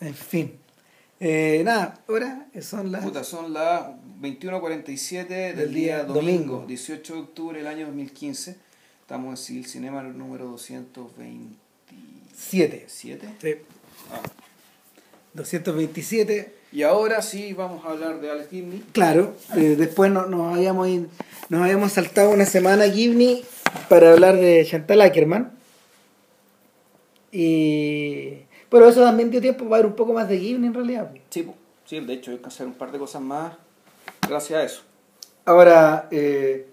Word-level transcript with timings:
En 0.00 0.14
fin. 0.14 0.54
Eh, 1.18 1.60
nada, 1.64 1.98
ahora 2.08 2.46
son 2.62 2.90
las... 2.90 3.04
Puta, 3.04 3.22
son 3.24 3.52
las 3.52 3.88
21.47 4.22 5.26
del, 5.28 5.56
Del 5.56 5.74
día 5.74 5.96
día 5.96 6.04
domingo, 6.04 6.54
domingo. 6.54 6.64
18 6.66 7.14
de 7.14 7.20
octubre 7.20 7.58
del 7.58 7.66
año 7.66 7.86
2015. 7.86 8.56
Estamos 9.02 9.30
en 9.30 9.36
Civil 9.46 9.66
Cinema 9.66 10.02
número 10.02 10.46
227. 10.46 12.84
Siete. 12.88 13.34
Ah. 14.12 14.20
227. 15.34 16.54
Y 16.72 16.82
ahora 16.84 17.20
sí 17.20 17.52
vamos 17.52 17.84
a 17.84 17.90
hablar 17.90 18.20
de 18.20 18.30
Alex 18.30 18.48
Gibney. 18.50 18.84
Claro, 18.92 19.34
eh, 19.56 19.74
después 19.76 20.10
no- 20.10 20.26
nos, 20.26 20.56
habíamos, 20.56 20.88
nos 21.48 21.62
habíamos 21.62 21.92
saltado 21.92 22.30
una 22.30 22.46
semana 22.46 22.88
Gibney 22.88 23.44
para 23.88 24.12
hablar 24.12 24.36
de 24.36 24.64
Chantal 24.68 25.00
Ackerman. 25.02 25.52
Y... 27.32 28.44
Pero 28.70 28.88
eso 28.88 29.02
también 29.02 29.30
dio 29.30 29.40
tiempo 29.40 29.64
para 29.64 29.82
ver 29.82 29.86
un 29.86 29.96
poco 29.96 30.12
más 30.12 30.28
de 30.28 30.38
Gibney 30.38 30.68
en 30.68 30.74
realidad. 30.74 31.10
Sí, 31.28 31.46
sí, 31.84 32.00
de 32.00 32.12
hecho 32.14 32.30
hay 32.30 32.38
que 32.38 32.46
hacer 32.46 32.66
un 32.66 32.74
par 32.74 32.92
de 32.92 32.98
cosas 32.98 33.20
más 33.20 33.52
gracias 34.28 34.58
a 34.58 34.62
eso. 34.64 34.82
Ahora, 35.44 36.08
eh, 36.10 36.68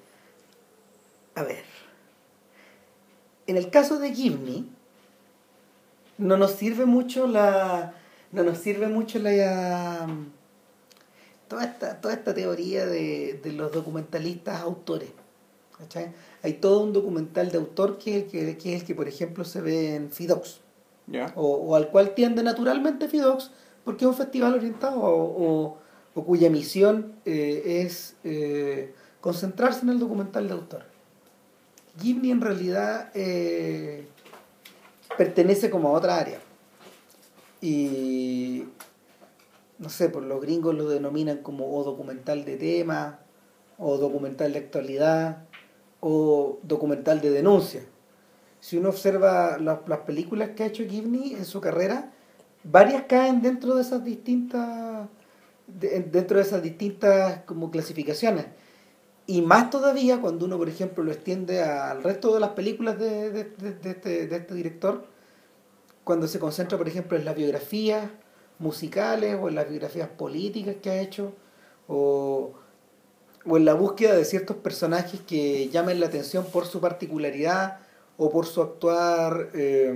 a 1.36 1.44
ver. 1.44 1.64
En 3.48 3.58
el 3.58 3.70
caso 3.70 3.98
de 3.98 4.14
Gibney, 4.14 4.70
no 6.18 6.38
nos 6.38 6.52
sirve 6.52 6.86
mucho 6.86 7.28
la. 7.28 7.94
No 8.32 8.44
nos 8.44 8.60
sirve 8.60 8.88
mucho 8.88 9.20
la. 9.20 10.06
um, 10.08 10.28
Toda 11.48 11.64
esta, 11.64 12.02
toda 12.02 12.14
esta 12.14 12.34
teoría 12.34 12.86
de, 12.86 13.40
de 13.42 13.54
los 13.54 13.72
documentalistas 13.72 14.62
autores. 14.62 15.10
¿cachai? 15.78 16.12
Hay 16.44 16.54
todo 16.54 16.82
un 16.84 16.92
documental 16.92 17.52
de 17.52 17.58
autor 17.58 17.98
que 17.98 18.26
que, 18.26 18.58
que 18.58 18.76
es 18.76 18.82
el 18.82 18.88
que, 18.88 18.94
por 18.94 19.08
ejemplo, 19.08 19.46
se 19.46 19.62
ve 19.62 19.96
en 19.96 20.12
Fidox. 20.12 20.60
O, 21.36 21.48
o 21.48 21.76
al 21.76 21.90
cual 21.90 22.14
tiende 22.16 22.44
naturalmente 22.44 23.08
Fidox, 23.08 23.52
porque 23.86 24.04
es 24.06 24.10
un 24.10 24.16
festival 24.16 24.54
orientado 24.56 25.00
o, 25.02 25.78
o- 26.14 26.24
cuya 26.26 26.50
misión 26.50 27.14
eh, 27.26 27.84
es 27.86 28.16
eh, 28.24 28.94
concentrarse 29.22 29.82
en 29.84 29.90
el 29.90 30.00
documental 30.00 30.48
de 30.48 30.54
autor. 30.56 30.84
Gibney 32.02 32.32
en 32.32 32.42
realidad 32.42 33.12
eh, 33.14 34.08
pertenece 35.16 35.70
como 35.70 35.90
a 35.90 35.92
otra 35.92 36.18
área. 36.18 36.40
Y 37.62 38.66
no 39.80 39.90
sé, 39.90 40.10
por 40.10 40.24
los 40.24 40.42
gringos 40.42 40.76
lo 40.76 40.90
denominan 40.90 41.38
como 41.38 41.76
o 41.78 41.84
documental 41.84 42.46
de 42.46 42.58
tema, 42.58 43.20
o 43.78 43.98
documental 43.98 44.54
de 44.54 44.60
actualidad, 44.60 45.46
o 46.00 46.60
documental 46.64 47.22
de 47.22 47.30
denuncia 47.32 47.84
si 48.68 48.76
uno 48.78 48.90
observa 48.90 49.58
las, 49.60 49.80
las 49.88 50.00
películas 50.00 50.50
que 50.50 50.64
ha 50.64 50.66
hecho 50.66 50.84
Gibney 50.84 51.36
en 51.36 51.46
su 51.46 51.62
carrera, 51.62 52.12
varias 52.66 53.04
caen 53.04 53.42
dentro 53.42 53.76
de 53.76 53.82
esas 53.82 54.04
distintas 54.04 55.08
de- 55.68 56.02
dentro 56.02 56.36
de 56.38 56.44
esas 56.44 56.62
distintas 56.62 57.44
como 57.46 57.72
clasificaciones. 57.72 58.46
Y 59.26 59.42
más 59.42 59.70
todavía 59.70 60.20
cuando 60.20 60.46
uno, 60.46 60.58
por 60.58 60.68
ejemplo, 60.68 61.02
lo 61.02 61.14
extiende 61.14 61.64
al 61.64 62.04
resto 62.04 62.34
de 62.34 62.42
las 62.42 62.50
películas 62.52 63.00
de, 63.00 63.32
de- 63.32 63.44
de- 63.46 63.90
este, 63.92 64.36
este 64.36 64.54
director, 64.54 65.06
cuando 66.04 66.28
se 66.28 66.38
concentra, 66.40 66.78
por 66.78 66.90
ejemplo, 66.90 67.18
en 67.18 67.24
las 67.24 67.36
biografías 67.38 68.10
musicales 68.60 69.38
o 69.42 69.48
en 69.48 69.56
las 69.56 69.70
biografías 69.70 70.10
políticas 70.10 70.76
que 70.82 70.90
ha 70.90 71.00
hecho, 71.00 71.34
o, 71.88 72.52
o 73.46 73.56
en 73.58 73.64
la 73.64 73.76
búsqueda 73.76 74.14
de 74.14 74.26
ciertos 74.26 74.58
personajes 74.58 75.22
que 75.22 75.70
llamen 75.70 76.02
la 76.02 76.08
atención 76.08 76.46
por 76.52 76.66
su 76.66 76.82
particularidad 76.82 77.80
o 78.18 78.30
por 78.30 78.46
su 78.46 78.62
actuar 78.62 79.50
eh, 79.54 79.94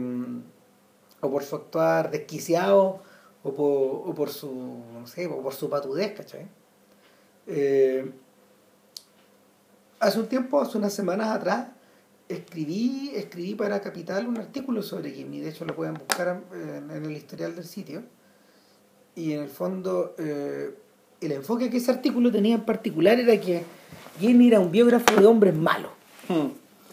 o 1.21 1.31
por 1.31 1.43
su 1.43 1.55
actuar 1.55 2.11
desquiciado 2.11 3.01
o 3.43 3.53
por, 3.53 4.09
o 4.09 4.13
por 4.15 4.29
su 4.29 4.81
no 4.93 5.07
sé 5.07 5.27
o 5.27 5.41
por 5.41 5.53
su 5.53 5.69
patudez 5.69 6.13
¿cachai? 6.13 6.47
Eh, 7.47 8.11
hace 9.99 10.19
un 10.19 10.27
tiempo 10.27 10.61
hace 10.61 10.77
unas 10.77 10.93
semanas 10.93 11.29
atrás 11.29 11.69
escribí 12.29 13.11
escribí 13.15 13.55
para 13.55 13.81
Capital 13.81 14.27
un 14.27 14.37
artículo 14.37 14.83
sobre 14.83 15.11
Gimni 15.11 15.39
de 15.39 15.49
hecho 15.49 15.65
lo 15.65 15.75
pueden 15.75 15.95
buscar 15.95 16.41
en, 16.53 16.91
en 16.91 17.05
el 17.05 17.11
historial 17.11 17.55
del 17.55 17.65
sitio 17.65 18.03
y 19.15 19.33
en 19.33 19.41
el 19.41 19.49
fondo 19.49 20.15
eh, 20.19 20.75
el 21.19 21.31
enfoque 21.31 21.69
que 21.69 21.77
ese 21.77 21.91
artículo 21.91 22.31
tenía 22.31 22.55
en 22.55 22.65
particular 22.65 23.19
era 23.19 23.39
que 23.39 23.63
Gimni 24.19 24.47
era 24.47 24.59
un 24.59 24.71
biógrafo 24.71 25.19
de 25.19 25.25
hombres 25.25 25.55
malos 25.55 25.91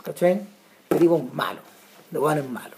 ¿cachai? 0.03 0.58
Tipos 0.99 1.23
malos, 1.35 1.63
de 2.11 2.19
buenos 2.19 2.49
malos. 2.49 2.77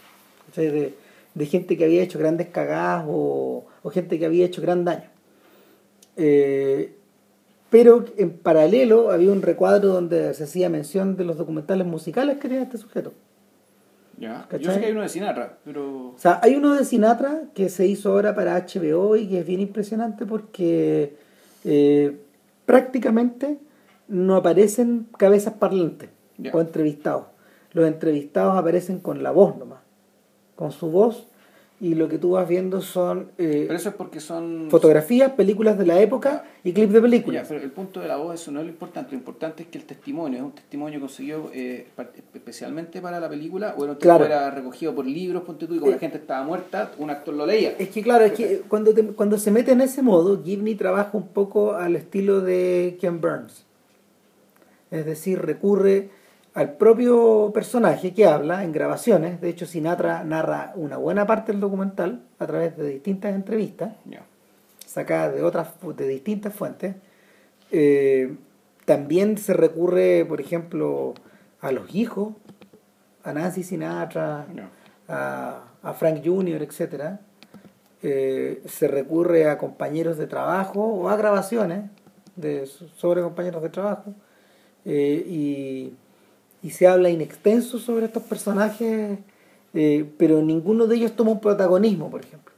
De, 0.57 0.95
de 1.35 1.47
gente 1.47 1.77
que 1.77 1.85
había 1.85 2.03
hecho 2.03 2.19
grandes 2.19 2.49
cagadas 2.49 3.05
o, 3.09 3.65
o 3.83 3.91
gente 3.91 4.19
que 4.19 4.27
había 4.27 4.45
hecho 4.47 4.61
gran 4.63 4.85
daño. 4.85 5.05
Eh, 6.17 6.97
pero 7.71 8.05
en 8.17 8.31
paralelo 8.31 9.11
había 9.13 9.31
un 9.31 9.43
recuadro 9.43 9.89
donde 9.91 10.35
se 10.35 10.45
hacía 10.45 10.69
mención 10.69 11.17
de 11.17 11.25
los 11.25 11.39
documentales 11.39 11.87
musicales 11.87 12.37
que 12.39 12.49
tenía 12.49 12.63
este 12.65 12.79
sujeto. 12.79 13.13
¿Ya? 14.19 14.47
Yo 14.61 14.73
sé 14.73 14.81
que 14.81 14.87
hay 14.87 14.93
uno 14.93 15.03
de 15.03 15.09
Sinatra, 15.09 15.59
pero... 15.65 16.09
O 16.09 16.19
sea, 16.19 16.41
hay 16.43 16.55
uno 16.57 16.75
de 16.75 16.85
Sinatra 16.85 17.45
que 17.55 17.69
se 17.71 17.87
hizo 17.87 18.11
ahora 18.13 18.35
para 18.35 18.59
HBO 18.67 19.17
y 19.17 19.29
que 19.29 19.39
es 19.41 19.47
bien 19.47 19.61
impresionante 19.61 20.27
porque 20.27 21.15
eh, 21.65 22.19
prácticamente 22.67 23.59
no 24.09 24.37
aparecen 24.37 25.07
cabezas 25.17 25.55
parlantes 25.55 26.11
Ya. 26.37 26.51
o 26.53 26.61
entrevistados. 26.61 27.27
Los 27.73 27.87
entrevistados 27.87 28.57
aparecen 28.59 28.99
con 29.01 29.23
la 29.23 29.31
voz 29.31 29.57
nomás, 29.57 29.81
con 30.57 30.73
su 30.73 30.91
voz 30.91 31.27
y 31.83 31.95
lo 31.95 32.09
que 32.11 32.19
tú 32.19 32.33
vas 32.33 32.47
viendo 32.47 32.83
son 32.83 33.31
eh, 33.39 33.65
Pero 33.67 33.75
eso 33.79 33.89
es 33.89 33.95
porque 33.95 34.21
son... 34.21 34.67
fotografías, 34.71 35.33
películas 35.33 35.79
de 35.79 35.87
la 35.87 35.99
época 35.99 36.45
y 36.63 36.73
clips 36.75 36.93
de 36.93 36.99
Ya, 36.99 37.03
películas. 37.03 37.47
pero 37.49 37.63
el 37.65 37.71
punto 37.71 38.01
de 38.01 38.09
la 38.09 38.17
voz, 38.19 38.35
eso 38.35 38.51
no 38.51 38.59
es 38.61 38.67
lo 38.67 38.71
importante. 38.73 39.13
Lo 39.13 39.17
importante 39.19 39.63
es 39.63 39.69
que 39.71 39.79
el 39.79 39.85
testimonio 39.85 40.39
es 40.41 40.45
un 40.45 40.53
testimonio 40.53 41.01
conseguido 41.01 41.51
eh, 41.55 41.87
especialmente 42.35 43.01
para 43.01 43.19
la 43.19 43.31
película, 43.31 43.75
o 43.79 43.85
era, 43.85 43.95
Claro. 43.97 44.27
era 44.27 44.51
recogido 44.51 44.95
por 44.95 45.07
libros, 45.07 45.43
ponte 45.45 45.67
tú, 45.67 45.77
y 45.77 45.79
como 45.79 45.93
Eh. 45.93 45.95
la 45.95 46.01
gente 46.01 46.19
estaba 46.19 46.45
muerta, 46.45 46.91
un 46.99 47.09
actor 47.09 47.33
lo 47.33 47.47
leía. 47.47 47.75
Es 47.79 47.89
que 47.89 48.03
claro, 48.03 48.25
es 48.27 48.33
que 48.33 48.63
cuando, 48.69 48.93
te- 48.93 49.07
cuando 49.07 49.39
se 49.39 49.51
mete 49.51 49.73
en 49.73 49.81
ese 49.81 50.03
modo, 50.03 50.43
Gibney 50.45 50.75
trabaja 50.75 51.11
un 51.17 51.29
poco 51.29 51.73
al 51.77 51.97
estilo 51.97 52.43
de 52.43 52.99
Ken 53.01 53.23
Burns. 53.23 53.65
Es 54.91 55.07
decir, 55.07 55.41
recurre 55.41 56.11
al 56.55 56.73
propio 56.75 57.51
personaje 57.55 58.13
que 58.13 58.27
habla 58.27 58.65
en 58.65 58.73
grabaciones. 58.73 59.41
De 59.41 59.49
hecho, 59.49 59.67
Sinatra 59.67 60.25
narra 60.25 60.73
una 60.75 60.97
buena 60.97 61.27
parte 61.27 61.53
del 61.53 61.61
documental 61.61 62.23
a 62.39 62.47
través 62.47 62.77
de 62.77 62.89
distintas 62.89 63.35
entrevistas 63.35 63.95
Ya. 64.05 64.23
sacadas 64.87 65.35
de 65.35 65.43
otras 65.43 65.69
de 65.97 66.09
distintas 66.09 66.53
fuentes. 66.55 66.97
Eh, 67.71 68.35
también 68.85 69.39
se 69.39 69.55
recurre, 69.55 70.25
por 70.25 70.41
ejemplo, 70.41 71.15
a 71.61 71.71
los 71.71 71.95
hijos, 71.95 72.35
a 73.23 73.33
Nancy 73.33 73.63
Sinatra, 73.63 74.47
Ya. 74.55 74.69
a, 75.09 75.65
a 75.83 75.93
Frank 75.95 76.23
Jr., 76.25 76.63
etcétera, 76.63 77.21
eh, 78.03 78.63
se 78.67 78.89
recurre 78.89 79.49
a 79.49 79.59
compañeros 79.59 80.17
de 80.17 80.27
trabajo 80.27 80.81
o 80.83 81.09
a 81.11 81.17
grabaciones 81.17 81.91
de, 82.35 82.67
sobre 82.67 83.21
compañeros 83.23 83.63
de 83.63 83.69
trabajo 83.69 84.15
eh, 84.87 85.23
y, 85.27 85.93
y 86.63 86.71
se 86.71 86.87
habla 86.87 87.11
in 87.11 87.21
extenso 87.21 87.79
sobre 87.79 88.07
estos 88.07 88.23
personajes, 88.23 89.19
eh, 89.75 90.11
pero 90.19 90.43
ninguno 90.43 90.87
de 90.87 90.97
ellos 90.97 91.17
toma 91.17 91.33
un 91.33 91.41
protagonismo, 91.41 92.11
por 92.11 92.23
ejemplo. 92.23 92.55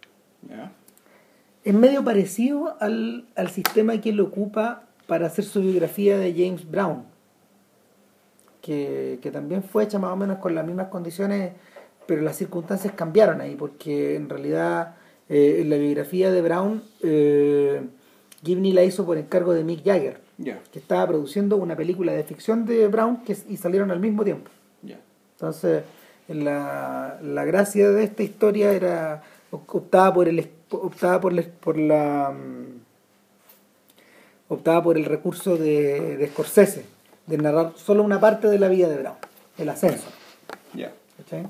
Es 1.65 1.75
medio 1.75 2.03
parecido 2.03 2.77
al, 2.81 3.27
al 3.37 3.49
sistema 3.51 4.01
que 4.01 4.11
él 4.11 4.21
ocupa 4.21 4.85
para 5.07 5.27
hacer 5.27 5.45
su 5.45 5.61
biografía 5.61 6.19
de 6.19 6.33
James 6.33 6.69
Brown, 6.69 7.05
que, 8.61 9.21
que 9.23 9.31
también 9.31 9.63
fue 9.63 9.85
hecha 9.85 9.99
más 9.99 10.13
o 10.13 10.17
menos 10.17 10.39
con 10.39 10.55
las 10.55 10.67
mismas 10.67 10.89
condiciones, 10.89 11.53
pero 12.07 12.23
las 12.23 12.37
circunstancias 12.37 12.95
cambiaron 12.95 13.41
ahí, 13.41 13.55
porque 13.55 14.17
en 14.17 14.29
realidad 14.29 14.97
eh, 15.29 15.61
en 15.61 15.71
la 15.71 15.77
biografía 15.77 16.31
de 16.31 16.43
Brown, 16.43 16.83
eh, 17.03 17.83
Gibney 18.45 18.73
la 18.73 18.83
hizo 18.83 19.07
por 19.07 19.19
encargo 19.19 19.55
de 19.55 19.65
Mick 19.65 19.85
Jagger, 19.85 20.21
Que 20.73 20.79
estaba 20.79 21.07
produciendo 21.09 21.57
una 21.57 21.77
película 21.77 22.13
de 22.13 22.25
ficción 22.25 22.65
de 22.67 22.89
Brown 22.89 23.19
que, 23.25 23.37
y 23.49 23.57
salieron 23.57 23.91
al 23.91 24.01
mismo 24.01 24.25
tiempo. 24.25 24.51
Entonces, 25.35 25.83
la, 26.29 27.19
la 27.23 27.45
gracia 27.45 27.91
de 27.91 28.05
esta 28.05 28.23
historia 28.23 28.73
era 28.73 29.23
optaba 29.51 30.15
por 30.15 30.29
el 30.29 30.49
optaba 30.71 31.21
por, 31.21 31.33
la- 31.33 31.43
por 31.43 31.77
la 31.77 32.31
mm, 32.31 32.81
optaba 34.49 34.83
por 34.83 34.97
el 34.97 35.05
recurso 35.05 35.57
de, 35.57 36.17
de 36.17 36.29
Scorsese 36.29 36.85
de 37.27 37.39
narrar 37.39 37.73
solo 37.77 38.03
una 38.03 38.21
parte 38.21 38.49
de 38.49 38.59
la 38.59 38.69
vida 38.69 38.89
de 38.89 38.97
Brown, 38.99 39.17
el 39.59 39.69
ascenso. 39.69 40.09
Ya. 40.75 40.93
¿cachai? 41.19 41.47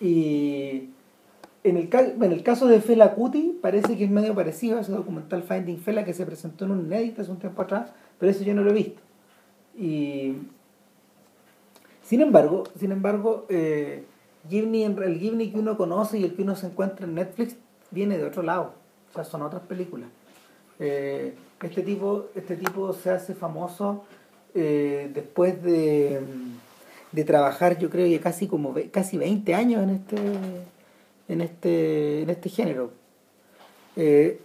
Y 0.00 0.90
en 1.68 1.76
el, 1.76 1.88
en 1.92 2.32
el 2.32 2.42
caso 2.42 2.66
de 2.66 2.80
Fela 2.80 3.14
Kuti 3.14 3.58
parece 3.60 3.96
que 3.96 4.04
es 4.04 4.10
medio 4.10 4.34
parecido 4.34 4.78
a 4.78 4.80
ese 4.80 4.92
documental 4.92 5.42
Finding 5.42 5.78
Fela 5.78 6.04
que 6.04 6.14
se 6.14 6.26
presentó 6.26 6.64
en 6.64 6.72
un 6.72 6.80
inédito 6.86 7.22
hace 7.22 7.30
un 7.30 7.38
tiempo 7.38 7.62
atrás, 7.62 7.90
pero 8.18 8.30
eso 8.30 8.44
yo 8.44 8.54
no 8.54 8.62
lo 8.62 8.70
he 8.70 8.74
visto. 8.74 9.00
Y 9.76 10.34
sin 12.02 12.20
embargo, 12.20 12.64
sin 12.78 12.92
embargo, 12.92 13.46
eh, 13.48 14.04
Gibney, 14.48 14.84
en- 14.84 15.02
el 15.02 15.18
Gibney 15.18 15.50
que 15.50 15.58
uno 15.58 15.76
conoce 15.76 16.18
y 16.18 16.24
el 16.24 16.34
que 16.34 16.42
uno 16.42 16.56
se 16.56 16.66
encuentra 16.66 17.06
en 17.06 17.14
Netflix 17.14 17.56
viene 17.90 18.16
de 18.18 18.24
otro 18.24 18.42
lado, 18.42 18.72
o 19.10 19.14
sea, 19.14 19.24
son 19.24 19.42
otras 19.42 19.62
películas. 19.62 20.08
Eh, 20.78 21.34
este, 21.62 21.82
tipo, 21.82 22.26
este 22.34 22.56
tipo 22.56 22.92
se 22.92 23.10
hace 23.10 23.34
famoso 23.34 24.04
eh, 24.54 25.10
después 25.12 25.62
de, 25.62 26.20
de 27.12 27.24
trabajar, 27.24 27.78
yo 27.78 27.90
creo 27.90 28.06
que 28.06 28.20
casi 28.20 28.46
como 28.46 28.74
casi 28.90 29.18
20 29.18 29.54
años 29.54 29.82
en 29.82 29.90
este, 29.90 30.16
en 31.28 31.40
este, 31.40 32.22
en 32.22 32.30
este 32.30 32.48
género. 32.48 32.90
Eh, 33.96 34.40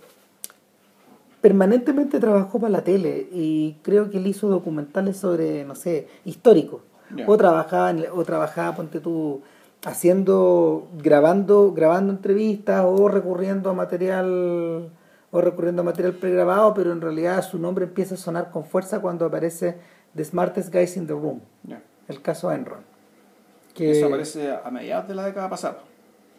permanentemente 1.42 2.20
trabajó 2.20 2.60
para 2.60 2.72
la 2.72 2.84
tele 2.84 3.28
y 3.32 3.78
creo 3.82 4.10
que 4.10 4.18
él 4.18 4.28
hizo 4.28 4.48
documentales 4.48 5.18
sobre, 5.18 5.66
no 5.66 5.76
sé, 5.76 6.08
históricos. 6.26 6.82
O 7.28 7.38
trabajaba, 7.38 7.92
en- 7.92 8.06
o 8.12 8.24
trabajaba, 8.24 8.76
ponte 8.76 9.00
tú, 9.00 9.42
haciendo, 9.86 10.88
grabando, 10.98 11.74
grabando 11.74 12.12
entrevistas 12.14 12.84
o 12.88 13.08
recurriendo 13.10 13.70
a 13.70 13.74
material 13.74 14.90
o 15.36 15.42
recurriendo 15.42 15.82
a 15.82 15.86
material 15.86 16.14
pregrabado, 16.14 16.74
pero 16.74 16.92
en 16.92 17.02
realidad 17.02 17.44
su 17.44 17.58
nombre 17.60 17.86
empieza 17.86 18.16
a 18.16 18.18
sonar 18.18 18.50
con 18.52 18.66
fuerza 18.66 19.02
cuando 19.02 19.26
aparece 19.26 19.76
The 20.16 20.24
Smartest 20.24 20.72
Guys 20.74 20.96
in 20.96 21.08
the 21.08 21.14
Room, 21.14 21.42
el 22.08 22.22
caso 22.22 22.52
Enron. 22.52 22.80
Que 23.74 23.92
Eso 23.92 24.06
aparece 24.08 24.52
a 24.64 24.70
mediados 24.72 25.08
de 25.08 25.16
la 25.16 25.26
década 25.26 25.50
pasada. 25.50 25.80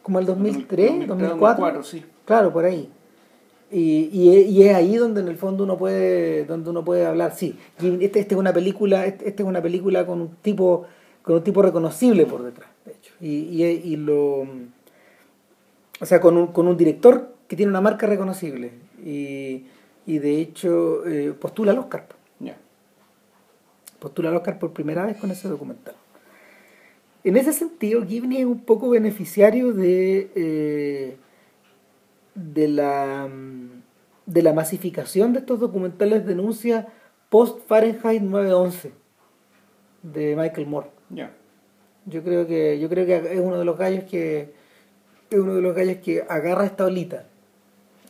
Como 0.05 0.21
el 0.21 0.27
2003, 0.27 1.09
2004, 1.09 1.29
2004, 1.39 1.83
sí. 1.83 2.05
Claro, 2.25 2.53
por 2.53 2.65
ahí. 2.65 2.89
Y, 3.73 4.09
y, 4.13 4.37
es- 4.37 4.47
y 4.47 4.63
es 4.63 4.75
ahí 4.77 4.97
donde 4.97 5.21
en 5.23 5.27
el 5.29 5.37
fondo 5.37 5.65
uno 5.65 5.77
puede, 5.77 6.45
donde 6.45 6.71
uno 6.71 6.85
puede 6.85 7.05
hablar, 7.07 7.35
sí, 7.35 7.59
y 7.81 8.05
este, 8.05 8.21
este 8.21 8.35
es 8.35 8.39
una 8.39 8.53
película, 8.53 9.05
este, 9.07 9.29
este 9.29 9.43
es 9.43 9.49
una 9.49 9.61
película 9.61 10.07
con 10.07 10.21
un 10.21 10.29
tipo, 10.43 10.85
con 11.23 11.35
un 11.37 11.43
tipo 11.43 11.61
reconocible 11.63 12.25
por 12.27 12.45
detrás, 12.45 12.69
de 12.85 12.93
hecho. 12.93 13.13
Y, 13.21 13.63
y, 13.65 13.97
lo 13.97 14.47
o 16.01 16.07
sea, 16.07 16.21
con 16.21 16.37
un, 16.37 16.49
con 16.49 16.69
un 16.69 16.77
director 16.77 17.35
que 17.49 17.57
tiene 17.57 17.71
una 17.71 17.81
marca 17.81 18.07
reconocible. 18.07 18.73
Y, 19.05 19.65
y 20.07 20.19
de 20.19 20.41
hecho 20.41 21.07
eh, 21.07 21.33
postula 21.33 21.73
al 21.73 21.79
Oscar. 21.79 22.07
Ya. 22.41 22.57
Postula 23.99 24.29
al 24.31 24.37
Oscar 24.37 24.59
por 24.59 24.73
primera 24.73 25.07
vez 25.07 25.17
con 25.17 25.31
ese 25.31 25.49
documental. 25.49 25.95
En 27.25 27.37
ese 27.37 27.53
sentido, 27.53 28.05
Gibney 28.07 28.39
es 28.41 28.47
un 28.47 28.61
poco 28.61 28.91
beneficiario 28.91 29.73
de, 29.73 30.31
eh, 30.35 31.17
de, 32.35 32.69
la, 32.69 33.27
mm, 33.29 33.83
de 34.27 34.43
la 34.43 34.53
masificación 34.53 35.33
de 35.33 35.39
estos 35.39 35.59
documentales 35.59 36.23
de 36.27 36.35
denuncia 36.35 36.89
post 37.31 37.67
Fahrenheit 37.67 38.23
911 38.23 38.93
de 40.03 40.37
Michael 40.37 40.67
Moore. 40.67 40.89
Ya. 41.11 41.33
Yo 42.07 42.23
creo 42.23 42.47
que 42.47 42.79
yo 42.79 42.89
creo 42.91 43.07
que 43.07 43.17
es 43.17 43.41
uno 43.41 43.59
de 43.59 43.65
los 43.65 43.79
gallos 43.79 44.05
que 44.05 44.53
es 45.31 45.39
uno 45.41 45.55
de 45.55 45.63
los 45.63 45.75
gallos 45.75 45.97
que 46.05 46.23
agarra 46.29 46.67
esta 46.67 46.85
olita. 46.85 47.25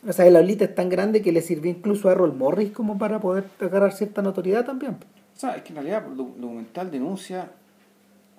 O 0.07 0.13
sea, 0.13 0.29
la 0.29 0.41
olita 0.41 0.65
es 0.65 0.75
tan 0.75 0.89
grande 0.89 1.23
que 1.23 1.31
le 1.33 1.41
sirvió 1.41 1.71
incluso 1.71 2.09
a 2.09 2.13
Errol 2.13 2.35
Morris 2.35 2.73
como 2.73 2.99
para 2.99 3.21
poder 3.21 3.45
agarrar 3.61 3.93
cierta 3.93 4.21
notoriedad 4.21 4.67
también. 4.67 4.95
O 5.35 5.39
sea, 5.39 5.55
es 5.57 5.63
que 5.63 5.69
en 5.69 5.77
realidad 5.77 6.03
doc- 6.09 6.35
documental 6.37 6.91
denuncia 6.91 7.53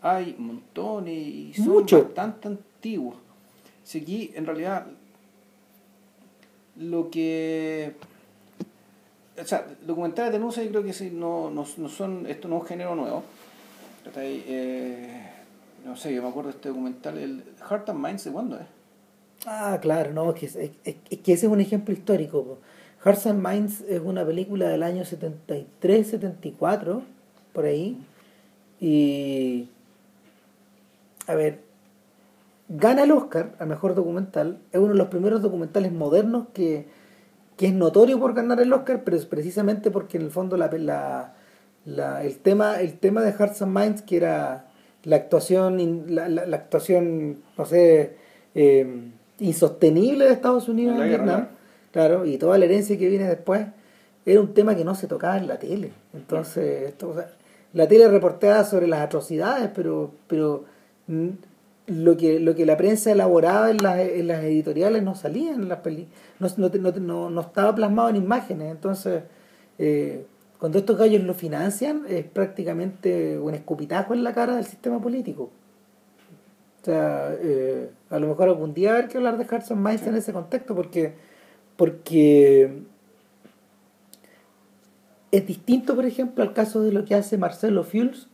hay 0.08 0.36
montones 0.38 1.16
y 1.18 1.54
son 1.56 1.68
Mucho. 1.70 2.04
bastante 2.04 2.48
antiguos. 2.48 3.16
Si 3.84 4.02
aquí 4.02 4.32
en 4.36 4.46
realidad 4.46 4.86
lo 6.78 7.10
que 7.10 7.96
o 9.42 9.46
sea, 9.46 9.66
documentales 9.86 10.32
de 10.32 10.38
denuncia 10.38 10.64
yo 10.64 10.70
creo 10.70 10.84
que 10.84 10.94
sí, 10.94 11.10
no, 11.12 11.50
no, 11.50 11.66
no 11.78 11.90
son, 11.90 12.26
esto 12.28 12.48
no 12.48 12.58
es 12.58 12.62
un 12.62 12.68
género 12.68 12.96
nuevo. 12.96 13.24
Eh, 14.16 15.28
no 15.86 15.98
sé, 15.98 16.14
yo 16.14 16.22
me 16.22 16.30
acuerdo 16.30 16.52
de 16.52 16.56
este 16.58 16.70
documental, 16.70 17.18
el 17.18 17.44
Heart 17.68 17.90
and 17.90 18.00
Minds, 18.06 18.24
¿de 18.26 18.32
cuándo 18.32 18.56
es? 18.58 18.66
Ah, 19.46 19.78
claro, 19.82 20.14
no, 20.14 20.32
es 20.32 20.40
que, 20.40 20.46
es, 20.46 20.56
es- 20.56 20.72
es 21.10 21.20
que 21.20 21.34
ese 21.34 21.48
es 21.48 21.52
un 21.52 21.60
ejemplo 21.62 21.94
histórico. 21.94 22.44
po. 22.44 22.58
Hearts 23.04 23.26
and 23.28 23.46
Minds 23.46 23.82
es 23.90 24.00
una 24.00 24.26
película 24.26 24.70
del 24.70 24.84
año 24.84 25.04
73, 25.04 26.08
74, 26.08 27.02
por 27.54 27.66
ahí. 27.66 27.98
Y. 28.80 29.68
A 31.28 31.36
ver. 31.36 31.60
Gana 32.68 33.04
el 33.04 33.12
Oscar 33.12 33.54
a 33.60 33.66
mejor 33.66 33.94
documental. 33.94 34.60
Es 34.72 34.80
uno 34.80 34.90
de 34.94 34.98
los 34.98 35.08
primeros 35.08 35.42
documentales 35.42 35.92
modernos 35.92 36.48
que, 36.54 36.88
que 37.58 37.68
es 37.68 37.74
notorio 37.74 38.20
por 38.20 38.34
ganar 38.34 38.60
el 38.60 38.74
Oscar, 38.74 39.04
pero 39.04 39.16
es 39.18 39.26
precisamente 39.26 39.92
porque 39.92 40.18
en 40.18 40.24
el 40.24 40.32
fondo 40.32 40.58
la, 40.58 40.72
la, 40.72 41.34
la- 41.86 42.24
el, 42.24 42.38
tema, 42.38 42.80
el 42.82 42.98
tema 42.98 43.22
de 43.22 43.34
Hearts 43.34 43.62
and 43.62 43.78
Minds, 43.78 44.02
que 44.02 44.18
era 44.18 44.66
la 45.04 45.16
actuación, 45.18 46.06
la, 46.08 46.28
la- 46.28 46.56
actuación, 46.58 47.38
no 47.56 47.66
sé, 47.66 48.16
eh, 48.56 49.12
insostenible 49.40 50.26
de 50.26 50.32
Estados 50.32 50.68
Unidos 50.68 50.96
En 50.96 51.04
en, 51.04 51.10
guerra, 51.10 51.24
Vietnam, 51.24 51.48
claro, 51.92 52.26
y 52.26 52.38
toda 52.38 52.58
la 52.58 52.66
herencia 52.66 52.98
que 52.98 53.08
viene 53.10 53.26
después, 53.28 53.68
era 54.26 54.42
un 54.42 54.56
tema 54.56 54.76
que 54.76 54.84
no 54.84 54.96
se 54.96 55.06
tocaba 55.06 55.38
en 55.38 55.48
la 55.48 55.60
tele. 55.60 55.92
Entonces, 56.16 56.88
esto, 56.88 57.10
o 57.10 57.14
sea, 57.14 57.30
la 57.74 57.88
tele 57.88 58.08
reportaba 58.08 58.64
sobre 58.64 58.88
las 58.88 59.02
atrocidades, 59.02 59.70
pero, 59.76 60.10
pero 60.26 60.64
lo 61.88 62.18
que, 62.18 62.40
lo 62.40 62.56
que 62.56 62.66
la 62.66 62.78
prensa 62.78 63.12
elaboraba 63.12 63.70
en 63.70 63.78
las, 63.78 64.00
en 64.00 64.28
las 64.28 64.44
editoriales 64.44 65.04
no 65.04 65.14
salía 65.16 65.54
en 65.54 65.70
las 65.70 65.80
peli 65.80 66.08
no, 66.40 66.48
no, 66.58 66.70
no, 66.70 67.30
no- 67.30 67.42
estaba 67.42 67.76
plasmado 67.76 68.10
en 68.10 68.16
imágenes. 68.16 68.72
Entonces, 68.72 69.24
eh, 69.78 70.26
cuando 70.60 70.80
estos 70.80 70.98
gallos 70.98 71.24
lo 71.24 71.34
financian, 71.34 72.04
es 72.10 72.26
prácticamente 72.26 73.38
un 73.38 73.54
escupitajo 73.54 74.14
en 74.14 74.24
la 74.24 74.34
cara 74.34 74.56
del 74.56 74.66
sistema 74.66 75.00
político. 75.02 75.52
O 76.82 76.86
sea, 76.86 77.36
eh, 77.40 77.90
a 78.10 78.20
lo 78.20 78.28
mejor 78.28 78.48
algún 78.50 78.74
día 78.74 78.92
haber 78.92 79.08
que 79.08 79.18
hablar 79.18 79.38
de 79.38 79.46
Hearts 79.46 79.72
and 79.72 79.86
Minds 79.86 80.06
en 80.08 80.16
ese 80.16 80.34
contexto, 80.34 80.76
porque, 80.76 81.14
porque 81.78 82.84
es 85.32 85.46
distinto, 85.48 85.96
por 85.96 86.06
ejemplo, 86.06 86.44
al 86.44 86.54
caso 86.54 86.82
de 86.82 86.92
lo 86.92 87.06
que 87.06 87.16
hace 87.16 87.38
Marcelo 87.38 87.84
Fuels 87.84 88.28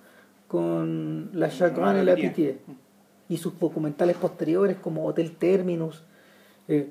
con 0.56 1.30
la 1.33 1.48
Chagrin 1.50 1.83
y 2.01 2.06
la 2.06 2.15
Pitié 2.30 2.57
y 3.30 3.38
sus 3.38 3.57
documentales 3.57 4.18
posteriores 4.18 4.75
como 4.77 5.06
Hotel 5.06 5.31
Terminus. 5.38 6.03
eh, 6.68 6.89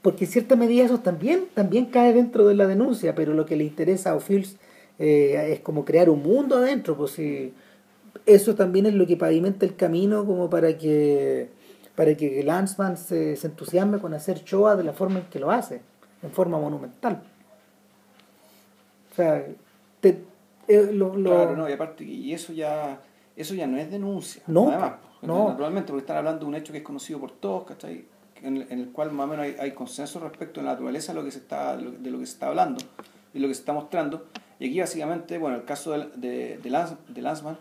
porque 0.00 0.24
en 0.24 0.30
cierta 0.30 0.56
medida 0.56 0.84
eso 0.84 0.98
también, 0.98 1.44
también 1.54 1.84
cae 1.86 2.12
dentro 2.14 2.46
de 2.48 2.54
la 2.54 2.66
denuncia, 2.66 3.14
pero 3.14 3.34
lo 3.34 3.44
que 3.46 3.54
le 3.56 3.64
interesa 3.64 4.10
a 4.10 4.14
O'Fields 4.16 4.56
eh, 4.98 5.50
es 5.52 5.60
como 5.60 5.84
crear 5.84 6.08
un 6.10 6.22
mundo 6.22 6.56
adentro, 6.56 6.96
pues 6.96 7.12
si 7.12 7.52
eso 8.26 8.54
también 8.54 8.86
es 8.86 8.94
lo 8.94 9.06
que 9.06 9.16
pavimenta 9.16 9.64
el 9.66 9.76
camino 9.76 10.24
como 10.26 10.48
para 10.50 10.76
que 10.78 11.50
para 11.94 12.14
que 12.16 12.42
Lanzmann 12.42 12.96
se, 12.96 13.36
se 13.36 13.46
entusiasme 13.48 13.98
con 13.98 14.14
hacer 14.14 14.42
Shoah 14.44 14.74
de 14.76 14.84
la 14.84 14.92
forma 14.94 15.18
en 15.20 15.26
que 15.26 15.38
lo 15.38 15.50
hace, 15.50 15.82
en 16.22 16.30
forma 16.30 16.58
monumental. 16.58 17.22
O 19.12 19.14
sea, 19.14 19.44
te- 20.00 20.22
eh, 20.68 20.88
lo- 20.92 21.14
lo- 21.16 21.30
Claro, 21.30 21.56
no, 21.56 21.68
y 21.68 21.72
aparte, 21.72 22.02
y 22.04 22.32
eso 22.32 22.52
ya, 22.54 22.98
eso 23.36 23.54
ya 23.54 23.66
no 23.66 23.76
es 23.78 23.90
denuncia. 23.90 24.42
No, 24.46 24.68
además, 24.68 24.92
no. 25.22 25.48
Naturalmente, 25.48 25.88
porque 25.92 26.02
están 26.02 26.16
hablando 26.18 26.40
de 26.40 26.46
un 26.46 26.54
hecho 26.54 26.72
que 26.72 26.78
es 26.78 26.84
conocido 26.84 27.18
por 27.20 27.30
todos, 27.32 27.64
¿cachai? 27.64 28.04
En, 28.42 28.56
el- 28.56 28.66
en 28.70 28.78
el 28.80 28.90
cual 28.90 29.12
más 29.12 29.24
o 29.26 29.30
menos 29.30 29.44
hay, 29.46 29.56
hay 29.58 29.70
consenso 29.72 30.18
respecto 30.20 30.60
a 30.60 30.64
la 30.64 30.72
naturaleza 30.72 31.12
de 31.12 31.18
lo 31.20 31.24
que 31.24 31.30
se 31.30 31.38
está, 31.38 31.76
de 31.76 32.10
lo- 32.10 32.18
que 32.18 32.26
se 32.26 32.32
está 32.32 32.48
hablando 32.48 32.82
y 33.32 33.38
lo 33.38 33.48
que 33.48 33.54
se 33.54 33.60
está 33.60 33.72
mostrando. 33.72 34.26
Y 34.58 34.68
aquí 34.68 34.80
básicamente, 34.80 35.38
bueno, 35.38 35.56
el 35.56 35.64
caso 35.64 35.92
de, 35.92 36.06
de, 36.16 36.58
de, 36.58 36.70
Lans- 36.70 36.96
de 37.08 37.22
Lanzmann, 37.22 37.56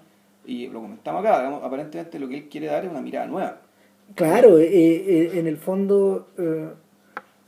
y 0.46 0.68
lo 0.68 0.82
comentamos 0.82 1.24
acá, 1.24 1.38
digamos, 1.40 1.64
aparentemente 1.64 2.18
lo 2.20 2.28
que 2.28 2.38
él 2.38 2.50
quiere 2.50 2.68
dar 2.68 2.84
es 2.84 2.90
una 2.92 3.02
mirada 3.02 3.28
nueva. 3.28 3.62
Claro, 4.16 4.58
eh, 4.58 4.66
eh, 4.74 5.32
en 5.40 5.46
el 5.48 5.58
fondo, 5.58 6.30
eh, 6.38 6.70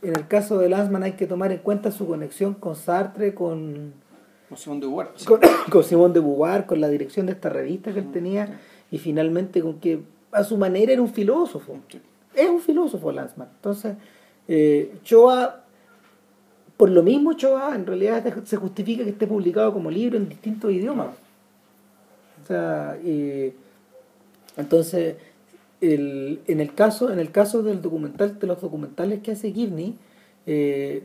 en 0.03 0.15
el 0.15 0.27
caso 0.27 0.59
de 0.59 0.69
Lanzmann 0.69 1.03
hay 1.03 1.13
que 1.13 1.25
tomar 1.27 1.51
en 1.51 1.57
cuenta 1.59 1.91
su 1.91 2.05
conexión 2.07 2.53
con 2.53 2.75
Sartre, 2.75 3.33
con, 3.33 3.93
Con 4.49 4.57
Simón 4.57 4.79
de 4.79 4.87
Beauvoir. 4.87 5.09
con, 5.25 5.39
con 5.71 5.83
Simón 5.83 6.13
de 6.13 6.19
Beauvoir, 6.19 6.65
con 6.65 6.81
la 6.81 6.89
dirección 6.89 7.25
de 7.25 7.33
esta 7.33 7.49
revista 7.49 7.93
que 7.93 7.99
él 7.99 8.05
Mm, 8.07 8.11
tenía, 8.11 8.59
y 8.91 8.97
finalmente 8.97 9.61
con 9.61 9.79
que 9.79 10.01
a 10.31 10.43
su 10.43 10.57
manera 10.57 10.91
era 10.91 11.01
un 11.01 11.09
filósofo. 11.13 11.77
Es 12.33 12.49
un 12.49 12.59
filósofo 12.59 13.11
Lanzmann. 13.11 13.49
Entonces, 13.55 13.95
eh, 14.47 14.95
Choa, 15.03 15.63
por 16.77 16.89
lo 16.89 17.03
mismo 17.03 17.33
Choa, 17.33 17.75
en 17.75 17.85
realidad 17.85 18.23
se 18.43 18.57
justifica 18.57 19.03
que 19.03 19.11
esté 19.11 19.27
publicado 19.27 19.73
como 19.73 19.89
libro 19.89 20.17
en 20.17 20.27
distintos 20.27 20.71
idiomas. 20.71 21.09
O 22.43 22.47
sea, 22.47 22.97
eh, 23.03 23.53
entonces, 24.57 25.15
el, 25.81 26.41
en, 26.47 26.59
el 26.59 26.73
caso, 26.73 27.11
en 27.11 27.19
el 27.19 27.31
caso 27.31 27.63
del 27.63 27.81
documental, 27.81 28.37
de 28.39 28.47
los 28.47 28.59
documentales 28.61 29.21
que 29.21 29.31
hace 29.31 29.51
Gibney, 29.51 29.95
eh, 30.45 31.03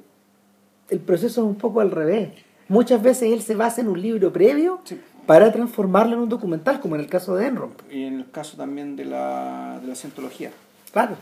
el 0.91 1.01
proceso 1.01 1.43
es 1.43 1.47
un 1.47 1.57
poco 1.57 1.81
al 1.81 1.91
revés. 1.91 2.31
Muchas 2.69 3.03
veces 3.03 3.33
él 3.33 3.41
se 3.43 3.55
basa 3.55 3.81
en 3.81 3.89
un 3.89 4.01
libro 4.01 4.33
previo 4.33 4.81
Sí. 4.85 5.01
para 5.27 5.51
transformarlo 5.53 6.15
en 6.17 6.21
un 6.23 6.29
documental, 6.29 6.81
como 6.81 6.95
en 6.97 7.01
el 7.01 7.07
caso 7.09 7.35
de 7.35 7.47
Enron. 7.47 7.71
Y 7.91 8.05
en 8.05 8.19
el 8.21 8.31
caso 8.31 8.57
también 8.57 8.95
de 8.97 9.05
la, 9.07 9.79
de 9.81 9.89
la 9.89 9.95
cientología. 9.95 10.51
Claro. 10.93 11.17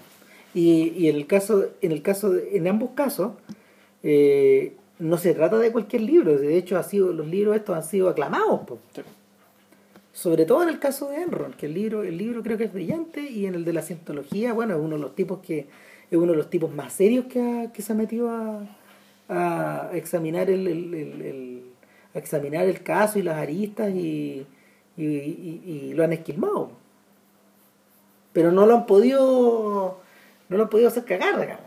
Y, 0.54 0.92
y 0.96 1.08
en 1.08 1.16
el 1.16 1.26
caso, 1.26 1.66
en 1.82 1.92
el 1.92 2.02
caso, 2.02 2.30
de- 2.30 2.56
en 2.56 2.66
ambos 2.66 2.90
casos, 2.94 3.32
eh, 4.02 4.74
no 4.98 5.18
se 5.18 5.34
trata 5.34 5.58
de 5.58 5.70
cualquier 5.72 6.02
libro. 6.02 6.36
De 6.38 6.56
hecho, 6.56 6.78
ha 6.78 6.82
sido, 6.82 7.12
los 7.12 7.26
libros 7.26 7.54
estos 7.56 7.76
han 7.76 7.84
sido 7.84 8.08
aclamados. 8.08 8.60
Sí. 8.94 9.02
Sobre 10.12 10.46
todo 10.46 10.62
en 10.62 10.70
el 10.70 10.78
caso 10.78 11.10
de 11.10 11.22
Enron, 11.22 11.52
que 11.52 11.66
el 11.66 11.74
libro, 11.74 12.02
el 12.02 12.16
libro 12.16 12.42
creo 12.42 12.56
que 12.56 12.64
es 12.64 12.72
brillante, 12.72 13.20
y 13.30 13.44
en 13.46 13.54
el 13.54 13.64
de 13.66 13.72
la 13.74 13.82
cientología, 13.82 14.52
bueno, 14.54 14.74
es 14.74 14.80
uno 14.80 14.96
de 14.96 15.02
los 15.02 15.14
tipos 15.14 15.40
que 15.40 15.66
es 16.10 16.16
uno 16.18 16.32
de 16.32 16.38
los 16.38 16.48
tipos 16.48 16.72
más 16.74 16.92
serios 16.94 17.26
que, 17.26 17.40
ha- 17.40 17.72
que 17.72 17.82
se 17.82 17.92
ha 17.92 17.94
metido 17.96 18.30
a, 18.30 18.60
a 19.28 19.90
examinar 19.92 20.48
el, 20.50 20.66
el- 20.66 20.94
el- 20.94 21.62
a 22.14 22.18
examinar 22.18 22.66
el 22.66 22.82
caso 22.82 23.18
y 23.18 23.22
las 23.22 23.36
aristas 23.36 23.90
y, 23.94 24.46
y, 24.96 25.04
y- 25.04 25.92
lo 25.94 26.04
han 26.04 26.12
esquilmado. 26.12 26.70
Pero 28.32 28.52
no 28.52 28.66
lo 28.66 28.74
han 28.74 28.86
podido 28.86 30.00
no 30.48 30.56
lo 30.56 30.62
han 30.64 30.68
podido 30.70 30.88
hacer 30.88 31.04
cagar. 31.04 31.58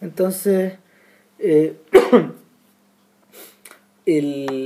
Entonces, 0.00 0.74
eh, 1.38 1.76
el, 4.06 4.64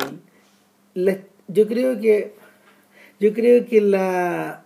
la- 0.94 1.18
yo 1.48 1.66
creo 1.68 1.98
que 2.00 2.34
yo 3.20 3.32
creo 3.32 3.66
que 3.66 3.80
la 3.80 4.64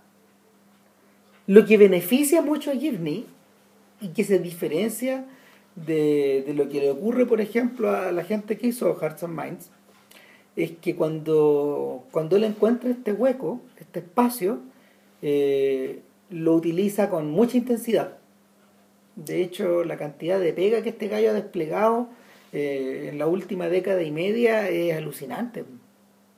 lo 1.46 1.64
que 1.64 1.76
beneficia 1.78 2.42
mucho 2.42 2.70
a 2.70 2.74
Gibney 2.74 3.26
y 4.00 4.08
que 4.08 4.24
se 4.24 4.38
diferencia 4.38 5.24
de, 5.86 6.44
de 6.46 6.54
lo 6.54 6.68
que 6.68 6.80
le 6.80 6.90
ocurre, 6.90 7.26
por 7.26 7.40
ejemplo, 7.40 7.90
a 7.90 8.12
la 8.12 8.24
gente 8.24 8.56
que 8.58 8.68
hizo 8.68 8.94
Hearts 8.94 9.22
and 9.22 9.38
Minds, 9.38 9.70
es 10.56 10.72
que 10.72 10.96
cuando, 10.96 12.04
cuando 12.10 12.36
él 12.36 12.44
encuentra 12.44 12.90
este 12.90 13.12
hueco, 13.12 13.60
este 13.78 14.00
espacio, 14.00 14.58
eh, 15.22 16.00
lo 16.30 16.54
utiliza 16.54 17.10
con 17.10 17.30
mucha 17.30 17.56
intensidad. 17.56 18.18
De 19.14 19.40
hecho, 19.42 19.84
la 19.84 19.96
cantidad 19.96 20.40
de 20.40 20.52
pega 20.52 20.82
que 20.82 20.90
este 20.90 21.08
gallo 21.08 21.30
ha 21.30 21.34
desplegado 21.34 22.08
eh, 22.52 23.08
en 23.10 23.18
la 23.18 23.26
última 23.26 23.68
década 23.68 24.02
y 24.02 24.10
media 24.10 24.68
es 24.68 24.96
alucinante. 24.96 25.64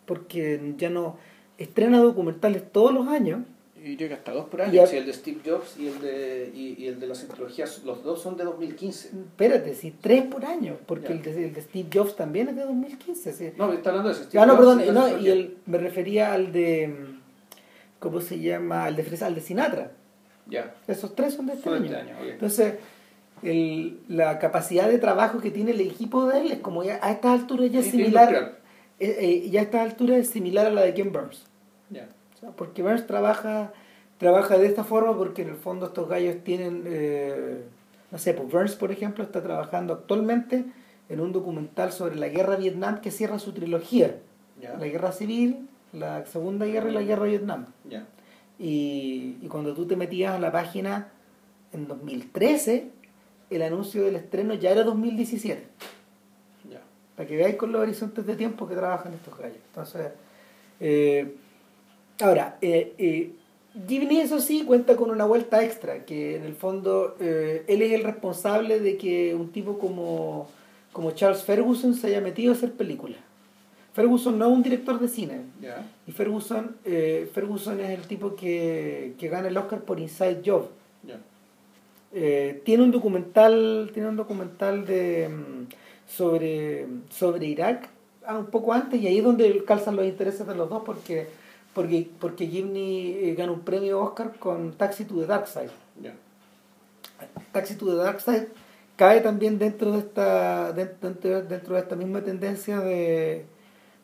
Porque 0.04 0.74
ya 0.76 0.90
no 0.90 1.16
estrena 1.56 1.98
documentales 1.98 2.70
todos 2.70 2.92
los 2.92 3.08
años. 3.08 3.40
Y 3.82 3.96
que 3.96 4.12
hasta 4.12 4.32
dos 4.32 4.46
por 4.48 4.60
Y 4.60 4.62
año. 4.64 4.82
a- 4.82 4.86
Si 4.86 4.96
el 4.96 5.06
de 5.06 5.12
Steve 5.12 5.38
Jobs 5.44 5.76
y 5.78 5.86
el 5.88 6.00
de, 6.00 6.52
y, 6.54 6.74
y 6.82 6.86
el 6.88 7.00
de 7.00 7.06
las 7.06 7.22
antologías, 7.22 7.82
los 7.84 8.02
dos 8.04 8.20
son 8.20 8.36
de 8.36 8.44
2015. 8.44 9.08
Espérate, 9.08 9.74
sí, 9.74 9.94
tres 10.00 10.24
por 10.24 10.44
año. 10.44 10.76
Porque 10.86 11.08
Ya. 11.08 11.14
el 11.14 11.22
de, 11.22 11.44
el 11.46 11.54
de 11.54 11.62
Steve 11.62 11.88
Jobs 11.92 12.14
también 12.16 12.48
es 12.48 12.56
de 12.56 12.62
2015. 12.62 13.32
sí. 13.32 13.52
No, 13.56 13.72
está 13.72 13.90
hablando 13.90 14.10
de 14.10 14.14
ese. 14.16 14.24
Steve 14.24 14.42
Ah, 14.42 14.46
no, 14.46 14.56
Jobs 14.56 14.66
perdón, 14.76 14.94
las 14.94 15.12
no, 15.12 15.18
y 15.18 15.28
el, 15.28 15.56
me 15.66 15.78
refería 15.78 16.32
al 16.32 16.52
de. 16.52 16.94
¿Cómo 17.98 18.20
se 18.20 18.38
llama? 18.38 18.84
Al 18.84 18.96
de, 18.96 19.04
Fresa- 19.04 19.26
al 19.26 19.34
de 19.34 19.40
Sinatra. 19.40 19.92
Ya, 20.46 20.74
Esos 20.88 21.14
tres 21.14 21.34
son 21.34 21.46
de 21.46 21.52
este 21.52 21.64
son 21.64 21.74
año. 21.74 21.84
este 21.86 21.96
año. 21.96 22.16
ok. 22.18 22.26
Entonces, 22.30 22.74
el, 23.42 24.00
la 24.08 24.38
capacidad 24.38 24.88
de 24.88 24.98
trabajo 24.98 25.38
que 25.40 25.50
tiene 25.50 25.70
el 25.70 25.80
equipo 25.80 26.26
de 26.26 26.40
él 26.40 26.52
es 26.52 26.58
como 26.58 26.82
ya 26.82 26.98
a 27.02 27.12
estas 27.12 27.40
alturas 27.40 27.70
ya 27.70 27.78
es 27.80 27.84
Sí, 27.86 27.92
similar. 27.92 28.58
eh, 28.98 29.16
eh, 29.44 29.50
ya 29.50 29.60
a 29.60 29.62
estas 29.64 29.82
alturas 29.82 30.18
es 30.18 30.30
similar 30.30 30.66
a 30.66 30.70
la 30.70 30.82
de 30.82 30.92
Ken 30.94 31.12
Burns. 31.12 31.44
Ya. 31.90 32.08
Sea, 32.40 32.50
porque 32.50 32.82
Burns 32.82 33.06
trabaja, 33.06 33.72
trabaja 34.18 34.58
de 34.58 34.66
esta 34.66 34.84
forma 34.84 35.16
porque 35.16 35.42
en 35.42 35.50
el 35.50 35.56
fondo 35.56 35.86
estos 35.86 36.08
gallos 36.08 36.42
tienen, 36.44 36.84
eh, 36.86 37.64
no 38.10 38.18
sé, 38.18 38.34
pues 38.34 38.50
Burns 38.50 38.76
por 38.76 38.90
ejemplo 38.92 39.22
está 39.24 39.42
trabajando 39.42 39.92
actualmente 39.92 40.64
en 41.08 41.20
un 41.20 41.32
documental 41.32 41.92
sobre 41.92 42.16
la 42.16 42.28
guerra 42.28 42.56
de 42.56 42.62
Vietnam 42.62 43.00
que 43.00 43.10
cierra 43.10 43.38
su 43.38 43.52
trilogía. 43.52 44.16
Ya. 44.60 44.76
La 44.76 44.86
guerra 44.86 45.12
civil, 45.12 45.68
la 45.92 46.24
segunda 46.26 46.66
guerra 46.66 46.90
y 46.90 46.92
la 46.92 47.02
guerra 47.02 47.24
de 47.24 47.30
Vietnam. 47.30 47.66
Ya. 47.88 48.06
Y, 48.58 49.38
y 49.40 49.48
cuando 49.48 49.74
tú 49.74 49.86
te 49.86 49.96
metías 49.96 50.34
a 50.34 50.38
la 50.38 50.52
página 50.52 51.08
en 51.72 51.88
2013, 51.88 52.90
el 53.50 53.62
anuncio 53.62 54.04
del 54.04 54.16
estreno 54.16 54.54
ya 54.54 54.70
era 54.70 54.84
2017. 54.84 55.66
Ya. 56.70 56.80
Para 57.16 57.28
que 57.28 57.36
veáis 57.36 57.56
con 57.56 57.72
los 57.72 57.82
horizontes 57.82 58.24
de 58.24 58.36
tiempo 58.36 58.68
que 58.68 58.76
trabajan 58.76 59.12
estos 59.12 59.36
gallos. 59.36 59.58
Entonces, 59.68 60.12
eh, 60.78 61.34
ahora, 62.22 62.58
eh, 62.60 62.94
eh, 62.98 63.32
Gibney, 63.86 64.20
eso 64.20 64.40
sí, 64.40 64.64
cuenta 64.64 64.96
con 64.96 65.10
una 65.10 65.24
vuelta 65.24 65.62
extra, 65.62 66.04
que 66.04 66.36
en 66.36 66.44
el 66.44 66.54
fondo 66.54 67.16
eh, 67.20 67.64
él 67.68 67.82
es 67.82 67.92
el 67.92 68.02
responsable 68.02 68.80
de 68.80 68.96
que 68.96 69.34
un 69.34 69.50
tipo 69.52 69.78
como, 69.78 70.48
como 70.92 71.12
Charles 71.12 71.44
Ferguson 71.44 71.94
se 71.94 72.08
haya 72.08 72.20
metido 72.20 72.52
a 72.52 72.56
hacer 72.56 72.72
películas. 72.72 73.18
Ferguson 73.92 74.38
no 74.38 74.46
es 74.46 74.52
un 74.52 74.62
director 74.62 74.98
de 75.00 75.08
cine, 75.08 75.40
y 76.06 76.12
Ferguson, 76.12 76.76
eh, 76.84 77.28
Ferguson 77.32 77.80
es 77.80 77.90
el 77.90 78.06
tipo 78.06 78.34
que, 78.34 79.14
que 79.18 79.28
gana 79.28 79.48
el 79.48 79.56
Oscar 79.56 79.80
por 79.80 79.98
Inside 79.98 80.42
Job. 80.44 80.68
Eh, 82.12 82.60
tiene 82.64 82.82
un 82.82 82.90
documental, 82.90 83.90
tiene 83.94 84.08
un 84.08 84.16
documental 84.16 84.84
de 84.84 85.28
mm, 85.28 85.68
sobre, 86.08 86.86
sobre 87.08 87.46
Irak 87.46 87.88
ah, 88.26 88.36
un 88.36 88.46
poco 88.46 88.72
antes 88.72 89.00
y 89.00 89.06
ahí 89.06 89.18
es 89.18 89.24
donde 89.24 89.64
calzan 89.64 89.94
los 89.94 90.04
intereses 90.04 90.44
de 90.44 90.56
los 90.56 90.68
dos 90.68 90.82
porque 90.84 91.28
porque 91.74 92.08
porque 92.18 92.46
Gibney 92.46 93.18
eh, 93.22 93.34
gana 93.34 93.52
un 93.52 93.60
premio 93.60 94.00
Oscar 94.00 94.34
con 94.38 94.72
Taxi 94.72 95.04
to 95.04 95.20
the 95.20 95.26
Dark 95.26 95.46
Side. 95.46 95.70
Ya. 96.00 96.14
Taxi 97.52 97.76
to 97.76 97.86
the 97.86 97.96
Dark 97.96 98.20
Side 98.20 98.48
cae 98.96 99.20
también 99.20 99.58
dentro 99.58 99.92
de 99.92 99.98
esta 100.00 100.72
dentro, 100.72 101.42
dentro 101.42 101.74
de 101.74 101.80
esta 101.80 101.96
misma 101.96 102.22
tendencia 102.22 102.80
de, 102.80 103.46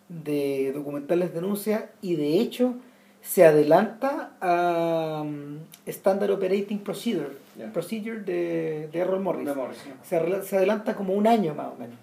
de 0.09 0.73
documentales 0.73 1.35
denuncia 1.35 1.91
y 2.01 2.17
de 2.17 2.41
hecho 2.41 2.75
se 3.21 3.45
adelanta 3.45 4.37
a 4.41 5.23
um, 5.23 5.59
Standard 5.85 6.31
Operating 6.31 6.79
Procedure. 6.79 7.45
Procedure 7.73 8.21
de, 8.21 8.89
de 8.93 8.99
Errol 8.99 9.21
Morris 9.21 9.47
De 9.47 9.55
Morris, 9.55 9.79
se, 10.03 10.17
adelanta 10.57 10.95
como 10.95 11.15
un 11.15 11.27
año 11.27 11.55
más 11.55 11.69
o 11.73 11.77
menos 11.77 11.97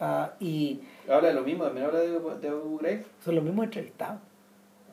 Ah, 0.00 0.32
y 0.40 0.80
Habla 1.08 1.28
de 1.28 1.34
lo 1.34 1.42
mismo, 1.42 1.64
también 1.64 1.86
habla 1.86 2.00
de, 2.00 2.10
de 2.10 3.04
son 3.24 3.34
los 3.34 3.44
mismos 3.44 3.64
entrevistados 3.64 4.20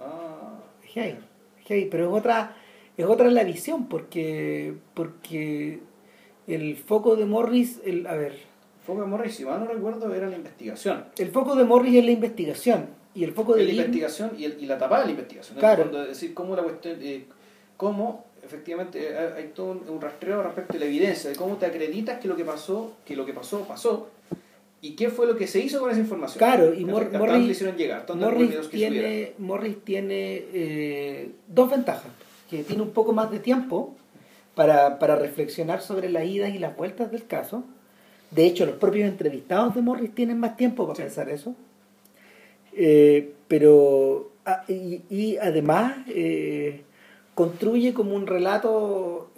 Ah, 0.02 0.60
es 0.84 1.16
heavy, 1.66 1.86
pero 1.86 2.08
es 2.10 2.14
otra, 2.20 2.56
es 2.98 3.06
otra 3.06 3.30
la 3.30 3.44
visión, 3.44 3.88
porque, 3.88 4.74
porque 4.94 5.80
el 6.48 6.76
foco 6.78 7.16
de 7.16 7.26
Morris, 7.26 7.80
el, 7.86 8.08
a 8.08 8.16
ver, 8.16 8.50
Foco 8.86 9.02
de 9.02 9.08
Morris, 9.08 9.36
si 9.36 9.46
mal 9.46 9.60
no 9.60 9.68
recuerdo, 9.72 10.12
era 10.14 10.28
la 10.28 10.36
investigación. 10.36 11.06
el 11.18 11.30
foco 11.30 11.56
de 11.56 11.64
Morris 11.66 11.96
es 11.96 12.04
la 12.06 12.12
investigación, 12.12 12.88
y 13.14 13.24
el 13.24 13.32
foco 13.32 13.54
de 13.56 13.64
la 13.66 13.72
investigación 13.72 14.32
y, 14.38 14.46
el- 14.46 14.58
y 14.62 14.66
la 14.66 14.78
tapa 14.80 15.00
de 15.00 15.06
la 15.06 15.12
investigación. 15.12 15.56
El 15.58 15.60
Claro. 15.60 16.02
es 16.02 16.08
decir, 16.10 16.34
cómo 16.34 16.56
la 16.56 16.64
cuestión, 16.64 16.98
eh, 17.02 17.26
cómo 17.78 18.26
efectivamente 18.44 19.00
eh, 19.12 19.18
hay, 19.18 19.44
hay 19.44 19.52
todo 19.54 19.72
un, 19.72 19.88
un 19.88 20.02
rastreo 20.02 20.42
respecto 20.42 20.78
a 20.78 20.80
la 20.80 20.86
evidencia, 20.88 21.30
de 21.30 21.36
cómo 21.36 21.58
te 21.58 21.68
acreditas 21.68 22.20
que 22.20 22.28
lo 22.28 22.36
que 22.36 22.44
pasó, 22.44 22.94
que 23.06 23.16
lo 23.16 23.24
que 23.26 23.34
pasó, 23.34 23.62
pasó, 23.68 24.10
y 24.82 24.96
qué 24.96 25.10
fue 25.10 25.28
lo 25.28 25.36
que 25.38 25.48
se 25.48 25.60
hizo 25.60 25.80
con 25.80 25.92
esa 25.92 26.00
información. 26.00 26.40
Claro, 26.40 26.74
y 26.74 26.86
Mor- 26.86 27.12
Morris- 27.14 27.46
le 27.46 27.52
hicieron 27.52 27.78
llegar, 27.78 28.06
Morris 28.16 28.56
que 28.56 28.68
tiene, 28.78 29.34
Morris 29.38 29.78
tiene 29.84 30.44
eh, 30.54 31.32
dos 31.48 31.70
ventajas, 31.70 32.12
que 32.50 32.64
tiene 32.64 32.82
un 32.82 32.90
poco 32.92 33.14
más 33.14 33.30
de 33.32 33.40
tiempo 33.40 33.96
para, 34.56 34.98
para 35.00 35.16
reflexionar 35.16 35.82
sobre 35.82 36.10
las 36.10 36.26
idas 36.26 36.54
y 36.54 36.60
las 36.60 36.76
vueltas 36.76 37.12
del 37.12 37.26
caso. 37.28 37.64
De 38.32 38.46
hecho, 38.46 38.66
los 38.66 38.76
propios 38.76 39.08
entrevistados 39.08 39.76
de 39.76 39.82
Morris 39.82 40.16
tienen 40.16 40.40
más 40.40 40.58
tiempo 40.58 40.86
para 40.88 40.96
Sí. 40.96 41.02
pensar 41.04 41.30
eso. 41.30 41.54
Eh, 42.74 43.34
pero, 43.48 44.32
ah, 44.46 44.64
y, 44.68 45.02
y 45.10 45.38
además, 45.38 45.96
eh, 46.08 46.82
construye 47.36 47.94
como 47.94 48.16
un 48.16 48.28
relato, 48.28 49.30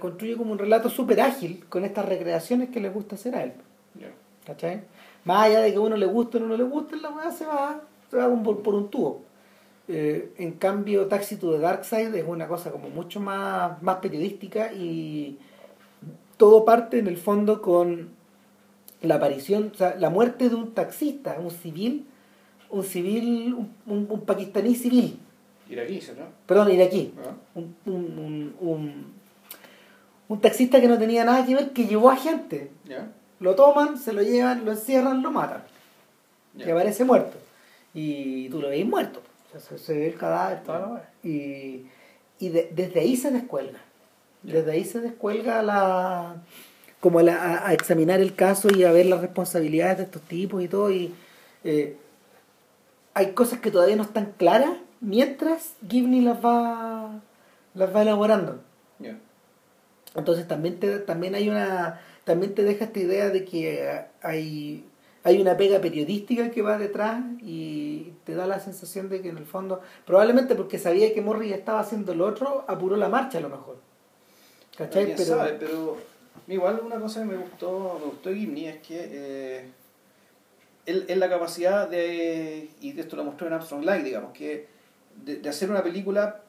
construye 0.00 0.36
como 0.36 0.52
un 0.52 0.58
relato 0.58 0.88
súper 0.88 1.20
ágil 1.20 1.64
con 1.68 1.84
estas 1.84 2.06
recreaciones 2.06 2.70
que 2.70 2.80
le 2.80 2.88
gusta 2.88 3.16
hacer 3.16 3.34
a 3.34 3.44
él. 3.44 3.52
Ya. 3.94 4.08
¿Cachai? 4.46 4.82
Más 5.24 5.46
allá 5.46 5.60
de 5.60 5.72
que 5.72 5.76
a 5.76 5.80
uno 5.80 5.96
le 5.96 6.06
guste 6.06 6.38
o 6.38 6.40
no 6.40 6.56
le 6.56 6.64
guste, 6.64 6.96
la 6.96 7.10
weá 7.10 7.30
se 7.32 7.46
va, 7.46 7.80
se 8.10 8.16
va 8.16 8.42
por, 8.42 8.62
por 8.62 8.74
un 8.74 8.88
tubo. 8.90 9.22
Eh, 9.88 10.32
en 10.38 10.52
cambio, 10.52 11.06
Taxi 11.06 11.36
to 11.36 11.52
the 11.52 11.58
Dark 11.58 11.84
Side 11.84 12.18
es 12.18 12.24
una 12.26 12.48
cosa 12.48 12.70
como 12.70 12.88
mucho 12.90 13.20
más, 13.20 13.80
más 13.82 13.96
periodística 13.96 14.72
y 14.72 15.38
todo 16.36 16.64
parte 16.64 16.98
en 16.98 17.06
el 17.06 17.16
fondo 17.16 17.62
con 17.62 18.10
la 19.02 19.16
aparición, 19.16 19.70
o 19.74 19.76
sea, 19.76 19.94
la 19.96 20.10
muerte 20.10 20.48
de 20.48 20.54
un 20.54 20.72
taxista, 20.72 21.36
un 21.38 21.50
civil, 21.50 22.06
un 22.70 22.82
civil, 22.82 23.54
un, 23.54 23.72
un, 23.86 24.06
un 24.10 24.20
pakistaní 24.22 24.74
civil, 24.74 25.18
Iraquí, 25.68 26.00
¿no? 26.16 26.24
perdón, 26.46 26.70
iraquí, 26.72 27.12
Ah, 27.18 27.34
un, 27.54 28.54
un, 28.60 29.15
un, 30.28 30.40
taxista 30.40 30.80
que 30.80 30.88
no 30.88 30.98
tenía 30.98 31.24
nada 31.24 31.44
que 31.46 31.54
ver, 31.54 31.70
que 31.70 31.86
llevó 31.86 32.10
a 32.10 32.16
gente. 32.16 32.70
Lo 33.40 33.54
toman, 33.54 33.98
se 33.98 34.12
lo 34.12 34.22
llevan, 34.22 34.64
lo 34.64 34.72
encierran, 34.72 35.22
lo 35.22 35.30
matan. 35.30 35.62
Y 36.56 36.70
aparece 36.70 37.04
muerto. 37.04 37.36
Y 37.94 38.48
tú 38.48 38.60
lo 38.60 38.68
veis 38.68 38.86
muerto. 38.86 39.20
O 39.54 39.60
sea, 39.60 39.78
se, 39.78 39.94
ve 39.94 40.06
el 40.08 40.14
cadáver, 40.16 40.62
toda 40.62 40.78
la 40.80 40.86
weá. 40.88 41.10
Y, 41.22 41.86
y 42.38 42.48
de- 42.48 42.70
desde 42.74 43.00
ahí 43.00 43.16
se 43.16 43.30
descuelga. 43.30 43.78
Desde 44.42 44.70
ahí 44.72 44.84
se 44.84 45.00
descuelga 45.00 45.62
la 45.62 46.36
como 47.00 47.20
la- 47.20 47.36
a, 47.42 47.68
a 47.68 47.72
examinar 47.74 48.20
el 48.20 48.34
caso 48.34 48.68
y 48.74 48.84
a 48.84 48.92
ver 48.92 49.06
las 49.06 49.20
responsabilidades 49.20 49.98
de 49.98 50.04
estos 50.04 50.22
tipos 50.22 50.62
y 50.62 50.68
todo. 50.68 50.90
Y 50.90 51.14
eh, 51.64 51.96
hay 53.14 53.32
cosas 53.32 53.60
que 53.60 53.70
todavía 53.70 53.96
no 53.96 54.02
están 54.02 54.32
claras 54.38 54.70
mientras 55.00 55.74
Gibney 55.88 56.20
las 56.22 56.42
va, 56.44 57.20
las 57.74 57.94
va 57.94 58.02
elaborando. 58.02 58.60
Entonces 60.16 60.48
también 60.48 60.80
te, 60.80 60.98
también 60.98 61.34
hay 61.34 61.48
una 61.48 62.00
también 62.24 62.54
te 62.54 62.62
deja 62.62 62.86
esta 62.86 62.98
idea 62.98 63.30
de 63.30 63.44
que 63.44 64.04
hay 64.22 64.84
hay 65.26 65.40
una 65.40 65.56
pega 65.56 65.80
periodística 65.80 66.52
que 66.52 66.62
va 66.62 66.78
detrás 66.78 67.20
y 67.40 68.12
te 68.22 68.36
da 68.36 68.46
la 68.46 68.60
sensación 68.60 69.08
de 69.08 69.22
que 69.22 69.30
en 69.30 69.38
el 69.38 69.44
fondo, 69.44 69.80
probablemente 70.04 70.54
porque 70.54 70.78
sabía 70.78 71.12
que 71.12 71.20
Morris 71.20 71.52
estaba 71.52 71.80
haciendo 71.80 72.14
lo 72.14 72.26
otro, 72.26 72.64
apuró 72.68 72.96
la 72.96 73.08
marcha 73.08 73.38
a 73.38 73.40
lo 73.40 73.48
mejor. 73.48 73.76
¿Cachai? 74.78 75.16
Pero, 75.16 75.24
sabe, 75.24 75.56
pero 75.58 75.96
igual 76.46 76.80
una 76.84 77.00
cosa 77.00 77.22
que 77.22 77.26
me 77.26 77.36
gustó, 77.38 77.98
me 77.98 78.06
gustó 78.06 78.30
de 78.30 78.36
Gimni 78.36 78.68
es 78.68 78.78
que 78.78 79.00
eh, 79.00 79.70
él, 80.86 81.18
la 81.18 81.28
capacidad 81.28 81.88
de, 81.88 82.70
y 82.80 82.98
esto 82.98 83.16
lo 83.16 83.24
mostró 83.24 83.48
en 83.48 83.54
Armstrong 83.54 83.84
Light, 83.84 84.04
digamos, 84.04 84.32
que 84.32 84.68
de, 85.24 85.48
hacer 85.48 85.70
una 85.70 85.82
película 85.82 86.42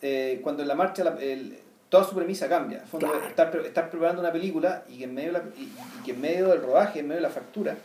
eh, 0.00 0.40
cuando 0.42 0.62
en 0.62 0.68
la 0.68 0.74
marcha 0.74 1.02
el, 1.20 1.58
toda 1.94 2.08
su 2.08 2.16
premisa 2.16 2.48
cambia. 2.48 2.82
estar, 3.28 3.88
preparando 3.88 4.20
una 4.20 4.32
película 4.32 4.82
y 4.88 4.98
que, 4.98 5.04
en 5.04 5.14
medio 5.14 5.40
y, 5.56 5.70
que 6.04 6.10
en 6.10 6.20
medio 6.20 6.48
del 6.48 6.60
rodaje, 6.60 6.98
en 6.98 7.06
medio 7.06 7.20
de 7.22 7.28
la 7.28 7.32
factura, 7.32 7.76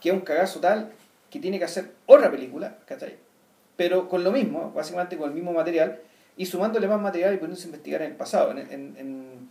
queda 0.00 0.14
un 0.14 0.20
cagazo 0.20 0.60
tal 0.60 0.90
que 1.28 1.40
tiene 1.40 1.58
que 1.58 1.66
hacer 1.66 1.90
otra 2.06 2.30
película, 2.30 2.78
¿cachai? 2.86 3.18
Pero 3.76 4.08
con 4.08 4.24
lo 4.24 4.32
mismo, 4.32 4.72
básicamente 4.74 5.18
con 5.18 5.28
el 5.28 5.34
mismo 5.34 5.52
material, 5.52 5.98
y 6.38 6.46
sumándole 6.46 6.88
más 6.88 7.02
material 7.02 7.34
y 7.34 7.36
poniéndose 7.36 7.64
a 7.64 7.68
investigar 7.68 8.00
en 8.00 8.12
el 8.12 8.16
pasado. 8.16 8.52
En, 8.52 8.58
en, 8.60 9.50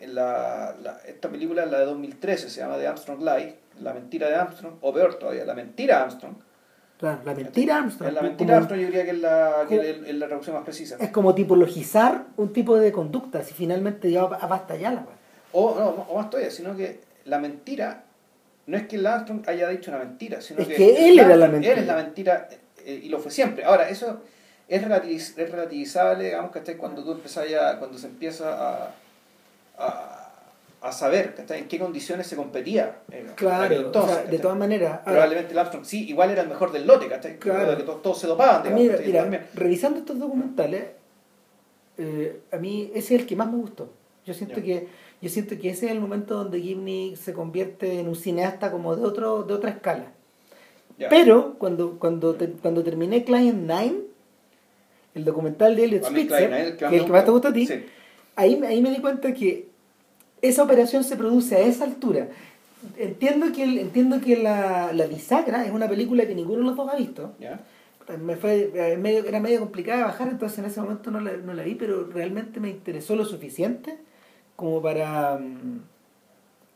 en, 0.00 0.14
la, 0.16 0.74
esta 1.06 1.28
película, 1.28 1.64
la 1.64 1.78
de 1.78 1.84
2013, 1.84 2.50
se 2.50 2.60
llama 2.60 2.76
The 2.76 2.88
Armstrong 2.88 3.20
Lie, 3.20 3.54
La 3.80 3.94
mentira 3.94 4.28
de 4.30 4.34
Armstrong, 4.34 4.78
o 4.80 4.92
peor 4.92 5.14
todavía, 5.14 5.44
La 5.44 5.54
mentira 5.54 5.98
de 5.98 6.02
Armstrong, 6.02 6.34
la 7.04 7.34
mentira 7.34 7.78
Armstrong. 7.78 8.12
La 8.12 8.22
mentira 8.22 8.56
Armstrong 8.56 8.80
yo 8.80 8.86
diría 8.86 9.04
que 9.04 9.10
es 9.10 9.18
la, 9.18 9.66
que 9.68 9.90
es 10.06 10.14
la 10.14 10.26
traducción 10.26 10.56
más 10.56 10.64
precisa. 10.64 10.96
Es 10.98 11.10
como 11.10 11.34
tipologizar 11.34 12.26
un 12.36 12.52
tipo 12.52 12.76
de 12.76 12.92
conducta, 12.92 13.42
si 13.42 13.54
finalmente 13.54 14.10
ya 14.10 14.24
basta 14.24 14.76
ya 14.76 14.90
la 14.90 15.06
O, 15.52 15.74
no, 15.78 15.88
o 16.08 16.16
más 16.16 16.30
todavía, 16.30 16.50
sino 16.50 16.76
que 16.76 17.00
la 17.24 17.38
mentira 17.38 18.04
no 18.66 18.76
es 18.76 18.86
que 18.86 18.96
el 18.96 19.06
Armstrong 19.06 19.48
haya 19.48 19.68
dicho 19.68 19.90
una 19.90 20.00
mentira, 20.00 20.40
sino 20.40 20.60
es 20.60 20.68
que, 20.68 21.08
él 21.08 21.18
era 21.18 21.36
la 21.36 21.48
mentira. 21.48 21.74
Él 21.74 21.78
es 21.80 21.86
la 21.86 21.96
mentira 21.96 22.48
eh, 22.84 23.00
y 23.04 23.08
lo 23.08 23.18
fue 23.18 23.30
siempre. 23.30 23.64
Ahora, 23.64 23.88
eso 23.88 24.22
es, 24.68 24.82
relativiz, 24.82 25.36
es 25.36 25.50
relativizable, 25.50 26.24
digamos, 26.24 26.50
que 26.50 26.76
cuando 26.76 27.04
tú 27.04 27.12
empiezas 27.12 27.48
ya, 27.48 27.78
cuando 27.78 27.98
se 27.98 28.06
empieza 28.06 28.84
a 28.86 28.94
a 29.78 30.23
saber 30.92 31.34
en 31.48 31.68
qué 31.68 31.78
condiciones 31.78 32.26
se 32.26 32.36
competía. 32.36 32.98
Eh, 33.10 33.26
claro, 33.34 33.90
de 34.30 34.38
todas 34.38 34.58
maneras. 34.58 35.00
Probablemente 35.04 35.52
el 35.52 35.58
Armstrong 35.58 35.84
sí, 35.84 36.08
igual 36.08 36.30
era 36.30 36.42
el 36.42 36.48
mejor 36.48 36.72
del 36.72 36.86
lote, 36.86 37.06
Claro. 37.38 37.76
Que 37.76 37.82
todos, 37.82 38.18
se 38.18 38.26
dopaban. 38.26 38.62
Digamos, 38.62 39.30
mira, 39.30 39.48
revisando 39.54 39.98
estos 39.98 40.18
documentales, 40.18 40.84
eh, 41.96 42.40
a 42.52 42.56
mí 42.56 42.90
ese 42.94 43.14
es 43.14 43.20
el 43.22 43.26
que 43.26 43.36
más 43.36 43.50
me 43.50 43.56
gustó. 43.56 43.90
Yo 44.26 44.34
siento 44.34 44.62
que 44.62 44.88
yo 45.20 45.30
siento 45.30 45.58
que 45.58 45.70
ese 45.70 45.86
es 45.86 45.92
el 45.92 46.00
momento 46.00 46.34
donde 46.34 46.60
Gimney 46.60 47.16
se 47.16 47.32
convierte 47.32 48.00
en 48.00 48.08
un 48.08 48.16
cineasta 48.16 48.70
como 48.70 48.94
de 48.94 49.04
otro 49.04 49.42
de 49.42 49.54
otra 49.54 49.70
escala. 49.70 50.12
Pero 51.10 51.54
cuando 51.58 51.98
cuando 51.98 52.36
cuando 52.60 52.84
terminé 52.84 53.24
Client 53.24 53.60
Nine, 53.70 54.00
el 55.14 55.24
documental 55.24 55.76
de 55.76 55.84
Elliot 55.84 56.04
Spitzer, 56.04 56.76
que, 56.76 56.84
es 56.84 56.92
el 56.92 57.04
que 57.06 57.12
más 57.12 57.24
te 57.24 57.30
gusta 57.30 57.48
a 57.48 57.52
ti, 57.52 57.68
ahí, 58.36 58.60
ahí 58.64 58.82
me 58.82 58.90
di 58.90 59.00
cuenta 59.00 59.32
que 59.32 59.73
esa 60.48 60.62
operación 60.62 61.04
se 61.04 61.16
produce 61.16 61.56
a 61.56 61.60
esa 61.60 61.84
altura. 61.84 62.28
Entiendo 62.98 63.50
que, 63.52 63.64
entiendo 63.64 64.20
que 64.20 64.36
la, 64.36 64.92
la 64.92 65.06
bisagra 65.06 65.64
es 65.64 65.72
una 65.72 65.88
película 65.88 66.26
que 66.26 66.34
ninguno 66.34 66.58
de 66.58 66.66
los 66.66 66.76
dos 66.76 66.90
ha 66.90 66.96
visto. 66.96 67.32
Me 68.20 68.36
fue, 68.36 68.70
eh, 68.74 68.98
medio, 68.98 69.24
era 69.24 69.40
medio 69.40 69.60
complicada 69.60 69.98
de 69.98 70.04
bajar, 70.04 70.28
entonces 70.28 70.58
en 70.58 70.66
ese 70.66 70.80
momento 70.82 71.10
no 71.10 71.20
la, 71.20 71.38
no 71.38 71.54
la 71.54 71.62
vi, 71.62 71.74
pero 71.74 72.06
realmente 72.06 72.60
me 72.60 72.68
interesó 72.68 73.16
lo 73.16 73.24
suficiente 73.24 73.98
como 74.56 74.82
para, 74.82 75.38
mm, 75.38 75.80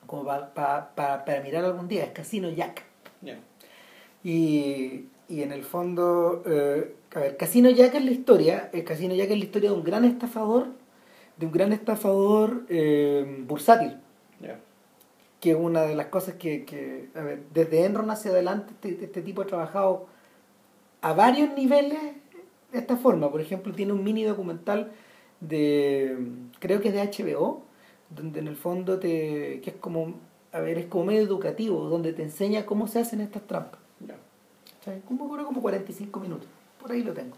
como 0.06 0.24
para, 0.24 0.94
para, 0.94 1.40
mirar 1.42 1.66
algún 1.66 1.86
día. 1.86 2.04
Es 2.04 2.12
Casino 2.12 2.48
Jack. 2.48 2.84
Y, 4.24 5.04
y 5.28 5.42
en 5.42 5.52
el 5.52 5.62
fondo, 5.62 6.42
eh, 6.46 6.94
a 7.14 7.20
ver, 7.20 7.36
Casino 7.36 7.68
Jack 7.68 7.94
es 7.94 8.04
la 8.04 8.10
historia, 8.10 8.70
el 8.72 8.84
Casino 8.84 9.14
Jack 9.14 9.30
es 9.30 9.38
la 9.38 9.44
historia 9.44 9.70
de 9.70 9.76
un 9.76 9.84
gran 9.84 10.04
estafador 10.06 10.68
de 11.38 11.46
un 11.46 11.52
gran 11.52 11.72
estafador 11.72 12.64
eh, 12.68 13.44
bursátil. 13.46 13.98
Que 15.40 15.52
es 15.52 15.56
una 15.56 15.82
de 15.82 15.94
las 15.94 16.06
cosas 16.06 16.34
que, 16.34 17.10
a 17.14 17.22
ver, 17.22 17.44
desde 17.54 17.84
Enron 17.84 18.10
hacia 18.10 18.32
adelante 18.32 18.72
este, 18.74 19.04
este, 19.04 19.22
tipo 19.22 19.42
ha 19.42 19.46
trabajado 19.46 20.06
a 21.00 21.12
varios 21.12 21.54
niveles 21.54 22.00
de 22.72 22.78
esta 22.78 22.96
forma. 22.96 23.30
Por 23.30 23.40
ejemplo, 23.40 23.72
tiene 23.72 23.92
un 23.92 24.02
mini 24.02 24.24
documental 24.24 24.90
de, 25.40 26.18
creo 26.58 26.80
que 26.80 26.88
es 26.88 26.94
de 26.94 27.24
HBO, 27.24 27.62
donde 28.10 28.40
en 28.40 28.48
el 28.48 28.56
fondo 28.56 28.98
te, 28.98 29.60
que 29.60 29.70
es 29.70 29.76
como, 29.76 30.14
a 30.50 30.58
ver, 30.58 30.76
es 30.76 30.86
como 30.86 31.04
medio 31.04 31.20
educativo, 31.20 31.84
donde 31.84 32.12
te 32.12 32.24
enseña 32.24 32.66
cómo 32.66 32.88
se 32.88 32.98
hacen 32.98 33.20
estas 33.20 33.46
trampas. 33.46 33.80
Como, 35.06 35.28
como 35.28 35.60
45 35.60 36.18
minutos, 36.18 36.48
por 36.80 36.90
ahí 36.90 37.02
lo 37.04 37.12
tengo. 37.12 37.36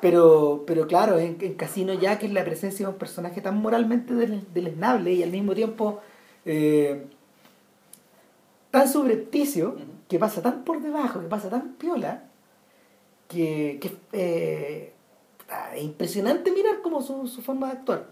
Pero, 0.00 0.64
pero 0.66 0.86
claro, 0.86 1.18
en, 1.18 1.36
Casino 1.54 1.92
Jack 1.94 2.22
es 2.22 2.32
la 2.32 2.44
presencia 2.44 2.86
de 2.86 2.92
un 2.92 2.98
personaje 2.98 3.40
tan 3.40 3.60
moralmente 3.60 4.14
deleznable 4.14 5.12
y 5.12 5.22
al 5.22 5.30
mismo 5.30 5.54
tiempo 5.54 6.00
eh, 6.44 7.06
tan 8.70 8.88
subrepticio, 8.88 9.76
que 10.08 10.18
pasa 10.18 10.40
tan 10.40 10.64
por 10.64 10.80
debajo, 10.80 11.20
que 11.20 11.26
pasa 11.26 11.50
tan 11.50 11.74
piola, 11.74 12.24
que, 13.28 13.78
que 13.80 13.96
eh, 14.12 14.92
es 15.74 15.82
impresionante 15.82 16.52
mirar 16.52 16.80
como 16.80 17.02
su, 17.02 17.26
su 17.26 17.42
forma 17.42 17.66
de 17.66 17.72
actuar. 17.74 18.06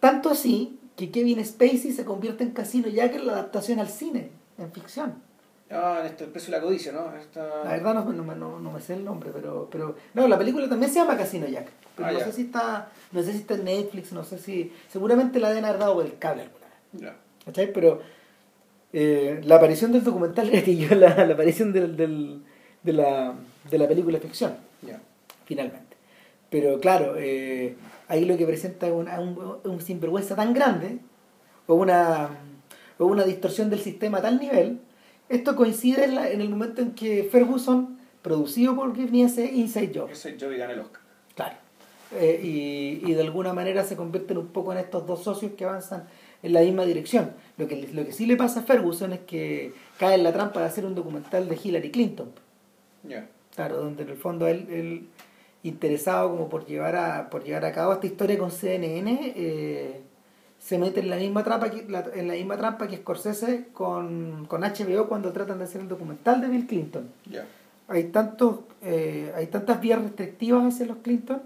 Tanto 0.00 0.30
así 0.30 0.78
que 0.96 1.10
Kevin 1.10 1.44
Spacey 1.44 1.92
se 1.92 2.04
convierte 2.04 2.44
en 2.44 2.50
Casino 2.50 2.88
Jack 2.88 3.14
en 3.14 3.26
la 3.26 3.32
adaptación 3.32 3.80
al 3.80 3.88
cine, 3.88 4.30
en 4.58 4.70
ficción. 4.72 5.29
Ah, 5.70 6.02
esto, 6.04 6.24
el 6.24 6.30
precio 6.30 6.52
de 6.52 6.58
la 6.58 6.64
codicia, 6.64 6.90
¿no? 6.90 7.12
La 7.36 7.70
verdad 7.70 7.94
no, 7.94 8.12
no, 8.12 8.34
no, 8.34 8.58
no, 8.58 8.72
me 8.72 8.80
sé 8.80 8.94
el 8.94 9.04
nombre, 9.04 9.30
pero, 9.32 9.68
pero... 9.70 9.94
No, 10.14 10.26
la 10.26 10.36
película 10.36 10.68
también 10.68 10.90
se 10.92 10.98
llama 10.98 11.16
Casino 11.16 11.46
Jack. 11.46 11.68
Pero 11.96 12.08
ah, 12.08 12.12
no 12.12 12.20
sé 12.20 12.32
si 12.32 12.42
está. 12.42 12.90
No 13.12 13.22
sé 13.22 13.32
si 13.32 13.38
está 13.38 13.54
en 13.54 13.64
Netflix, 13.64 14.12
no 14.12 14.24
sé 14.24 14.38
si. 14.38 14.72
Seguramente 14.88 15.38
la 15.38 15.50
deben 15.50 15.64
haber 15.64 15.78
dado 15.78 15.94
por 15.94 16.06
el 16.06 16.18
cable 16.18 16.42
alguna 16.42 17.14
vez. 17.52 17.70
Pero 17.72 18.00
eh, 18.92 19.40
la 19.44 19.56
aparición 19.56 19.92
del 19.92 20.02
documental 20.02 20.48
es 20.52 20.90
la, 20.96 21.24
la 21.24 21.34
aparición 21.34 21.72
del, 21.72 21.96
del, 21.96 22.42
de, 22.82 22.92
la, 22.92 23.34
de 23.70 23.78
la 23.78 23.86
película 23.86 24.18
ficción. 24.18 24.56
Finalmente. 25.44 25.96
Pero 26.48 26.80
claro, 26.80 27.14
eh, 27.16 27.76
ahí 28.08 28.24
lo 28.24 28.36
que 28.36 28.46
presenta 28.46 28.86
es 28.86 28.92
un, 28.92 29.08
un, 29.64 29.80
sinvergüenza 29.80 30.36
tan 30.36 30.52
grande, 30.52 30.98
o 31.66 31.74
una, 31.74 32.30
o 32.98 33.06
una 33.06 33.24
distorsión 33.24 33.68
del 33.68 33.80
sistema 33.80 34.18
a 34.18 34.22
tal 34.22 34.38
nivel 34.38 34.80
esto 35.30 35.54
coincide 35.54 36.04
en, 36.04 36.40
el 36.40 36.48
momento 36.48 36.82
en 36.82 36.92
que 36.92 37.22
Ferguson, 37.22 37.98
producido 38.20 38.74
por 38.74 38.94
Gibney, 38.94 39.22
hace 39.22 39.46
Inside 39.46 39.92
Job. 39.94 40.10
Inside 40.10 40.36
Job 40.40 40.52
y 40.52 40.56
gana 40.56 40.72
el 40.72 40.80
Oscar. 40.80 41.00
Claro. 41.36 41.56
Eh, 42.18 42.40
y, 42.42 43.12
de 43.12 43.22
alguna 43.22 43.52
manera 43.52 43.84
se 43.84 43.94
convierten 43.94 44.38
un 44.38 44.48
poco 44.48 44.72
en 44.72 44.78
estos 44.78 45.06
dos 45.06 45.22
socios 45.22 45.52
que 45.56 45.64
avanzan 45.64 46.08
en 46.42 46.52
la 46.52 46.60
misma 46.62 46.84
dirección. 46.84 47.30
Lo 47.56 47.68
que, 47.68 47.88
lo 47.92 48.04
que 48.04 48.10
sí 48.10 48.26
le 48.26 48.36
pasa 48.36 48.60
a 48.60 48.62
Ferguson 48.64 49.12
es 49.12 49.20
que 49.20 49.72
cae 49.98 50.16
en 50.16 50.24
la 50.24 50.32
trampa 50.32 50.58
de 50.60 50.66
hacer 50.66 50.84
un 50.84 50.96
documental 50.96 51.48
de 51.48 51.58
Hillary 51.62 51.92
Clinton. 51.92 52.32
Claro, 53.54 53.76
donde 53.76 54.02
en 54.02 54.08
el 54.08 54.16
fondo 54.16 54.48
él, 54.48 55.08
interesado 55.62 56.30
como 56.30 56.48
por 56.48 56.66
llevar 56.66 56.96
a, 56.96 57.30
por 57.30 57.44
llevar 57.44 57.66
a 57.66 57.72
cabo 57.72 57.92
esta 57.92 58.06
historia 58.08 58.36
con 58.36 58.50
CNN, 58.50 59.32
eh, 59.36 60.00
se 60.60 60.78
mete 60.78 61.00
en 61.00 61.08
la 61.08 61.16
misma 61.16 61.42
trampa 61.42 61.70
que, 61.70 61.80
en 61.80 62.28
la 62.28 62.34
misma 62.34 62.56
trampa 62.58 62.86
que 62.86 62.98
Scorsese 62.98 63.68
con, 63.72 64.44
con 64.46 64.60
HBO 64.60 65.08
cuando 65.08 65.32
tratan 65.32 65.58
de 65.58 65.64
hacer 65.64 65.80
el 65.80 65.88
documental 65.88 66.40
de 66.42 66.48
Bill 66.48 66.66
Clinton. 66.66 67.08
Hay, 67.88 68.04
tantos, 68.04 68.60
eh, 68.82 69.32
hay 69.34 69.46
tantas 69.46 69.80
vías 69.80 70.00
restrictivas 70.00 70.74
hacia 70.74 70.86
los 70.86 70.98
Clinton 70.98 71.40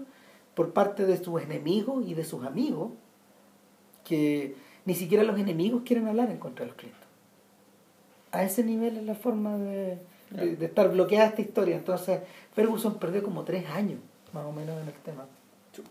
por 0.53 0.73
parte 0.73 1.05
de 1.05 1.17
sus 1.17 1.41
enemigos 1.41 2.05
y 2.05 2.13
de 2.13 2.25
sus 2.25 2.45
amigos 2.45 2.91
que 4.03 4.55
ni 4.83 4.93
siquiera 4.93 5.23
los 5.23 5.39
enemigos 5.39 5.83
quieren 5.85 6.07
hablar 6.07 6.29
en 6.29 6.37
contra 6.37 6.65
de 6.65 6.71
los 6.71 6.77
Clinton. 6.77 7.01
A 8.31 8.43
ese 8.43 8.63
nivel 8.65 8.97
es 8.97 9.03
la 9.05 9.15
forma 9.15 9.57
de, 9.57 9.97
de, 10.29 10.65
estar 10.65 10.91
bloqueada 10.91 11.27
esta 11.27 11.41
historia. 11.41 11.77
Entonces, 11.77 12.19
Ferguson 12.53 12.99
perdió 12.99 13.23
como 13.23 13.43
tres 13.43 13.65
años, 13.69 13.99
más 14.33 14.45
o 14.45 14.51
menos, 14.51 14.79
en 14.81 14.89
el 14.89 14.93
tema. 14.93 15.25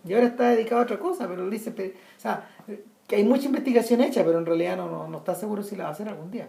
Y 0.06 0.12
ahora 0.12 0.26
está 0.26 0.50
dedicado 0.50 0.82
a 0.82 0.84
otra 0.84 0.98
cosa, 0.98 1.26
pero 1.26 1.48
dice, 1.48 1.70
o 1.70 2.20
sea, 2.20 2.48
que 3.06 3.16
hay 3.16 3.24
mucha 3.24 3.46
investigación 3.46 4.00
hecha, 4.00 4.24
pero 4.24 4.38
en 4.38 4.46
realidad 4.46 4.76
no, 4.76 5.08
no, 5.08 5.18
está 5.18 5.34
seguro 5.34 5.62
si 5.62 5.76
la 5.76 5.84
va 5.84 5.90
a 5.90 5.92
hacer 5.92 6.08
algún 6.08 6.30
día. 6.30 6.48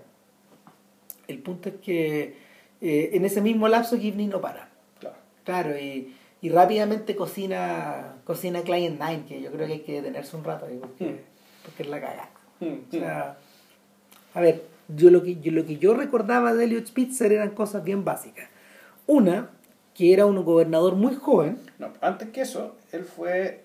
El 1.28 1.40
punto 1.40 1.70
es 1.70 1.76
que 1.76 2.38
eh, 2.82 3.10
en 3.14 3.26
ese 3.26 3.42
mismo 3.42 3.68
lapso 3.68 3.98
Gibney 3.98 4.28
no 4.28 4.42
para. 4.42 4.70
Claro. 5.00 5.16
Claro, 5.44 5.78
y, 5.78 6.16
y 6.42 6.50
rápidamente 6.50 7.16
cocina 7.16 8.16
cocina 8.24 8.62
Client 8.62 9.02
Nine, 9.02 9.26
que 9.28 9.42
yo 9.42 9.52
creo 9.52 9.68
que 9.68 9.74
hay 9.74 9.80
que 9.80 9.94
detenerse 9.94 10.36
un 10.36 10.44
rato 10.44 10.66
ahí 10.66 10.78
porque, 10.78 11.06
hmm. 11.06 11.18
porque 11.64 11.84
es 11.84 11.90
la 11.90 12.00
cagada. 12.00 12.30
Hmm, 12.60 12.76
o 12.88 12.92
sea, 12.92 13.38
a 14.34 14.42
ver, 14.42 14.64
yo 14.88 15.10
lo 15.10 15.24
que 15.24 15.38
yo 15.38 15.52
lo 15.52 15.66
que 15.66 15.78
yo 15.78 15.94
recordaba 15.94 16.54
de 16.54 16.66
Elliot 16.66 16.88
Spitzer 16.88 17.32
eran 17.32 17.52
cosas 17.52 17.84
bien 17.84 18.06
básicas. 18.06 18.50
Una, 19.08 19.50
que 19.94 20.14
era 20.14 20.26
un 20.26 20.44
gobernador 20.44 20.96
muy 20.96 21.16
joven. 21.16 21.58
No, 21.80 21.94
antes 22.02 22.30
que 22.30 22.42
eso, 22.42 22.76
él 22.92 23.04
fue 23.04 23.65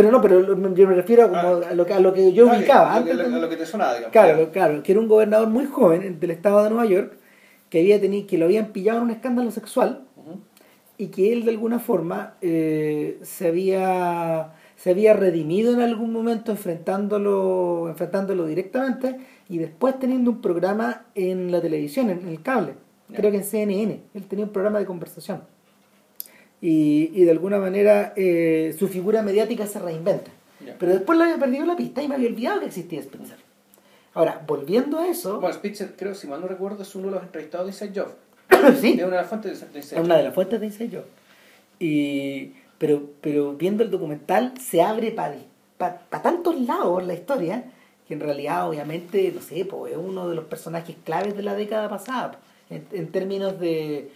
pero 0.00 0.10
no, 0.10 0.22
pero 0.22 0.74
yo 0.74 0.88
me 0.88 0.94
refiero 0.94 1.24
a, 1.24 1.40
ah. 1.40 1.60
a, 1.70 1.74
lo, 1.74 1.84
que, 1.84 1.92
a 1.92 2.00
lo 2.00 2.16
yo 2.16 2.46
ubicaba. 2.46 2.94
a 2.94 3.00
lo 3.00 3.48
que 3.50 3.56
te 3.56 3.66
sonaba, 3.66 3.92
digamos. 3.92 4.12
Claro, 4.12 4.50
claro, 4.50 4.82
que 4.82 4.92
era 4.92 5.00
un 5.00 5.08
gobernador 5.08 5.48
muy 5.48 5.66
joven 5.66 6.18
del 6.18 6.30
estado 6.30 6.64
de 6.64 6.70
Nueva 6.70 6.86
York, 6.86 7.18
que, 7.68 7.80
había 7.80 8.00
tenido, 8.00 8.26
que 8.26 8.38
lo 8.38 8.46
habían 8.46 8.68
pillado 8.68 8.98
en 8.98 9.04
un 9.04 9.10
escándalo 9.10 9.50
sexual 9.50 10.04
y 10.96 11.08
que 11.08 11.34
él 11.34 11.44
de 11.44 11.50
alguna 11.50 11.78
forma 11.80 12.34
eh, 12.40 13.18
se 13.22 13.48
había 13.48 14.52
se 14.76 14.90
había 14.90 15.12
redimido 15.12 15.74
en 15.74 15.82
algún 15.82 16.12
momento 16.12 16.52
enfrentándolo 16.52 17.88
enfrentándolo 17.88 18.46
directamente 18.46 19.18
y 19.48 19.58
después 19.58 19.98
teniendo 19.98 20.30
un 20.30 20.40
programa 20.40 21.06
en 21.14 21.52
la 21.52 21.60
televisión 21.62 22.10
en 22.10 22.28
el 22.28 22.42
cable 22.42 22.74
creo 23.14 23.30
que 23.30 23.38
en 23.38 23.44
CNN 23.44 24.00
él 24.12 24.24
tenía 24.24 24.44
un 24.44 24.52
programa 24.52 24.78
de 24.78 24.84
conversación 24.84 25.42
y, 26.62 27.10
y 27.14 27.24
de 27.24 27.30
alguna 27.30 27.58
manera 27.58 28.12
eh, 28.16 28.74
su 28.78 28.88
figura 28.88 29.22
mediática 29.22 29.66
se 29.66 29.78
reinventa 29.78 30.30
Ya. 30.64 30.76
pero 30.78 30.92
después 30.92 31.16
le 31.18 31.24
había 31.24 31.38
perdido 31.38 31.64
la 31.64 31.74
pista 31.74 32.02
y 32.02 32.08
me 32.08 32.16
había 32.16 32.28
olvidado 32.28 32.60
que 32.60 32.66
existía 32.66 33.00
Spencer 33.00 33.38
ahora 34.12 34.42
volviendo 34.46 34.98
a 34.98 35.06
eso 35.08 35.40
Bueno, 35.40 35.54
Spitzer, 35.54 35.94
creo, 35.96 36.14
si 36.14 36.26
mal 36.26 36.40
no 36.40 36.48
recuerdo, 36.48 36.82
es 36.82 36.94
uno 36.94 37.06
de 37.06 37.12
los 37.14 37.22
entrevistados 37.22 37.66
de 37.66 37.72
Inside 37.72 38.00
Job. 38.00 38.12
sí 38.80 38.96
Es 38.98 39.04
una 39.06 39.16
de 39.16 39.22
las 39.22 39.26
fuentes 39.28 39.60
de 39.60 39.66
de 39.68 39.78
Inside 39.78 40.00
Es 40.00 40.04
una 40.04 40.16
de 40.18 40.22
las 40.24 40.34
fuentes 40.34 40.60
de 40.60 40.66
Inside 40.66 40.96
Job. 40.96 41.04
Y, 41.78 42.52
pero, 42.78 43.02
pero 43.20 43.54
viendo 43.54 43.82
el 43.82 43.90
documental 43.90 44.52
se 44.60 44.82
abre 44.82 45.12
para 45.12 45.98
tantos 46.22 46.60
lados 46.60 47.06
la 47.06 47.14
historia 47.14 47.64
que 48.06 48.14
en 48.14 48.20
realidad 48.20 48.68
obviamente, 48.68 49.32
no 49.34 49.40
sé, 49.40 49.64
pues, 49.64 49.92
es 49.92 49.98
uno 49.98 50.28
de 50.28 50.34
los 50.34 50.44
personajes 50.46 50.96
claves 51.04 51.36
de 51.36 51.42
la 51.42 51.54
década 51.54 51.88
pasada, 51.88 52.38
en, 52.68 52.84
en 52.92 53.06
términos 53.12 53.58
de 53.60 54.10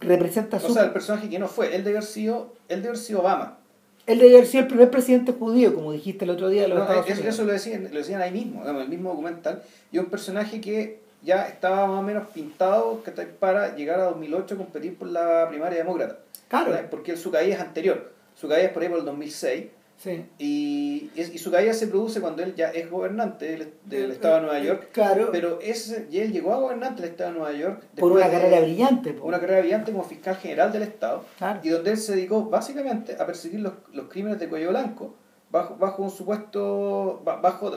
representa 0.00 0.58
O 0.58 0.60
su... 0.60 0.72
sea, 0.72 0.84
el 0.84 0.92
personaje 0.92 1.28
que 1.28 1.38
no 1.38 1.48
fue, 1.48 1.74
él 1.74 1.84
debe 1.84 1.98
haber 1.98 2.08
sido, 2.08 2.54
él 2.68 2.82
debe 2.82 2.88
haber 2.88 3.00
sido 3.00 3.20
Obama. 3.20 3.58
Él 4.06 4.18
debe 4.20 4.36
haber 4.36 4.46
sido 4.46 4.62
el 4.62 4.68
primer 4.68 4.90
presidente 4.90 5.32
judío, 5.32 5.74
como 5.74 5.92
dijiste 5.92 6.24
el 6.24 6.30
otro 6.30 6.48
día 6.48 6.62
de 6.62 6.68
los 6.68 6.78
No, 6.78 7.02
eso, 7.04 7.44
lo, 7.44 7.52
decían, 7.52 7.88
lo 7.90 7.98
decían 7.98 8.22
ahí 8.22 8.30
mismo, 8.30 8.66
en 8.66 8.76
el 8.76 8.88
mismo 8.88 9.10
documental. 9.10 9.62
Y 9.90 9.98
un 9.98 10.06
personaje 10.06 10.60
que 10.60 11.00
ya 11.22 11.48
estaba 11.48 11.86
más 11.88 11.98
o 11.98 12.02
menos 12.02 12.28
pintado 12.28 13.02
para 13.40 13.74
llegar 13.74 13.98
a 13.98 14.04
2008 14.04 14.54
a 14.54 14.58
competir 14.58 14.96
por 14.96 15.08
la 15.08 15.48
primaria 15.48 15.78
demócrata. 15.78 16.18
Claro. 16.48 16.72
Porque 16.88 17.16
su 17.16 17.32
caída 17.32 17.56
es 17.56 17.60
anterior. 17.60 18.12
Su 18.36 18.48
caída 18.48 18.66
es 18.68 18.72
por 18.72 18.82
ahí 18.82 18.88
por 18.88 19.00
el 19.00 19.04
2006. 19.04 19.64
Sí. 19.98 20.26
Y, 20.38 21.10
es- 21.16 21.34
y 21.34 21.38
su 21.38 21.50
caída 21.50 21.72
se 21.72 21.86
produce 21.86 22.20
cuando 22.20 22.42
él 22.42 22.54
ya 22.54 22.68
es 22.68 22.90
gobernante 22.90 23.46
del, 23.46 23.72
del 23.86 24.10
estado 24.12 24.36
de 24.36 24.40
Nueva 24.42 24.58
York. 24.60 24.88
Claro, 24.92 25.30
Pero 25.32 25.58
ese, 25.62 26.06
y 26.10 26.18
él 26.18 26.32
llegó 26.32 26.52
a 26.52 26.58
gobernante 26.58 27.00
del 27.02 27.12
estado 27.12 27.32
de 27.32 27.38
Nueva 27.38 27.52
York. 27.56 27.82
por 27.98 28.12
una 28.12 28.26
de- 28.26 28.32
carrera 28.32 28.60
brillante. 28.60 29.12
po. 29.14 29.24
Una 29.26 29.40
carrera 29.40 29.60
brillante 29.60 29.92
como 29.92 30.04
fiscal 30.04 30.36
general 30.36 30.70
del 30.72 30.82
estado. 30.82 31.24
Claro. 31.38 31.60
Y 31.62 31.70
donde 31.70 31.92
él 31.92 31.96
se 31.96 32.14
dedicó 32.14 32.44
básicamente 32.44 33.16
a 33.18 33.26
perseguir 33.26 33.60
los, 33.60 33.72
los 33.94 34.06
crímenes 34.08 34.38
de 34.38 34.48
cuello 34.48 34.68
blanco 34.70 35.14
bajo, 35.50 35.76
bajo 35.76 36.02
un 36.02 36.10
supuesto 36.10 37.20
ba- 37.24 37.36
bajo 37.40 37.72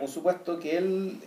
un 0.00 0.08
supuesto 0.08 0.58
que 0.60 0.76
él 0.76 1.18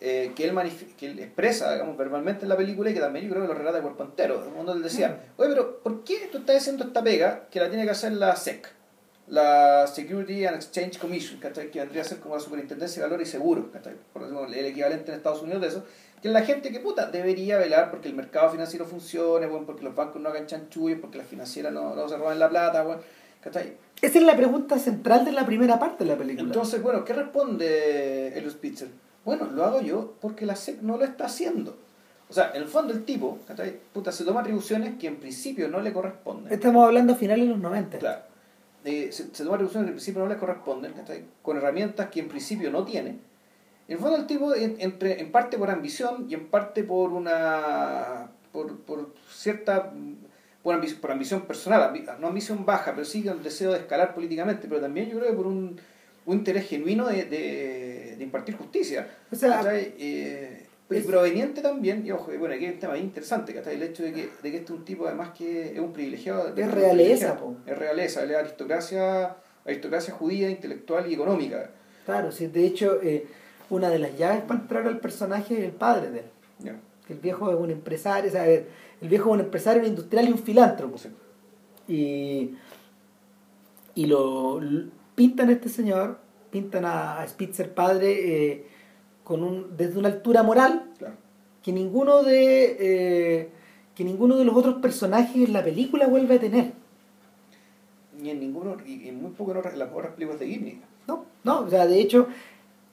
eh, 0.00 0.32
que 0.36 0.44
él 0.48 0.54
que 0.98 1.06
él 1.06 1.18
expresa 1.20 1.72
digamos 1.72 1.96
verbalmente 1.96 2.42
en 2.42 2.50
la 2.50 2.56
película 2.56 2.90
y 2.90 2.94
que 2.94 3.00
también 3.00 3.24
yo 3.24 3.30
creo 3.30 3.42
que 3.42 3.48
lo 3.48 3.54
relata 3.54 3.76
de 3.78 3.82
cuerpo 3.82 4.02
entero 4.04 4.44
donde 4.54 4.72
él 4.72 4.82
decía 4.82 5.20
oye 5.38 5.48
pero 5.48 5.78
¿por 5.82 6.04
qué 6.04 6.28
tú 6.30 6.38
estás 6.38 6.56
haciendo 6.56 6.84
esta 6.84 7.02
pega 7.02 7.46
que 7.50 7.60
la 7.60 7.68
tiene 7.70 7.84
que 7.84 7.90
hacer 7.92 8.12
la 8.12 8.36
SEC 8.36 8.68
la 9.28 9.86
Security 9.86 10.46
and 10.46 10.56
Exchange 10.56 10.98
Commission 10.98 11.40
¿cachai? 11.40 11.70
que 11.70 11.80
vendría 11.80 12.02
a 12.02 12.04
ser 12.04 12.18
como 12.18 12.36
la 12.36 12.40
Superintendencia 12.40 13.02
de 13.02 13.08
Valores 13.08 13.28
y 13.28 13.32
Seguros 13.32 13.66
el 13.74 14.64
equivalente 14.66 15.10
en 15.10 15.16
Estados 15.16 15.42
Unidos 15.42 15.62
de 15.62 15.68
eso 15.68 15.84
que 16.22 16.28
es 16.28 16.34
la 16.34 16.42
gente 16.42 16.70
que 16.70 16.80
puta 16.80 17.10
debería 17.10 17.58
velar 17.58 17.90
porque 17.90 18.08
el 18.08 18.14
mercado 18.14 18.50
financiero 18.50 18.84
funcione 18.84 19.46
bueno, 19.46 19.66
porque 19.66 19.82
los 19.82 19.94
bancos 19.94 20.22
no 20.22 20.28
hagan 20.28 20.46
chanchullos 20.46 21.00
porque 21.00 21.18
las 21.18 21.26
financieras 21.26 21.72
no, 21.72 21.94
no 21.94 22.08
se 22.08 22.16
roben 22.16 22.38
la 22.38 22.48
plata 22.48 22.82
bueno, 22.82 23.02
¿cachai? 23.40 23.76
Esa 24.00 24.18
es 24.18 24.24
la 24.24 24.36
pregunta 24.36 24.78
central 24.78 25.24
de 25.24 25.32
la 25.32 25.46
primera 25.46 25.78
parte 25.78 26.04
de 26.04 26.10
la 26.10 26.18
película. 26.18 26.46
Entonces, 26.46 26.82
bueno, 26.82 27.04
¿qué 27.04 27.14
responde 27.14 28.38
el 28.38 28.50
Spitzer? 28.50 28.88
Bueno, 29.24 29.46
lo 29.50 29.64
hago 29.64 29.80
yo 29.80 30.14
porque 30.20 30.44
la 30.44 30.54
SEC 30.54 30.82
no 30.82 30.98
lo 30.98 31.04
está 31.04 31.26
haciendo. 31.26 31.76
O 32.28 32.32
sea, 32.32 32.50
en 32.54 32.62
el 32.62 32.68
fondo 32.68 32.92
el 32.92 33.04
tipo, 33.04 33.38
¿cachai? 33.46 33.78
Puta, 33.92 34.12
se 34.12 34.24
toma 34.24 34.40
atribuciones 34.40 34.98
que 34.98 35.06
en 35.06 35.16
principio 35.16 35.68
no 35.68 35.80
le 35.80 35.92
corresponden. 35.92 36.52
Estamos 36.52 36.84
hablando 36.84 37.14
a 37.14 37.16
finales 37.16 37.46
de 37.46 37.52
los 37.52 37.60
90. 37.60 37.98
Claro. 37.98 38.20
Eh, 38.86 39.10
se, 39.12 39.24
se 39.34 39.44
toma 39.44 39.56
atribuciones 39.56 39.86
que 39.86 39.90
en 39.90 39.96
principio 39.96 40.22
no 40.22 40.28
le 40.28 40.38
corresponden. 40.38 40.94
Con 41.42 41.58
herramientas 41.58 42.08
que 42.08 42.20
en 42.20 42.28
principio 42.28 42.70
no 42.70 42.84
tiene. 42.84 43.10
En 43.88 43.96
el 43.96 43.98
fondo 43.98 44.16
el 44.16 44.26
tipo, 44.26 44.54
en, 44.54 44.76
entre, 44.78 45.20
en 45.20 45.30
parte 45.30 45.58
por 45.58 45.70
ambición 45.70 46.26
y 46.30 46.34
en 46.34 46.46
parte 46.46 46.84
por 46.84 47.12
una... 47.12 48.30
por, 48.52 48.78
por 48.78 49.12
cierta... 49.28 49.92
Por 50.62 50.74
ambición, 50.74 51.00
por 51.00 51.12
ambición 51.12 51.42
personal, 51.42 51.92
ambi- 51.92 52.18
no 52.18 52.26
ambición 52.26 52.66
baja, 52.66 52.92
pero 52.92 53.04
sí 53.04 53.26
el 53.28 53.40
deseo 53.40 53.70
de 53.72 53.78
escalar 53.78 54.14
políticamente, 54.14 54.66
pero 54.66 54.80
también 54.80 55.08
yo 55.08 55.18
creo 55.18 55.30
que 55.30 55.36
por 55.36 55.46
un, 55.46 55.78
un 56.24 56.34
interés 56.34 56.66
genuino 56.68 57.06
de, 57.06 57.24
de, 57.24 58.16
de 58.18 58.24
impartir 58.24 58.56
justicia. 58.56 59.08
O 59.30 59.36
sea. 59.36 59.62
Eh, 59.72 60.65
y 60.88 61.00
proveniente 61.00 61.62
también, 61.62 62.06
y 62.06 62.12
ojo, 62.12 62.30
bueno, 62.38 62.54
aquí 62.54 62.66
hay 62.66 62.74
un 62.74 62.78
tema 62.78 62.96
interesante, 62.96 63.52
¿cachai? 63.52 63.74
El 63.74 63.82
hecho 63.82 64.04
de 64.04 64.12
que, 64.12 64.28
de 64.42 64.50
que 64.50 64.58
este 64.58 64.72
es 64.72 64.78
un 64.78 64.84
tipo 64.84 65.06
además 65.06 65.30
que 65.36 65.72
es 65.72 65.80
un 65.80 65.92
privilegiado. 65.92 66.54
Es 66.54 66.70
realeza, 66.70 67.36
po. 67.36 67.56
Es 67.66 67.76
realeza, 67.76 68.22
es 68.22 68.30
aristocracia, 68.30 69.36
aristocracia 69.64 70.14
judía, 70.14 70.48
intelectual 70.48 71.10
y 71.10 71.14
económica. 71.14 71.70
Claro, 72.04 72.30
sí, 72.30 72.46
de 72.46 72.64
hecho, 72.64 73.00
eh, 73.02 73.26
una 73.68 73.90
de 73.90 73.98
las 73.98 74.16
llaves 74.16 74.42
para 74.42 74.60
entrar 74.60 74.86
al 74.86 75.00
personaje 75.00 75.58
es 75.58 75.64
el 75.64 75.72
padre 75.72 76.10
de 76.10 76.18
él. 76.20 76.76
Que 77.06 77.12
el 77.12 77.18
viejo 77.18 77.50
es 77.50 77.56
un 77.56 77.70
empresario, 77.70 78.28
o 78.28 78.32
sea, 78.32 78.44
ver, 78.44 78.68
el 79.00 79.08
viejo 79.08 79.30
es 79.30 79.34
un 79.34 79.40
empresario, 79.40 79.82
un 79.82 79.88
industrial 79.88 80.28
y 80.28 80.32
un 80.32 80.38
filántropo. 80.38 80.98
Sí. 80.98 81.08
Y, 81.88 82.56
y 83.94 84.06
lo, 84.06 84.60
pintan 85.16 85.48
a 85.48 85.52
este 85.52 85.68
señor, 85.68 86.18
pintan 86.50 86.84
a, 86.84 87.20
a 87.20 87.28
Spitzer 87.28 87.74
padre 87.74 88.52
eh, 88.52 88.66
con 89.26 89.42
un, 89.42 89.76
desde 89.76 89.98
una 89.98 90.08
altura 90.08 90.42
moral 90.44 90.84
Claro. 90.98 91.14
que 91.62 91.72
ninguno 91.72 92.22
de 92.22 92.76
eh, 92.78 93.48
que 93.96 94.04
ninguno 94.04 94.36
de 94.36 94.44
los 94.44 94.54
otros 94.54 94.76
personajes 94.76 95.34
en 95.48 95.52
la 95.52 95.64
película 95.64 96.06
vuelve 96.06 96.36
a 96.36 96.40
tener. 96.40 96.72
Ni 98.20 98.30
en 98.30 98.40
ninguno, 98.40 98.76
y 98.86 99.08
en 99.08 99.20
muy 99.20 99.30
poco 99.32 99.50
en 99.52 99.58
otras- 99.58 99.76
las 99.76 99.90
otras 99.92 100.12
películas 100.14 100.40
de 100.40 100.46
Ghibli. 100.46 100.80
No, 101.06 101.24
no, 101.44 101.60
o 101.60 101.68
sea, 101.70 101.86
de 101.86 102.00
hecho, 102.00 102.28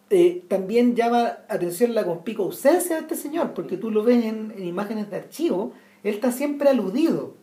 eh, 0.10 0.44
también 0.48 0.96
llama 0.96 1.38
atención 1.50 1.94
la 1.96 2.04
conspicua 2.06 2.46
ausencia 2.46 2.96
de 2.96 3.02
este 3.04 3.16
señor, 3.16 3.54
porque 3.54 3.78
tú 3.78 3.90
lo 3.92 4.04
ves 4.04 4.26
en, 4.26 4.54
en 4.58 4.66
imágenes 4.66 5.10
de 5.10 5.18
archivo, 5.18 5.74
él 6.04 6.16
está 6.16 6.32
siempre 6.32 6.70
aludido, 6.70 7.36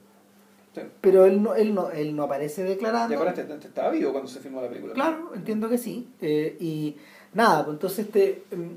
Sí. 0.74 0.82
pero 1.00 1.24
él 1.24 1.42
no, 1.42 1.54
él 1.56 1.74
no, 1.74 1.90
él 1.90 2.14
no 2.14 2.24
aparece 2.24 2.62
declarando. 2.62 3.14
este, 3.26 3.40
este 3.42 3.66
estaba 3.66 3.90
vivo 3.90 4.12
cuando 4.12 4.28
se 4.30 4.38
filmó 4.40 4.60
la 4.62 4.68
película. 4.68 4.94
Claro, 4.94 5.32
entiendo 5.34 5.68
que 5.68 5.78
sí. 5.78 6.08
eh, 6.20 6.56
y 6.60 6.96
nada, 7.34 7.64
pues 7.64 7.74
entonces 7.76 8.06
este. 8.06 8.42
em, 8.50 8.76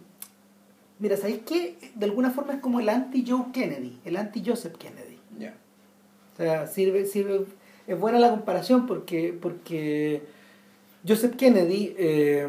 Mira, 0.99 1.17
¿sabéis 1.17 1.39
qué? 1.45 1.75
De 1.95 2.05
alguna 2.05 2.31
forma 2.31 2.53
es 2.53 2.59
como 2.61 2.79
el 2.79 2.87
anti-Joe 2.87 3.47
Kennedy, 3.51 3.99
el 4.05 4.15
anti-Joseph 4.15 4.77
Kennedy. 4.77 5.19
Ya. 5.37 5.53
O 6.33 6.37
sea, 6.37 6.67
sirve, 6.67 7.05
sirve, 7.05 7.45
es 7.87 7.99
buena 7.99 8.19
la 8.19 8.29
comparación 8.29 8.85
porque, 8.85 9.37
porque 9.39 10.21
Joseph 11.05 11.35
Kennedy, 11.35 11.93
eh, 11.97 12.47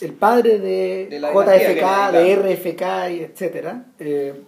el 0.00 0.12
padre 0.14 0.58
de, 0.58 1.06
De 1.10 1.20
JFK, 1.20 2.12
de. 2.12 2.36
RFK, 2.36 3.10
y 3.12 3.20
etcétera, 3.20 3.84
eh, 4.00 4.42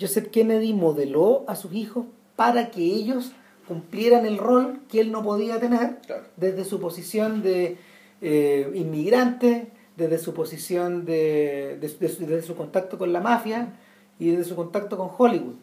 Joseph 0.00 0.28
Kennedy 0.30 0.72
modeló 0.72 1.44
a 1.46 1.54
sus 1.54 1.72
hijos 1.74 2.06
para 2.34 2.70
que 2.70 2.82
ellos 2.82 3.32
cumplieran 3.68 4.26
el 4.26 4.38
rol 4.38 4.80
que 4.90 5.00
él 5.00 5.12
no 5.12 5.22
podía 5.22 5.60
tener 5.60 5.98
Claro. 6.06 6.24
desde 6.36 6.64
su 6.64 6.80
posición 6.80 7.42
de 7.42 7.76
eh, 8.24 8.70
inmigrante, 8.74 9.68
desde 9.96 10.18
su 10.18 10.34
posición 10.34 11.04
de, 11.04 11.78
de- 11.80 11.88
de 11.88 12.08
desde 12.26 12.42
su 12.42 12.56
contacto 12.56 12.98
con 12.98 13.12
la 13.12 13.20
mafia 13.20 13.74
y 14.18 14.30
desde 14.30 14.44
su 14.44 14.56
contacto 14.56 14.96
con 14.96 15.10
Hollywood. 15.16 15.54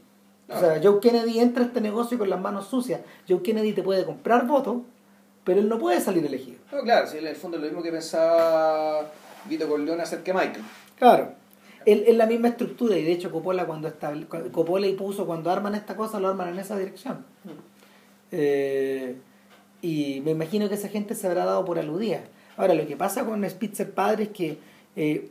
O 0.48 0.60
sea, 0.60 0.80
Joe 0.84 1.00
Kennedy 1.02 1.40
entra 1.40 1.64
a 1.64 1.68
este 1.68 1.80
negocio 1.82 2.18
con 2.18 2.30
las 2.30 2.40
manos 2.40 2.68
sucias. 2.68 3.02
Joe 3.28 3.42
Kennedy 3.42 3.72
te 3.74 3.84
puede 3.84 4.06
comprar 4.06 4.46
votos, 4.48 4.78
pero 5.44 5.60
él 5.60 5.68
no 5.70 5.80
puede 5.80 6.00
salir 6.02 6.26
elegido. 6.26 6.58
No, 6.72 6.82
claro, 6.82 7.08
sí, 7.08 7.18
en 7.18 7.28
el 7.28 7.36
fondo 7.36 7.58
es 7.58 7.64
lo 7.64 7.68
mismo 7.70 7.82
que 7.84 7.92
pensaba 7.92 9.10
Vito 9.50 9.68
Corleone 9.68 10.04
hacer 10.04 10.24
que 10.24 10.34
Michael. 10.34 10.62
Claro. 10.98 11.34
Él- 11.86 12.04
Es 12.06 12.16
la 12.16 12.26
misma 12.28 12.50
estructura 12.50 12.96
y 12.98 13.04
de 13.04 13.12
hecho 13.14 13.32
Coppola 13.32 13.66
cuando 13.66 13.88
estable- 13.88 14.28
Coppola 14.28 14.88
y 14.88 14.94
puso 14.94 15.26
cuando 15.26 15.50
arman 15.52 15.74
esta 15.76 15.96
cosa 15.96 16.20
lo 16.20 16.28
arman 16.30 16.50
en 16.50 16.60
esa 16.60 16.78
dirección. 16.78 17.26
Eh, 18.32 19.16
y 19.82 20.22
me 20.24 20.32
imagino 20.32 20.70
que 20.70 20.76
esa 20.76 20.90
gente 20.90 21.16
se 21.16 21.28
habrá 21.28 21.46
dado 21.46 21.66
por 21.66 21.80
aludida. 21.80 22.22
Ahora, 22.58 22.74
lo 22.74 22.86
que 22.88 22.96
pasa 22.98 23.26
con 23.26 23.48
Spitzer 23.50 23.92
padre 23.92 24.24
es 24.24 24.30
que 24.30 24.58
eh, 24.96 25.30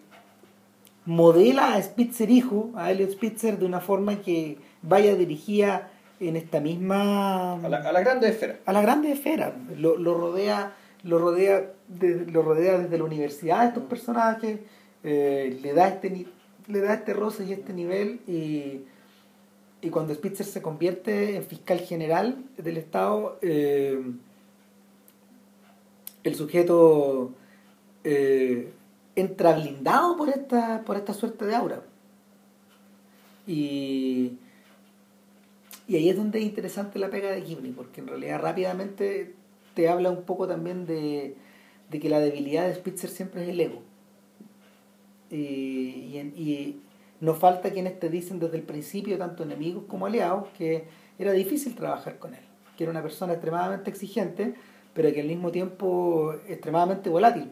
modela 1.05 1.75
a 1.75 1.83
Spitzer 1.83 2.31
hijo, 2.31 2.71
a 2.75 2.91
Elliot 2.91 3.11
Spitzer, 3.13 3.59
de 3.59 3.67
una 3.67 3.81
forma 3.81 4.21
que 4.23 4.59
vaya 4.83 5.15
dirigida 5.15 5.91
en 6.21 6.37
esta 6.37 6.61
misma... 6.61 7.55
A 7.55 7.69
la, 7.69 7.79
a 7.79 7.93
la 7.93 8.01
grande 8.01 8.29
esfera. 8.29 8.59
a 8.67 8.73
la 8.73 8.83
grande 8.83 9.13
esfera. 9.13 9.55
Lo, 9.77 9.97
lo 9.97 10.15
rodea 10.15 10.75
lo 11.03 11.19
rodea 11.19 11.73
de- 11.89 12.27
lo 12.31 12.43
rodea 12.43 12.77
desde 12.77 12.99
la 12.99 13.05
universidad 13.05 13.63
de 13.63 13.69
estos 13.69 13.85
personajes, 13.85 14.59
eh, 15.03 15.59
le 15.63 15.73
da 15.73 15.89
este 15.89 16.27
le 16.69 16.81
da 16.81 16.93
este 16.93 17.15
roce 17.15 17.45
y 17.47 17.53
este 17.55 17.73
nivel 17.73 18.21
y, 18.29 18.83
y 19.81 19.89
cuando 19.91 20.15
Spitzer 20.15 20.45
se 20.45 20.61
convierte 20.61 21.37
en 21.37 21.43
fiscal 21.45 21.79
general 21.81 22.37
del 22.59 22.77
Estado, 22.77 23.39
eh, 23.41 23.99
el 26.25 26.35
sujeto 26.35 27.33
eh, 28.05 28.73
entra 29.17 29.57
blindado 29.57 30.17
por 30.17 30.29
esta, 30.29 30.83
por 30.85 30.97
esta 30.97 31.15
suerte 31.15 31.47
de 31.47 31.55
aura. 31.55 31.83
Y, 33.47 34.33
y 35.89 35.97
ahí 35.97 36.09
es 36.09 36.17
donde 36.17 36.39
es 36.39 36.45
interesante 36.45 36.99
la 36.99 37.11
pega 37.11 37.31
de 37.31 37.43
Gimli, 37.43 37.73
porque 37.73 38.01
en 38.01 38.07
realidad 38.07 38.41
rápidamente 38.41 39.35
te 39.75 39.89
habla 39.89 40.11
un 40.11 40.23
poco 40.23 40.47
también 40.47 40.87
de, 40.87 41.37
de 41.91 42.01
que 42.01 42.09
la 42.09 42.21
debilidad 42.21 42.67
de 42.69 42.75
Spitzer 42.75 43.11
siempre 43.11 43.43
es 43.43 43.49
el 43.49 43.61
ego. 43.61 43.83
Y, 45.31 45.37
y, 45.37 46.33
y 46.37 46.81
no 47.21 47.35
falta 47.35 47.71
quienes 47.71 47.99
te 47.99 48.09
dicen 48.09 48.39
desde 48.41 48.57
el 48.57 48.63
principio, 48.63 49.19
tanto 49.19 49.43
enemigos 49.43 49.85
como 49.87 50.07
aliados, 50.07 50.49
que 50.57 50.85
era 51.19 51.33
difícil 51.33 51.75
trabajar 51.75 52.19
con 52.19 52.35
él, 52.35 52.41
que 52.77 52.85
era 52.85 52.91
una 52.91 53.03
persona 53.03 53.35
extremadamente 53.35 53.91
exigente, 53.91 54.55
pero 54.95 55.13
que 55.13 55.21
al 55.21 55.29
mismo 55.29 55.51
tiempo 55.51 56.35
extremadamente 56.49 57.11
volátil. 57.11 57.51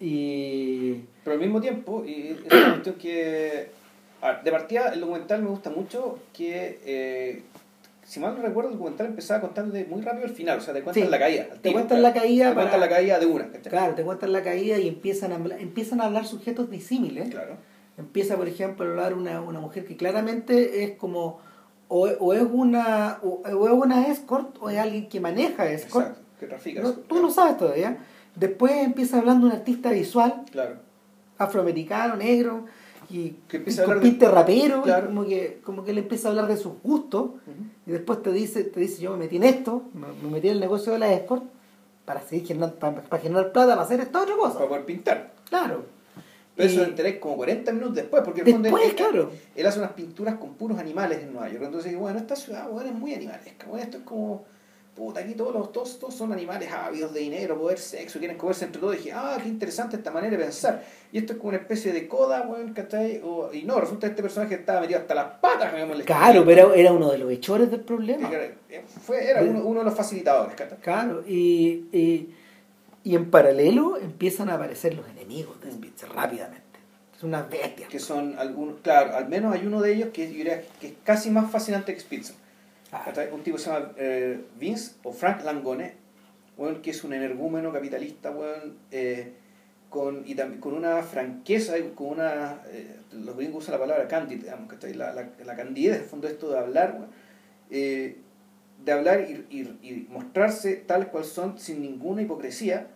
Y... 0.00 0.94
Pero 1.24 1.34
al 1.34 1.40
mismo 1.40 1.60
tiempo, 1.60 2.04
y 2.04 2.36
es 2.46 2.52
una 2.52 2.72
cuestión 2.72 2.94
que... 2.96 3.70
de 4.44 4.50
partida, 4.50 4.88
el 4.92 5.00
documental 5.00 5.42
me 5.42 5.50
gusta 5.50 5.70
mucho 5.70 6.18
que... 6.32 6.80
Eh, 6.84 7.42
si 8.04 8.20
mal 8.20 8.34
no 8.36 8.42
recuerdo, 8.42 8.70
el 8.70 8.76
documental 8.78 9.08
empezaba 9.08 9.42
contando 9.42 9.74
muy 9.86 10.00
rápido 10.00 10.24
el 10.24 10.32
final, 10.32 10.58
o 10.58 10.60
sea, 10.62 10.72
te 10.72 10.82
cuentan 10.82 11.10
la 11.10 11.18
caída. 11.18 11.46
te 11.60 11.72
cuentan 11.72 12.00
la 12.00 12.14
caída. 12.14 12.48
Te 12.48 12.54
cuentan 12.54 12.80
la 12.80 12.88
caída 12.88 13.18
de 13.18 13.26
una. 13.26 13.48
Claro, 13.48 13.94
te 13.94 14.02
cuentan 14.02 14.32
la 14.32 14.42
caída 14.42 14.78
y 14.78 14.88
empiezan 14.88 15.32
a, 15.32 15.56
empiezan 15.56 16.00
a 16.00 16.06
hablar 16.06 16.24
sujetos 16.24 16.70
disímiles. 16.70 17.28
Claro. 17.28 17.56
Empieza, 17.98 18.36
por 18.36 18.48
ejemplo, 18.48 18.86
a 18.86 18.88
hablar 18.88 19.12
una, 19.12 19.42
una 19.42 19.60
mujer 19.60 19.84
que 19.84 19.98
claramente 19.98 20.84
es 20.84 20.92
como 20.92 21.40
o, 21.88 22.06
o 22.06 22.32
es 22.34 22.42
una 22.50 23.18
o, 23.22 23.42
es 23.46 23.54
una 23.54 24.06
escort 24.08 24.56
o 24.60 24.70
es 24.70 24.78
alguien 24.78 25.08
que 25.08 25.20
maneja 25.20 25.66
escort. 25.70 26.06
Exacto, 26.08 26.24
que 26.40 26.46
trafica. 26.46 26.82
No, 26.82 26.92
tú 26.92 27.20
no 27.20 27.30
sabes 27.30 27.56
todavía. 27.56 27.98
Después 28.36 28.72
empieza 28.84 29.18
hablando 29.18 29.46
un 29.46 29.52
artista 29.52 29.90
visual, 29.90 30.44
claro. 30.52 30.76
afroamericano, 31.38 32.16
negro, 32.16 32.66
y 33.10 33.30
que 33.48 33.56
empieza 33.56 33.82
a 33.82 33.94
de... 33.94 34.28
rapero, 34.28 34.82
Claro. 34.82 35.06
y 35.06 35.08
como 35.08 35.26
que, 35.26 35.60
como 35.64 35.84
que 35.84 35.90
él 35.90 35.98
empieza 35.98 36.28
a 36.28 36.30
hablar 36.30 36.46
de 36.46 36.56
sus 36.56 36.74
gustos, 36.82 37.30
y 37.86 37.90
después 37.90 38.22
te 38.22 38.30
dice, 38.32 38.64
te 38.64 38.78
dice 38.80 39.02
yo 39.02 39.12
me 39.12 39.18
metí 39.18 39.36
en 39.36 39.44
esto, 39.44 39.82
me, 39.94 40.06
me 40.22 40.30
metí 40.30 40.48
en 40.48 40.54
el 40.54 40.60
negocio 40.60 40.92
de 40.92 40.98
la 41.00 41.12
escort, 41.12 41.42
para 42.04 42.20
seguir 42.22 42.46
generando, 42.46 42.76
para, 42.76 43.02
para 43.02 43.22
generar 43.22 43.50
plata, 43.52 43.70
para 43.72 43.82
hacer 43.82 44.00
esta 44.00 44.22
otra 44.22 44.36
cosa. 44.36 44.54
Para 44.54 44.68
poder 44.68 44.84
pintar. 44.84 45.32
Claro. 45.48 45.84
Pero 46.58 46.68
eso 46.70 46.80
lo 46.80 46.86
enteré 46.86 47.18
como 47.20 47.36
40 47.36 47.72
minutos 47.72 47.94
después, 47.94 48.22
porque 48.24 48.40
en 48.42 48.46
el 48.48 48.52
fondo 48.54 48.68
Después, 48.68 48.90
él, 48.90 48.94
claro. 48.96 49.30
él 49.54 49.66
hace 49.66 49.78
unas 49.78 49.92
pinturas 49.92 50.34
con 50.34 50.54
puros 50.54 50.78
animales 50.78 51.20
en 51.22 51.32
Nueva 51.32 51.48
York. 51.48 51.62
Entonces, 51.64 51.96
bueno, 51.96 52.18
esta 52.18 52.34
ciudad 52.36 52.68
bueno, 52.68 52.90
es 52.90 52.94
muy 52.96 53.14
animalesca. 53.14 53.66
Bueno, 53.68 53.84
esto 53.84 53.98
es 53.98 54.02
como, 54.02 54.44
puta, 54.96 55.20
aquí 55.20 55.34
todos, 55.34 55.54
los, 55.54 55.70
todos, 55.70 56.00
todos 56.00 56.14
son 56.14 56.32
animales 56.32 56.68
ávidos 56.72 57.14
de 57.14 57.20
dinero, 57.20 57.56
poder, 57.56 57.78
sexo, 57.78 58.18
quieren 58.18 58.36
comerse 58.36 58.64
entre 58.64 58.80
todos. 58.80 58.96
Y 58.96 58.98
dije, 58.98 59.12
ah, 59.14 59.38
qué 59.40 59.48
interesante 59.48 59.94
esta 59.96 60.10
manera 60.10 60.36
de 60.36 60.42
pensar. 60.42 60.82
Y 61.12 61.18
esto 61.18 61.34
es 61.34 61.38
como 61.38 61.50
una 61.50 61.58
especie 61.58 61.92
de 61.92 62.08
coda, 62.08 62.42
weón, 62.42 62.72
¿cachai? 62.74 63.22
O- 63.24 63.50
y 63.52 63.62
no, 63.62 63.78
resulta 63.80 64.08
que 64.08 64.10
este 64.10 64.22
personaje 64.22 64.56
estaba 64.56 64.80
metido 64.80 64.98
hasta 64.98 65.14
las 65.14 65.26
patas, 65.40 65.70
llamémosle. 65.72 66.04
Claro, 66.04 66.44
pero 66.44 66.74
era 66.74 66.92
uno 66.92 67.12
de 67.12 67.18
los 67.18 67.30
hechores 67.30 67.70
del 67.70 67.82
problema. 67.82 68.28
Era, 68.28 68.82
fue, 69.02 69.24
era 69.30 69.42
uno 69.42 69.78
de 69.78 69.84
los 69.84 69.94
facilitadores, 69.94 70.56
¿cachai? 70.56 70.78
Claro, 70.78 71.22
y, 71.24 71.84
y, 71.92 72.34
y 73.04 73.14
en 73.14 73.30
paralelo 73.30 73.96
empiezan 73.96 74.50
a 74.50 74.54
aparecer 74.54 74.94
los 74.94 75.04
enemigos 75.06 75.17
de 75.28 75.72
Spitzer 75.72 76.08
rápidamente. 76.10 76.64
Son 77.18 77.30
unas 77.30 77.48
bestias. 77.50 77.88
Que 77.88 77.98
son 77.98 78.38
algunos, 78.38 78.80
claro, 78.80 79.16
al 79.16 79.28
menos 79.28 79.54
hay 79.54 79.66
uno 79.66 79.80
de 79.80 79.92
ellos 79.92 80.08
que 80.12 80.26
diría 80.26 80.62
que 80.80 80.88
es 80.88 80.94
casi 81.04 81.30
más 81.30 81.50
fascinante 81.50 81.92
que 81.94 82.00
Spitzer. 82.00 82.34
Ah. 82.92 83.12
Un 83.32 83.42
tipo 83.42 83.56
que 83.56 83.62
se 83.62 83.70
llama 83.70 83.92
eh, 83.96 84.40
Vince 84.58 84.92
o 85.02 85.12
Frank 85.12 85.42
Langone, 85.44 85.94
weón, 86.56 86.80
que 86.80 86.90
es 86.90 87.04
un 87.04 87.12
energúmeno 87.12 87.72
capitalista, 87.72 88.30
weón, 88.30 88.78
eh, 88.90 89.34
con, 89.90 90.22
y 90.26 90.34
también 90.34 90.60
con 90.60 90.74
una 90.74 91.02
franqueza, 91.02 91.74
con 91.94 92.08
una. 92.08 92.62
eh, 92.68 92.96
los 93.12 93.36
gringos 93.36 93.64
usan 93.64 93.74
la 93.74 93.80
palabra 93.80 94.08
candid, 94.08 94.42
digamos, 94.42 94.68
¿cachai? 94.68 94.94
La, 94.94 95.12
la, 95.12 95.28
la 95.44 95.56
candidez, 95.56 95.96
en 95.96 96.02
el 96.02 96.08
fondo, 96.08 96.28
esto 96.28 96.50
de 96.50 96.58
hablar, 96.58 96.94
weón, 96.98 97.10
eh, 97.70 98.16
de 98.84 98.92
hablar 98.92 99.22
y, 99.28 99.46
y, 99.50 99.60
y 99.82 100.06
mostrarse 100.08 100.76
tales 100.76 101.08
cual 101.08 101.24
son 101.24 101.58
sin 101.58 101.82
ninguna 101.82 102.22
hipocresía, 102.22 102.86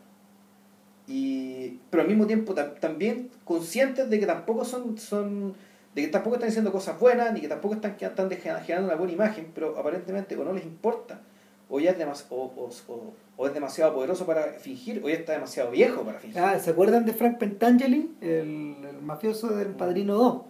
y, 1.08 1.78
pero 1.90 2.02
al 2.02 2.08
mismo 2.08 2.26
tiempo 2.26 2.54
tam- 2.54 2.78
también 2.78 3.28
conscientes 3.44 4.08
de 4.08 4.20
que 4.20 4.26
tampoco 4.26 4.64
son, 4.64 4.96
son 4.98 5.54
de 5.94 6.02
que 6.02 6.08
tampoco 6.08 6.36
están 6.36 6.48
diciendo 6.48 6.72
cosas 6.72 6.98
buenas, 6.98 7.32
ni 7.34 7.40
que 7.40 7.48
tampoco 7.48 7.74
están, 7.74 7.96
están 8.00 8.30
generando 8.30 8.86
una 8.88 8.96
buena 8.96 9.12
imagen, 9.12 9.48
pero 9.54 9.78
aparentemente 9.78 10.36
o 10.36 10.44
no 10.44 10.52
les 10.52 10.64
importa, 10.64 11.20
o 11.68 11.80
ya 11.80 11.90
es, 11.90 11.98
demas- 11.98 12.26
o, 12.30 12.36
o, 12.56 12.70
o- 12.92 13.14
o 13.36 13.46
es 13.46 13.54
demasiado 13.54 13.94
poderoso 13.94 14.24
para 14.26 14.42
fingir, 14.52 15.00
o 15.04 15.08
ya 15.08 15.14
está 15.16 15.32
demasiado 15.32 15.70
viejo 15.70 16.02
para 16.02 16.18
fingir. 16.20 16.38
Ah, 16.38 16.58
¿Se 16.58 16.70
acuerdan 16.70 17.04
de 17.04 17.12
Frank 17.14 17.38
Pentangeli, 17.38 18.10
el, 18.20 18.76
el 18.88 19.02
mafioso 19.02 19.48
del 19.48 19.68
Padrino 19.68 20.14
2? 20.14 20.42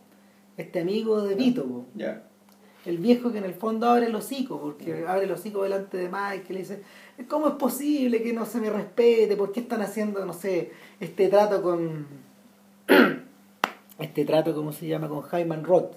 Este 0.58 0.80
amigo 0.80 1.22
de 1.22 1.34
Vito, 1.34 1.64
po. 1.64 1.86
El 2.84 2.98
viejo 2.98 3.30
que 3.30 3.38
en 3.38 3.44
el 3.44 3.54
fondo 3.54 3.88
abre 3.88 4.06
el 4.06 4.14
hocico, 4.14 4.60
porque 4.60 5.04
abre 5.06 5.24
el 5.24 5.32
hocico 5.32 5.62
delante 5.62 5.96
de 5.96 6.08
Mike, 6.08 6.44
que 6.44 6.52
le 6.52 6.60
dice, 6.60 6.82
¿cómo 7.28 7.48
es 7.48 7.54
posible 7.54 8.22
que 8.22 8.32
no 8.32 8.44
se 8.44 8.60
me 8.60 8.70
respete? 8.70 9.36
¿Por 9.36 9.52
qué 9.52 9.60
están 9.60 9.82
haciendo, 9.82 10.24
no 10.26 10.32
sé, 10.32 10.72
este 10.98 11.28
trato 11.28 11.62
con... 11.62 12.06
este 13.98 14.24
trato, 14.24 14.54
¿cómo 14.54 14.72
se 14.72 14.86
llama? 14.86 15.08
Con 15.08 15.22
Hyman 15.22 15.64
Roth. 15.64 15.92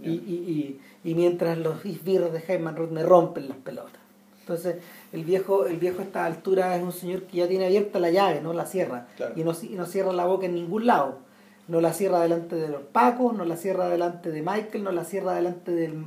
Y, 0.00 0.10
y, 0.10 0.80
y, 1.04 1.08
y 1.08 1.14
mientras 1.14 1.56
los 1.56 1.84
esbirros 1.84 2.32
de 2.32 2.40
Hyman 2.40 2.76
Roth 2.76 2.90
me 2.90 3.04
rompen 3.04 3.48
las 3.48 3.58
pelotas. 3.58 4.02
Entonces, 4.40 4.76
el 5.12 5.24
viejo, 5.24 5.66
el 5.66 5.78
viejo 5.78 6.00
a 6.00 6.04
esta 6.04 6.26
altura 6.26 6.76
es 6.76 6.82
un 6.82 6.92
señor 6.92 7.22
que 7.22 7.38
ya 7.38 7.48
tiene 7.48 7.64
abierta 7.64 7.98
la 7.98 8.10
llave, 8.10 8.42
no 8.42 8.52
la 8.52 8.66
cierra. 8.66 9.06
Claro. 9.16 9.32
Y, 9.36 9.44
no, 9.44 9.52
y 9.62 9.74
no 9.76 9.86
cierra 9.86 10.12
la 10.12 10.26
boca 10.26 10.44
en 10.44 10.54
ningún 10.54 10.86
lado. 10.86 11.18
No 11.66 11.80
la 11.80 11.94
cierra 11.94 12.20
delante 12.20 12.56
de 12.56 12.68
los 12.68 12.82
pacos, 12.82 13.34
no 13.34 13.46
la 13.46 13.56
cierra 13.56 13.88
delante 13.88 14.30
de 14.30 14.42
Michael, 14.42 14.84
no 14.84 14.92
la 14.92 15.04
cierra 15.04 15.32
delante 15.32 15.70
del, 15.70 16.04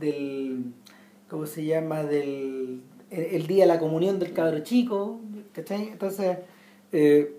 del 0.00 0.64
¿cómo 1.28 1.46
se 1.46 1.64
llama? 1.64 2.02
del 2.02 2.80
el, 3.10 3.22
el 3.24 3.46
día 3.46 3.64
de 3.64 3.68
la 3.68 3.78
comunión 3.78 4.18
del 4.18 4.32
cabro 4.32 4.60
chico, 4.60 5.20
¿cachai? 5.52 5.88
Entonces, 5.88 6.38
eh, 6.92 7.32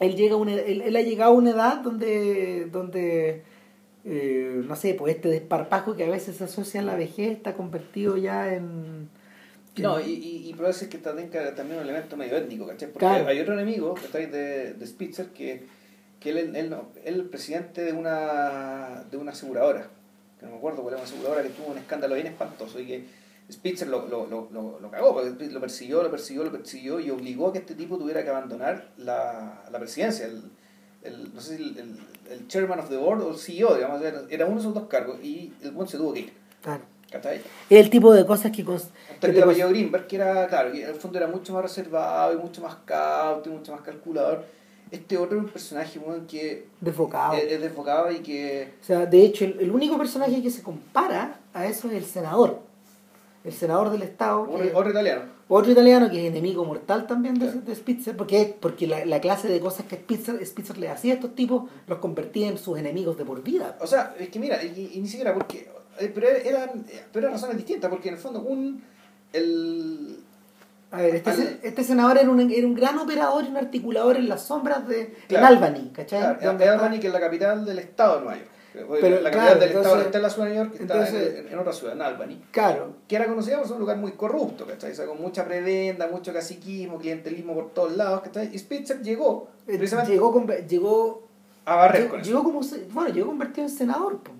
él 0.00 0.16
llega 0.16 0.34
a 0.34 0.38
una, 0.38 0.54
él, 0.54 0.80
él 0.82 0.96
ha 0.96 1.02
llegado 1.02 1.32
a 1.32 1.34
una 1.34 1.50
edad 1.50 1.78
donde, 1.82 2.66
donde 2.72 3.42
eh, 4.04 4.62
no 4.66 4.74
sé, 4.76 4.94
pues 4.94 5.14
este 5.16 5.28
desparpajo 5.28 5.94
que 5.96 6.04
a 6.04 6.08
veces 6.10 6.36
se 6.36 6.44
asocia 6.44 6.80
a 6.80 6.84
la 6.84 6.96
vejez 6.96 7.32
está 7.32 7.54
convertido 7.54 8.16
ya 8.16 8.54
en... 8.54 9.08
No, 9.76 10.00
y, 10.00 10.10
y, 10.12 10.48
y 10.50 10.54
puede 10.54 10.72
ser 10.72 10.88
que 10.88 10.98
también 10.98 11.30
también 11.30 11.78
un 11.78 11.84
elemento 11.84 12.16
medio 12.16 12.36
étnico, 12.36 12.66
¿cachai? 12.66 12.88
Porque 12.88 13.06
Claro. 13.06 13.26
hay 13.28 13.40
otro 13.40 13.54
enemigo 13.54 13.94
¿cachai? 13.94 14.26
de, 14.26 14.74
de 14.74 14.86
Spitzer 14.86 15.26
que, 15.28 15.64
que 16.18 16.30
él, 16.30 16.54
él, 16.56 16.70
no- 16.70 16.88
él 17.04 17.14
es 17.14 17.20
el 17.20 17.24
presidente 17.26 17.82
de 17.84 17.92
una, 17.92 19.04
de 19.10 19.16
una 19.16 19.30
aseguradora, 19.32 19.88
que 20.40 20.46
no 20.46 20.52
me 20.52 20.58
acuerdo 20.58 20.82
cuál 20.82 20.94
era 20.94 21.02
una 21.02 21.08
aseguradora 21.08 21.42
que 21.42 21.50
tuvo 21.50 21.68
un 21.68 21.78
escándalo 21.78 22.14
bien 22.16 22.26
espantoso 22.26 22.80
y 22.80 22.86
que 22.86 23.04
Spitzer 23.52 23.88
lo, 23.88 24.06
lo, 24.06 24.26
lo, 24.26 24.48
lo, 24.52 24.80
lo 24.80 24.90
cagó, 24.90 25.12
porque 25.14 25.46
lo 25.50 25.60
persiguió, 25.60 26.02
lo 26.02 26.10
persiguió, 26.10 26.44
lo 26.44 26.52
persiguió 26.52 27.00
y 27.00 27.10
obligó 27.10 27.48
a 27.48 27.52
que 27.52 27.58
este 27.58 27.74
tipo 27.74 27.98
tuviera 27.98 28.22
que 28.22 28.30
abandonar 28.30 28.88
la, 28.96 29.64
la 29.70 29.78
presidencia, 29.78 30.26
el, 30.26 30.42
el, 31.02 31.34
no 31.34 31.40
sé 31.40 31.56
si 31.56 31.62
el, 31.64 31.78
el, 31.78 31.98
el 32.30 32.48
chairman 32.48 32.78
of 32.78 32.88
the 32.88 32.96
board 32.96 33.22
o 33.22 33.30
el 33.30 33.36
CEO, 33.38 33.74
digamos, 33.74 34.00
era, 34.02 34.22
era 34.30 34.46
uno 34.46 34.54
de 34.56 34.60
esos 34.60 34.74
dos 34.74 34.86
cargos 34.88 35.18
y 35.22 35.52
el 35.62 35.72
buen 35.72 35.88
se 35.88 35.98
tuvo 35.98 36.12
que 36.12 36.20
ir, 36.20 36.32
Claro. 36.62 36.82
¿cachai? 37.10 37.40
El 37.68 37.90
tipo 37.90 38.14
de 38.14 38.24
cosas 38.24 38.52
que... 38.52 38.64
cons- 38.64 38.90
Un 39.10 39.14
que 39.16 39.26
te 39.26 39.32
tipo 39.32 39.40
cons- 39.40 39.44
apellido 39.50 39.68
Greenberg, 39.70 40.06
que 40.06 40.16
era, 40.16 40.46
claro, 40.46 40.70
que 40.70 40.82
en 40.84 40.88
el 40.90 40.94
fondo 40.94 41.18
era 41.18 41.26
mucho 41.26 41.52
más 41.52 41.62
reservado 41.62 42.32
y 42.32 42.36
mucho 42.36 42.60
más 42.62 42.76
cauto 42.84 43.50
y 43.50 43.52
mucho 43.52 43.72
más 43.72 43.80
calculador. 43.80 44.44
Este 44.90 45.16
otro 45.18 45.38
es 45.38 45.44
un 45.44 45.50
personaje 45.50 45.98
weón, 45.98 46.26
que 46.26 46.66
desbocado. 46.80 47.34
es, 47.34 47.44
es 47.44 47.60
desfocado 47.60 48.10
y 48.10 48.18
que. 48.20 48.72
O 48.82 48.84
sea, 48.84 49.06
de 49.06 49.22
hecho, 49.24 49.44
el, 49.44 49.60
el 49.60 49.70
único 49.70 49.96
personaje 49.96 50.42
que 50.42 50.50
se 50.50 50.62
compara 50.62 51.38
a 51.54 51.66
eso 51.66 51.88
es 51.88 51.94
el 51.94 52.04
senador. 52.04 52.58
El 53.44 53.52
senador 53.52 53.90
del 53.90 54.02
Estado. 54.02 54.44
que- 54.46 54.72
Otro, 54.74 54.90
italiano. 54.90 55.22
otro 55.48 55.70
italiano 55.72 56.10
que 56.10 56.20
es 56.26 56.30
enemigo 56.30 56.64
mortal 56.64 57.06
también 57.06 57.38
de, 57.38 57.46
Claro. 57.46 57.60
de 57.62 57.74
Spitzer, 57.74 58.16
porque, 58.16 58.54
porque 58.60 58.86
la, 58.86 59.04
la 59.06 59.20
clase 59.20 59.48
de 59.48 59.60
cosas 59.60 59.86
que 59.86 59.96
Spitzer, 59.96 60.44
Spitzer 60.44 60.76
le 60.76 60.88
hacía 60.90 61.12
a 61.12 61.16
estos 61.16 61.34
tipos 61.34 61.70
los 61.86 61.98
convertía 62.00 62.48
en 62.48 62.58
sus 62.58 62.76
enemigos 62.78 63.16
de 63.16 63.24
por 63.24 63.42
vida. 63.42 63.78
O 63.80 63.86
sea, 63.86 64.14
es 64.18 64.28
que 64.28 64.38
mira, 64.38 64.62
y, 64.62 64.90
y 64.94 65.00
ni 65.00 65.08
siquiera 65.08 65.32
porque. 65.32 65.70
eh, 66.00 66.10
Pero 66.14 66.26
eran, 66.28 66.84
pero 67.12 67.26
eran 67.26 67.32
razones 67.32 67.56
distintas, 67.56 67.88
porque 67.90 68.08
en 68.08 68.14
el 68.16 68.20
fondo, 68.20 68.40
un. 68.42 68.82
El, 69.32 70.18
A 70.92 70.96
ver, 71.02 71.14
este, 71.16 71.30
Al- 71.30 71.60
este 71.62 71.84
senador 71.84 72.18
era 72.18 72.28
un, 72.28 72.40
era 72.50 72.66
un 72.66 72.74
gran 72.74 72.98
operador 72.98 73.44
y 73.44 73.48
un 73.48 73.56
articulador 73.56 74.16
en 74.16 74.28
las 74.28 74.42
sombras 74.42 74.88
de 74.88 75.14
Claro. 75.28 75.46
en 75.46 75.52
Albany, 75.64 75.90
¿cachai? 75.94 76.18
claro, 76.20 76.34
está- 76.40 76.72
Albany, 76.72 76.98
que 77.00 77.06
es 77.06 77.12
la 77.12 77.20
capital 77.20 77.64
del 77.64 77.78
estado 77.78 78.16
de 78.16 78.20
Nueva 78.24 78.36
York. 78.38 78.50
Pero, 78.72 78.86
la 79.20 79.30
capital 79.30 79.32
claro, 79.32 79.60
del 79.60 79.68
estado 79.68 79.84
entonces- 79.84 80.06
está 80.06 80.18
en 80.18 80.22
la 80.22 80.30
ciudad 80.30 80.46
de 80.48 80.54
Nueva 80.54 80.68
York, 80.70 80.80
está 80.80 80.94
entonces- 80.94 81.38
en, 81.46 81.52
en 81.52 81.58
otra 81.58 81.72
ciudad, 81.72 81.94
en 81.94 82.02
Albany. 82.02 82.40
Claro, 82.50 82.92
que 83.08 83.16
era 83.16 83.26
conocida 83.26 83.56
por 83.58 83.66
ser 83.66 83.74
un 83.74 83.80
lugar 83.80 83.96
muy 83.98 84.12
corrupto, 84.12 84.66
¿cachai? 84.66 84.92
O 84.92 84.94
sea, 84.94 85.06
con 85.06 85.20
mucha 85.20 85.44
prebenda, 85.44 86.08
mucho 86.08 86.32
caciquismo, 86.32 86.98
clientelismo 86.98 87.54
por 87.54 87.70
todos 87.70 87.96
lados, 87.96 88.20
¿cachai? 88.22 88.50
Y 88.52 88.58
Spitzer 88.58 89.00
llegó 89.02 89.48
eh, 89.68 89.76
precisamente 89.76 90.12
llegó, 90.12 90.32
con- 90.32 90.46
llegó, 90.46 91.22
a 91.66 91.74
barrer 91.76 92.02
llegó, 92.02 92.10
con 92.10 92.20
eso. 92.20 92.30
llegó 92.30 92.44
como, 92.44 92.60
bueno, 92.92 93.10
llegó 93.14 93.26
convertido 93.28 93.66
en 93.68 93.72
senador, 93.72 94.18
po. 94.18 94.32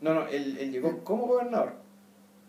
No, 0.00 0.14
no, 0.14 0.26
él, 0.28 0.56
él 0.60 0.70
llegó 0.72 0.98
como 1.04 1.26
gobernador. 1.26 1.72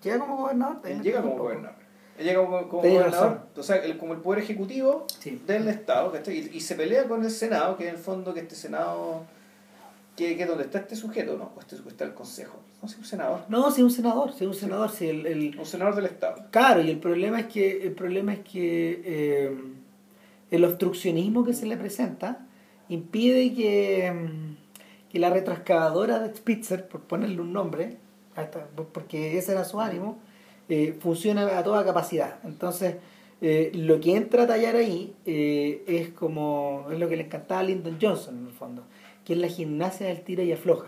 llega 0.03 0.19
como 0.19 0.37
gobernador. 0.37 0.77
Él 0.85 1.01
llega 1.01 1.21
como 1.21 1.37
gobernador. 1.37 1.76
Llega 2.19 2.43
como, 2.43 2.67
como 2.67 2.81
gobernador, 2.81 3.41
o 3.55 3.63
sea, 3.63 3.75
él 3.77 3.97
como 3.97 4.13
el 4.13 4.19
poder 4.21 4.41
ejecutivo 4.43 5.05
Sí. 5.19 5.41
del 5.45 5.67
Estado, 5.67 6.11
¿cachai? 6.11 6.37
Y, 6.51 6.57
y 6.57 6.61
se 6.61 6.75
pelea 6.75 7.07
con 7.07 7.23
el 7.23 7.29
Senado, 7.31 7.77
que 7.77 7.83
en 7.87 7.95
el 7.95 7.97
fondo 8.01 8.33
que 8.33 8.39
este 8.41 8.55
Senado 8.55 9.23
que, 10.15 10.35
que 10.35 10.47
donde 10.47 10.63
está 10.63 10.79
este 10.79 10.95
sujeto, 10.95 11.37
¿no? 11.37 11.51
O 11.55 11.59
este, 11.59 11.75
está 11.87 12.03
el 12.05 12.15
consejo. 12.15 12.57
No, 12.81 12.87
si 12.87 12.97
un 12.97 13.05
senador. 13.05 13.41
No, 13.49 13.69
sí, 13.69 13.83
un 13.83 13.91
senador, 13.91 14.33
sí, 14.33 14.45
un 14.47 14.55
senador, 14.55 14.89
sí, 14.89 15.07
el, 15.09 15.25
el... 15.27 15.59
Un 15.59 15.65
senador 15.65 15.95
del 15.95 16.05
Estado. 16.07 16.43
Claro, 16.49 16.81
y 16.81 16.89
el 16.89 16.97
problema 16.99 17.39
es 17.41 17.45
que, 17.47 17.83
el 17.83 17.91
problema 17.91 18.33
es 18.33 18.39
que 18.39 19.01
eh, 19.05 19.57
el 20.49 20.65
obstruccionismo 20.65 21.43
que 21.45 21.53
se 21.53 21.67
le 21.67 21.77
presenta 21.77 22.39
impide 22.89 23.53
que, 23.53 24.11
mm, 24.11 25.11
que 25.11 25.19
la 25.19 25.29
retroexcavadora 25.29 26.17
de 26.19 26.35
Spitzer, 26.35 26.87
por 26.87 27.01
ponerle 27.01 27.39
un 27.41 27.53
nombre, 27.53 27.97
hasta- 28.35 28.65
porque 28.91 29.37
ese 29.37 29.51
era 29.51 29.65
su 29.65 29.79
ánimo, 29.79 30.17
eh, 30.69 30.95
funcione 30.99 31.41
a 31.41 31.63
toda 31.63 31.83
capacidad. 31.85 32.39
Entonces, 32.43 32.95
eh, 33.41 33.71
lo 33.73 33.99
que 33.99 34.15
entra 34.15 34.43
a 34.43 34.47
tallar 34.47 34.75
ahí 34.75 35.13
eh, 35.25 35.83
es 35.87 36.09
como 36.09 36.87
es 36.91 36.99
lo 36.99 37.07
que 37.07 37.17
le 37.17 37.23
encantaba 37.23 37.61
a 37.61 37.63
Lyndon 37.63 37.97
Johnson 38.01 38.37
en 38.39 38.47
el 38.47 38.53
fondo, 38.53 38.83
que 39.23 39.33
es 39.33 39.39
la 39.39 39.47
gimnasia 39.47 40.07
del 40.07 40.21
tira 40.21 40.43
y 40.43 40.51
afloja. 40.51 40.87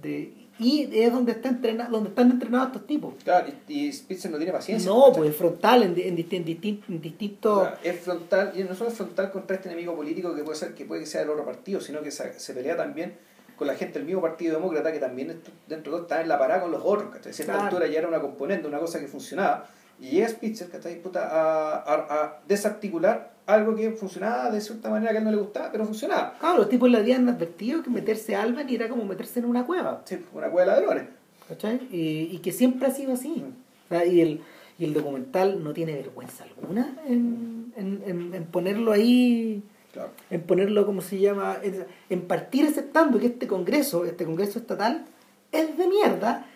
De, 0.00 0.32
y 0.58 0.88
es 0.90 1.12
donde, 1.12 1.32
está 1.32 1.50
entrena, 1.50 1.88
donde 1.88 2.08
están 2.08 2.30
entrenados 2.30 2.68
estos 2.68 2.86
tipos. 2.86 3.14
Claro, 3.22 3.48
y, 3.68 3.72
y 3.88 3.92
Spitzer 3.92 4.30
no 4.30 4.38
tiene 4.38 4.52
paciencia. 4.52 4.90
No, 4.90 5.12
pues 5.14 5.36
frontal 5.36 5.82
en, 5.82 5.94
en, 5.98 6.16
distin- 6.16 6.82
en 6.88 7.00
distintos... 7.02 7.68
Es 7.82 8.00
frontal, 8.00 8.52
y 8.54 8.62
no 8.64 8.74
solo 8.74 8.88
es 8.88 8.96
frontal 8.96 9.30
contra 9.32 9.56
este 9.56 9.68
enemigo 9.68 9.94
político 9.94 10.34
que 10.34 10.42
puede 10.42 10.56
ser 10.56 10.74
que 10.74 10.86
puede 10.86 11.02
que 11.02 11.06
sea 11.06 11.20
del 11.22 11.30
otro 11.30 11.44
partido, 11.44 11.80
sino 11.80 12.00
que 12.00 12.10
se, 12.10 12.38
se 12.38 12.54
pelea 12.54 12.74
también 12.74 13.14
con 13.56 13.66
la 13.66 13.74
gente 13.74 13.98
del 13.98 14.06
mismo 14.06 14.20
Partido 14.20 14.56
Demócrata 14.56 14.92
que 14.92 14.98
también 14.98 15.28
dentro 15.66 15.92
de 15.92 15.98
todo 15.98 16.02
está 16.02 16.20
en 16.20 16.28
la 16.28 16.38
parada 16.38 16.62
con 16.62 16.70
los 16.70 16.82
otros, 16.84 17.10
¿cachai? 17.12 17.32
Cierta 17.32 17.54
Claro. 17.54 17.66
altura 17.68 17.86
ya 17.86 17.98
era 18.00 18.08
una 18.08 18.20
componente, 18.20 18.66
una 18.68 18.78
cosa 18.78 19.00
que 19.00 19.06
funcionaba. 19.06 19.66
Y 19.98 20.10
llega 20.10 20.28
Spitzer, 20.28 20.68
¿cachai? 20.68 21.00
Puta, 21.00 21.26
a, 21.26 21.76
a, 21.78 21.94
a 22.24 22.40
desarticular 22.46 23.32
algo 23.46 23.74
que 23.74 23.90
funcionaba 23.92 24.50
de 24.50 24.60
cierta 24.60 24.90
manera 24.90 25.12
que 25.12 25.16
a 25.16 25.20
él 25.20 25.24
no 25.24 25.30
le 25.30 25.38
gustaba, 25.38 25.70
pero 25.72 25.86
funcionaba. 25.86 26.34
Claro, 26.38 26.58
los 26.58 26.68
tipos 26.68 26.90
le 26.90 26.98
habían 26.98 27.28
advertido 27.28 27.82
que 27.82 27.88
meterse 27.90 28.34
a 28.36 28.42
Alban 28.42 28.68
era 28.68 28.88
como 28.88 29.04
meterse 29.06 29.38
en 29.38 29.46
una 29.46 29.64
cueva. 29.64 30.02
Sí, 30.04 30.18
una 30.34 30.48
cueva 30.50 30.74
de 30.74 30.80
ladrones. 30.80 31.04
¿cachai? 31.48 31.80
Y, 31.92 32.28
y 32.32 32.38
que 32.42 32.52
siempre 32.52 32.88
ha 32.88 32.90
sido 32.90 33.12
así. 33.14 33.42
O 33.86 33.88
sea, 33.88 34.04
y, 34.04 34.20
el, 34.20 34.40
y 34.78 34.84
el 34.84 34.92
documental 34.92 35.62
no 35.64 35.72
tiene 35.72 35.94
vergüenza 35.94 36.44
alguna 36.44 36.94
en, 37.06 37.72
en, 37.76 38.02
en- 38.04 38.34
en 38.34 38.44
ponerlo 38.46 38.90
ahí, 38.92 39.62
Claro. 39.96 40.10
en 40.30 40.40
ponerlo, 40.42 40.86
como 40.86 41.00
se 41.00 41.18
llama? 41.18 41.56
En, 41.62 41.84
en 42.10 42.20
partir 42.22 42.66
aceptando 42.66 43.18
que 43.18 43.26
este 43.26 43.46
Congreso, 43.46 44.04
este 44.04 44.24
Congreso 44.24 44.58
estatal, 44.58 45.04
es 45.52 45.76
de 45.76 45.88
mierda. 45.88 46.46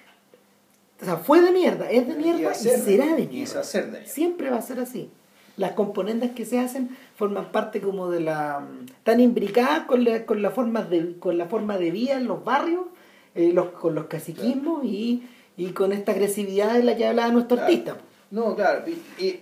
O 1.01 1.05
sea, 1.05 1.17
fue 1.17 1.41
de 1.41 1.51
mierda, 1.51 1.91
es 1.91 2.07
de 2.07 2.13
Y 2.15 2.17
mierda 2.17 2.53
y, 2.53 2.55
ser 2.55 2.79
será 2.79 3.15
de 3.17 3.23
Y 3.23 3.27
mierda. 3.29 3.61
hacer 3.61 3.85
de 3.87 3.91
mierda. 3.93 4.07
Siempre 4.07 4.51
va 4.51 4.59
a 4.59 4.63
ser 4.63 4.81
así. 4.81 5.11
Las 5.57 5.73
componentes 5.73 6.31
que 6.33 6.45
se 6.45 6.59
hacen 6.59 6.97
forman 7.17 7.51
parte 7.53 7.81
como 7.81 8.11
de 8.11 8.21
la... 8.21 8.63
están 8.99 9.21
imbricadas 9.21 9.81
con 9.87 10.05
la, 10.05 10.25
con 10.27 10.43
la, 10.43 10.51
forma, 10.51 10.83
de, 10.83 11.19
con 11.19 11.37
la 11.39 11.47
forma 11.47 11.77
de 11.79 11.91
vida 11.91 12.15
en 12.15 12.27
los 12.29 12.45
barrios, 12.45 12.85
eh, 13.35 13.51
los, 13.53 13.71
con 13.71 13.95
los 13.95 14.07
caciquismos 14.07 14.85
y, 14.85 15.23
y 15.57 15.73
con 15.73 15.93
esta 15.93 16.13
agresividad 16.13 16.75
de 16.75 16.83
la 16.85 16.97
que 16.97 17.07
hablaba 17.07 17.31
nuestro 17.33 17.57
Claro. 17.57 17.67
artista. 17.73 17.97
No, 18.31 18.55
claro, 18.55 18.85
y, 18.89 18.93
y- 19.25 19.41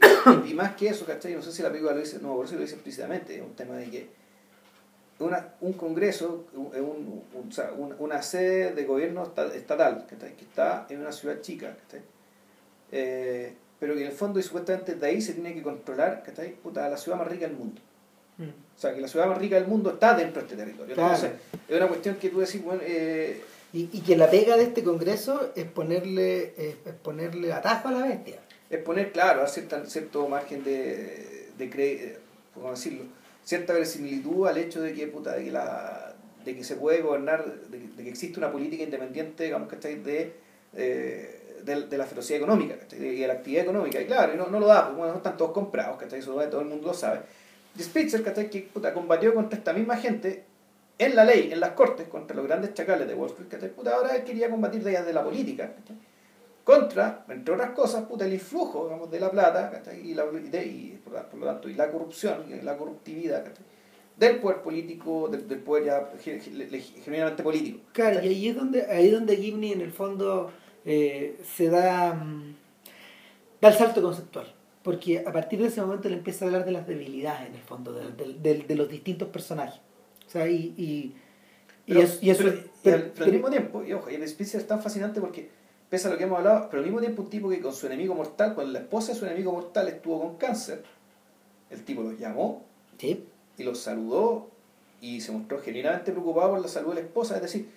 y 0.50 0.54
más 0.54 0.74
que 0.74 0.88
eso, 0.88 1.04
¿cachai? 1.04 1.34
No 1.34 1.42
sé 1.42 1.52
si 1.52 1.62
la 1.62 1.68
película 1.68 1.92
lo 1.94 2.00
dice, 2.00 2.18
no, 2.22 2.34
por 2.34 2.46
eso 2.46 2.54
lo 2.54 2.62
dice 2.62 2.74
explícitamente, 2.74 3.36
es 3.36 3.42
un 3.42 3.54
tema 3.54 3.76
de 3.76 3.90
que 3.90 4.06
una, 5.18 5.54
un 5.60 5.72
congreso, 5.74 6.46
un, 6.54 6.66
un- 6.66 7.22
un- 7.34 7.96
una 7.98 8.22
sede 8.22 8.72
de 8.74 8.84
gobierno 8.84 9.24
esta- 9.24 9.54
estatal, 9.54 10.06
¿cachai? 10.08 10.34
Que 10.36 10.44
está 10.44 10.86
en 10.88 11.00
una 11.00 11.12
ciudad 11.12 11.40
chica, 11.42 11.76
¿cachai? 11.84 12.00
Eh, 12.92 13.54
pero 13.78 13.94
que 13.94 14.00
en 14.00 14.06
el 14.06 14.12
fondo 14.12 14.40
y 14.40 14.42
supuestamente 14.42 14.94
de 14.94 15.06
ahí 15.06 15.20
se 15.20 15.34
tiene 15.34 15.54
que 15.54 15.62
controlar, 15.62 16.22
¿cachai? 16.24 16.54
Puta, 16.54 16.88
la 16.88 16.96
ciudad 16.96 17.18
más 17.18 17.28
rica 17.28 17.46
del 17.46 17.56
mundo. 17.56 17.80
O 18.40 18.80
sea, 18.80 18.94
que 18.94 19.00
la 19.00 19.08
ciudad 19.08 19.26
más 19.26 19.38
rica 19.38 19.56
del 19.56 19.66
mundo 19.66 19.90
está 19.90 20.14
dentro 20.14 20.40
de 20.40 20.46
este 20.46 20.56
territorio. 20.56 20.94
Claro. 20.94 21.14
Entonces, 21.14 21.40
es 21.68 21.76
una 21.76 21.88
cuestión 21.88 22.14
que 22.16 22.28
tú 22.30 22.38
decís, 22.40 22.62
bueno, 22.62 22.80
eh, 22.84 23.42
Y, 23.72 23.90
y 23.92 24.00
que 24.00 24.16
la 24.16 24.30
pega 24.30 24.56
de 24.56 24.62
este 24.62 24.82
Congreso 24.82 25.52
es 25.54 25.66
ponerle, 25.66 26.54
es 26.56 26.76
ponerle 27.02 27.52
atajo 27.52 27.88
a 27.88 27.92
la 27.92 28.06
bestia. 28.06 28.38
Es 28.70 28.78
poner, 28.82 29.12
claro, 29.12 29.40
dar 29.40 29.48
cierta- 29.48 29.86
cierto 29.86 30.28
margen 30.28 30.62
de, 30.64 31.48
de 31.56 31.70
cre- 31.70 32.16
¿cómo 32.54 32.70
decirlo? 32.70 33.04
cierta 33.44 33.72
verosimilitud 33.72 34.46
al 34.46 34.58
hecho 34.58 34.82
de 34.82 34.92
que, 34.92 35.06
puta, 35.06 35.34
de 35.34 35.44
que, 35.44 35.50
la, 35.50 36.14
de 36.44 36.54
que 36.54 36.62
se 36.64 36.76
puede 36.76 37.00
gobernar, 37.00 37.46
de 37.46 38.04
que, 38.04 38.10
existe 38.10 38.38
una 38.38 38.52
política 38.52 38.82
independiente, 38.82 39.44
digamos, 39.44 39.68
¿cachai? 39.70 39.94
De, 40.02 40.34
eh, 40.74 41.60
de, 41.64 41.86
de 41.86 41.98
la 41.98 42.04
ferocidad 42.04 42.38
económica, 42.38 42.78
¿cachai? 42.78 42.98
De 42.98 43.26
la 43.26 43.32
actividad 43.32 43.62
económica. 43.62 44.00
Y 44.02 44.04
claro, 44.04 44.34
no, 44.34 44.48
no 44.48 44.60
lo 44.60 44.66
da, 44.66 44.82
porque 44.84 44.98
bueno, 44.98 45.12
no 45.12 45.18
están 45.18 45.38
todos 45.38 45.52
comprados, 45.52 45.96
¿cachai? 45.96 46.18
Eso 46.18 46.34
todo 46.50 46.60
el 46.60 46.66
mundo 46.66 46.88
lo 46.88 46.94
sabe. 46.94 47.20
Y 47.74 47.82
Spitzer, 47.82 48.22
¿cachai? 48.22 48.50
Que 48.50 48.60
puta, 48.62 48.92
combatió 48.92 49.32
contra 49.32 49.58
esta 49.58 49.72
misma 49.72 49.96
gente 49.96 50.44
en 50.98 51.16
la 51.16 51.24
ley, 51.24 51.50
en 51.50 51.60
las 51.60 51.70
cortes, 51.70 52.06
contra 52.08 52.36
los 52.36 52.46
grandes 52.46 52.74
chacales 52.74 53.08
de 53.08 53.14
Wall 53.14 53.30
Street, 53.30 53.48
¿cachai? 53.48 53.70
Puta, 53.70 53.94
ahora 53.94 54.14
él 54.16 54.24
quería 54.24 54.50
combatir 54.50 54.82
de 54.84 54.90
ellas 54.90 55.06
de 55.06 55.12
la 55.14 55.24
política, 55.24 55.72
¿cachai? 55.74 55.96
Contra, 56.72 57.24
entre 57.30 57.54
otras 57.54 57.70
cosas, 57.70 58.04
puta, 58.04 58.26
el 58.26 58.34
influjo 58.34 58.84
digamos, 58.84 59.10
de 59.10 59.20
la 59.20 59.30
plata 59.30 59.80
y, 60.04 60.12
la, 60.12 60.24
y 60.34 60.48
de- 60.50 60.66
y, 60.66 61.00
por, 61.02 61.14
por 61.28 61.40
lo 61.40 61.46
tanto, 61.46 61.68
y 61.70 61.74
la 61.74 61.90
corrupción, 61.90 62.44
y 62.50 62.60
la 62.62 62.76
corruptividad 62.76 63.42
del 64.18 64.36
poder 64.38 64.58
político, 64.60 65.28
del, 65.28 65.48
del 65.48 65.60
poder 65.60 65.84
ya 65.86 66.08
genuinamente 67.04 67.42
político. 67.42 67.80
Claro, 67.92 68.22
y 68.22 68.28
ahí 68.28 68.48
es 68.48 68.56
donde, 68.56 68.82
ahí 68.84 69.08
donde 69.10 69.36
Gibney 69.36 69.72
en 69.72 69.80
el 69.80 69.92
fondo 69.92 70.50
eh, 70.84 71.38
se 71.56 71.70
da, 71.70 72.12
mm, 72.14 72.54
da 73.62 73.68
el 73.68 73.74
salto 73.74 74.02
conceptual. 74.02 74.54
Porque 74.82 75.20
a 75.26 75.32
partir 75.32 75.60
de 75.60 75.68
ese 75.68 75.80
momento 75.80 76.08
le 76.08 76.16
empieza 76.16 76.44
a 76.44 76.48
hablar 76.48 76.64
de 76.66 76.72
las 76.72 76.86
debilidades 76.86 77.48
en 77.48 77.54
el 77.54 77.62
fondo, 77.62 77.92
de, 77.92 78.12
de- 78.12 78.34
de- 78.34 78.64
de 78.64 78.74
los 78.74 78.88
distintos 78.90 79.28
personajes. 79.28 79.80
O 80.26 80.30
sea, 80.30 80.46
y, 80.48 80.74
y, 80.76 81.14
y 81.86 81.94
Pero, 81.94 82.00
eso, 82.00 82.18
y 82.20 82.30
eso- 82.30 82.44
pero- 82.44 82.56
y 82.56 82.62
pero- 82.82 83.04
pero 83.14 83.24
al 83.24 83.32
mismo 83.32 83.48
tiempo, 83.50 83.84
y 83.84 83.92
ojo, 83.94 84.10
y 84.10 84.14
el 84.16 84.28
Spitzer 84.28 84.60
es 84.60 84.66
tan 84.66 84.82
fascinante 84.82 85.20
porque, 85.20 85.50
pese 85.88 86.08
a 86.08 86.10
lo 86.10 86.18
que 86.18 86.24
hemos 86.24 86.38
hablado, 86.38 86.68
pero 86.70 86.80
al 86.80 86.84
mismo 86.86 87.00
tiempo 87.00 87.22
un 87.22 87.30
tipo 87.30 87.48
que 87.48 87.60
con 87.60 87.72
su 87.72 87.86
enemigo 87.86 88.14
mortal, 88.14 88.54
cuando 88.54 88.72
la 88.72 88.80
esposa 88.80 89.12
de 89.12 89.18
su 89.18 89.24
enemigo 89.26 89.52
mortal 89.52 89.88
estuvo 89.88 90.20
con 90.20 90.36
cáncer, 90.36 90.82
el 91.70 91.84
tipo 91.84 92.02
los 92.02 92.18
llamó 92.18 92.62
sí, 92.98 93.24
y 93.56 93.62
los 93.62 93.78
saludó 93.80 94.48
y 95.00 95.20
se 95.20 95.32
mostró 95.32 95.60
genuinamente 95.60 96.12
preocupado 96.12 96.50
por 96.50 96.60
la 96.60 96.68
salud 96.68 96.90
de 96.90 96.94
la 96.96 97.00
esposa. 97.02 97.36
Es 97.36 97.42
decir, 97.42 97.68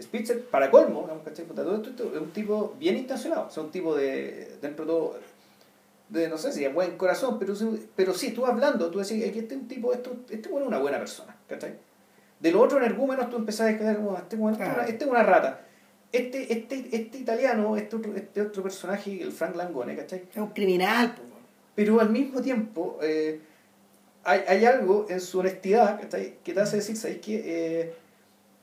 Spitzer, 0.00 0.44
para 0.46 0.70
colmo, 0.70 1.08
es 1.26 1.40
un 2.20 2.30
tipo 2.30 2.74
bien 2.78 2.96
intencionado, 2.96 3.46
o 3.48 3.50
sea, 3.50 3.62
un 3.64 3.70
tipo 3.70 3.94
de, 3.96 4.56
dentro 4.62 4.84
de 4.84 4.90
todo, 4.92 5.14
de 6.08 6.28
no 6.28 6.38
sé 6.38 6.52
si 6.52 6.64
es 6.64 6.72
buen 6.72 6.96
corazón, 6.96 7.38
pero, 7.38 7.52
pero 7.96 8.14
sí, 8.14 8.30
tú 8.32 8.46
hablando, 8.46 8.90
tú 8.90 8.98
decís, 9.00 9.20
que 9.32 9.40
este 9.40 9.54
es 9.56 9.60
un 9.60 9.68
tipo, 9.68 9.92
esto, 9.92 10.16
este 10.30 10.48
bueno 10.48 10.66
es 10.66 10.68
una 10.68 10.78
buena 10.78 10.98
persona, 10.98 11.36
¿cachai? 11.48 11.74
De 12.40 12.52
los 12.52 12.62
otros 12.62 12.80
energúmenos 12.80 13.28
tú 13.28 13.36
empezás 13.36 13.74
a 13.74 13.76
quedar 13.76 13.96
como, 13.96 14.16
este, 14.16 14.36
bueno, 14.36 14.56
este, 14.56 14.64
una- 14.70 14.82
Ah. 14.84 14.86
este 14.88 15.04
es 15.04 15.10
una 15.10 15.22
rata. 15.24 15.60
Este, 16.10 16.52
este, 16.52 16.88
este 16.92 17.18
italiano, 17.18 17.76
este 17.76 17.96
otro, 17.96 18.14
este 18.16 18.40
otro 18.40 18.62
personaje, 18.62 19.22
el 19.22 19.32
Frank 19.32 19.56
Langone, 19.56 19.94
¿cachai? 19.94 20.24
es 20.30 20.36
un 20.36 20.48
criminal. 20.48 21.14
po. 21.14 21.22
pero 21.74 22.00
al 22.00 22.08
mismo 22.08 22.40
tiempo 22.40 22.98
eh, 23.02 23.40
hay, 24.24 24.40
hay 24.48 24.64
algo 24.64 25.06
en 25.10 25.20
su 25.20 25.40
honestidad 25.40 26.00
¿cachai? 26.00 26.38
que 26.42 26.54
te 26.54 26.60
hace 26.60 26.76
decir, 26.76 26.96
¿sabes 26.96 27.18
qué? 27.18 27.42
Eh, 27.44 27.94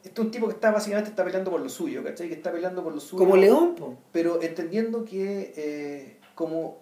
este 0.06 0.22
es 0.22 0.26
un 0.26 0.32
tipo 0.32 0.48
que 0.48 0.54
está 0.54 0.70
básicamente 0.70 1.10
está 1.10 1.24
peleando 1.24 1.50
por 1.50 1.60
lo 1.62 1.70
suyo, 1.70 2.04
¿cachai? 2.04 2.28
Que 2.28 2.36
está 2.36 2.52
peleando 2.52 2.84
por 2.84 2.94
lo 2.94 3.00
suyo. 3.00 3.18
Como 3.18 3.36
León, 3.36 3.74
po. 3.74 3.98
Pero 4.12 4.40
entendiendo 4.40 5.04
que 5.04 5.52
eh, 5.58 6.18
como, 6.36 6.78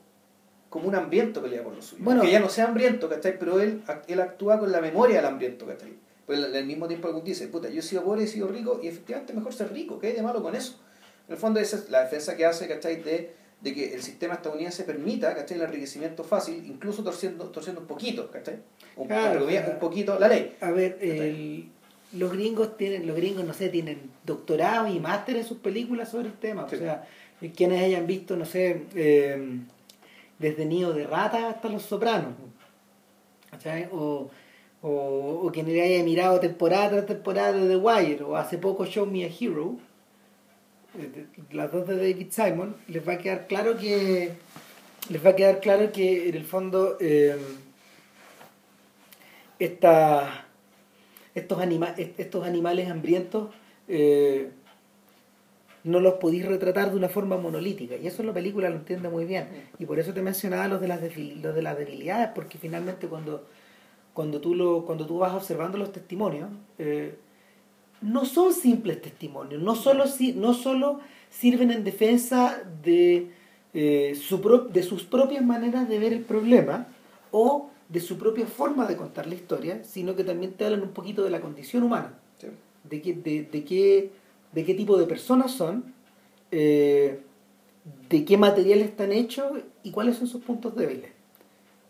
como 0.69 0.89
un 0.89 0.95
hambriento 0.95 1.41
pelea 1.41 1.63
por 1.63 1.73
lo 1.73 1.81
suyo. 1.81 2.03
Bueno. 2.03 2.21
que 2.21 2.31
ya 2.31 2.41
no 2.41 2.49
sea 2.49 2.65
hambriento, 2.65 3.07
¿cachai? 3.07 3.39
Pero 3.39 3.61
él, 3.61 3.81
él 4.07 4.19
actúa 4.19 4.59
con 4.59 4.73
la 4.73 4.81
memoria 4.81 5.17
del 5.17 5.25
hambriento, 5.25 5.65
¿cachai? 5.65 5.93
Pues 6.25 6.41
al, 6.43 6.65
mismo 6.65 6.87
tiempo 6.87 7.07
algún 7.07 7.23
dice, 7.23 7.47
puta, 7.47 7.69
yo 7.69 7.79
he 7.79 7.83
sido 7.83 8.03
pobre, 8.03 8.23
he 8.23 8.27
sido 8.27 8.47
rico, 8.47 8.79
y 8.81 8.87
efectivamente 8.87 9.33
mejor 9.33 9.53
ser 9.53 9.73
rico, 9.73 9.99
¿qué 9.99 10.07
hay 10.07 10.13
de 10.13 10.21
malo 10.21 10.41
con 10.41 10.55
eso? 10.55 10.79
En 11.27 11.33
el 11.33 11.39
fondo 11.39 11.59
esa 11.59 11.77
es 11.77 11.89
la 11.89 12.03
defensa 12.03 12.35
que 12.37 12.45
hace, 12.45 12.67
¿cachai? 12.67 13.01
De, 13.01 13.33
de 13.61 13.73
que 13.73 13.93
el 13.93 14.01
sistema 14.01 14.35
estadounidense 14.35 14.83
permita, 14.83 15.35
¿cachai? 15.35 15.57
El 15.57 15.63
enriquecimiento 15.63 16.23
fácil, 16.23 16.65
incluso 16.65 17.03
torciendo, 17.03 17.45
torciendo 17.49 17.81
un 17.81 17.87
poquito, 17.87 18.29
¿cachai? 18.31 18.57
Un, 18.95 19.07
Claro, 19.07 19.41
comillas, 19.41 19.67
un 19.69 19.79
poquito 19.79 20.17
la 20.19 20.27
ley. 20.27 20.55
A 20.61 20.71
ver, 20.71 20.97
el- 21.01 21.69
los 22.13 22.31
gringos 22.31 22.77
tienen, 22.77 23.07
los 23.07 23.15
gringos, 23.15 23.43
no 23.43 23.53
sé, 23.53 23.69
tienen 23.69 23.99
doctorado 24.23 24.87
y 24.87 24.99
máster 24.99 25.35
en 25.37 25.45
sus 25.45 25.57
películas 25.57 26.11
sobre 26.11 26.27
el 26.27 26.35
tema. 26.35 26.69
Sí. 26.69 26.75
O 26.75 26.79
sea, 26.79 27.07
quienes 27.55 27.81
hayan 27.83 28.05
visto, 28.07 28.37
no 28.37 28.45
sé, 28.45 28.83
eh, 28.95 29.59
desde 30.39 30.65
Nido 30.65 30.93
de 30.93 31.05
Rata 31.05 31.49
hasta 31.49 31.69
Los 31.69 31.83
Sopranos. 31.83 32.33
¿cachai? 33.49 33.87
O, 33.91 34.29
o, 34.83 35.41
o 35.43 35.51
quienes 35.51 35.81
hayan 35.81 36.05
mirado 36.05 36.39
temporada 36.39 36.89
tras 36.91 37.05
temporada 37.07 37.53
de 37.53 37.67
The 37.67 37.77
Wire, 37.77 38.23
o 38.23 38.35
hace 38.37 38.59
poco 38.59 38.85
Show 38.85 39.07
Me 39.07 39.23
a 39.25 39.27
Hero, 39.27 39.77
eh, 40.99 41.25
las 41.51 41.71
dos 41.71 41.87
de 41.87 41.95
David 41.95 42.27
Simon, 42.29 42.75
les 42.87 43.07
va 43.07 43.13
a 43.13 43.17
quedar 43.17 43.47
claro 43.47 43.75
que 43.77 44.33
les 45.09 45.25
va 45.25 45.31
a 45.31 45.35
quedar 45.35 45.59
claro 45.59 45.91
que 45.91 46.29
en 46.29 46.35
el 46.35 46.43
fondo 46.45 46.97
eh, 47.01 47.35
esta, 49.59 50.45
estos, 51.35 51.59
anima, 51.59 51.93
est- 51.97 52.19
estos 52.19 52.45
animales 52.45 52.89
hambrientos 52.89 53.49
eh, 53.87 54.49
no 55.83 55.99
los 55.99 56.13
podéis 56.15 56.45
retratar 56.45 56.91
de 56.91 56.97
una 56.97 57.09
forma 57.09 57.37
monolítica. 57.37 57.95
Y 57.97 58.07
eso 58.07 58.23
la 58.23 58.33
película 58.33 58.69
lo 58.69 58.77
entiende 58.77 59.09
muy 59.09 59.25
bien. 59.25 59.47
Y 59.79 59.85
por 59.85 59.99
eso 59.99 60.13
te 60.13 60.21
mencionaba 60.21 60.67
los 60.69 60.79
de 60.79 60.87
las, 60.87 61.01
los 61.01 61.55
de 61.55 61.61
las 61.61 61.77
debilidades 61.77 62.29
porque 62.33 62.57
finalmente 62.57 63.07
cuando, 63.07 63.45
cuando, 64.13 64.39
tú 64.41 64.53
lo, 64.55 64.85
cuando 64.85 65.05
tú 65.05 65.17
vas 65.19 65.33
observando 65.33 65.77
los 65.77 65.91
testimonios 65.91 66.49
eh, 66.77 67.15
no 68.01 68.25
son 68.25 68.53
simples 68.53 69.01
testimonios, 69.01 69.61
no 69.61 69.75
solo, 69.75 70.03
no 70.35 70.53
solo 70.53 70.99
sirven 71.29 71.71
en 71.71 71.83
defensa 71.83 72.61
de, 72.83 73.29
eh, 73.73 74.13
su 74.15 74.41
pro- 74.41 74.65
de 74.65 74.83
sus 74.83 75.03
propias 75.03 75.43
maneras 75.43 75.87
de 75.89 75.99
ver 75.99 76.13
el 76.13 76.21
problema 76.21 76.87
o 77.31 77.69
de 77.89 77.99
su 78.01 78.17
propia 78.17 78.45
forma 78.45 78.85
de 78.87 78.97
contar 78.97 79.25
la 79.27 79.35
historia, 79.35 79.83
sino 79.83 80.15
que 80.15 80.23
también 80.23 80.53
te 80.53 80.65
hablan 80.65 80.81
un 80.83 80.89
poquito 80.91 81.23
de 81.23 81.29
la 81.29 81.41
condición 81.41 81.83
humana, 81.83 82.13
Sí. 82.39 82.47
de 82.89 83.01
qué, 83.01 83.13
de, 83.13 83.43
de 83.43 83.63
qué, 83.63 84.11
de 84.51 84.65
qué 84.65 84.73
tipo 84.73 84.97
de 84.97 85.05
personas 85.05 85.51
son, 85.51 85.85
eh, 86.51 87.19
de 88.09 88.25
qué 88.25 88.37
material 88.37 88.81
están 88.81 89.11
hechos 89.11 89.45
y 89.83 89.91
cuáles 89.91 90.17
son 90.17 90.27
sus 90.27 90.41
puntos 90.43 90.75
débiles. 90.75 91.11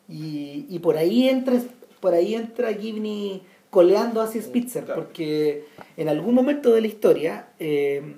Y, 0.09 0.65
y 0.69 0.79
por 0.79 0.97
ahí 0.97 1.27
entra 1.29 1.59
por 2.03 2.13
ahí 2.13 2.35
entra 2.35 2.73
Gibney 2.73 3.41
coleando 3.69 4.19
hacia 4.21 4.41
Spitzer, 4.41 4.83
claro. 4.83 4.99
porque 5.01 5.65
en 5.95 6.09
algún 6.09 6.35
momento 6.35 6.73
de 6.73 6.81
la 6.81 6.87
historia 6.87 7.47
eh, 7.59 8.17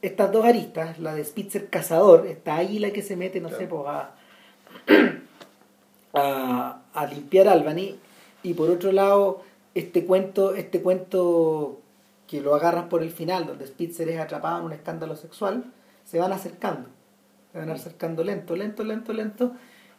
estas 0.00 0.32
dos 0.32 0.46
aristas, 0.46 0.98
la 0.98 1.14
de 1.14 1.22
Spitzer 1.22 1.68
cazador, 1.68 2.26
esta 2.26 2.56
águila 2.56 2.90
que 2.90 3.02
se 3.02 3.16
mete, 3.16 3.38
no 3.42 3.48
Claro. 3.48 3.60
sé, 3.62 3.68
pues, 3.68 3.82
a, 3.86 4.14
a, 6.14 6.80
a 6.94 7.06
limpiar 7.06 7.46
Albany, 7.48 7.98
y 8.42 8.54
por 8.54 8.70
otro 8.70 8.90
lado, 8.90 9.42
este 9.74 10.06
cuento, 10.06 10.54
este 10.54 10.80
cuento 10.80 11.78
que 12.26 12.40
lo 12.40 12.54
agarran 12.54 12.88
por 12.88 13.02
el 13.02 13.10
final, 13.10 13.46
donde 13.46 13.66
Spitzer 13.66 14.08
es 14.08 14.18
atrapado 14.18 14.60
en 14.60 14.64
un 14.64 14.72
escándalo 14.72 15.14
sexual, 15.14 15.64
se 16.06 16.18
van 16.18 16.32
acercando, 16.32 16.88
se 17.52 17.58
van 17.58 17.68
acercando 17.70 18.24
lento, 18.24 18.56
lento, 18.56 18.82
lento, 18.82 19.12
lento, 19.12 19.52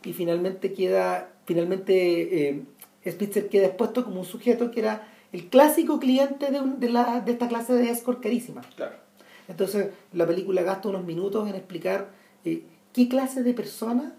y 0.03 0.13
finalmente 0.13 0.73
queda, 0.73 1.29
finalmente 1.45 2.47
eh, 2.49 2.63
Spitzer 3.07 3.49
queda 3.49 3.67
expuesto 3.67 4.03
como 4.03 4.19
un 4.19 4.25
sujeto 4.25 4.71
que 4.71 4.79
era 4.81 5.07
el 5.31 5.47
clásico 5.47 5.99
cliente 5.99 6.51
de, 6.51 6.59
un- 6.59 6.79
de, 6.79 6.89
la, 6.89 7.21
de 7.21 7.31
esta 7.31 7.47
clase 7.47 7.73
de 7.73 7.89
escort 7.89 8.21
carísima. 8.21 8.61
Claro. 8.75 8.95
Entonces 9.47 9.89
la 10.13 10.25
película 10.27 10.61
gasta 10.63 10.89
unos 10.89 11.03
minutos 11.05 11.47
en 11.49 11.55
explicar 11.55 12.09
eh, 12.45 12.63
qué 12.93 13.07
clase 13.09 13.43
de 13.43 13.53
persona 13.53 14.13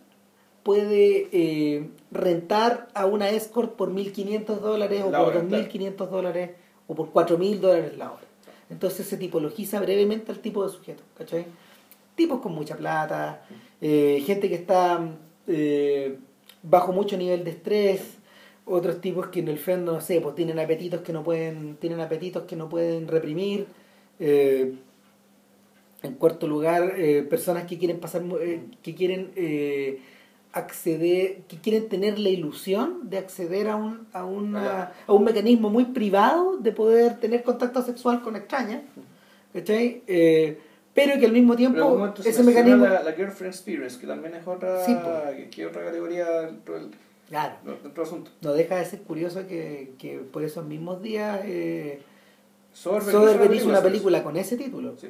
puede 0.63 1.29
eh, 1.33 1.89
rentar 2.11 2.89
a 2.95 3.07
una 3.07 3.31
escort 3.31 3.73
por 3.75 3.91
1.500 3.93 4.45
dólares 4.61 5.03
o 5.03 5.11
por 5.11 5.15
hora, 5.21 5.43
2.500 5.43 6.09
dólares 6.09 6.51
o 6.87 6.95
por 6.95 7.13
4.000 7.13 7.59
dólares 7.61 7.97
la 7.99 8.13
hora. 8.13 8.23
Entonces 8.71 9.07
se 9.07 9.17
tipologiza 9.17 9.81
brevemente 9.81 10.31
al 10.33 10.39
tipo 10.39 10.65
de 10.65 10.73
sujeto, 10.73 11.03
¿cachai? 11.19 11.47
Tipos 12.15 12.41
con 12.41 12.55
mucha 12.55 12.77
plata, 12.77 13.43
eh, 13.81 14.23
gente 14.25 14.49
que 14.49 14.55
está 14.55 15.01
eh, 15.47 16.17
bajo 16.63 16.93
mucho 16.93 17.17
nivel 17.17 17.43
de 17.45 17.51
estrés, 17.51 18.01
otros 18.65 19.01
tipos 19.01 19.27
que 19.29 19.41
en 19.41 19.49
el 19.49 19.59
fondo, 19.59 19.93
no 19.93 20.01
sé, 20.01 20.21
pues 20.21 20.35
tienen 20.35 20.59
apetitos 20.59 21.01
que 21.03 21.13
no 21.13 21.23
pueden, 21.25 21.77
tienen 21.77 22.01
apetitos 22.01 22.45
que 22.45 22.57
no 22.57 22.69
pueden 22.69 23.09
reprimir. 23.09 23.67
eh, 24.19 24.75
en 26.03 26.15
cuarto 26.15 26.49
lugar, 26.49 26.95
eh, 26.97 27.23
personas 27.23 27.65
que 27.67 27.79
quieren 27.79 28.01
pasar, 28.01 28.23
eh, 28.41 28.61
que 28.83 28.95
quieren 28.95 29.31
eh, 29.37 30.01
acceder, 30.53 31.43
que 31.49 31.59
quieren 31.59 31.89
tener 31.89 32.19
la 32.19 32.29
ilusión 32.29 33.09
de 33.09 33.19
acceder 33.19 33.69
a 33.69 33.77
un, 33.77 34.07
a, 34.13 34.25
una, 34.25 34.93
a 35.07 35.13
un 35.13 35.25
mecanismo 35.25 35.71
muy 35.71 35.85
privado 35.87 36.57
de 36.59 36.73
poder 36.73 37.21
tener 37.21 37.43
contacto 37.45 37.83
sexual 37.83 38.21
con 38.23 38.35
extrañas, 38.35 38.83
¿cachai? 39.53 40.03
Pero 40.95 41.19
que 41.19 41.25
al 41.25 41.33
mismo 41.33 41.57
tiempo 41.57 42.13
ese 42.23 42.43
mecanismo... 42.43 42.87
La, 42.87 43.03
la 43.03 43.13
Girlfriend 43.13 43.55
Experience, 43.55 43.99
que 43.99 44.07
también 44.07 44.35
es 44.35 44.47
otra, 44.47 44.85
Sí, 44.85 44.95
que, 45.37 45.49
que 45.51 45.67
otra 45.67 45.85
categoría 45.85 46.51
Claro, 47.33 47.55
del 47.65 48.03
asunto. 48.03 48.31
no 48.43 48.53
deja 48.53 48.77
de 48.77 48.85
ser 48.85 49.01
curioso 49.05 49.47
que, 49.49 49.95
que 49.99 50.19
por 50.19 50.45
esos 50.45 50.67
mismos 50.67 51.01
días 51.01 51.41
eh, 51.45 52.03
Soderbergh 52.75 53.11
Soderbergh 53.13 53.55
hizo 53.55 53.69
una 53.71 53.81
película 53.83 54.23
con 54.23 54.37
ese 54.37 54.59
título. 54.59 54.95
Sí. 54.99 55.09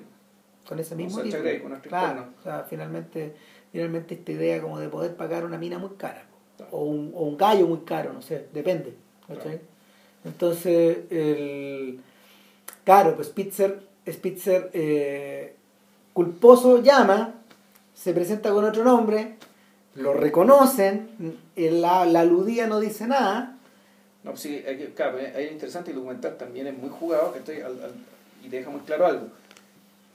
con 0.69 0.79
ese 0.79 0.95
mismo 0.95 1.21
título. 1.21 1.43
Grey, 1.43 1.61
con 1.61 1.75
claro, 1.81 2.29
o 2.39 2.43
sea, 2.45 2.65
finalmente, 2.71 3.35
finalmente 3.73 4.15
esta 4.15 4.31
idea 4.31 4.63
como 4.63 4.79
de 4.79 4.89
poder 4.89 5.17
pagar 5.17 5.45
una 5.45 5.59
mina 5.59 5.79
muy 5.79 5.91
cara 5.97 6.25
Claro. 6.57 6.71
o 6.71 6.85
un, 6.85 7.11
o 7.13 7.25
un 7.25 7.37
gallo 7.37 7.67
muy 7.67 7.81
caro, 7.81 8.13
no 8.13 8.23
sé, 8.23 8.47
depende. 8.53 8.95
Entonces, 10.25 10.99
el, 11.11 11.99
claro, 12.85 13.17
pues 13.17 13.29
Spitzer, 13.29 13.83
Spitzer 14.09 14.71
eh, 14.73 15.57
culposo 16.13 16.81
llama, 16.83 17.35
se 17.95 18.13
presenta 18.15 18.51
con 18.53 18.65
otro 18.65 18.85
nombre, 18.85 19.39
lo 19.95 20.15
reconocen, 20.15 21.09
la, 21.57 22.05
la 22.07 22.21
aludía 22.21 22.67
no 22.67 22.81
dice 22.81 23.07
nada, 23.07 23.57
No, 24.25 24.31
pues 24.31 24.41
sí, 24.43 24.63
hay, 24.67 24.93
claro, 24.97 25.19
un 25.19 25.43
interesante 25.53 25.91
y 25.91 25.93
el 25.95 25.99
documental 25.99 26.37
también 26.37 26.67
es 26.67 26.77
muy 26.79 26.89
jugado 26.91 27.33
que 27.33 27.41
estoy 27.41 27.57
al- 27.57 27.83
al- 27.83 27.93
y 28.45 28.49
te 28.49 28.57
deja 28.57 28.71
muy 28.71 28.81
claro 28.83 29.07
algo. 29.07 29.27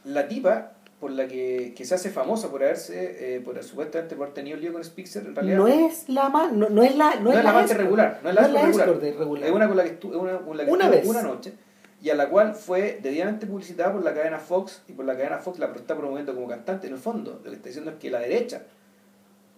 La 0.06 0.28
tipa 0.28 0.72
por 1.00 1.12
la 1.12 1.28
que, 1.28 1.74
que 1.76 1.86
se 1.86 1.94
hace 1.96 2.10
famosa 2.10 2.50
por 2.50 2.64
haberse, 2.64 3.36
eh, 3.36 3.40
por 3.42 3.62
supuestamente 3.64 4.16
por 4.16 4.24
haber 4.26 4.34
tenido 4.34 4.58
lío 4.58 4.74
con 4.74 4.84
Spitzer, 4.84 5.26
en 5.28 5.36
realidad 5.36 5.58
no 5.58 5.68
es 5.68 6.10
la 6.10 6.30
ma- 6.30 6.50
no, 6.52 6.70
no 6.70 6.82
es 6.84 6.96
la 6.96 7.16
no, 7.16 7.32
no 7.32 7.38
es 7.38 7.44
la 7.44 7.50
amante 7.52 7.74
regular, 7.76 8.20
no 8.24 8.30
es 8.30 8.36
la, 8.36 8.42
escort 8.42 8.64
regular. 8.66 9.00
de 9.00 9.12
regular. 9.14 9.44
Es 9.50 9.52
una 9.52 9.68
con 9.68 9.78
la 9.78 9.84
que 9.84 9.90
estuvo 9.90 10.20
una, 10.20 10.38
con 10.40 10.58
la 10.58 10.66
que 10.66 10.72
Una 10.72 10.90
vez. 10.90 11.06
una 11.06 11.22
noche 11.22 11.54
y 12.02 12.10
a 12.10 12.16
la 12.16 12.30
cual 12.30 12.56
fue 12.56 13.00
debidamente 13.04 13.46
publicitada 13.46 13.92
por 13.94 14.04
la 14.04 14.14
cadena 14.14 14.40
Fox 14.40 14.82
y 14.88 14.94
por 14.94 15.06
la 15.06 15.16
cadena 15.16 15.38
Fox 15.38 15.60
la 15.60 15.68
está 15.68 15.96
promoviendo 15.96 16.34
como 16.34 16.48
cantante. 16.48 16.88
En 16.88 16.94
el 16.94 17.00
fondo, 17.00 17.42
lo 17.44 17.50
que 17.52 17.56
está 17.58 17.68
diciendo 17.68 17.92
es 17.92 17.98
que 17.98 18.10
la 18.10 18.20
derecha 18.20 18.64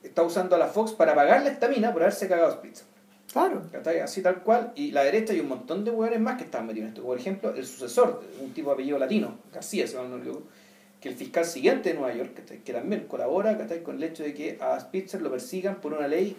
está 0.04 0.24
usando 0.24 0.56
a 0.56 0.60
la 0.60 0.68
Fox 0.68 0.92
para 0.94 1.14
pagarle 1.16 1.50
a 1.50 1.54
esta 1.54 1.68
mina 1.68 1.92
por 1.94 2.02
haberse 2.04 2.28
cagado 2.28 2.48
a 2.50 2.52
Spitzer. 2.54 2.86
Claro. 3.32 3.62
Así 4.04 4.22
tal 4.24 4.42
cual. 4.44 4.72
Y 4.76 4.92
la 4.92 5.04
derecha 5.04 5.34
hay 5.34 5.40
un 5.40 5.50
montón 5.50 5.86
de 5.86 5.92
hueones 5.92 6.20
más 6.20 6.38
que 6.38 6.46
están 6.46 6.66
metidos 6.66 6.86
en 6.86 6.90
esto. 6.90 7.04
Por 7.04 7.18
ejemplo, 7.18 7.54
el 7.56 7.66
sucesor, 7.66 8.24
un 8.42 8.54
tipo 8.54 8.70
de 8.70 8.74
apellido 8.74 8.98
latino, 8.98 9.38
García, 9.54 9.86
se 9.88 9.94
llama, 9.96 10.20
que 11.00 11.10
el 11.10 11.16
fiscal 11.16 11.46
siguiente 11.46 11.90
de 11.90 11.96
Nueva 12.00 12.14
York, 12.16 12.44
que 12.64 12.74
también 12.74 13.06
colabora 13.08 13.58
con 13.84 13.96
el 13.98 14.04
hecho 14.04 14.24
de 14.24 14.34
que 14.34 14.58
a 14.60 14.80
Spitzer 14.80 15.22
lo 15.22 15.30
persigan 15.32 15.76
por 15.76 15.94
una 15.94 16.08
ley 16.08 16.36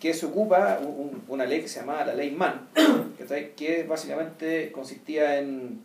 que 0.00 0.14
se 0.14 0.26
ocupa, 0.26 0.78
un- 0.80 0.86
un- 0.88 1.22
una 1.28 1.44
ley 1.44 1.60
que 1.60 1.68
se 1.68 1.80
llamaba 1.80 2.04
la 2.06 2.14
ley 2.14 2.30
Mann, 2.30 2.68
que 3.56 3.84
básicamente 3.88 4.72
consistía 4.72 5.38
en 5.38 5.82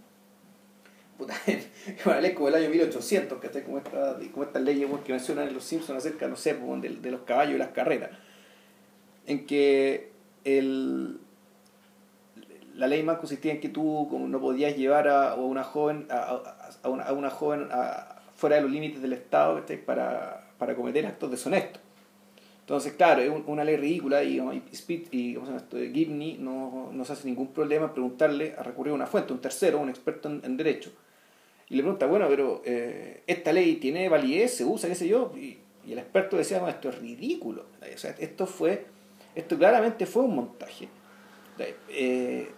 puta, 1.17 1.33
en 1.47 1.61
una 2.05 2.21
ley 2.21 2.33
como 2.33 2.47
el 2.49 2.55
año 2.55 2.69
1800, 2.69 3.39
¿cachai? 3.39 3.63
como, 3.63 3.77
esta, 3.79 4.17
como 4.31 4.43
estas 4.43 4.61
leyes 4.61 4.87
que 5.05 5.11
mencionan 5.13 5.47
en 5.47 5.53
Los 5.53 5.63
Simpsons 5.63 5.97
acerca, 5.99 6.27
no 6.27 6.35
sé, 6.35 6.53
de, 6.81 6.89
de 6.89 7.11
los 7.11 7.21
caballos 7.21 7.55
y 7.55 7.57
las 7.57 7.69
carreras 7.69 8.11
en 9.25 9.45
que 9.45 10.11
el, 10.45 11.17
la 12.75 12.87
ley 12.87 13.03
más 13.03 13.17
consistía 13.17 13.51
en 13.53 13.59
que 13.59 13.69
tú 13.69 14.07
no 14.27 14.39
podías 14.39 14.77
llevar 14.77 15.07
a, 15.07 15.35
una 15.35 15.63
joven 15.63 16.07
a, 16.09 16.41
a- 16.83 16.89
una, 16.89 17.03
a 17.03 17.13
una 17.13 17.29
joven 17.29 17.67
a- 17.71 18.21
fuera 18.35 18.57
de 18.57 18.61
los 18.61 18.71
límites 18.71 19.01
del 19.01 19.13
Estado 19.13 19.57
para, 19.85 20.47
para 20.59 20.75
cometer 20.75 21.05
actos 21.07 21.31
deshonestos. 21.31 21.81
Entonces, 22.61 22.93
claro, 22.93 23.21
es 23.21 23.29
un- 23.29 23.43
una 23.47 23.63
ley 23.63 23.75
ridícula 23.77 24.23
y, 24.23 24.37
y, 24.37 24.41
Spit- 24.73 25.07
y 25.11 25.33
¿cómo 25.33 25.45
se 25.47 25.53
llama 25.53 25.63
esto? 25.63 25.77
Gibney 25.77 26.37
no, 26.39 26.89
no 26.93 27.03
se 27.05 27.13
hace 27.13 27.27
ningún 27.27 27.47
problema 27.47 27.85
en 27.87 27.91
preguntarle, 27.93 28.53
a 28.57 28.63
recurrir 28.63 28.91
a 28.91 28.95
una 28.95 29.07
fuente, 29.07 29.33
un 29.33 29.39
tercero, 29.41 29.79
un 29.79 29.89
experto 29.89 30.29
en 30.29 30.55
derecho. 30.57 30.91
Y 31.69 31.75
le 31.75 31.81
pregunta, 31.83 32.05
bueno, 32.05 32.27
pero 32.29 32.61
eh, 32.65 33.23
esta 33.27 33.51
ley 33.51 33.75
tiene 33.75 34.07
validez, 34.09 34.55
se 34.55 34.63
usa, 34.65 34.87
qué 34.89 34.95
sé 34.95 35.07
yo. 35.07 35.33
Y, 35.35 35.57
y 35.85 35.93
el 35.93 35.99
experto 35.99 36.37
decía, 36.37 36.59
no, 36.59 36.67
esto 36.69 36.89
es 36.89 36.99
ridículo. 36.99 37.65
O 37.93 37.97
sea, 37.97 38.15
esto 38.19 38.45
fue, 38.47 38.85
esto 39.35 39.57
claramente 39.57 40.05
fue 40.05 40.23
un 40.23 40.35
montaje. 40.35 40.87
Eh, 41.89 42.49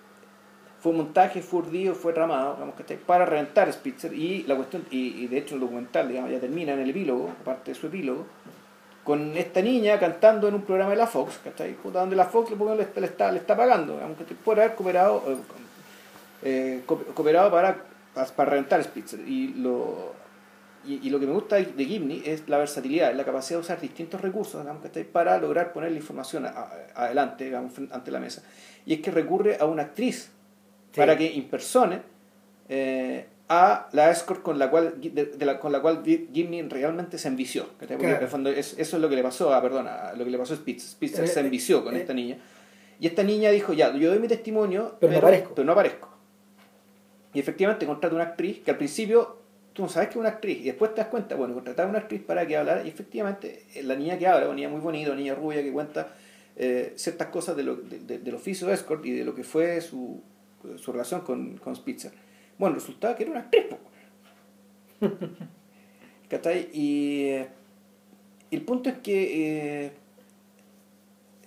fue 0.79 0.91
un 0.91 0.97
montaje, 0.99 1.41
fue 1.41 1.59
urdido, 1.59 1.95
fue 1.95 2.13
ramado, 2.13 2.53
digamos, 2.53 2.75
para 3.05 3.25
reventar 3.25 3.71
Spitzer. 3.73 4.13
Y 4.13 4.43
la 4.43 4.55
cuestión, 4.55 4.85
y, 4.91 5.23
y 5.23 5.27
de 5.27 5.39
hecho 5.39 5.55
el 5.55 5.61
documental, 5.61 6.07
digamos, 6.07 6.31
ya 6.31 6.39
termina 6.39 6.73
en 6.73 6.79
el 6.79 6.89
epílogo, 6.91 7.33
parte 7.43 7.71
de 7.71 7.75
su 7.75 7.87
epílogo, 7.87 8.25
con 9.03 9.35
esta 9.35 9.61
niña 9.61 9.97
cantando 9.99 10.47
en 10.47 10.53
un 10.53 10.61
programa 10.61 10.91
de 10.91 10.97
la 10.97 11.07
Fox, 11.07 11.39
¿cachai? 11.43 11.73
Puta, 11.73 11.99
donde 12.01 12.15
la 12.15 12.25
Fox 12.25 12.51
le, 12.51 12.75
le, 12.75 12.83
está, 13.07 13.31
le 13.31 13.39
está, 13.39 13.57
pagando, 13.57 13.93
digamos, 13.95 14.17
por 14.45 14.59
haber 14.59 14.75
cooperado, 14.75 15.23
eh, 16.43 16.81
co- 16.85 17.03
cooperado 17.15 17.49
para, 17.51 17.85
para 18.13 18.49
reventar 18.51 18.79
a 18.79 18.83
Spitzer. 18.83 19.19
Y 19.27 19.53
lo, 19.55 20.13
y, 20.85 21.05
y 21.07 21.09
lo 21.09 21.19
que 21.19 21.25
me 21.27 21.33
gusta 21.33 21.57
de 21.57 21.85
Gibney 21.85 22.23
es 22.25 22.47
la 22.47 22.57
versatilidad, 22.57 23.13
la 23.13 23.23
capacidad 23.25 23.59
de 23.59 23.61
usar 23.61 23.79
distintos 23.81 24.21
recursos 24.21 24.61
digamos, 24.61 24.87
para 25.11 25.37
lograr 25.37 25.73
poner 25.73 25.91
la 25.91 25.97
información 25.97 26.45
a- 26.45 26.49
a- 26.49 26.71
adelante, 27.05 27.45
digamos, 27.45 27.73
ante 27.91 28.11
la 28.11 28.19
mesa. 28.19 28.43
Y 28.85 28.93
es 28.93 29.01
que 29.01 29.11
recurre 29.11 29.57
a 29.59 29.65
una 29.65 29.83
actriz 29.83 30.31
Sí. 30.91 30.97
para 31.01 31.15
que 31.17 31.31
impersone 31.31 32.01
eh, 32.67 33.27
a 33.47 33.87
la 33.93 34.11
escort 34.11 34.41
con 34.43 34.57
la 34.59 34.69
cual 34.69 34.95
de, 35.01 35.25
de 35.25 35.45
la, 35.45 35.59
con 35.59 35.71
la 35.71 35.81
cual 35.81 36.03
Gi- 36.03 36.29
Gibney 36.33 36.61
realmente 36.69 37.17
se 37.17 37.27
envició. 37.27 37.67
Claro. 37.79 38.03
en 38.03 38.21
el 38.23 38.27
fondo 38.27 38.49
es- 38.49 38.75
eso 38.77 38.95
es 38.97 39.01
lo 39.01 39.09
que 39.09 39.15
le 39.15 39.23
pasó 39.23 39.53
a, 39.53 39.61
perdona, 39.61 40.13
lo 40.15 40.23
que 40.23 40.29
le 40.31 40.37
pasó 40.37 40.53
a 40.53 40.57
Spitzer. 40.57 40.89
Spitzer 40.89 41.23
Eh, 41.25 41.27
se 41.27 41.39
eh, 41.39 41.43
envició 41.43 41.83
con 41.83 41.95
eh. 41.95 41.99
esta 42.01 42.13
niña. 42.13 42.37
Y 42.99 43.07
esta 43.07 43.23
niña 43.23 43.49
dijo, 43.51 43.73
ya, 43.73 43.91
yo 43.95 44.09
doy 44.09 44.19
mi 44.19 44.27
testimonio, 44.27 44.97
Pero 44.99 45.13
no 45.13 45.17
aparezco. 45.19 45.55
pero 45.55 45.65
no 45.65 45.71
aparezco. 45.71 46.09
Y 47.33 47.39
efectivamente 47.39 47.85
contrata 47.85 48.15
una 48.15 48.23
actriz 48.25 48.59
que 48.59 48.71
al 48.71 48.77
principio 48.77 49.37
tú 49.73 49.83
no 49.83 49.89
sabes 49.89 50.09
que 50.09 50.13
es 50.13 50.17
una 50.19 50.29
actriz 50.29 50.59
y 50.59 50.63
después 50.63 50.93
te 50.95 51.01
das 51.01 51.09
cuenta, 51.09 51.35
bueno, 51.35 51.53
contratar 51.53 51.85
a 51.85 51.89
una 51.89 51.99
actriz 51.99 52.21
para 52.23 52.45
que 52.47 52.57
hablara 52.57 52.83
y 52.83 52.89
efectivamente 52.89 53.63
eh, 53.75 53.83
la 53.83 53.95
niña 53.95 54.17
que 54.17 54.27
habla, 54.27 54.47
una 54.47 54.55
niña 54.55 54.69
muy 54.69 54.81
bonita, 54.81 55.11
una 55.11 55.19
niña 55.19 55.35
rubia 55.35 55.61
que 55.61 55.71
cuenta 55.71 56.15
eh, 56.55 56.93
ciertas 56.95 57.27
cosas 57.27 57.55
de 57.55 57.63
lo, 57.63 57.75
de- 57.75 57.99
de- 57.99 58.17
del 58.19 58.35
oficio 58.35 58.67
de 58.67 58.73
escort 58.73 59.05
y 59.05 59.11
de 59.11 59.23
lo 59.23 59.35
que 59.35 59.43
fue 59.43 59.79
su, 59.81 60.21
su 60.77 60.91
relación 60.91 61.21
con, 61.21 61.57
con 61.57 61.75
Spitzer. 61.75 62.11
Bueno, 62.57 62.75
resultaba 62.75 63.15
que 63.15 63.23
era 63.23 63.31
una 63.31 63.41
actriz. 63.41 63.65
¿Cachai? 66.29 66.69
Y 66.73 67.23
eh, 67.29 67.47
el 68.51 68.61
punto 68.61 68.89
es 68.89 68.97
que 68.99 69.85
eh, 69.85 69.91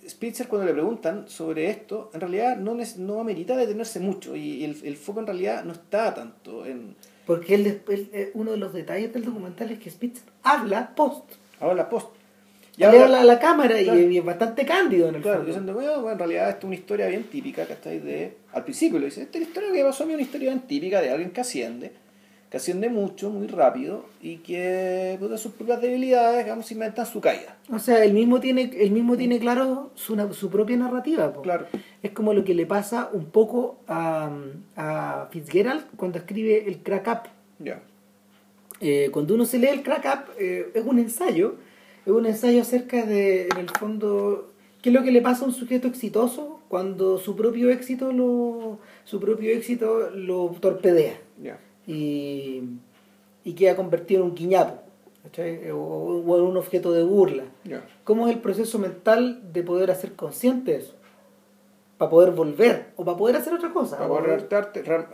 Spitzer 0.09 0.47
cuando 0.47 0.65
le 0.67 0.73
preguntan 0.73 1.27
sobre 1.27 1.69
esto, 1.69 2.09
en 2.13 2.21
realidad 2.21 2.57
no, 2.57 2.77
no 2.97 3.19
amerita 3.21 3.55
detenerse 3.55 3.99
mucho 3.99 4.35
y 4.35 4.63
el, 4.63 4.77
el 4.83 4.97
foco 4.97 5.19
en 5.19 5.27
realidad 5.27 5.63
no 5.63 5.73
está 5.73 6.13
tanto 6.13 6.65
en... 6.65 6.95
Porque 7.25 7.55
él, 7.55 7.81
él- 7.87 8.09
eh, 8.13 8.31
uno 8.33 8.51
de 8.51 8.57
los 8.57 8.73
detalles 8.73 9.13
del 9.13 9.23
documental 9.25 9.71
es 9.71 9.79
que 9.79 9.89
Spitzer 9.89 10.23
habla 10.43 10.93
post. 10.95 11.23
Ahora 11.59 11.75
la 11.75 11.89
post. 11.89 12.07
Y 12.75 12.81
le 12.81 12.85
ahora- 12.87 13.03
habla 13.05 13.21
a 13.21 13.23
la 13.25 13.39
cámara 13.39 13.79
y- 13.79 13.83
Claro. 13.85 13.99
y, 13.99 14.17
es 14.17 14.25
bastante 14.25 14.65
cándido 14.65 15.07
en 15.09 15.15
el 15.15 15.21
Claro, 15.21 15.37
fondo. 15.37 15.47
diciendo, 15.47 15.73
bueno, 15.73 16.11
en 16.11 16.17
realidad 16.19 16.49
esto 16.49 16.59
es 16.59 16.65
una 16.65 16.75
historia 16.75 17.07
bien 17.07 17.23
típica, 17.25 17.65
¿cachai? 17.65 17.99
De, 17.99 18.37
al 18.51 18.63
principio 18.63 18.99
lo 18.99 19.05
dice, 19.05 19.21
esta 19.21 19.37
es 19.37 19.43
la 19.43 19.47
historia 19.49 19.71
que 19.71 19.83
pasó 19.83 20.03
a 20.03 20.07
mí, 20.07 20.13
una 20.13 20.23
historia 20.23 20.49
bien 20.49 20.61
típica 20.67 20.99
de 21.01 21.11
alguien 21.11 21.31
que 21.31 21.41
asciende, 21.41 21.91
que 22.53 22.57
asciende 22.57 22.87
mucho, 22.87 23.31
muy 23.31 23.47
rápido, 23.47 24.05
y 24.21 24.37
que 24.37 25.17
puta, 25.19 25.39
sus 25.39 25.53
propias 25.53 25.81
debilidades, 25.81 26.45
digamos, 26.45 26.71
inventan 26.71 27.07
su 27.07 27.19
caída. 27.19 27.57
O 27.71 27.79
sea, 27.79 28.05
él 28.05 28.13
mismo 28.13 28.39
tiene, 28.39 28.69
él 28.77 28.91
mismo 28.91 29.17
tiene 29.17 29.39
claro 29.39 29.89
su, 29.95 30.15
su 30.33 30.51
propia 30.51 30.77
narrativa. 30.77 31.33
po. 31.33 31.41
Claro. 31.41 31.65
Es 32.03 32.11
como 32.11 32.31
lo 32.31 32.43
que 32.43 32.53
le 32.53 32.67
pasa 32.67 33.09
un 33.11 33.25
poco 33.25 33.77
a, 33.87 34.29
a 34.75 35.29
Fitzgerald 35.31 35.83
cuando 35.97 36.19
escribe 36.19 36.67
el 36.67 36.83
Crack 36.83 37.07
Up. 37.07 37.29
Ya. 37.57 37.81
Eh, 38.81 39.09
cuando 39.11 39.33
uno 39.33 39.45
se 39.45 39.57
lee 39.57 39.69
el 39.69 39.81
Crack 39.81 40.05
Up, 40.05 40.33
eh, 40.37 40.69
es 40.75 40.85
un 40.85 40.99
ensayo, 40.99 41.55
es 42.05 42.11
un 42.11 42.27
ensayo 42.27 42.61
acerca 42.61 43.03
de, 43.03 43.47
en 43.47 43.57
el 43.57 43.69
fondo, 43.71 44.51
qué 44.83 44.89
es 44.89 44.93
lo 44.93 45.01
que 45.01 45.11
le 45.11 45.23
pasa 45.23 45.43
a 45.43 45.47
un 45.47 45.55
sujeto 45.55 45.87
exitoso 45.87 46.59
cuando 46.67 47.17
su 47.17 47.35
propio 47.35 47.71
éxito 47.71 48.11
lo, 48.11 48.77
su 49.05 49.19
propio 49.19 49.51
éxito 49.51 50.11
lo 50.11 50.55
torpedea 50.61 51.19
Ya. 51.41 51.57
Y, 51.87 52.63
y 53.43 53.53
queda 53.53 53.75
convertido 53.75 54.21
en 54.23 54.29
un 54.29 54.35
quiñapo 54.35 54.81
o, 55.71 56.23
o 56.25 56.37
en 56.37 56.43
un 56.43 56.57
objeto 56.57 56.91
de 56.91 57.03
burla. 57.03 57.45
¿Cómo 58.03 58.27
es 58.27 58.35
el 58.35 58.41
proceso 58.41 58.79
mental 58.79 59.41
de 59.53 59.63
poder 59.63 59.91
hacer 59.91 60.13
consciente 60.13 60.71
de 60.71 60.77
eso? 60.79 60.95
Para 61.97 62.09
poder 62.09 62.31
volver 62.31 62.87
o 62.97 63.05
para 63.05 63.17
poder 63.17 63.35
hacer 63.37 63.53
otra 63.53 63.71
cosa. 63.71 63.97
Para 63.97 64.09
poder 64.09 64.47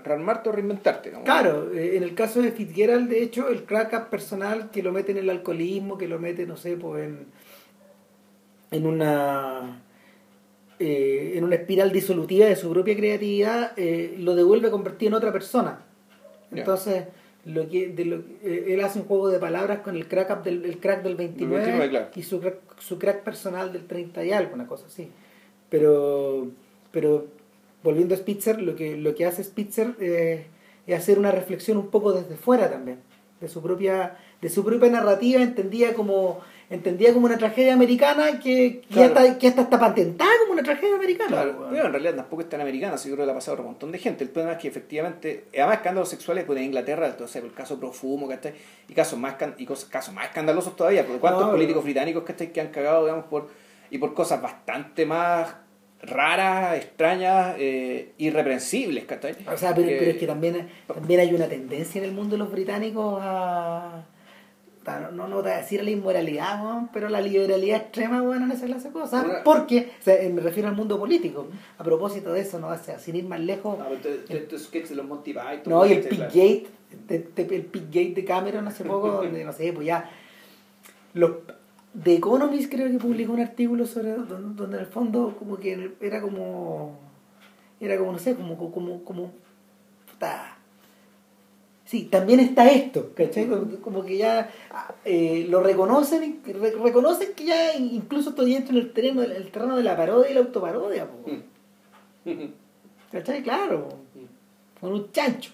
rearmarte 0.04 0.50
o 0.50 0.52
reinventarte. 0.52 1.10
digamos. 1.10 1.26
Claro, 1.26 1.72
eh, 1.74 1.98
en 1.98 2.04
el 2.04 2.16
caso 2.16 2.42
de 2.42 2.52
Fitzgerald, 2.52 3.10
de 3.10 3.22
hecho, 3.22 3.50
el 3.50 3.66
crack 3.66 4.10
personal 4.10 4.72
que 4.72 4.82
lo 4.82 4.92
mete 4.92 5.12
en 5.12 5.20
el 5.20 5.30
alcoholismo, 5.30 5.98
que 5.98 6.08
lo 6.08 6.18
mete, 6.20 6.48
no 6.48 6.58
sé, 6.58 6.78
pues 6.78 7.06
en, 7.06 7.28
en 8.72 8.88
una 8.88 9.84
eh, 10.80 11.34
en 11.36 11.44
una 11.44 11.56
espiral 11.56 11.92
disolutiva 11.92 12.46
de 12.46 12.56
su 12.56 12.72
propia 12.72 12.96
creatividad, 12.96 13.74
eh, 13.78 14.16
lo 14.18 14.34
devuelve 14.34 14.72
convertido 14.72 15.10
en 15.10 15.16
otra 15.16 15.34
persona. 15.34 15.86
Entonces, 16.52 17.06
lo 17.46 17.70
que, 17.70 17.90
de 17.90 18.06
lo, 18.06 18.18
eh, 18.44 18.66
él 18.70 18.82
hace 18.82 19.00
un 19.00 19.06
juego 19.06 19.30
de 19.30 19.40
palabras 19.40 19.80
con 19.80 19.96
el 19.96 20.08
crack 20.08 20.30
up 20.32 20.44
del, 20.44 20.66
el 20.66 20.80
crack 20.80 21.04
del 21.04 21.16
29, 21.16 21.64
29, 21.64 21.90
claro. 21.90 22.08
y 22.16 22.24
su 22.24 22.40
crack, 22.40 22.58
su 22.80 23.00
crack 23.00 23.24
personal 23.24 23.72
del 23.72 23.86
30 23.86 24.26
y 24.26 24.32
algo, 24.32 24.54
una 24.54 24.68
cosa 24.68 24.88
así. 24.88 25.10
Pero, 25.70 26.48
pero 26.92 27.28
volviendo 27.84 28.14
a 28.16 28.18
Spitzer, 28.18 28.62
lo 28.62 28.76
que, 28.76 28.98
lo 28.98 29.16
que 29.16 29.26
hace 29.26 29.44
Spitzer 29.44 29.96
eh, 30.00 30.48
es 30.88 30.98
hacer 30.98 31.20
una 31.20 31.32
reflexión 31.32 31.78
un 31.78 31.88
poco 31.88 32.14
desde 32.14 32.36
fuera 32.36 32.70
también, 32.70 33.00
de 33.40 33.48
su 33.48 33.62
propia, 33.62 34.18
de 34.42 34.50
su 34.50 34.66
propia 34.66 34.90
narrativa, 34.90 35.42
entendida 35.42 35.94
como, 35.94 36.42
entendida 36.70 37.14
como 37.14 37.26
una 37.26 37.38
tragedia 37.38 37.74
americana 37.74 38.40
que, 38.40 38.82
que, 38.82 38.88
Claro. 38.94 39.16
hasta, 39.18 39.38
que 39.40 39.48
hasta 39.48 39.62
está 39.64 39.80
patentada 39.80 40.32
como 40.42 40.54
una 40.54 40.64
tragedia 40.64 40.96
americana. 40.96 41.30
Claro, 41.30 41.56
weón. 41.60 41.70
pero 41.72 41.86
en 41.88 41.92
realidad 41.94 42.16
tampoco 42.16 42.42
es 42.44 42.50
tan 42.50 42.62
americana, 42.62 42.94
así 42.96 43.10
que 43.10 43.16
le 43.26 43.32
ha 43.32 43.34
pasado 43.34 43.58
a 43.58 43.62
un 43.62 43.66
montón 43.68 43.92
de 43.92 43.98
gente. 43.98 44.24
El 44.24 44.30
problema 44.30 44.54
es 44.54 44.62
que 44.62 44.68
efectivamente, 44.68 45.46
además 45.56 45.78
escándalos 45.78 46.10
sexuales, 46.10 46.44
pues 46.46 46.60
en 46.60 46.66
Inglaterra, 46.66 47.08
entonces 47.08 47.44
el 47.44 47.52
caso 47.54 47.80
Profumo, 47.80 48.28
¿cachai? 48.28 48.54
Y 48.88 48.94
casos 48.94 49.18
más, 49.18 49.36
y 49.58 49.66
cosas, 49.66 49.90
casos 49.90 50.14
más 50.14 50.26
escandalosos 50.26 50.76
todavía, 50.76 51.04
porque 51.06 51.20
cuántos 51.20 51.46
No, 51.48 51.52
políticos 51.52 51.82
no. 51.82 51.86
británicos, 51.86 52.24
¿cachai? 52.24 52.52
Que 52.54 52.62
han 52.62 52.68
cagado, 52.70 53.06
digamos, 53.06 53.26
por, 53.26 53.50
y 53.90 53.98
por 53.98 54.14
cosas 54.14 54.42
bastante 54.42 55.06
más 55.08 55.56
raras, 56.02 56.78
extrañas, 56.78 57.56
eh, 57.60 58.14
irreprensibles, 58.20 59.06
¿cachai? 59.06 59.36
O 59.52 59.58
sea, 59.58 59.74
pero, 59.76 59.88
pero 59.88 60.12
es 60.12 60.18
que 60.18 60.28
también, 60.28 60.70
también 60.88 61.20
hay 61.20 61.34
una 61.34 61.48
tendencia 61.48 62.00
en 62.00 62.06
el 62.06 62.14
mundo 62.14 62.36
de 62.36 62.38
los 62.40 62.52
británicos 62.52 63.20
a... 63.22 64.06
a- 64.90 65.12
No, 65.12 65.28
no 65.28 65.38
te 65.38 65.42
voy 65.44 65.52
a 65.52 65.58
decir 65.58 65.84
la 65.84 65.90
inmoralidad, 65.92 66.64
weón, 66.64 66.90
pero 66.94 67.10
la 67.10 67.22
liberalidad 67.22 67.78
extrema, 67.78 68.22
bueno, 68.22 68.46
en 68.46 68.52
esa 68.52 68.66
clase 68.66 68.88
de 68.90 68.94
cosas. 68.94 69.26
Una- 69.26 69.44
Porque, 69.44 69.92
o 70.00 70.04
sea, 70.04 70.16
eh, 70.22 70.30
me 70.30 70.42
refiero 70.42 70.68
al 70.70 70.76
mundo 70.76 70.98
político. 71.00 71.48
A 71.78 71.84
propósito 71.84 72.34
de 72.34 72.42
eso, 72.42 72.60
no 72.60 72.68
o 72.68 72.78
sea, 72.78 73.00
sin 73.00 73.16
ir 73.16 73.26
más 73.26 73.40
lejos, 73.40 73.78
No, 73.78 73.86
pero 73.90 74.02
te- 74.02 74.16
te- 74.20 74.38
estos 74.38 74.64
sketches 74.64 74.90
de 74.90 74.96
los 74.96 75.06
Python, 75.20 75.62
no, 75.66 75.86
y 75.86 75.92
el 75.94 76.04
de- 77.08 77.56
el 77.56 77.66
Pitgate 77.66 78.14
de 78.16 78.26
Cameron 78.26 78.68
hace 78.68 78.84
poco, 78.84 79.10
donde, 79.24 79.44
no 79.46 79.54
sé, 79.54 79.72
pues 79.74 79.86
ya... 79.88 80.10
Los, 81.14 81.32
The 82.04 82.16
Economist 82.16 82.72
creo 82.72 82.88
que 82.92 82.98
publicó 83.00 83.34
un 83.34 83.40
artículo 83.40 83.86
sobre 83.88 84.12
donde, 84.14 84.36
donde 84.62 84.78
en 84.78 84.84
el 84.84 84.86
fondo 84.86 85.36
como 85.40 85.58
que 85.58 85.94
era 86.02 86.22
como... 86.22 86.98
Era 87.82 87.98
como, 87.98 88.12
no 88.12 88.20
sé, 88.20 88.36
como... 88.36 88.56
como, 88.72 89.04
como 89.04 89.32
puta, 90.12 90.58
Sí, 91.90 92.04
también 92.04 92.40
está 92.40 92.70
esto, 92.70 93.14
¿cachai? 93.16 93.48
Como, 93.82 94.06
que 94.06 94.16
ya 94.16 94.48
ah, 94.70 94.94
eh, 95.06 95.48
lo 95.50 95.64
reconocen, 95.64 96.40
reconocen 96.46 97.34
que 97.34 97.46
ya 97.46 97.76
incluso 97.78 98.30
esto 98.30 98.46
ya 98.46 98.58
entra 98.58 98.76
en 98.76 98.82
el 98.82 98.94
terreno, 98.94 99.24
el 99.24 99.50
terreno 99.50 99.76
de 99.76 99.82
la 99.82 99.98
parodia 99.98 100.30
y 100.30 100.36
la 100.36 100.42
autoparodia, 100.42 101.08
po. 101.10 101.32
Mm. 102.26 102.54
¿cachai? 103.12 103.42
Claro, 103.42 103.90
con 104.80 104.94
un 104.94 105.12
chancho. 105.12 105.50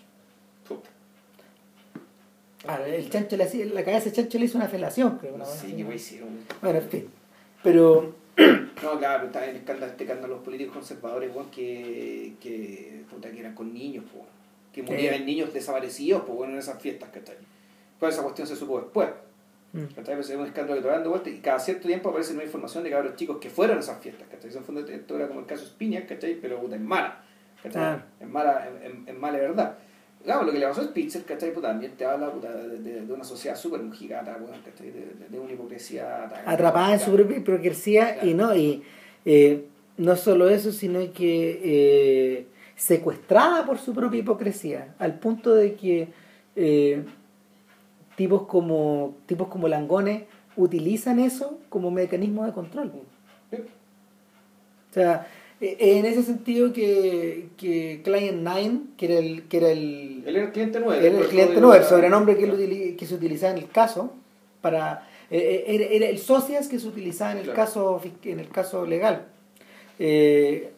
Claro, 2.61 2.83
el 2.83 3.09
chancho 3.09 3.37
le 3.37 3.45
hacía, 3.45 3.65
la 3.67 3.85
cabeza 3.85 4.03
del 4.03 4.15
chancho 4.15 4.37
le 4.37 4.43
hizo 4.43 4.57
una 4.57 4.67
felación, 4.67 5.17
creo. 5.17 5.35
una 5.35 5.45
Sí, 5.45 5.85
me 5.85 5.95
hicieron. 5.95 6.37
Bueno, 6.61 6.79
en 6.79 6.89
fin. 6.89 7.07
Pero, 7.63 8.13
No, 8.83 8.99
claro, 8.99 9.27
está 9.27 9.45
el 9.49 9.55
escándalo, 9.55 9.89
este 9.93 10.03
escándalo 10.03 10.35
los 10.35 10.43
políticos 10.43 10.73
conservadores, 10.73 11.33
weón, 11.33 11.49
que, 11.49 12.33
que, 12.41 13.05
puta, 13.09 13.31
que 13.31 13.39
eran 13.39 13.55
con 13.55 13.73
niños, 13.73 14.03
weón. 14.13 14.34
Que 14.83 15.17
Sí. 15.17 15.23
niños 15.23 15.53
desaparecidos, 15.53 16.23
pues 16.25 16.37
bueno, 16.37 16.53
en 16.53 16.59
esas 16.59 16.81
fiestas, 16.81 17.09
¿cachai? 17.13 17.35
Pues 17.99 18.13
esa 18.13 18.23
cuestión 18.23 18.47
se 18.47 18.55
supo 18.55 18.79
después, 18.79 19.09
mm, 19.73 19.85
¿cachai? 19.95 20.15
Pues 20.15 20.29
es 20.29 20.35
un 20.37 20.45
escándalo 20.45 20.81
que 20.81 20.87
dando 20.87 21.09
vuelta 21.11 21.29
y 21.29 21.37
cada 21.39 21.59
cierto 21.59 21.87
tiempo 21.87 22.09
aparece 22.09 22.33
nueva 22.33 22.45
información 22.45 22.83
de 22.83 22.89
cabros 22.89 23.15
chicos 23.15 23.37
que 23.39 23.49
fueron 23.49 23.77
a 23.77 23.79
esas 23.81 24.01
fiestas, 24.01 24.27
¿cachai? 24.29 24.51
En 24.55 24.63
fondo 24.63 24.81
esto 24.85 25.15
era 25.15 25.27
como 25.27 25.39
el 25.41 25.45
caso 25.45 25.65
Spiña, 25.65 26.05
¿cachai? 26.05 26.35
Pero 26.41 26.59
puta, 26.59 26.75
es 26.75 26.81
mala, 26.81 27.23
¿cachai? 27.63 27.71
Claro. 27.71 28.01
Es 28.19 28.27
mala, 28.27 28.69
en 29.07 29.19
mala 29.19 29.37
de 29.37 29.47
verdad. 29.47 29.77
Claro, 30.23 30.43
lo 30.43 30.51
que 30.51 30.57
le 30.57 30.65
pasó 30.65 30.81
a 30.81 30.85
Spitzer, 30.85 31.23
¿cachai? 31.23 31.53
Puta, 31.53 31.67
también 31.67 31.91
te 31.95 32.03
habla 32.03 32.31
puta, 32.31 32.51
de, 32.51 32.79
de- 32.79 33.05
de 33.05 33.13
una 33.13 33.23
sociedad 33.23 33.55
súper 33.55 33.81
mojigata, 33.81 34.35
weón, 34.41 34.59
¿cachai? 34.65 34.91
De, 35.29 35.39
una 35.39 35.51
hipocresía... 35.53 36.25
atrapada 36.45 36.93
en 36.93 36.99
su 36.99 37.11
propia 37.13 37.37
hipocresía 37.37 38.25
y 38.25 38.33
no, 38.33 38.55
y 38.55 38.81
eh, 39.23 39.65
no 39.97 40.15
solo 40.15 40.49
eso, 40.49 40.71
sino 40.71 40.99
que 41.13 41.61
eh, 41.63 42.45
secuestrada 42.75 43.65
por 43.65 43.77
su 43.79 43.93
propia 43.93 44.19
hipocresía, 44.19 44.93
al 44.99 45.17
punto 45.19 45.53
de 45.53 45.75
que 45.75 46.07
eh, 46.55 47.03
tipos 48.15 48.43
como 48.43 49.15
tipos 49.25 49.47
como 49.47 49.67
Langones 49.67 50.23
utilizan 50.57 51.19
eso 51.19 51.59
como 51.69 51.91
mecanismo 51.91 52.45
de 52.45 52.51
control. 52.53 52.91
O 54.91 54.93
sea, 54.93 55.27
eh, 55.61 55.77
en 55.79 56.05
ese 56.05 56.23
sentido 56.23 56.71
que, 56.73 57.49
que 57.57 58.01
Client 58.03 58.39
9, 58.41 58.71
que 58.97 59.05
era 59.05 59.19
el, 59.19 59.43
que 59.43 59.57
era 59.57 59.69
el, 59.71 60.23
Él 60.25 60.35
era 60.35 60.45
el 60.45 60.51
cliente 60.51 60.79
nuevo. 60.79 60.93
era 61.01 61.17
el 61.17 61.27
cliente 61.27 61.59
nuevo, 61.59 61.73
el 61.75 61.83
sobrenombre 61.83 62.37
que, 62.37 62.43
él 62.45 62.53
utili- 62.53 62.95
que 62.95 63.05
se 63.05 63.15
utilizaba 63.15 63.51
en 63.53 63.59
el 63.59 63.69
caso, 63.69 64.13
para 64.61 65.07
eh, 65.29 65.89
era, 65.91 66.07
el 66.07 66.17
socias 66.19 66.67
que 66.67 66.79
se 66.79 66.87
utilizaba 66.87 67.31
en 67.33 67.37
el 67.39 67.43
Claro. 67.45 67.57
caso 67.57 68.01
en 68.23 68.39
el 68.39 68.47
caso 68.49 68.85
legal. 68.85 69.25
Eh, 69.99 70.71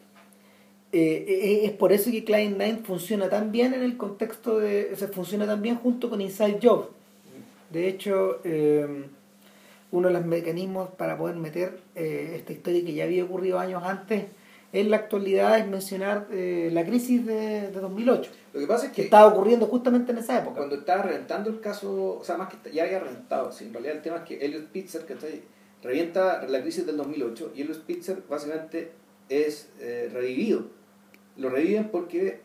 eh, 0.92 1.24
eh, 1.28 1.60
es 1.64 1.72
por 1.72 1.92
eso 1.92 2.10
que 2.10 2.24
Client 2.24 2.56
9 2.56 2.80
funciona 2.84 3.28
tan 3.28 3.52
bien 3.52 3.74
en 3.74 3.82
el 3.82 3.96
contexto 3.96 4.58
de. 4.58 4.90
O 4.92 4.96
sea, 4.96 5.08
funciona 5.08 5.46
tan 5.46 5.60
bien 5.62 5.76
junto 5.76 6.08
con 6.08 6.20
Inside 6.20 6.58
Job. 6.62 6.90
De 7.70 7.88
hecho, 7.88 8.40
eh, 8.44 9.04
uno 9.90 10.08
de 10.08 10.14
los 10.14 10.24
mecanismos 10.24 10.90
para 10.90 11.16
poder 11.16 11.36
meter 11.36 11.78
eh, 11.94 12.34
esta 12.36 12.52
historia 12.52 12.84
que 12.84 12.94
ya 12.94 13.04
había 13.04 13.24
ocurrido 13.24 13.58
años 13.58 13.82
antes 13.84 14.24
en 14.72 14.90
la 14.90 14.98
actualidad 14.98 15.58
es 15.58 15.66
mencionar 15.66 16.26
eh, 16.30 16.68
la 16.72 16.84
crisis 16.84 17.24
de, 17.24 17.70
de 17.70 17.80
2008, 17.80 18.30
Lo 18.52 18.60
que 18.60 18.66
pasa 18.66 18.86
es 18.86 18.90
que 18.90 18.96
que 18.96 19.02
estaba 19.04 19.26
ocurriendo 19.26 19.66
justamente 19.66 20.12
en 20.12 20.18
esa 20.18 20.38
época. 20.38 20.56
cuando 20.56 20.76
estaba 20.76 21.04
reventando 21.04 21.48
el 21.48 21.60
caso, 21.60 22.18
o 22.20 22.24
sea, 22.24 22.36
más 22.36 22.52
que 22.52 22.70
ya 22.70 22.84
había 22.84 23.00
reventado, 23.00 23.50
sí, 23.50 23.64
en 23.64 23.72
realidad 23.72 23.96
el 23.96 24.02
tema 24.02 24.16
es 24.18 24.22
que 24.24 24.44
Elliot 24.44 24.64
Spitzer, 24.64 25.06
¿cachai? 25.06 25.42
Revienta 25.82 26.46
la 26.46 26.60
crisis 26.60 26.84
del 26.84 26.98
2008 26.98 27.52
y 27.54 27.62
Elliot 27.62 27.78
Spitzer 27.78 28.22
básicamente 28.28 28.90
es 29.30 29.70
eh, 29.80 30.10
revivido. 30.12 30.66
Lo 31.38 31.48
reviven 31.48 31.88
porque 31.88 32.40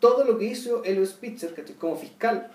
todo 0.00 0.24
lo 0.24 0.38
que 0.38 0.46
hizo 0.46 0.82
Elliot 0.84 1.06
Spitzer. 1.06 1.54
Como 1.78 1.96
fiscal, 1.96 2.50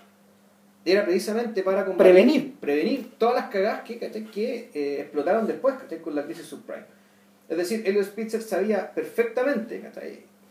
era 0.84 1.04
precisamente 1.04 1.62
para 1.62 1.86
combatir- 1.86 1.96
Prevenir. 1.96 2.54
prevenir 2.60 3.12
todas 3.18 3.36
las 3.36 3.50
cagadas 3.50 3.82
que, 3.82 3.98
que 3.98 4.70
eh, 4.74 5.00
explotaron 5.00 5.46
después 5.46 5.76
con 6.02 6.14
la 6.14 6.24
crisis 6.24 6.46
subprime. 6.46 6.84
Es 7.48 7.56
decir, 7.56 7.82
Elliot 7.86 8.04
Spitzer 8.04 8.42
sabía 8.42 8.92
perfectamente 8.92 9.82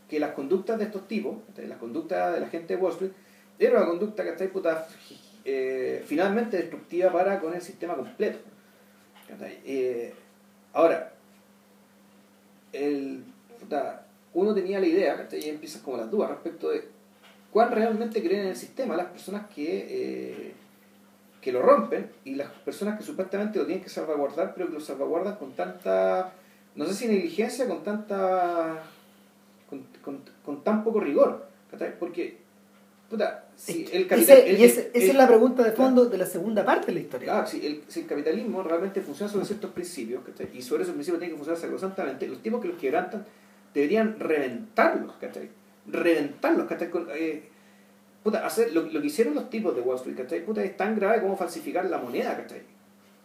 que 0.10 0.20
las 0.20 0.32
conductas 0.32 0.78
de 0.80 0.86
estos 0.86 1.08
tipos, 1.08 1.38
las 1.58 1.78
conductas 1.78 2.34
de 2.34 2.40
la 2.40 2.48
gente 2.48 2.76
de 2.76 2.82
Wall 2.82 2.94
Street, 2.94 3.12
era 3.60 3.78
una 3.78 3.88
conducta 3.88 4.24
que 4.24 4.30
está 4.30 4.46
puta, 4.48 4.88
eh, 5.46 6.04
finalmente 6.06 6.58
destructiva 6.58 7.12
para 7.12 7.40
con 7.40 7.54
el 7.54 7.62
sistema 7.62 7.96
completo. 7.96 8.40
Eh, 9.66 10.14
ahora, 10.74 11.14
el, 12.74 13.24
uno 14.34 14.54
tenía 14.54 14.80
la 14.80 14.88
idea, 14.88 15.28
y 15.32 15.50
empiezan 15.50 15.82
como 15.82 15.98
las 15.98 16.10
dudas 16.10 16.32
respecto 16.32 16.70
de 16.70 16.84
cuán 17.52 17.72
realmente 17.72 18.22
creen 18.22 18.42
en 18.42 18.48
el 18.48 18.56
sistema 18.56 18.98
las 18.98 19.08
personas 19.08 19.48
que, 19.54 19.86
eh, 19.90 20.54
que 21.40 21.52
lo 21.52 21.62
rompen 21.62 22.10
y 22.26 22.36
las 22.36 22.50
personas 22.50 22.98
que 22.98 23.06
supuestamente 23.06 23.60
lo 23.60 23.66
tienen 23.66 23.84
que 23.84 23.90
salvaguardar, 23.90 24.54
pero 24.56 24.68
que 24.68 24.74
lo 24.74 24.80
salvaguardan 24.80 25.36
con 25.36 25.54
tanta, 25.54 26.34
no 26.76 26.86
sé 26.86 26.94
si 26.96 27.08
negligencia, 27.08 27.68
con 27.68 27.84
tanta, 27.84 28.82
con, 30.44 30.64
tan 30.64 30.84
poco 30.84 31.00
rigor. 31.00 31.48
Porque, 32.00 32.38
puta, 33.10 33.46
si 33.56 33.88
el 33.92 34.08
capital, 34.08 34.44
y 34.48 34.64
esa 34.64 34.82
es 34.94 35.16
la 35.16 35.28
pregunta 35.28 35.64
de 35.64 35.72
fondo 35.72 36.06
de 36.06 36.18
la 36.18 36.26
segunda 36.26 36.64
parte 36.64 36.88
de 36.88 36.94
la 36.94 37.00
historia. 37.00 37.26
Claro, 37.34 37.48
si 37.48 37.66
el, 37.66 37.84
si 37.88 38.02
el 38.02 38.08
capitalismo 38.08 38.62
realmente 38.64 39.02
funciona 39.02 39.32
sobre 39.32 39.46
ciertos 39.46 39.72
principios, 39.72 40.22
y 40.54 40.62
sobre 40.62 40.84
esos 40.84 40.94
principios 40.94 41.20
tiene 41.20 41.34
que 41.34 41.38
funcionar 41.38 41.60
sacrosantamente, 41.60 42.28
los 42.28 42.42
tipos 42.42 42.62
que 42.62 42.68
los 42.68 42.78
quebrantan 42.78 43.26
deberían 43.74 44.20
reventarlos, 44.20 45.16
¿cachai? 45.18 45.50
Reventarlos, 45.88 46.68
¿cachai? 46.68 46.90
Eh, 47.16 47.44
puta, 48.24 48.46
hacer 48.46 48.74
lo, 48.74 48.84
lo, 48.84 49.02
que 49.02 49.08
hicieron 49.08 49.36
los 49.36 49.50
tipos 49.50 49.76
de 49.76 49.82
Wall 49.82 49.98
Street, 49.98 50.18
¿cachai? 50.18 50.46
Puta, 50.46 50.64
es 50.64 50.78
tan 50.78 50.96
grave 50.96 51.22
como 51.22 51.36
falsificar 51.36 51.86
la 51.86 51.98
moneda, 51.98 52.38
¿cachai? 52.38 52.62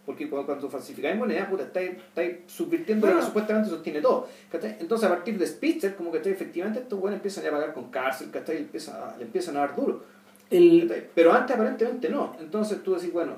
Porque 0.05 0.31
cuando, 0.31 0.47
cuando 0.47 0.71
falsificáis 0.71 1.17
moneda, 1.17 1.49
puta, 1.51 1.65
estáis, 1.65 1.91
estáis 1.91 2.37
subvirtiendo 2.47 3.07
lo 3.07 3.17
que 3.17 3.27
supuestamente 3.27 3.69
sostiene 3.69 4.01
todo, 4.01 4.27
¿cachai? 4.51 4.77
Entonces, 4.81 5.07
a 5.07 5.15
partir 5.15 5.39
de 5.39 5.47
Spitzer, 5.47 5.95
como 5.97 6.11
que 6.11 6.19
efectivamente 6.19 6.81
estos 6.81 6.99
buenos 6.99 7.19
empiezan 7.19 7.47
a 7.47 7.51
pagar 7.51 7.75
con 7.75 7.91
cárcel, 7.91 8.31
¿cachai? 8.31 8.55
Le 8.57 8.63
empiezan, 8.63 9.19
le 9.19 9.25
empiezan 9.25 9.57
a 9.59 9.61
dar 9.61 9.77
duro. 9.77 10.03
El... 10.51 11.11
Pero 11.15 11.33
antes 11.33 11.55
aparentemente 11.55 12.09
no. 12.09 12.35
Entonces 12.41 12.83
tú 12.83 12.95
decís, 12.95 13.13
bueno, 13.13 13.35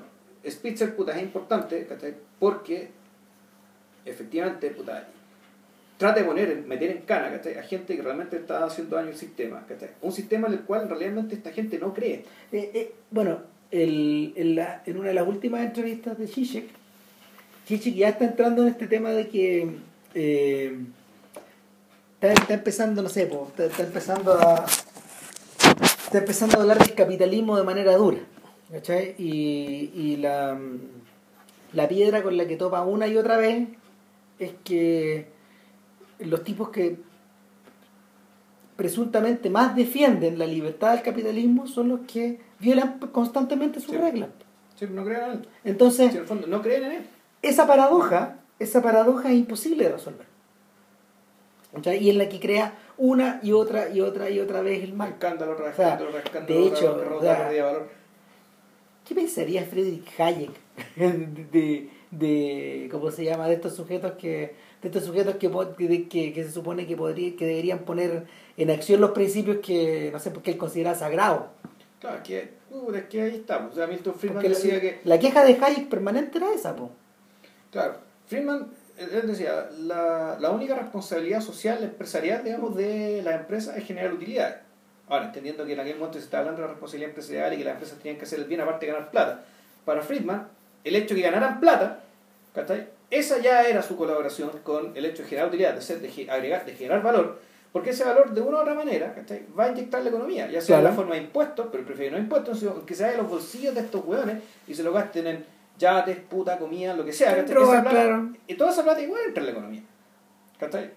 Spitzer, 0.49 0.95
puta, 0.95 1.15
es 1.15 1.21
importante, 1.21 1.85
¿cachai? 1.85 2.15
Porque 2.39 2.89
efectivamente, 4.05 4.69
puta, 4.71 5.07
trata 6.01 6.19
de 6.19 6.25
poner, 6.25 6.63
meter 6.65 6.89
en 6.89 7.01
cana 7.03 7.27
a 7.27 7.61
gente 7.61 7.95
que 7.95 8.01
realmente 8.01 8.35
está 8.35 8.65
haciendo 8.65 8.95
daño 8.95 9.09
al 9.09 9.15
sistema. 9.15 9.63
Un 10.01 10.11
sistema 10.11 10.47
en 10.47 10.53
el 10.53 10.61
cual 10.61 10.89
realmente 10.89 11.35
esta 11.35 11.51
gente 11.51 11.77
no 11.77 11.93
cree. 11.93 12.25
Eh, 12.51 12.71
eh, 12.73 12.95
bueno, 13.11 13.37
el, 13.69 14.33
en, 14.35 14.55
la, 14.55 14.81
en, 14.83 14.97
una 14.97 15.09
de 15.09 15.13
las 15.13 15.27
últimas 15.27 15.61
entrevistas 15.61 16.17
de 16.17 16.25
Zizek, 16.25 16.65
Zizek 17.67 17.93
ya 17.93 18.09
está 18.09 18.25
entrando 18.25 18.63
en 18.63 18.69
este 18.69 18.87
tema 18.87 19.11
de 19.11 19.27
que 19.27 19.75
eh, 20.15 20.75
está, 22.19 22.51
empezando, 22.55 23.03
no 23.03 23.09
sé, 23.09 23.29
está, 23.59 23.83
empezando 23.83 24.33
a 24.33 24.65
está 26.05 26.17
empezando 26.17 26.57
a 26.57 26.61
hablar 26.61 26.79
del 26.79 26.95
capitalismo 26.95 27.57
de 27.57 27.63
manera 27.63 27.95
dura. 27.95 28.17
Y, 29.19 29.91
y 29.93 30.17
la, 30.17 30.59
la 31.73 31.87
piedra 31.87 32.23
con 32.23 32.37
la 32.37 32.47
que 32.47 32.55
topa 32.55 32.81
una 32.81 33.05
y 33.05 33.17
otra 33.17 33.37
vez 33.37 33.67
es 34.39 34.51
que 34.63 35.40
los 36.25 36.43
tipos 36.43 36.69
que 36.69 36.97
presuntamente 38.75 39.49
más 39.49 39.75
defienden 39.75 40.39
la 40.39 40.47
libertad 40.47 40.93
del 40.93 41.03
capitalismo 41.03 41.67
son 41.67 41.89
los 41.89 41.99
que 42.01 42.39
violan 42.59 42.99
constantemente 43.11 43.79
sus 43.79 43.95
reglas. 43.95 44.29
Sí, 44.75 44.87
no 44.89 45.03
creen 45.03 45.23
en 45.23 45.31
él. 45.31 45.47
Entonces, 45.63 46.13
en 46.13 46.21
el 46.21 46.27
fondo, 46.27 46.47
no 46.47 46.61
creen 46.61 46.85
en 46.85 46.91
él. 46.93 47.05
Esa 47.41 47.67
paradoja, 47.67 48.39
esa 48.59 48.81
paradoja 48.81 49.29
es 49.29 49.37
imposible 49.37 49.83
de 49.83 49.91
resolver. 49.91 50.25
Y 51.99 52.09
en 52.09 52.17
la 52.17 52.27
que 52.27 52.39
crea 52.39 52.73
una 52.97 53.39
y 53.43 53.53
otra 53.53 53.89
y 53.89 54.01
otra 54.01 54.29
y 54.29 54.39
otra 54.39 54.61
vez 54.61 54.83
el 54.83 54.93
mal. 54.93 55.09
Escándalo, 55.09 55.55
De 56.47 56.67
hecho, 56.67 57.19
¿qué 59.07 59.15
pensaría 59.15 59.63
Friedrich 59.63 60.19
Hayek 60.19 60.51
de, 60.95 61.89
de, 62.11 62.89
¿cómo 62.91 63.09
se 63.09 63.23
llama? 63.23 63.47
De 63.47 63.53
estos 63.53 63.75
sujetos 63.75 64.13
que 64.13 64.53
de 64.81 64.87
estos 64.87 65.05
sujetos 65.05 65.35
que, 65.35 65.49
que, 66.09 66.33
que 66.33 66.43
se 66.43 66.51
supone 66.51 66.87
que, 66.87 66.97
podría, 66.97 67.35
que 67.35 67.45
deberían 67.45 67.79
poner 67.79 68.25
en 68.57 68.71
acción 68.71 68.99
los 68.99 69.11
principios 69.11 69.57
que, 69.57 70.09
no 70.11 70.19
sé, 70.19 70.31
porque 70.31 70.51
él 70.51 70.57
considera 70.57 70.95
sagrados. 70.95 71.43
Claro, 71.99 72.23
que, 72.23 72.53
uh, 72.71 72.91
es 72.93 73.05
que 73.05 73.21
ahí 73.21 73.35
estamos. 73.35 73.73
O 73.73 73.75
sea, 73.75 73.85
Milton 73.85 74.15
Friedman 74.15 74.43
decía 74.43 74.73
la, 74.73 74.79
que... 74.81 75.01
La 75.03 75.19
queja 75.19 75.43
de 75.45 75.57
Hayek 75.61 75.87
permanente 75.87 76.39
era 76.39 76.51
esa, 76.51 76.75
po. 76.75 76.89
Claro, 77.71 77.97
Friedman, 78.25 78.69
él 78.97 79.27
decía, 79.27 79.69
la, 79.79 80.37
la 80.39 80.49
única 80.49 80.75
responsabilidad 80.75 81.41
social, 81.41 81.83
empresarial, 81.83 82.43
digamos, 82.43 82.75
de 82.75 83.21
la 83.23 83.35
empresa 83.35 83.77
es 83.77 83.85
generar 83.85 84.13
utilidades. 84.13 84.57
Ahora, 85.07 85.25
entendiendo 85.25 85.65
que 85.65 85.73
en 85.73 85.79
aquel 85.79 85.97
momento 85.97 86.17
se 86.17 86.25
estaba 86.25 86.41
hablando 86.41 86.61
de 86.61 86.67
la 86.67 86.73
responsabilidad 86.73 87.09
empresarial 87.09 87.53
y 87.53 87.57
que 87.57 87.63
las 87.65 87.73
empresas 87.73 87.97
tenían 87.99 88.17
que 88.17 88.25
hacer 88.25 88.39
el 88.39 88.45
bien 88.45 88.61
aparte 88.61 88.85
de 88.85 88.93
ganar 88.93 89.11
plata. 89.11 89.43
Para 89.85 90.01
Friedman, 90.01 90.47
el 90.83 90.95
hecho 90.95 91.13
de 91.13 91.21
que 91.21 91.29
ganaran 91.29 91.59
plata, 91.59 91.99
¿cachai? 92.55 92.87
Esa 93.11 93.39
ya 93.39 93.63
era 93.63 93.81
su 93.81 93.97
colaboración 93.97 94.49
con 94.63 94.95
el 94.95 95.05
hecho 95.05 95.23
de 95.23 95.29
generar 95.29 95.49
utilidad, 95.49 95.73
de, 95.73 95.81
ser, 95.81 95.99
de, 95.99 96.31
agregar, 96.31 96.65
de 96.65 96.73
generar 96.73 97.03
valor, 97.03 97.39
porque 97.73 97.89
ese 97.89 98.05
valor 98.05 98.33
de 98.33 98.39
una 98.41 98.57
u 98.57 98.61
otra 98.61 98.73
manera 98.73 99.13
va 99.57 99.65
a 99.65 99.69
inyectar 99.69 100.01
la 100.01 100.09
economía, 100.09 100.49
ya 100.49 100.61
sea 100.61 100.79
en 100.79 100.85
la 100.85 100.93
forma 100.93 101.15
de 101.15 101.21
impuestos, 101.21 101.67
pero 101.71 101.83
prefiero 101.85 102.15
no 102.15 102.23
impuestos, 102.23 102.59
sino 102.59 102.85
que 102.85 102.95
se 102.95 103.03
vaya 103.03 103.17
los 103.17 103.29
bolsillos 103.29 103.75
de 103.75 103.81
estos 103.81 104.03
hueones 104.05 104.37
y 104.65 104.73
se 104.73 104.83
lo 104.83 104.93
gasten 104.93 105.27
en 105.27 105.45
yates, 105.77 106.17
puta, 106.29 106.57
comida, 106.57 106.93
lo 106.93 107.03
que 107.03 107.11
sea. 107.11 107.37
Y 108.47 108.55
toda 108.55 108.71
esa 108.71 108.83
plata 108.83 109.01
igual 109.01 109.21
entra 109.27 109.41
en 109.41 109.45
la 109.45 109.51
economía. 109.51 109.81
¿Cachai? 110.57 110.91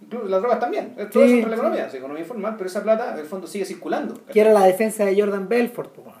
Incluso 0.00 0.28
las 0.28 0.40
drogas 0.40 0.60
también. 0.60 0.94
Todo 1.12 1.24
eso 1.24 1.34
entra 1.34 1.44
en 1.44 1.50
la 1.50 1.56
economía, 1.56 1.86
es 1.86 1.94
economía 1.94 2.22
informal, 2.22 2.54
pero 2.56 2.70
esa 2.70 2.82
plata 2.82 3.12
en 3.12 3.18
el 3.18 3.26
fondo 3.26 3.46
sigue 3.46 3.66
circulando. 3.66 4.18
Que 4.32 4.40
era 4.40 4.52
la 4.52 4.64
defensa 4.64 5.04
de 5.04 5.20
Jordan 5.20 5.46
Belfort, 5.46 5.92
pues. 5.92 6.16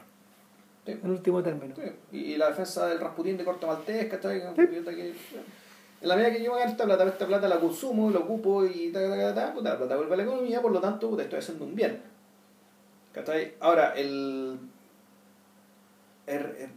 En 0.86 1.10
último 1.10 1.42
término. 1.42 1.74
Y, 2.10 2.36
la 2.36 2.48
defensa 2.48 2.86
del 2.86 3.00
Rasputín 3.00 3.36
de 3.36 3.44
Corto 3.44 3.66
Maltés, 3.66 4.06
¿cachai? 4.06 4.40
En 4.40 6.08
la 6.08 6.16
medida 6.16 6.32
que 6.32 6.42
yo 6.42 6.54
gano 6.54 6.70
esta 6.70 6.84
plata, 6.84 7.04
esta 7.06 7.26
plata 7.26 7.46
la 7.46 7.60
consumo, 7.60 8.10
la 8.10 8.20
ocupo 8.20 8.64
y 8.64 8.90
ta, 8.90 9.00
ta, 9.00 9.34
ta, 9.34 9.52
ta, 9.52 9.60
la 9.60 9.76
plata 9.76 9.96
vuelve 9.96 10.14
a 10.14 10.16
la 10.16 10.22
economía, 10.22 10.62
por 10.62 10.72
lo 10.72 10.80
tanto, 10.80 11.10
puta, 11.10 11.22
estoy 11.22 11.40
haciendo 11.40 11.64
un 11.66 11.74
bien. 11.74 12.00
¿Cachai? 13.12 13.54
Ahora, 13.60 13.92
el. 13.94 14.58
el, 16.26 16.68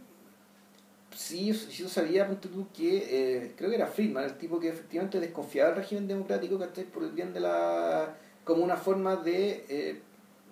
sí, 1.10 1.52
yo 1.52 1.88
sabía, 1.88 2.26
punto 2.26 2.50
tú, 2.50 2.66
que 2.76 2.98
eh, 2.98 3.52
creo 3.56 3.70
que 3.70 3.76
era 3.76 3.86
Friedman, 3.86 4.24
el 4.24 4.36
tipo 4.36 4.60
que 4.60 4.68
efectivamente 4.68 5.20
desconfiaba 5.20 5.70
del 5.70 5.78
régimen 5.78 6.06
democrático, 6.06 6.58
¿cachai? 6.58 6.84
Por 6.84 7.04
el 7.04 7.12
bien 7.12 7.32
de 7.32 7.40
la. 7.40 8.14
como 8.44 8.62
una 8.62 8.76
forma 8.76 9.16
de. 9.16 9.64
Eh, 9.70 10.00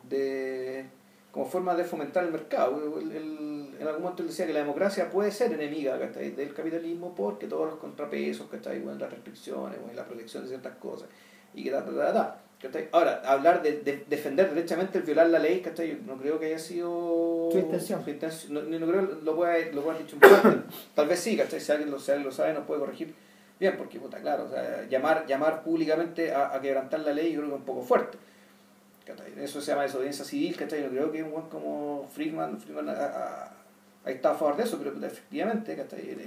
de 0.08 0.86
como 1.32 1.46
forma 1.46 1.74
de 1.74 1.84
fomentar 1.84 2.24
el 2.24 2.30
mercado. 2.30 3.00
en 3.00 3.86
algún 3.88 4.02
momento 4.02 4.22
él 4.22 4.28
decía 4.28 4.46
que 4.46 4.52
la 4.52 4.60
democracia 4.60 5.10
puede 5.10 5.32
ser 5.32 5.52
enemiga 5.52 5.96
del 5.96 6.54
capitalismo 6.54 7.14
porque 7.14 7.46
todos 7.48 7.70
los 7.70 7.78
contrapesos, 7.78 8.46
bueno, 8.50 8.98
las 8.98 9.10
restricciones, 9.10 9.80
bueno, 9.80 9.94
la 9.96 10.04
protección 10.04 10.44
de 10.44 10.50
ciertas 10.50 10.76
cosas, 10.76 11.08
y 11.54 11.64
que 11.64 11.70
da, 11.70 11.80
da, 11.80 12.12
da, 12.12 12.38
Ahora, 12.92 13.22
hablar 13.24 13.60
de, 13.60 14.04
defender 14.08 14.54
derechamente 14.54 14.98
el 14.98 15.04
violar 15.04 15.28
la 15.28 15.40
ley, 15.40 15.60
¿cachai? 15.62 15.98
no 16.06 16.16
creo 16.16 16.38
que 16.38 16.46
haya 16.46 16.58
sido 16.60 17.48
su 17.50 17.58
intención. 17.58 18.04
no, 18.50 18.62
no, 18.62 18.86
creo 18.86 19.18
lo 19.24 19.34
pueda, 19.34 19.58
lo 19.72 19.82
pueda 19.82 19.98
dicho 19.98 20.14
un 20.14 20.20
poco. 20.20 20.54
Tal 20.94 21.08
vez 21.08 21.18
sí, 21.18 21.36
¿cachai? 21.36 21.58
Si 21.58 21.72
alguien 21.72 21.90
lo, 21.90 21.98
si 21.98 22.12
alguien 22.12 22.28
lo 22.28 22.32
sabe, 22.32 22.52
nos 22.52 22.64
puede 22.64 22.78
corregir 22.78 23.14
bien, 23.58 23.76
porque, 23.76 23.98
puta, 23.98 24.18
claro, 24.20 24.44
o 24.44 24.48
sea, 24.48 24.86
llamar, 24.88 25.26
llamar 25.26 25.64
públicamente 25.64 26.32
a, 26.32 26.54
a 26.54 26.60
quebrantar 26.60 27.00
la 27.00 27.12
ley 27.12 27.32
yo 27.32 27.40
creo 27.40 27.48
que 27.48 27.54
es 27.54 27.60
un 27.60 27.66
poco 27.66 27.82
fuerte. 27.82 28.18
Eso 29.36 29.60
se 29.60 29.72
llama 29.72 29.82
desobediencia 29.82 30.24
civil, 30.24 30.56
¿cachai? 30.56 30.82
Yo 30.82 30.90
creo 30.90 31.10
que 31.10 31.22
un 31.22 31.32
buen 31.32 31.46
como 31.46 32.08
Friedman, 32.12 32.60
Friedman 32.60 32.88
ha, 32.88 33.50
estado 34.06 34.34
a 34.34 34.38
favor 34.38 34.56
de 34.56 34.62
eso, 34.62 34.78
pero 34.78 34.94
efectivamente, 35.04 35.76
¿cachai? 35.76 36.10
El, 36.10 36.20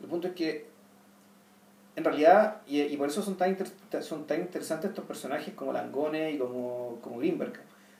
el, 0.00 0.08
punto 0.08 0.28
es 0.28 0.34
que 0.34 0.66
en 1.94 2.04
realidad, 2.04 2.62
y, 2.66 2.80
y 2.80 2.96
por 2.96 3.08
eso 3.08 3.22
son 3.22 3.36
tan, 3.36 3.56
son 4.02 4.26
tan 4.26 4.40
interesantes 4.40 4.90
estos 4.90 5.04
personajes 5.04 5.54
como 5.54 5.72
Langone 5.72 6.32
y 6.32 6.38
como, 6.38 6.98
como 7.00 7.18
Greenberg. 7.18 7.54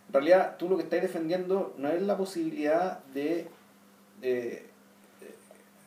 En 0.08 0.12
realidad, 0.12 0.56
tú 0.56 0.68
lo 0.68 0.76
que 0.76 0.84
estás 0.84 1.02
defendiendo 1.02 1.74
no 1.78 1.88
es 1.88 2.02
la 2.02 2.16
posibilidad 2.16 3.04
de... 3.12 3.46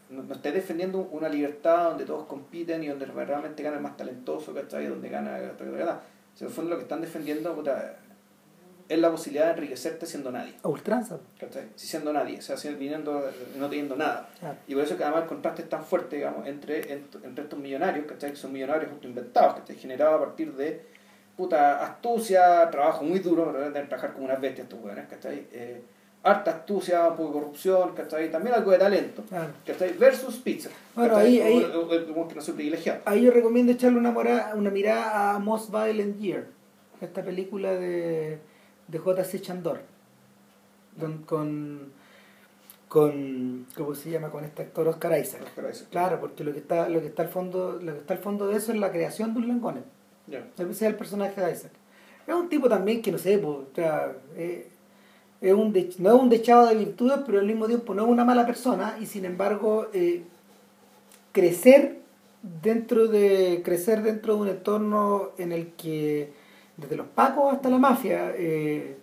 no, 0.10 0.24
no 0.24 0.36
defendiendo 0.36 1.00
una 1.12 1.28
libertad 1.28 1.90
donde 1.90 2.06
todos 2.06 2.26
compiten 2.26 2.84
y 2.84 2.88
donde 2.88 3.06
realmente 3.06 3.64
gana 3.64 3.78
el 3.78 3.84
más 3.84 3.98
talentoso, 3.98 4.54
¿cachai? 4.54 4.88
Donde 4.88 5.10
gana, 5.10 5.38
gana 5.40 6.02
en 6.40 6.48
el 6.48 6.54
fondo 6.54 6.72
lo 6.72 6.78
que 6.78 6.84
están 6.84 7.02
defendiendo 7.02 7.64
es 8.90 9.00
la 9.00 9.10
posibilidad 9.10 9.46
de 9.46 9.52
enriquecerte 9.52 10.06
siendo 10.06 10.32
nadie. 10.32 10.54
A 10.64 10.68
ultranza. 10.68 11.20
Si 11.76 11.88
siendo 11.88 12.12
nadie, 12.12 12.40
o 12.40 12.42
sea, 12.42 12.58
viniendo, 12.74 13.24
no 13.58 13.70
teniendo 13.70 13.96
nada. 13.96 14.30
Y 14.68 14.74
por 14.74 14.84
eso 14.84 14.98
que 14.98 15.04
además 15.04 15.24
el 15.24 15.30
contraste 15.30 15.62
es 15.62 15.70
tan 15.70 15.84
fuerte, 15.86 16.18
digamos, 16.18 16.46
entre, 16.48 16.92
entre 16.92 17.44
estos 17.44 17.58
millonarios, 17.60 18.06
¿cachai? 18.06 18.32
Que 18.32 18.36
son 18.36 18.52
millonarios 18.52 18.92
autoinventados, 18.92 19.62
que 19.62 19.76
generados 19.76 20.16
a 20.16 20.26
partir 20.26 20.54
de 20.54 20.82
puta 21.38 21.84
astucia, 21.84 22.70
trabajo 22.70 23.04
muy 23.04 23.20
duro, 23.20 23.54
de 23.54 23.82
trabajar 23.84 24.14
como 24.14 24.26
unas 24.26 24.42
bestias 24.42 24.66
estos 24.66 24.84
hueones, 24.84 25.08
¿cachai? 25.08 25.48
Eh, 25.52 25.82
harta 26.24 26.52
astucia, 26.52 27.04
de 27.10 27.16
corrupción, 27.16 27.94
¿cachai? 27.96 28.30
También 28.32 28.56
algo 28.56 28.72
de 28.72 28.78
talento, 28.78 29.24
claro. 29.28 29.52
¿cachai? 29.66 29.94
Versus 29.98 30.38
pizza. 30.38 30.70
Bueno, 30.96 31.16
ahí, 31.16 31.40
ahí, 31.42 31.66
ahí 33.06 33.22
yo 33.24 33.32
recomiendo 33.32 33.72
echarle 33.72 33.98
una, 33.98 34.14
una 34.56 34.70
mirada 34.70 35.32
a 35.36 35.40
Most 35.40 35.72
Violent 35.72 36.20
Year. 36.20 36.46
esta 37.02 37.24
película 37.24 37.72
de, 37.74 38.38
de 38.88 38.98
J.C. 39.00 39.42
Chandor, 39.42 39.82
don- 40.96 41.24
con, 41.24 41.92
con, 42.88 43.66
¿cómo 43.76 43.96
se 43.96 44.12
llama? 44.12 44.30
Con 44.30 44.44
este 44.44 44.62
actor 44.64 44.88
Oscar 44.90 45.18
Isaac. 45.20 45.42
Oscar 45.44 45.70
Isaac. 45.72 45.88
Claro, 45.90 46.20
porque 46.20 46.44
lo 46.44 46.52
que 46.54 46.60
está, 46.60 46.90
lo 46.90 47.00
que 47.02 47.08
está 47.08 47.24
al 47.24 47.30
fondo, 47.30 47.80
lo 47.82 47.94
que 47.94 48.00
está 48.00 48.14
al 48.14 48.20
fondo 48.20 48.48
de 48.48 48.58
eso 48.58 48.72
es 48.72 48.78
la 48.80 48.92
creación 48.92 49.34
de 49.34 49.40
un 49.40 49.48
Langone. 49.48 49.82
Ya. 50.28 50.46
Ese 50.56 50.70
es 50.70 50.82
el 50.84 50.96
personaje 50.96 51.40
de 51.42 51.52
Isaac. 51.52 51.72
Es 52.28 52.36
un 52.36 52.48
tipo 52.50 52.70
también 52.70 53.02
que 53.02 53.12
no 53.12 53.18
sé, 53.18 53.38
pues, 53.40 53.58
o 53.58 53.68
sea, 53.74 54.12
eh, 54.36 54.68
es 55.42 55.54
un 55.54 55.74
de- 55.74 55.90
no 55.98 56.16
es 56.16 56.22
un 56.22 56.30
dechado 56.30 56.68
de 56.68 56.76
virtudes, 56.76 57.20
pero 57.26 57.40
al 57.40 57.46
mismo 57.48 57.66
tiempo 57.68 57.94
no 57.94 58.04
es 58.04 58.10
una 58.10 58.24
mala 58.24 58.46
persona 58.46 58.96
y 59.02 59.06
sin 59.08 59.26
embargo 59.26 59.88
eh, 59.94 60.24
crecer 61.32 61.98
dentro 62.64 63.08
de 63.08 63.62
crecer 63.64 64.02
dentro 64.04 64.36
de 64.36 64.42
un 64.42 64.48
entorno 64.50 65.30
en 65.38 65.52
el 65.52 65.68
que 65.74 66.32
desde 66.78 66.96
los 66.96 67.08
pacos 67.08 67.54
hasta 67.54 67.70
la 67.70 67.78
mafia 67.78 68.32
eh, 68.36 68.98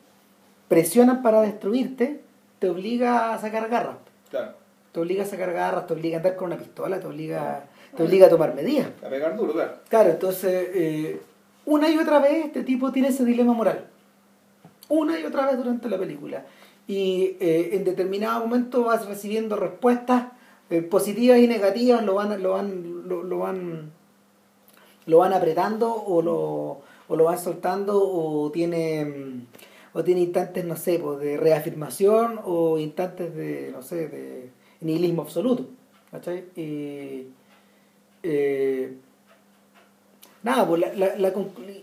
presionan 0.68 1.22
para 1.22 1.42
destruirte, 1.42 2.20
te 2.58 2.68
obliga 2.68 3.32
a 3.34 3.38
sacar 3.38 3.68
garras. 3.68 3.96
Claro. 4.30 4.52
Te 4.92 5.00
obliga 5.00 5.22
a 5.22 5.26
sacar 5.26 5.52
garras, 5.52 5.86
te 5.86 5.92
obliga 5.94 6.16
a 6.16 6.18
andar 6.18 6.36
con 6.36 6.46
una 6.48 6.56
pistola, 6.56 6.98
te 6.98 7.06
obliga, 7.06 7.64
te 7.96 8.02
obliga 8.02 8.26
a 8.26 8.30
tomar 8.30 8.54
medidas. 8.54 8.88
A 9.04 9.08
pegar 9.08 9.36
duro, 9.36 9.52
claro. 9.52 9.72
Claro, 9.88 10.10
entonces, 10.10 10.68
eh, 10.74 11.20
una 11.66 11.88
y 11.88 11.96
otra 11.98 12.18
vez 12.18 12.46
este 12.46 12.64
tipo 12.64 12.90
tiene 12.90 13.08
ese 13.08 13.24
dilema 13.24 13.52
moral. 13.52 13.84
Una 14.88 15.18
y 15.18 15.24
otra 15.24 15.46
vez 15.46 15.58
durante 15.58 15.88
la 15.88 15.98
película. 15.98 16.46
Y 16.86 17.36
eh, 17.40 17.70
en 17.72 17.84
determinado 17.84 18.40
momento 18.40 18.84
vas 18.84 19.06
recibiendo 19.06 19.56
respuestas 19.56 20.28
eh, 20.70 20.82
positivas 20.82 21.38
y 21.38 21.46
negativas, 21.46 22.02
lo 22.04 22.14
van, 22.14 22.42
lo 22.42 22.52
van, 22.52 23.08
lo, 23.08 23.38
van, 23.38 23.92
lo 25.06 25.18
van 25.18 25.32
apretando 25.32 25.94
o 25.94 26.22
lo, 26.22 26.80
o 27.08 27.16
lo 27.16 27.24
van 27.24 27.38
soltando 27.38 28.00
o 28.00 28.50
tiene, 28.50 29.44
o 29.92 30.04
tiene 30.04 30.22
instantes, 30.22 30.64
no 30.64 30.76
sé, 30.76 30.98
pues, 30.98 31.20
de 31.20 31.36
reafirmación 31.36 32.40
o 32.44 32.78
instantes 32.78 33.34
de, 33.34 33.70
no 33.72 33.82
sé, 33.82 34.08
de 34.08 34.50
nihilismo 34.80 35.22
absoluto. 35.22 35.66
¿Cachai? 36.10 36.44
Y, 36.56 37.26
eh, 38.22 38.96
nada 40.42 40.66
pues 40.66 40.80
la, 40.80 40.92
la, 40.94 41.16
la 41.16 41.32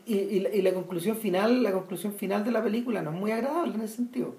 y, 0.05 0.13
y 0.15 0.47
y 0.53 0.61
la 0.61 0.73
conclusión 0.73 1.17
final 1.17 1.61
la 1.63 1.71
conclusión 1.71 2.13
final 2.13 2.43
de 2.43 2.51
la 2.51 2.63
película 2.63 3.01
no 3.01 3.11
es 3.11 3.17
muy 3.17 3.31
agradable 3.31 3.73
en 3.75 3.81
ese 3.81 3.95
sentido 3.97 4.35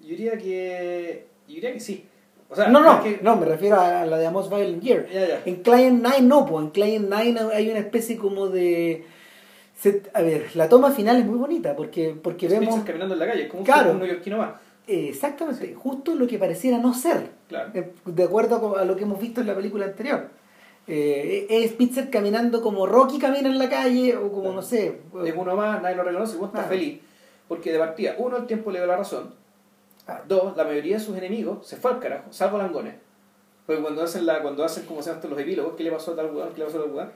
Yo 0.00 0.08
diría 0.08 0.36
que. 0.38 1.26
Yo 1.48 1.54
diría 1.54 1.72
que 1.72 1.80
sí. 1.80 2.04
O 2.50 2.54
sea, 2.56 2.68
no 2.68 2.80
no 2.80 2.96
es 2.96 3.00
que- 3.16 3.22
no 3.22 3.36
me 3.36 3.46
refiero 3.46 3.80
a 3.80 4.04
la 4.04 4.18
de 4.18 4.26
Amos 4.26 4.50
Violent 4.50 4.82
Year 4.82 5.08
Ya, 5.10 5.26
ya. 5.26 5.42
en 5.46 5.56
Client 5.62 6.00
9 6.02 6.20
no 6.22 6.44
pues 6.46 6.64
en 6.64 6.70
Client 6.70 7.06
9 7.08 7.50
hay 7.54 7.70
una 7.70 7.78
especie 7.78 8.16
como 8.18 8.48
de 8.48 9.04
se- 9.74 10.02
a 10.12 10.20
ver 10.20 10.54
la 10.54 10.68
toma 10.68 10.90
final 10.90 11.16
es 11.16 11.24
muy 11.26 11.38
bonita 11.38 11.74
porque 11.74 12.14
porque 12.22 12.48
Los 12.50 12.58
vemos 12.60 12.80
caminando 12.84 13.14
en 13.14 13.20
la 13.20 13.26
calle, 13.26 13.48
como 13.48 13.64
Claro. 13.64 13.92
un 13.92 13.98
neoyorquino 14.00 14.42
eh, 14.86 15.08
exactamente 15.08 15.72
justo 15.74 16.14
lo 16.14 16.26
que 16.26 16.38
pareciera 16.38 16.76
no 16.78 16.92
ser 16.92 17.30
Claro. 17.48 17.70
Eh, 17.74 17.90
de 18.04 18.22
acuerdo 18.24 18.76
a 18.76 18.84
lo 18.84 18.96
que 18.96 19.04
hemos 19.04 19.18
visto 19.20 19.40
en 19.40 19.46
la 19.46 19.54
película 19.54 19.86
anterior 19.86 20.28
Eh, 20.88 21.46
es 21.48 21.70
Spitzer 21.72 22.10
caminando 22.10 22.60
como 22.60 22.86
Rocky 22.86 23.18
camina 23.18 23.48
en 23.48 23.58
la 23.58 23.68
calle 23.68 24.16
o 24.16 24.22
como 24.30 24.40
Claro. 24.42 24.54
no 24.56 24.62
sé 24.62 25.00
Es 25.24 25.34
uno 25.36 25.54
más, 25.56 25.80
nadie 25.80 25.94
lo 25.96 26.02
reconoce, 26.02 26.36
uno 26.36 26.46
está 26.46 26.58
Claro. 26.58 26.68
feliz. 26.70 27.00
Porque 27.48 27.72
de 27.72 27.78
partida, 27.78 28.14
uno, 28.18 28.36
el 28.38 28.46
tiempo 28.46 28.70
le 28.70 28.78
dio 28.78 28.86
la 28.86 28.96
razón. 28.96 29.34
Ah, 30.08 30.22
Dos, 30.26 30.56
la 30.56 30.64
mayoría 30.64 30.96
de 30.96 31.02
sus 31.04 31.16
enemigos 31.16 31.66
se 31.66 31.76
fue 31.76 31.92
al 31.92 32.00
carajo, 32.00 32.32
salvo 32.32 32.58
Langones. 32.58 32.94
Porque 33.66 33.80
cuando 33.80 34.02
hacen, 34.02 34.26
la, 34.26 34.42
cuando 34.42 34.64
hacen 34.64 34.84
como 34.86 35.02
se 35.02 35.10
llaman 35.12 35.30
los 35.30 35.38
epílogos, 35.38 35.74
¿qué 35.76 35.84
le 35.84 35.92
pasó 35.92 36.12
a 36.12 36.16
tal 36.16 36.28
lugar? 36.32 36.48
¿Qué 36.50 36.58
le 36.58 36.64
pasó 36.64 36.78
a 36.78 36.80
tal 36.82 36.90
lugar? 36.90 37.12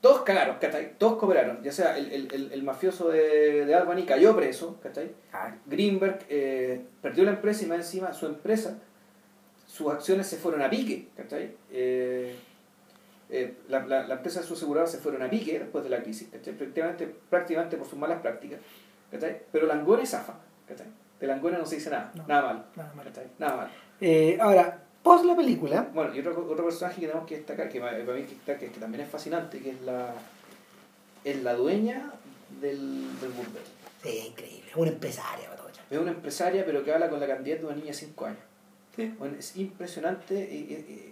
Todos 0.00 0.22
cagaron, 0.22 0.56
¿cachai? 0.60 0.98
Todos 0.98 1.18
cooperaron. 1.18 1.62
Ya 1.62 1.70
sea 1.72 1.96
el, 1.96 2.10
el, 2.10 2.28
el, 2.34 2.52
el 2.52 2.62
mafioso 2.64 3.08
de, 3.10 3.66
de 3.66 3.74
Albany 3.74 4.04
cayó 4.04 4.34
preso, 4.34 4.78
¿cachai? 4.82 5.12
ah, 5.32 5.54
Greenberg 5.66 6.20
eh, 6.28 6.80
perdió 7.02 7.22
la 7.24 7.32
empresa 7.32 7.62
y 7.64 7.66
más 7.68 7.78
encima 7.78 8.12
su 8.12 8.26
empresa, 8.26 8.78
sus 9.66 9.92
acciones 9.92 10.26
se 10.26 10.38
fueron 10.38 10.62
a 10.62 10.70
pique, 10.70 11.08
¿cachai? 11.16 11.54
Eh, 11.70 12.34
eh, 13.30 13.54
la, 13.68 13.86
la, 13.86 14.06
la 14.06 14.14
empresa 14.14 14.40
de 14.40 14.46
su 14.46 14.54
aseguradora 14.54 14.90
se 14.90 14.98
fueron 14.98 15.22
a 15.22 15.30
pique 15.30 15.58
después 15.58 15.84
de 15.84 15.90
la 15.90 16.02
crisis. 16.02 16.28
Prácticamente, 16.28 17.06
prácticamente 17.28 17.76
por 17.76 17.86
sus 17.88 17.98
malas 17.98 18.20
prácticas, 18.20 18.60
¿cachai? 19.10 19.42
Pero 19.52 19.66
Langone 19.66 20.04
zafa, 20.06 20.34
¿cachai? 20.66 20.86
De 21.20 21.26
Langone 21.26 21.58
no 21.58 21.66
se 21.66 21.76
dice 21.76 21.90
nada, 21.90 22.10
No. 22.14 22.26
nada 22.26 22.42
mal, 22.42 22.64
nada 22.76 22.92
mal. 22.94 23.12
Nada 23.38 23.56
mal. 23.56 23.70
Eh, 24.00 24.38
ahora, 24.40 24.82
post 25.02 25.24
la 25.24 25.36
película, 25.36 25.88
Bueno, 25.92 26.14
y 26.14 26.20
otro, 26.20 26.46
otro 26.50 26.64
personaje 26.64 27.00
que 27.00 27.06
tenemos 27.06 27.28
que 27.28 27.36
destacar, 27.36 27.68
que 27.68 27.80
para 27.80 27.98
mí 27.98 28.24
que, 28.24 28.56
que, 28.58 28.70
que 28.70 28.80
también 28.80 29.04
es 29.04 29.10
fascinante, 29.10 29.60
que 29.60 29.70
es 29.70 29.80
la, 29.82 30.12
es 31.24 31.42
la 31.42 31.54
dueña 31.54 32.10
del, 32.60 33.20
del 33.20 33.30
burdel. 33.32 33.62
sí, 34.02 34.26
increíble, 34.28 34.70
una 34.76 34.90
empresaria. 34.90 35.48
Es 35.90 35.98
una 35.98 36.12
empresaria, 36.12 36.64
pero 36.64 36.84
que 36.84 36.92
habla 36.92 37.08
con 37.10 37.18
la 37.18 37.26
candidata 37.26 37.62
de 37.62 37.66
una 37.66 37.74
niña 37.74 37.88
de 37.88 37.94
5 37.94 38.26
años. 38.26 38.38
Sí. 38.94 39.12
Bueno, 39.18 39.36
es 39.36 39.56
impresionante 39.56 40.34
eh, 40.40 41.09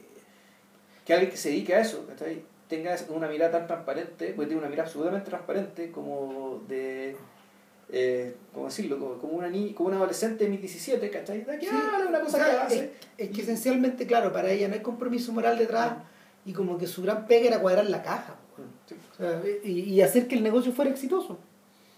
que 1.09 1.15
alguien 1.15 1.31
que 1.31 1.39
se 1.39 1.49
dedique 1.49 1.75
a 1.75 1.81
eso 1.81 2.05
¿cachai? 2.07 2.43
tenga 2.69 2.95
una 3.09 3.29
mirada 3.29 3.51
tan 3.61 3.67
transparente, 3.67 4.35
pues 4.37 4.47
tiene 4.47 4.61
una 4.61 4.69
mirada 4.69 4.87
absolutamente 4.87 5.31
transparente 5.31 5.91
como 5.91 6.63
de, 6.69 7.17
eh, 7.91 8.35
¿cómo 8.53 8.67
decirlo? 8.67 8.99
Como, 8.99 9.15
como 9.17 9.33
una 9.33 9.49
niña, 9.49 9.75
como 9.75 9.89
una 9.89 9.97
adolescente 9.97 10.45
de 10.45 10.51
2017, 10.51 11.09
¿cachai? 11.11 11.45
De 11.45 11.53
aquí 11.55 11.65
Sí, 11.65 11.75
habla 11.75 12.11
una 12.11 12.21
cosa 12.21 12.45
que 12.45 12.51
hace. 12.51 12.79
Es, 12.85 12.91
es 13.17 13.31
que 13.35 13.41
esencialmente, 13.41 14.07
claro, 14.07 14.35
para 14.35 14.51
ella 14.51 14.69
no 14.69 14.75
hay 14.75 14.83
compromiso 14.83 15.33
moral 15.33 15.57
detrás 15.57 15.95
y 16.45 16.53
como 16.53 16.77
que 16.77 16.87
su 16.87 17.03
gran 17.03 17.27
pega 17.27 17.47
era 17.49 17.61
cuadrar 17.61 17.87
la 17.89 18.03
caja 18.03 18.37
Sí. 18.87 18.95
o 19.13 19.17
sea, 19.17 19.41
y, 19.65 19.71
y 19.95 20.03
hacer 20.03 20.29
que 20.29 20.35
el 20.35 20.43
negocio 20.43 20.73
fuera 20.73 20.91
exitoso. 20.91 21.39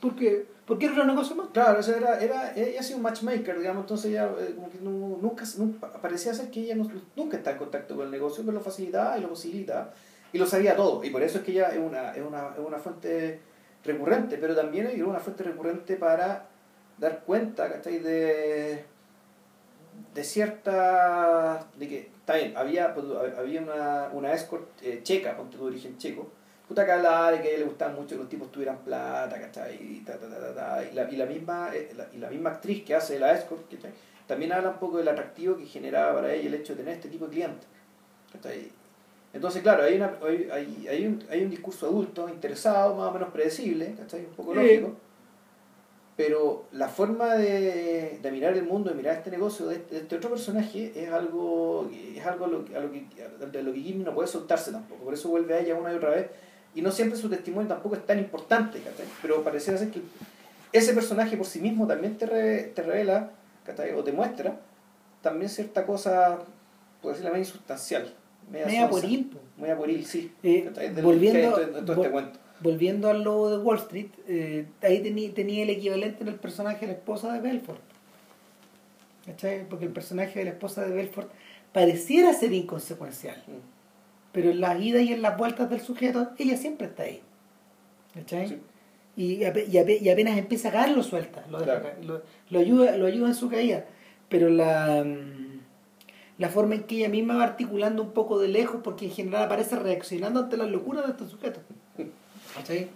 Porque, 0.00 0.46
porque 0.70 0.86
era 0.86 1.02
un 1.02 1.08
negocio 1.08 1.34
más. 1.36 1.48
Claro, 1.52 1.80
eso 1.80 1.94
era, 1.94 2.20
era, 2.20 2.54
ella 2.54 2.80
ha 2.80 2.82
sido 2.82 2.98
un 2.98 3.02
matchmaker, 3.02 3.58
digamos, 3.58 3.82
entonces 3.82 4.12
ella 4.12 4.30
eh, 4.38 4.52
como 4.54 4.70
que 4.70 4.78
no- 4.78 5.18
nunca, 5.20 5.44
nunca, 5.58 5.92
parecía 6.00 6.32
ser 6.32 6.50
que 6.50 6.60
ella 6.60 6.76
nunca 7.16 7.36
está 7.36 7.50
en 7.50 7.58
contacto 7.58 7.96
con 7.96 8.04
el 8.06 8.10
negocio, 8.12 8.44
pero 8.44 8.56
lo 8.58 8.62
facilitaba 8.62 9.18
y 9.18 9.20
lo 9.22 9.28
posibilitaba, 9.30 9.92
y 10.32 10.38
lo 10.38 10.46
sabía 10.46 10.76
todo, 10.76 11.02
y 11.04 11.10
por 11.10 11.22
eso 11.22 11.38
es 11.38 11.44
que 11.44 11.52
ella 11.52 11.68
es 11.70 11.78
una, 11.78 12.12
es 12.12 12.22
una, 12.24 12.50
es 12.56 12.64
una 12.64 12.78
fuente 12.78 13.40
recurrente, 13.84 14.38
pero 14.38 14.54
también 14.54 14.86
es 14.86 15.02
una 15.02 15.18
fuente 15.18 15.42
recurrente 15.42 15.96
para 15.96 16.46
dar 16.98 17.20
cuenta, 17.24 17.70
¿cachai? 17.72 17.98
De, 17.98 18.84
de 20.14 20.24
cierta, 20.24 21.66
de 21.76 21.88
que, 21.88 21.98
está 22.18 22.34
bien, 22.36 22.56
había, 22.56 22.94
pues, 22.94 23.06
había 23.38 23.60
una, 23.62 24.08
una 24.12 24.32
escort 24.32 24.68
eh, 24.82 25.00
checa, 25.02 25.36
ponte 25.36 25.56
tu 25.56 25.64
origen 25.64 25.98
checo, 25.98 26.28
puta 26.70 26.86
que 26.86 26.92
hablaba 26.92 27.32
de 27.32 27.40
que 27.42 27.48
a 27.48 27.50
ella 27.50 27.58
le 27.58 27.64
gustaba 27.64 27.92
mucho 27.92 28.10
que 28.14 28.20
los 28.22 28.28
tipos 28.28 28.52
tuvieran 28.52 28.78
plata, 28.78 29.40
¿cachai? 29.40 29.74
Y, 29.74 30.00
ta, 30.06 30.16
ta, 30.16 30.54
ta, 30.54 30.84
y, 30.88 30.94
la, 30.94 31.10
y, 31.10 31.16
la 31.16 31.26
misma, 31.26 31.70
eh, 31.74 31.90
la, 31.96 32.06
y 32.14 32.18
la 32.18 32.30
misma 32.30 32.50
actriz 32.50 32.84
que 32.84 32.94
hace 32.94 33.18
la 33.18 33.32
escort, 33.32 33.68
¿cachai? 33.68 33.90
También 34.28 34.52
habla 34.52 34.70
un 34.70 34.78
poco 34.78 34.98
del 34.98 35.08
atractivo 35.08 35.56
que 35.56 35.66
generaba 35.66 36.14
para 36.14 36.32
ella 36.32 36.46
el 36.46 36.54
hecho 36.54 36.74
de 36.74 36.78
tener 36.84 36.94
este 36.94 37.08
tipo 37.08 37.24
de 37.26 37.32
clientes, 37.32 37.66
¿cachai? 38.32 38.70
Entonces, 39.32 39.62
claro, 39.62 39.82
hay, 39.82 39.96
una, 39.96 40.12
hay, 40.24 40.48
hay, 40.52 40.86
hay, 40.88 41.06
un, 41.06 41.24
hay 41.28 41.42
un 41.42 41.50
discurso 41.50 41.86
adulto, 41.88 42.28
interesado, 42.28 42.94
más 42.94 43.08
o 43.08 43.12
menos 43.12 43.30
predecible, 43.30 43.92
¿cachai? 43.98 44.20
Un 44.26 44.34
poco 44.34 44.52
Sí. 44.54 44.58
lógico. 44.60 44.94
Pero 46.16 46.66
la 46.72 46.88
forma 46.88 47.34
de, 47.36 48.18
de 48.22 48.30
mirar 48.30 48.52
el 48.54 48.64
mundo, 48.64 48.90
de 48.90 48.96
mirar 48.96 49.16
este 49.16 49.30
negocio 49.30 49.66
de 49.66 49.76
este, 49.76 49.94
de 49.94 50.00
este 50.02 50.16
otro 50.16 50.30
personaje 50.30 50.92
es 50.94 51.10
algo, 51.10 51.90
es 52.14 52.24
algo 52.26 52.44
a 52.44 52.48
lo, 52.48 52.64
que- 52.64 52.76
a 52.76 52.80
lo 52.80 52.92
que, 52.92 53.06
de 53.50 53.62
lo 53.62 53.72
que 53.72 53.80
Jimmy 53.80 54.04
no 54.04 54.14
puede 54.14 54.28
soltarse 54.28 54.70
tampoco. 54.70 55.02
Por 55.04 55.14
eso 55.14 55.30
vuelve 55.30 55.54
a 55.54 55.60
ella 55.60 55.74
una 55.76 55.92
y 55.92 55.96
otra 55.96 56.10
vez. 56.10 56.26
Y 56.74 56.82
no 56.82 56.90
siempre 56.92 57.18
su 57.18 57.28
testimonio 57.28 57.68
tampoco 57.68 57.96
es 57.96 58.06
tan 58.06 58.18
importante, 58.18 58.78
¿cachai? 58.80 59.06
Pero 59.22 59.42
pareciera 59.42 59.78
ser 59.78 59.90
que 59.90 60.00
ese 60.72 60.92
personaje 60.94 61.36
por 61.36 61.46
sí 61.46 61.58
mismo 61.60 61.86
también 61.86 62.16
te, 62.16 62.26
re- 62.26 62.62
te 62.74 62.82
revela, 62.82 63.30
¿cachai? 63.66 63.92
O 63.92 64.04
te 64.04 64.12
muestra 64.12 64.60
también 65.22 65.48
cierta 65.50 65.84
cosa, 65.84 66.38
por 67.02 67.10
decirlo 67.12 67.30
medio 67.32 67.44
insustancial. 67.44 68.14
Media 68.50 68.66
sonsa, 68.88 68.88
pueril, 68.90 69.24
po. 69.32 69.38
Media 69.60 69.76
pueril, 69.76 70.04
sí. 70.06 70.32
Eh. 70.42 70.70
De 70.94 71.02
volviendo- 71.02 71.56
hay 71.56 71.64
en 71.64 71.84
todo- 71.84 71.96
este 72.02 72.10
cuento. 72.10 72.38
Volviendo 72.60 73.08
al 73.08 73.22
lobo 73.24 73.50
de 73.50 73.56
Wall 73.58 73.78
Street, 73.78 74.08
eh, 74.28 74.66
ahí 74.82 75.00
tenía, 75.02 75.32
tenía 75.32 75.62
el 75.62 75.70
equivalente 75.70 76.22
en 76.22 76.28
el 76.28 76.34
personaje 76.34 76.80
de 76.80 76.88
la 76.88 76.92
esposa 76.98 77.32
de 77.32 77.40
Belfort. 77.40 77.80
¿Cachai? 79.26 79.68
Porque 79.68 79.84
el 79.86 79.92
personaje 79.92 80.38
de 80.38 80.44
la 80.46 80.50
esposa 80.52 80.84
de 80.84 80.90
Belfort 80.94 81.30
pareciera 81.72 82.32
ser 82.32 82.52
inconsecuencial, 82.52 83.36
Mm. 83.46 83.79
Pero 84.32 84.50
en 84.50 84.60
las 84.60 84.80
idas 84.80 85.02
y 85.02 85.12
en 85.12 85.22
las 85.22 85.36
vueltas 85.36 85.68
del 85.70 85.80
sujeto, 85.80 86.30
ella 86.38 86.56
siempre 86.56 86.86
está 86.86 87.04
ahí. 87.04 87.20
¿Cachai? 88.14 88.48
Sí. 88.48 88.58
Y, 89.16 89.24
y 89.34 89.44
ape- 89.44 89.98
y 90.00 90.08
apenas 90.08 90.38
empieza 90.38 90.68
a 90.68 90.72
caer 90.72 90.96
lo 90.96 91.02
suelta, 91.02 91.44
lo, 91.50 91.58
deja 91.58 91.80
Claro. 91.80 91.82
caer, 91.82 92.04
lo, 92.04 92.22
lo 92.50 92.58
ayuda, 92.58 92.96
lo 92.96 93.06
ayuda 93.06 93.28
en 93.28 93.34
su 93.34 93.48
caída. 93.48 93.84
Pero 94.28 94.48
la, 94.48 95.04
la 96.38 96.48
forma 96.48 96.76
en 96.76 96.84
que 96.84 96.96
ella 96.98 97.08
misma 97.08 97.36
va 97.36 97.44
articulando 97.44 98.02
un 98.02 98.12
poco 98.12 98.38
de 98.38 98.48
lejos, 98.48 98.80
porque 98.84 99.06
en 99.06 99.10
general 99.10 99.42
aparece 99.44 99.76
reaccionando 99.76 100.40
ante 100.40 100.56
las 100.56 100.70
locuras 100.70 101.04
de 101.06 101.10
estos 101.12 101.30
sujetos. 101.30 101.62
¿Cachai? 102.54 102.88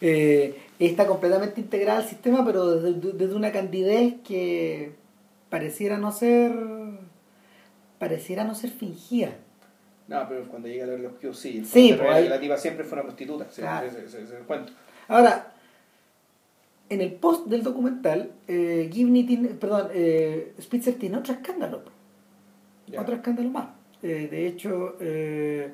Eh, 0.00 0.56
está 0.78 1.06
completamente 1.06 1.60
integrada 1.60 2.00
al 2.00 2.06
sistema, 2.08 2.44
pero 2.44 2.76
desde, 2.80 3.12
desde 3.12 3.34
una 3.34 3.50
candidez 3.50 4.14
que 4.26 4.92
pareciera 5.50 5.96
no 5.98 6.12
ser 6.12 6.52
pareciera 7.98 8.44
no 8.44 8.54
ser 8.54 8.70
fingida. 8.70 9.30
No, 10.08 10.28
pero 10.28 10.44
cuando 10.48 10.68
llega 10.68 10.86
la 10.86 10.96
los 10.98 11.12
sí. 11.38 11.64
Sí, 11.64 11.88
Porque 11.90 12.04
pues, 12.04 12.16
ahí- 12.16 12.28
La 12.28 12.38
tipa 12.40 12.56
siempre 12.56 12.84
fue 12.84 12.94
una 12.94 13.02
prostituta, 13.04 13.44
Claro. 13.46 13.90
se, 13.90 14.08
se- 14.08 14.26
se- 14.26 14.38
cuento. 14.40 14.72
Ahora, 15.08 15.52
en 16.88 17.00
el 17.00 17.12
post 17.14 17.46
del 17.48 17.62
documental, 17.64 18.30
eh, 18.46 18.88
Gibney 18.92 19.24
tiene, 19.24 19.48
perdón, 19.48 19.88
eh, 19.92 20.54
Spitzer 20.60 20.94
tiene 20.94 21.16
otro 21.16 21.32
escándalo. 21.32 21.82
Ya. 22.86 23.00
Otro 23.00 23.16
escándalo 23.16 23.48
más. 23.50 23.68
Eh, 24.02 24.28
de 24.30 24.46
hecho, 24.46 24.96
eh, 25.00 25.72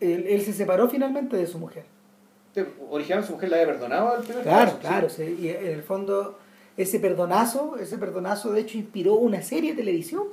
él, 0.00 0.26
él 0.28 0.40
se 0.42 0.52
separó 0.52 0.88
finalmente 0.88 1.36
de 1.36 1.46
su 1.46 1.58
mujer. 1.58 1.84
Originalmente 2.90 3.28
su 3.28 3.34
mujer 3.34 3.48
la 3.48 3.56
había 3.56 3.68
perdonado 3.68 4.16
al 4.16 4.22
primer 4.22 4.42
Claro, 4.42 4.66
caso, 4.72 4.80
claro. 4.80 5.08
sí. 5.08 5.24
sí, 5.38 5.46
y 5.46 5.48
en 5.48 5.66
el 5.66 5.82
fondo, 5.82 6.38
ese 6.76 6.98
perdonazo, 6.98 7.76
ese 7.78 7.98
perdonazo 7.98 8.52
de 8.52 8.60
hecho 8.60 8.78
inspiró 8.78 9.14
una 9.14 9.42
serie 9.42 9.70
de 9.72 9.76
televisión. 9.78 10.24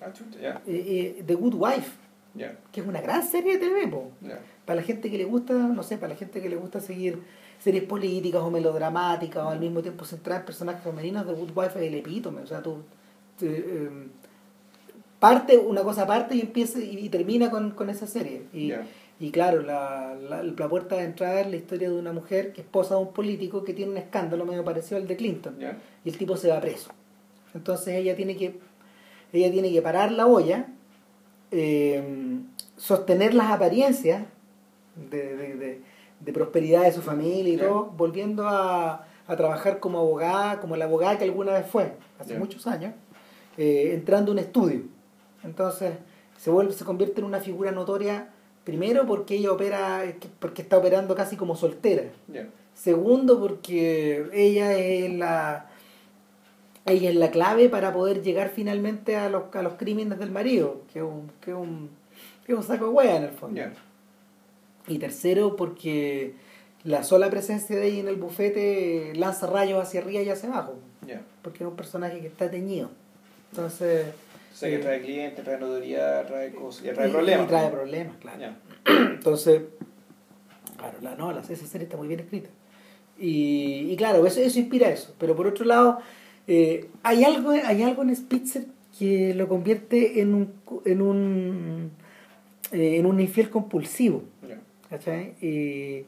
Ah, 0.00 0.12
chuta, 0.12 0.38
ya, 0.40 0.62
Eh, 0.66 1.16
eh, 1.18 1.22
The 1.26 1.34
Good 1.34 1.54
Wife, 1.54 1.92
ya, 2.34 2.56
que 2.72 2.80
es 2.80 2.86
una 2.86 3.00
gran 3.00 3.26
serie 3.26 3.58
de 3.58 3.66
TV, 3.66 3.88
po. 3.88 4.10
para 4.64 4.76
la 4.76 4.82
gente 4.82 5.10
que 5.10 5.18
le 5.18 5.24
gusta, 5.24 5.54
no 5.54 5.82
sé, 5.82 5.96
para 5.98 6.12
la 6.12 6.16
gente 6.16 6.40
que 6.40 6.48
le 6.48 6.56
gusta 6.56 6.80
seguir 6.80 7.22
series 7.58 7.84
políticas 7.84 8.42
o 8.42 8.50
melodramáticas 8.50 9.42
o 9.44 9.48
al 9.48 9.60
mismo 9.60 9.82
tiempo 9.82 10.04
centrar 10.04 10.40
en 10.40 10.46
personajes 10.46 10.82
femeninos, 10.82 11.26
The 11.26 11.32
Good 11.32 11.50
Wife 11.54 11.78
es 11.80 11.88
el 11.88 11.94
epítome, 11.94 12.42
o 12.42 12.46
sea, 12.46 12.62
tú 12.62 12.82
te, 13.38 13.46
eh, 13.46 13.90
parte 15.18 15.56
una 15.56 15.82
cosa 15.82 16.02
aparte 16.02 16.36
y 16.36 16.40
empieza 16.40 16.78
y, 16.78 16.98
y 16.98 17.08
termina 17.08 17.50
con, 17.50 17.70
con 17.72 17.88
esa 17.90 18.06
serie. 18.06 18.42
Y. 18.52 18.72
y 19.20 19.30
claro, 19.30 19.62
la, 19.62 20.14
la, 20.14 20.42
la 20.42 20.68
puerta 20.68 20.96
de 20.96 21.04
entrada 21.04 21.40
es 21.40 21.46
la 21.48 21.56
historia 21.56 21.88
de 21.88 21.96
una 21.98 22.12
mujer 22.12 22.52
que 22.52 22.60
es 22.62 22.66
esposa 22.66 22.94
de 22.96 23.00
un 23.02 23.12
político 23.12 23.62
que 23.64 23.72
tiene 23.72 23.92
un 23.92 23.96
escándalo 23.98 24.44
medio 24.44 24.64
parecido 24.64 24.96
al 24.96 25.06
de 25.06 25.16
Clinton 25.16 25.56
y 26.04 26.08
el 26.08 26.18
tipo 26.18 26.36
se 26.36 26.48
va 26.48 26.60
preso. 26.60 26.90
Entonces 27.54 27.94
ella 27.94 28.16
tiene 28.16 28.36
que 28.36 28.58
ella 29.32 29.50
tiene 29.50 29.72
que 29.72 29.82
parar 29.82 30.12
la 30.12 30.26
olla, 30.26 30.66
eh, 31.50 32.40
sostener 32.76 33.34
las 33.34 33.50
apariencias 33.50 34.24
de, 35.10 35.36
de- 35.36 35.56
de- 35.56 35.80
de 36.20 36.32
prosperidad 36.32 36.84
de 36.84 36.92
su 36.92 37.02
familia 37.02 37.52
y 37.52 37.56
todo, 37.58 37.84
volviendo 37.96 38.48
a, 38.48 39.06
a 39.26 39.36
trabajar 39.36 39.78
como 39.78 39.98
abogada, 39.98 40.58
como 40.60 40.74
la 40.76 40.86
abogada 40.86 41.18
que 41.18 41.24
alguna 41.24 41.52
vez 41.52 41.66
fue, 41.66 41.92
hace 42.18 42.32
muchos 42.38 42.66
años, 42.66 42.94
eh, 43.58 43.90
entrando 43.92 44.30
a 44.30 44.34
un 44.34 44.38
estudio. 44.38 44.82
Entonces 45.42 45.92
se 46.38 46.50
vuelve, 46.50 46.72
se 46.72 46.84
convierte 46.84 47.20
en 47.20 47.26
una 47.26 47.40
figura 47.40 47.72
notoria, 47.72 48.30
primero 48.64 49.06
porque 49.06 49.36
ella 49.36 49.52
opera, 49.52 50.02
porque 50.38 50.62
está 50.62 50.78
operando 50.78 51.14
casi 51.14 51.36
como 51.36 51.54
soltera. 51.56 52.04
Segundo, 52.74 53.38
porque 53.38 54.26
ella 54.32 54.76
es 54.76 55.12
la 55.12 55.70
ella 56.86 57.08
es 57.08 57.16
la 57.16 57.30
clave 57.30 57.68
para 57.68 57.92
poder 57.92 58.22
llegar 58.22 58.50
finalmente 58.50 59.16
a 59.16 59.30
los, 59.30 59.44
a 59.54 59.62
los 59.62 59.74
crímenes 59.74 60.18
del 60.18 60.30
marido, 60.30 60.82
que 60.92 60.98
es 60.98 61.04
un, 61.04 61.30
que 61.40 61.54
un, 61.54 61.88
que 62.44 62.54
un 62.54 62.62
saco 62.62 62.86
de 62.86 62.90
hueá 62.90 63.16
en 63.16 63.22
el 63.24 63.30
fondo. 63.30 63.60
Y 64.86 64.98
tercero, 64.98 65.56
porque 65.56 66.34
la 66.82 67.02
sola 67.02 67.30
presencia 67.30 67.76
de 67.76 67.86
ella 67.86 68.00
en 68.00 68.08
el 68.08 68.16
bufete 68.16 69.12
lanza 69.14 69.46
rayos 69.46 69.82
hacia 69.82 70.00
arriba 70.00 70.22
y 70.22 70.28
hacia 70.28 70.50
abajo, 70.50 70.74
porque 71.42 71.64
es 71.64 71.70
un 71.70 71.76
personaje 71.76 72.20
que 72.20 72.26
está 72.26 72.50
teñido. 72.50 72.90
Entonces... 73.50 74.06
O 74.54 74.56
sea 74.56 74.68
que 74.68 74.76
eh, 74.76 74.78
trae 74.78 75.02
clientes, 75.02 75.44
trae 75.44 75.58
notoriedad, 75.58 76.26
trae 76.28 76.52
cosas, 76.52 76.84
y 76.86 76.94
trae 76.94 77.08
y- 77.08 77.10
problemas. 77.10 77.44
y 77.46 77.48
trae 77.48 77.70
problemas, 77.70 78.16
claro. 78.18 78.54
Entonces, 78.86 79.62
claro, 80.76 80.98
la, 81.02 81.16
no, 81.16 81.32
la, 81.32 81.40
esa 81.40 81.56
serie 81.66 81.86
está 81.86 81.96
muy 81.96 82.06
bien 82.06 82.20
escrita. 82.20 82.50
Y, 83.18 83.88
y 83.90 83.96
claro, 83.96 84.24
eso, 84.24 84.40
eso 84.40 84.60
inspira 84.60 84.88
eso. 84.90 85.12
Pero 85.18 85.34
por 85.34 85.48
otro 85.48 85.64
lado, 85.64 85.98
eh, 86.46 86.88
hay, 87.02 87.24
algo, 87.24 87.50
hay 87.50 87.82
algo 87.82 88.02
en 88.02 88.14
Spitzer 88.14 88.66
que 88.96 89.34
lo 89.34 89.48
convierte 89.48 90.20
en 90.20 90.34
un, 90.36 90.52
en 90.84 91.02
un, 91.02 91.90
eh, 92.70 92.96
en 92.98 93.06
un 93.06 93.18
infiel 93.18 93.50
compulsivo. 93.50 94.22
Ya. 94.48 94.60
¿cachai? 94.88 95.34
Y, 95.40 96.04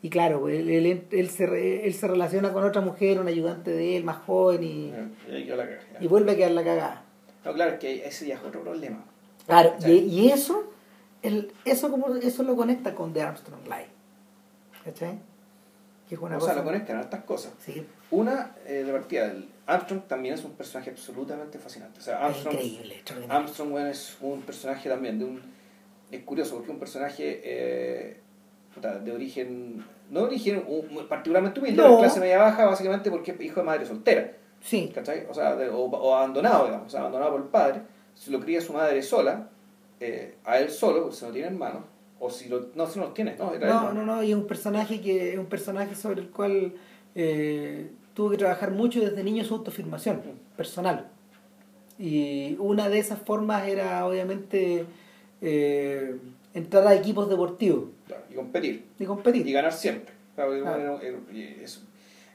y 0.00 0.08
claro, 0.08 0.48
él, 0.48 0.70
él, 0.70 1.02
él 1.10 1.28
se, 1.28 1.86
él 1.86 1.92
se 1.92 2.08
relaciona 2.08 2.50
con 2.54 2.64
otra 2.64 2.80
mujer, 2.80 3.20
un 3.20 3.28
ayudante 3.28 3.70
de 3.70 3.98
él, 3.98 4.04
más 4.04 4.16
joven, 4.24 4.64
y, 4.64 4.90
la 5.28 5.68
y 6.00 6.06
vuelve 6.06 6.32
a 6.32 6.36
quedar 6.36 6.52
la 6.52 6.64
cagada. 6.64 7.04
No, 7.44 7.52
claro, 7.54 7.72
es 7.72 7.78
que 7.78 8.06
ese 8.06 8.26
ya 8.26 8.34
es 8.36 8.42
otro 8.42 8.62
problema. 8.62 9.04
Claro, 9.46 9.74
y, 9.86 9.92
y 9.92 10.30
eso, 10.30 10.70
el, 11.22 11.52
eso 11.64 11.90
como 11.90 12.14
eso 12.14 12.42
lo 12.42 12.54
conecta 12.56 12.94
con 12.94 13.12
The 13.12 13.22
Armstrong 13.22 13.64
Line. 13.64 13.88
¿Cachai? 14.84 15.18
Que 16.08 16.14
es 16.16 16.20
una 16.20 16.36
o 16.36 16.40
cosa. 16.40 16.52
sea, 16.52 16.62
lo 16.62 16.66
conectan 16.66 16.98
a 16.98 17.00
estas 17.02 17.24
cosas. 17.24 17.52
Sí, 17.64 17.86
Una, 18.10 18.52
eh, 18.66 18.82
de 18.84 18.92
partida, 18.92 19.32
Armstrong 19.66 20.02
también 20.08 20.34
es 20.34 20.44
un 20.44 20.52
personaje 20.52 20.90
absolutamente 20.90 21.58
fascinante. 21.58 22.00
O 22.00 22.02
sea, 22.02 22.16
es 22.18 22.22
Armstrong, 22.24 22.54
increíble, 22.54 22.94
extraordinario. 22.96 23.40
Armstrong 23.40 23.70
bueno, 23.70 23.86
es 23.88 24.16
un 24.20 24.42
personaje 24.42 24.88
también 24.88 25.18
de 25.18 25.24
un... 25.24 25.40
Es 26.10 26.22
curioso 26.24 26.54
porque 26.56 26.66
es 26.70 26.74
un 26.74 26.80
personaje 26.80 27.40
eh, 27.44 28.20
de 29.04 29.12
origen... 29.12 29.84
No 30.10 30.20
de 30.22 30.26
origen 30.26 30.64
un- 30.66 31.06
particularmente 31.08 31.60
humilde, 31.60 31.80
No. 31.82 31.92
de 31.92 31.98
clase 31.98 32.18
media 32.18 32.38
baja, 32.38 32.66
básicamente 32.66 33.10
porque 33.10 33.30
es 33.30 33.40
hijo 33.40 33.60
de 33.60 33.66
madre 33.66 33.86
soltera. 33.86 34.32
Sí, 34.62 34.90
¿cachai? 34.94 35.26
O 35.30 35.34
sea, 35.34 35.56
de- 35.56 35.68
o, 35.68 35.78
o 35.84 36.14
abandonado, 36.14 36.66
digamos, 36.66 36.86
o 36.86 36.90
sea, 36.90 37.00
abandonado 37.00 37.32
por 37.32 37.40
el 37.40 37.46
padre, 37.48 37.82
si 38.14 38.30
lo 38.30 38.40
cría 38.40 38.60
su 38.60 38.72
madre 38.72 39.02
sola, 39.02 39.48
eh, 40.00 40.34
a 40.44 40.58
él 40.58 40.70
solo, 40.70 41.02
porque 41.02 41.16
si 41.16 41.24
no 41.24 41.30
tiene 41.32 41.48
hermanos, 41.48 41.82
o 42.18 42.30
si 42.30 42.48
lo, 42.48 42.66
no, 42.74 42.86
si 42.86 42.98
no 42.98 43.06
los 43.06 43.14
tiene, 43.14 43.34
no, 43.36 43.54
era 43.54 43.66
no, 43.68 43.92
no, 43.92 44.04
no, 44.04 44.22
y 44.22 44.30
es 44.30 44.36
un 44.36 44.46
personaje 44.46 45.00
que 45.00 45.32
es 45.32 45.38
un 45.38 45.46
personaje 45.46 45.94
sobre 45.94 46.20
el 46.20 46.28
cual 46.30 46.72
eh, 47.14 47.90
tuvo 48.14 48.30
que 48.30 48.36
trabajar 48.36 48.70
mucho 48.70 49.00
desde 49.00 49.24
niño 49.24 49.42
su 49.44 49.54
autoafirmación 49.54 50.20
personal. 50.56 51.08
Y 51.98 52.56
una 52.58 52.88
de 52.88 52.98
esas 52.98 53.18
formas 53.20 53.66
era 53.68 54.06
obviamente 54.06 54.86
eh, 55.42 56.16
entrar 56.54 56.86
a 56.86 56.94
equipos 56.94 57.28
deportivos 57.28 57.84
Claro, 58.06 58.22
y 58.30 58.34
competir, 58.34 58.84
y 58.98 59.04
competir. 59.04 59.46
y 59.46 59.52
ganar 59.52 59.72
siempre. 59.72 60.12
Claro, 60.34 60.98
y 61.32 61.42
eso. 61.62 61.80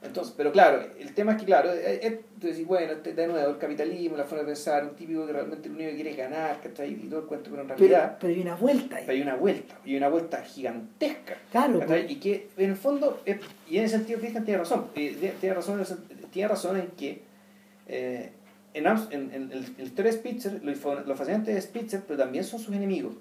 Entonces, 0.06 0.34
pero 0.38 0.52
claro, 0.52 0.86
el 1.00 1.14
tema 1.14 1.34
es 1.34 1.40
que, 1.40 1.46
claro, 1.46 1.72
eh, 1.74 2.00
eh, 2.04 2.22
tú 2.40 2.48
decís, 2.48 2.66
bueno, 2.66 2.94
de 2.96 3.28
nuevo, 3.28 3.50
el 3.50 3.58
capitalismo, 3.58 4.16
la 4.18 4.24
forma 4.24 4.42
de 4.44 4.48
pensar, 4.48 4.84
un 4.84 4.96
típico 4.96 5.26
que 5.26 5.34
realmente 5.34 5.68
lo 5.70 5.76
único 5.76 5.90
que 5.90 5.96
quiere 5.96 6.12
es 6.12 6.18
ganar, 6.18 6.60
¿cachai? 6.62 6.92
Y 6.94 7.08
todo 7.10 7.22
el 7.22 7.26
cuento, 7.26 7.50
pero 7.50 7.62
en 7.64 7.68
pero, 7.70 7.80
realidad 7.80 8.18
pero 8.20 8.34
hay 8.34 8.42
una 8.42 8.56
vuelta 8.56 8.96
ahí. 8.98 9.06
hay 9.08 9.22
una 9.22 9.36
vuelta, 9.36 9.76
y 9.86 9.96
una 9.98 10.08
vuelta 10.10 10.42
gigantesca. 10.44 11.38
Claro, 11.52 11.80
pues. 11.86 12.12
Y 12.12 12.16
que 12.16 12.50
en 12.58 12.70
el 12.72 12.76
fondo, 12.76 13.22
es- 13.26 13.38
y 13.70 13.78
en 13.78 13.86
ese 13.86 13.98
sentido 13.98 14.20
Cristian 14.20 14.46
tiene 14.46 14.60
razón, 14.60 14.88
eh, 14.96 15.34
tiene- 15.40 15.56
razón, 15.56 15.80
en 15.80 16.30
tiene 16.32 16.48
razón 16.50 16.78
en 16.78 16.88
que 16.92 17.22
eh, 17.88 18.32
en, 18.74 18.84
Ams- 18.86 19.08
en, 19.12 19.32
en, 19.34 19.52
el- 19.52 19.76
el 19.78 19.86
historia 19.86 20.12
de 20.12 20.18
Spitzer, 20.18 20.62
lo, 20.64 20.74
lo 21.06 21.16
fascinante 21.16 21.54
de 21.54 21.62
Spitzer, 21.62 22.02
pero 22.08 22.20
también 22.20 22.44
son 22.44 22.60
sus 22.60 22.76
enemigos. 22.76 23.14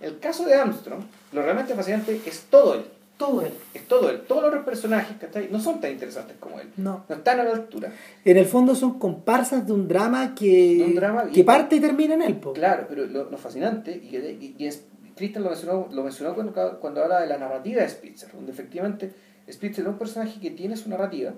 El 0.00 0.18
caso 0.18 0.44
de 0.44 0.54
Armstrong, 0.54 1.02
lo 1.32 1.42
realmente 1.42 1.74
fascinante 1.74 2.20
es 2.26 2.42
todo 2.50 2.74
él, 2.74 2.84
todo 3.16 3.42
él. 3.42 3.52
es 3.74 3.86
todo 3.88 4.10
él. 4.10 4.20
Todos 4.28 4.42
los 4.42 4.48
otros 4.50 4.64
personajes 4.64 5.16
¿cachai? 5.18 5.48
no 5.50 5.58
son 5.60 5.80
tan 5.80 5.90
interesantes 5.92 6.36
como 6.38 6.60
él, 6.60 6.68
No. 6.76 7.04
no 7.08 7.14
están 7.14 7.40
a 7.40 7.44
la 7.44 7.52
altura. 7.52 7.92
En 8.24 8.36
el 8.36 8.44
fondo 8.46 8.74
son 8.74 8.98
comparsas 8.98 9.66
de 9.66 9.72
un 9.72 9.88
drama 9.88 10.34
que, 10.34 10.84
un 10.86 10.94
drama 10.94 11.26
que 11.32 11.42
parte 11.44 11.76
y 11.76 11.80
termina 11.80 12.14
en 12.14 12.22
él. 12.22 12.36
po. 12.36 12.52
Claro, 12.52 12.86
pero 12.88 13.06
lo, 13.06 13.30
lo 13.30 13.38
fascinante, 13.38 13.92
y, 13.92 14.08
que, 14.08 14.36
y, 14.40 14.54
y 14.58 14.66
es, 14.66 14.84
Christian 15.16 15.44
lo 15.44 15.50
mencionó, 15.50 15.88
lo 15.90 16.02
mencionó 16.02 16.34
cuando, 16.34 16.52
cuando 16.80 17.02
habla 17.02 17.20
de 17.22 17.26
la 17.26 17.38
narrativa 17.38 17.82
de 17.82 17.88
Spitzer, 17.88 18.30
donde 18.32 18.52
efectivamente 18.52 19.10
Spitzer 19.50 19.84
es 19.84 19.88
un 19.90 19.96
personaje 19.98 20.38
que 20.40 20.50
tiene 20.50 20.76
su 20.76 20.88
narrativa, 20.90 21.32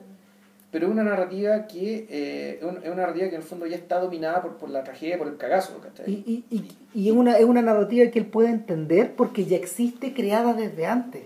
pero 0.71 0.87
es 0.87 0.93
una 0.93 1.05
narrativa 1.05 1.67
que 1.67 2.07
eh, 2.11 2.59
es 2.61 2.65
un- 2.65 2.79
es 2.79 2.87
una 2.87 2.97
narrativa 2.97 3.29
que 3.29 3.37
en 3.37 3.41
el 3.41 3.47
fondo 3.47 3.67
ya 3.67 3.77
está 3.77 4.01
dominada 4.01 4.43
por, 4.43 4.57
por 4.57 4.69
la 4.69 4.83
tragedia, 4.85 5.17
por 5.17 5.29
el 5.29 5.37
cagazo, 5.37 5.79
¿cachai? 5.81 6.11
Y, 6.13 6.45
y, 6.51 6.57
y, 6.57 6.69
y 6.95 7.09
es, 7.09 7.15
una, 7.15 7.39
es 7.39 7.45
una 7.45 7.63
narrativa 7.63 8.11
que 8.11 8.19
él 8.19 8.27
puede 8.27 8.49
entender 8.51 9.15
porque 9.17 9.45
ya 9.47 9.57
existe 9.57 10.13
creada 10.13 10.53
desde 10.55 10.85
antes. 10.87 11.23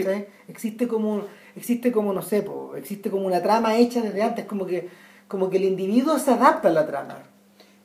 ¿Cachai? 0.00 0.26
Existe 0.48 0.88
como, 0.88 1.24
existe 1.56 1.92
como, 1.92 2.12
no 2.12 2.22
sé, 2.22 2.42
po, 2.42 2.74
existe 2.76 3.10
como 3.10 3.26
una 3.26 3.42
trama 3.42 3.76
hecha 3.76 4.00
desde 4.00 4.22
antes, 4.22 4.44
como 4.46 4.66
que, 4.66 4.88
como 5.28 5.50
que 5.50 5.56
el 5.58 5.64
individuo 5.64 6.18
se 6.18 6.30
adapta 6.32 6.68
a 6.68 6.72
la 6.72 6.86
trama. 6.86 7.18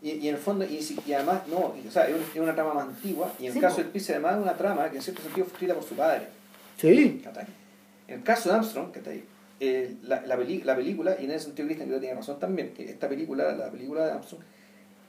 Y, 0.01 0.11
y 0.11 0.29
en 0.29 0.35
el 0.35 0.41
fondo, 0.41 0.63
y, 0.65 0.79
además, 1.13 1.41
no, 1.47 1.73
y, 1.83 1.87
o 1.87 1.91
sea, 1.91 2.07
es, 2.07 2.15
un- 2.15 2.21
es 2.21 2.39
una 2.39 2.53
trama 2.53 2.73
más 2.73 2.87
antigua, 2.87 3.31
y 3.39 3.43
en 3.43 3.47
el 3.47 3.53
Sí, 3.53 3.59
caso 3.59 3.77
po. 3.77 3.81
de 3.83 3.87
Spitzer 3.89 4.15
además 4.15 4.35
es 4.37 4.41
una 4.43 4.53
trama 4.57 4.89
que 4.89 4.97
en 4.97 5.01
cierto 5.01 5.21
sentido 5.23 5.45
fue 5.45 5.53
escrita 5.53 5.73
por 5.73 5.83
su 5.83 5.95
padre. 5.95 6.27
Sí. 6.77 7.21
En 8.07 8.15
el 8.15 8.23
caso 8.23 8.49
de 8.49 8.55
Armstrong. 8.55 8.89
Eh, 9.59 9.95
la, 10.03 10.21
la, 10.21 10.37
peli- 10.37 10.61
la 10.61 10.75
película, 10.75 11.15
y 11.19 11.25
en 11.25 11.31
ese 11.31 11.45
sentido 11.45 11.65
Christian 11.67 11.87
creo 11.89 11.99
que 11.99 12.05
tiene 12.05 12.19
razón 12.19 12.39
también, 12.39 12.73
que 12.75 12.83
esta 12.89 13.09
película, 13.09 13.51
la 13.53 13.71
película 13.71 14.05
de 14.05 14.11
Armstrong, 14.11 14.41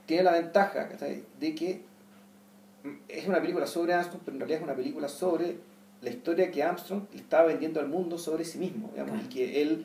tiene 0.06 0.22
la 0.22 0.32
ventaja 0.32 0.88
¿cachai? 0.88 1.22
de 1.38 1.54
que 1.54 1.82
es 3.08 3.26
una 3.28 3.40
película 3.42 3.66
sobre 3.66 3.92
Armstrong, 3.92 4.22
pero 4.24 4.34
en 4.36 4.40
realidad 4.40 4.60
es 4.60 4.64
una 4.64 4.74
película 4.74 5.08
sobre 5.08 5.58
la 6.02 6.10
historia 6.10 6.50
que 6.50 6.62
Armstrong 6.62 7.02
le 7.12 7.20
estaba 7.20 7.44
vendiendo 7.48 7.80
al 7.80 7.88
mundo 7.88 8.18
sobre 8.18 8.44
sí 8.44 8.58
mismo, 8.58 8.90
digamos, 8.92 9.20
y 9.24 9.28
que 9.28 9.62
él 9.62 9.84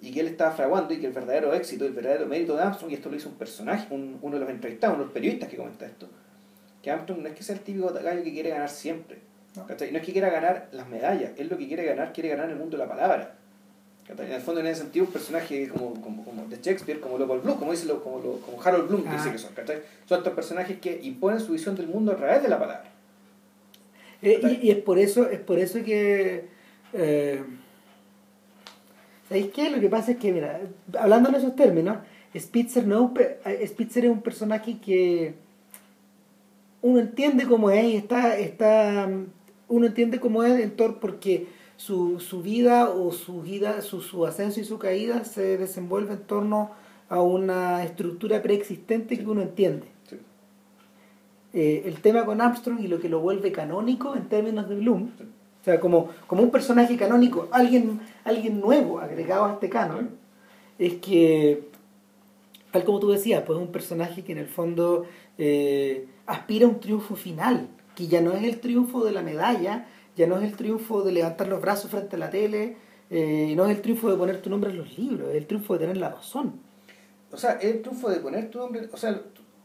y 0.00 0.10
que 0.10 0.18
él 0.18 0.26
estaba 0.26 0.50
fraguando 0.50 0.92
y 0.92 0.98
que 0.98 1.06
el 1.06 1.12
verdadero 1.12 1.54
éxito, 1.54 1.84
el 1.84 1.92
verdadero 1.92 2.26
mérito 2.26 2.56
de 2.56 2.62
Armstrong, 2.62 2.90
y 2.90 2.94
esto 2.94 3.08
lo 3.08 3.14
hizo 3.16 3.28
un 3.28 3.36
personaje, 3.36 3.86
un- 3.94 4.18
uno 4.20 4.34
de 4.34 4.40
los 4.40 4.50
entrevistados, 4.50 4.94
uno 4.96 5.04
de 5.04 5.06
los 5.06 5.14
periodistas 5.14 5.48
que 5.48 5.56
comenta 5.56 5.86
esto, 5.86 6.08
que 6.82 6.90
Armstrong 6.90 7.20
no 7.20 7.28
es 7.28 7.34
que 7.36 7.44
sea 7.44 7.54
el 7.54 7.60
típico 7.60 7.88
gallo 7.92 8.24
que 8.24 8.32
quiere 8.32 8.50
ganar 8.50 8.68
siempre, 8.68 9.18
No. 9.54 9.64
no 9.68 9.74
es 9.98 10.02
que 10.04 10.12
quiera 10.12 10.28
ganar 10.28 10.68
las 10.72 10.88
medallas, 10.88 11.30
él 11.36 11.46
lo 11.48 11.56
que 11.56 11.68
quiere 11.68 11.84
ganar, 11.84 12.12
quiere 12.12 12.30
ganar 12.30 12.50
el 12.50 12.56
mundo 12.56 12.76
de 12.76 12.82
la 12.82 12.88
palabra. 12.88 13.34
En 14.08 14.32
el 14.32 14.40
fondo, 14.42 14.60
en 14.60 14.66
ese 14.66 14.80
sentido, 14.82 15.06
un 15.06 15.12
personaje 15.12 15.68
como, 15.68 15.94
como, 16.00 16.24
como 16.24 16.46
de 16.48 16.56
Shakespeare, 16.60 16.98
como 16.98 17.16
Leopold 17.16 17.44
Bloom, 17.44 17.58
como, 17.60 17.70
dice 17.70 17.86
como, 17.86 18.20
como 18.40 18.60
Harold 18.62 18.88
Bloom, 18.88 19.04
que 19.04 19.08
Ah. 19.10 19.12
dice 19.16 19.30
que 19.30 19.38
son, 19.38 19.54
¿cachai? 19.54 19.82
Son 20.06 20.18
estos 20.18 20.32
personajes 20.34 20.80
que 20.80 20.98
imponen 21.04 21.38
su 21.38 21.52
visión 21.52 21.76
del 21.76 21.86
mundo 21.86 22.10
a 22.10 22.16
través 22.16 22.42
de 22.42 22.48
la 22.48 22.58
palabra. 22.58 22.90
Eh, 24.22 24.58
y, 24.62 24.68
y 24.68 24.70
es 24.70 24.78
por 24.78 24.98
eso, 24.98 25.28
es 25.28 25.40
por 25.40 25.58
eso 25.58 25.82
que 25.84 26.48
eh, 26.92 27.42
¿Sabéis 29.28 29.50
qué? 29.52 29.70
Lo 29.70 29.80
que 29.80 29.88
pasa 29.88 30.12
es 30.12 30.18
que, 30.18 30.32
mira, 30.32 30.60
hablando 30.98 31.30
en 31.30 31.36
esos 31.36 31.56
términos, 31.56 31.98
Spitzer, 32.36 32.86
no, 32.86 33.14
Spitzer 33.66 34.04
es 34.04 34.10
un 34.10 34.22
personaje 34.22 34.78
que 34.78 35.34
uno 36.82 36.98
entiende 36.98 37.46
cómo 37.46 37.70
es 37.70 37.84
y 37.84 37.96
está, 37.96 38.36
está, 38.38 39.08
uno 39.68 39.86
entiende 39.86 40.20
cómo 40.20 40.42
es 40.44 40.60
en 40.60 40.76
Thor 40.76 40.98
porque 41.00 41.46
su, 41.76 42.20
su 42.20 42.42
vida 42.42 42.90
o 42.90 43.12
su, 43.12 43.42
vida, 43.42 43.80
su, 43.80 44.02
su 44.02 44.26
ascenso 44.26 44.60
y 44.60 44.64
su 44.64 44.78
caída 44.78 45.24
se 45.24 45.56
desenvuelve 45.56 46.14
en 46.14 46.22
torno 46.24 46.72
a 47.08 47.22
una 47.22 47.84
estructura 47.84 48.42
preexistente 48.42 49.18
que 49.18 49.26
uno 49.26 49.42
entiende. 49.42 49.91
Eh, 51.54 51.82
el 51.84 52.00
tema 52.00 52.24
con 52.24 52.40
Armstrong 52.40 52.80
y 52.80 52.88
lo 52.88 52.98
que 52.98 53.10
lo 53.10 53.20
vuelve 53.20 53.52
canónico 53.52 54.16
en 54.16 54.28
términos 54.28 54.68
de 54.68 54.76
Bloom, 54.76 55.10
o 55.62 55.64
sea, 55.64 55.78
como, 55.78 56.08
como 56.26 56.42
un 56.42 56.50
personaje 56.50 56.96
canónico, 56.96 57.48
alguien, 57.52 58.00
alguien 58.24 58.58
nuevo 58.58 58.98
agregado 58.98 59.44
a 59.44 59.52
este 59.52 59.68
canon, 59.68 60.10
es 60.78 60.94
que, 60.94 61.68
tal 62.72 62.84
como 62.84 62.98
tú 62.98 63.10
decías, 63.10 63.44
pues 63.46 63.58
es 63.58 63.64
un 63.64 63.70
personaje 63.70 64.24
que 64.24 64.32
en 64.32 64.38
el 64.38 64.48
fondo 64.48 65.04
eh, 65.38 66.08
aspira 66.26 66.66
a 66.66 66.68
un 66.68 66.80
triunfo 66.80 67.14
final, 67.14 67.68
que 67.94 68.08
ya 68.08 68.20
no 68.20 68.32
es 68.32 68.42
el 68.42 68.58
triunfo 68.58 69.04
de 69.04 69.12
la 69.12 69.22
medalla, 69.22 69.86
ya 70.16 70.26
no 70.26 70.38
es 70.38 70.42
el 70.42 70.56
triunfo 70.56 71.02
de 71.02 71.12
levantar 71.12 71.46
los 71.48 71.60
brazos 71.60 71.90
frente 71.90 72.16
a 72.16 72.18
la 72.18 72.30
tele, 72.30 72.76
eh, 73.10 73.52
no 73.54 73.66
es 73.66 73.76
el 73.76 73.82
triunfo 73.82 74.10
de 74.10 74.16
poner 74.16 74.40
tu 74.42 74.50
nombre 74.50 74.70
en 74.70 74.78
los 74.78 74.98
libros, 74.98 75.28
es 75.30 75.36
el 75.36 75.46
triunfo 75.46 75.74
de 75.74 75.80
tener 75.80 75.96
la 75.98 76.08
razón. 76.08 76.54
O 77.30 77.36
sea, 77.36 77.52
es 77.52 77.66
el 77.66 77.82
triunfo 77.82 78.10
de 78.10 78.16
poner 78.16 78.50
tu 78.50 78.58
nombre, 78.58 78.88
o 78.92 78.96
sea, 78.96 79.20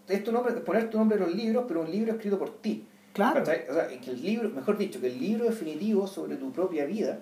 es 0.07 0.23
tu 0.23 0.31
nombre, 0.31 0.53
poner 0.53 0.89
tu 0.89 0.97
nombre 0.97 1.17
en 1.17 1.23
los 1.23 1.35
libros, 1.35 1.65
pero 1.67 1.81
un 1.81 1.91
libro 1.91 2.13
escrito 2.13 2.39
por 2.39 2.61
ti. 2.61 2.85
Claro. 3.13 3.41
O 3.41 3.45
sea, 3.45 3.87
que 3.87 4.11
el 4.11 4.21
libro, 4.21 4.49
mejor 4.49 4.77
dicho, 4.77 5.01
que 5.01 5.07
el 5.07 5.19
libro 5.19 5.45
definitivo 5.45 6.07
sobre 6.07 6.35
tu 6.35 6.51
propia 6.51 6.85
vida, 6.85 7.19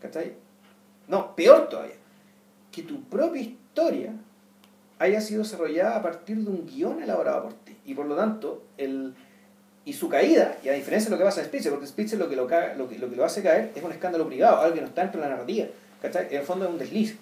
¿cachai? 0.00 0.34
No, 1.06 1.36
peor 1.36 1.68
todavía, 1.68 1.96
que 2.72 2.82
tu 2.82 3.02
propia 3.04 3.42
historia 3.42 4.14
haya 4.98 5.20
sido 5.20 5.42
desarrollada 5.42 5.96
a 5.96 6.02
partir 6.02 6.38
de 6.38 6.50
un 6.50 6.66
guion 6.66 7.02
elaborado 7.02 7.42
por 7.42 7.52
ti. 7.52 7.76
Y 7.84 7.94
por 7.94 8.06
lo 8.06 8.16
tanto, 8.16 8.64
el, 8.78 9.14
y 9.84 9.92
su 9.92 10.08
caída, 10.08 10.56
y 10.64 10.68
a 10.68 10.72
diferencia 10.72 11.10
de 11.10 11.16
lo 11.16 11.18
que 11.18 11.24
pasa 11.24 11.40
en 11.40 11.46
Spitzer, 11.46 11.70
porque 11.70 11.86
Spitzer 11.86 12.18
lo 12.18 12.28
que 12.28 12.36
lo, 12.36 12.48
lo, 12.76 12.88
que, 12.88 12.98
lo 12.98 13.10
que 13.10 13.16
lo 13.16 13.24
hace 13.24 13.42
caer 13.42 13.72
es 13.74 13.82
un 13.82 13.92
escándalo 13.92 14.26
privado, 14.26 14.60
algo 14.60 14.74
que 14.74 14.80
no 14.80 14.86
está 14.86 15.02
dentro 15.02 15.20
de 15.20 15.28
la 15.28 15.34
narrativa, 15.34 15.66
¿cachai? 16.00 16.28
En 16.30 16.40
el 16.40 16.42
fondo 16.42 16.64
es 16.64 16.70
un 16.70 16.78
desliz. 16.78 17.18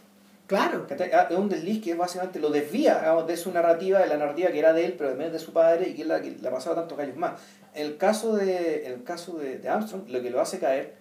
Claro. 0.47 0.87
Ah, 0.91 1.29
es 1.31 1.37
un 1.37 1.49
desliz 1.49 1.83
que 1.83 1.95
básicamente 1.95 2.39
lo 2.39 2.51
desvía 2.51 2.99
digamos, 2.99 3.27
de 3.27 3.37
su 3.37 3.53
narrativa, 3.53 4.01
de 4.01 4.07
la 4.07 4.17
narrativa 4.17 4.51
que 4.51 4.59
era 4.59 4.73
de 4.73 4.85
él, 4.85 4.95
pero 4.99 5.17
vez 5.17 5.33
de 5.33 5.39
su 5.39 5.53
padre 5.53 5.89
y 5.89 5.95
que 5.95 6.05
la 6.05 6.21
que 6.21 6.33
le 6.33 6.49
ha 6.49 6.51
pasado 6.51 6.77
tantos 6.77 6.99
años 6.99 7.17
más. 7.17 7.41
El 7.75 7.97
caso, 7.97 8.37
de, 8.37 8.87
el 8.87 9.03
caso 9.03 9.39
de, 9.39 9.59
de, 9.59 9.69
Armstrong, 9.69 10.09
lo 10.09 10.21
que 10.21 10.31
lo 10.31 10.41
hace 10.41 10.59
caer 10.59 10.95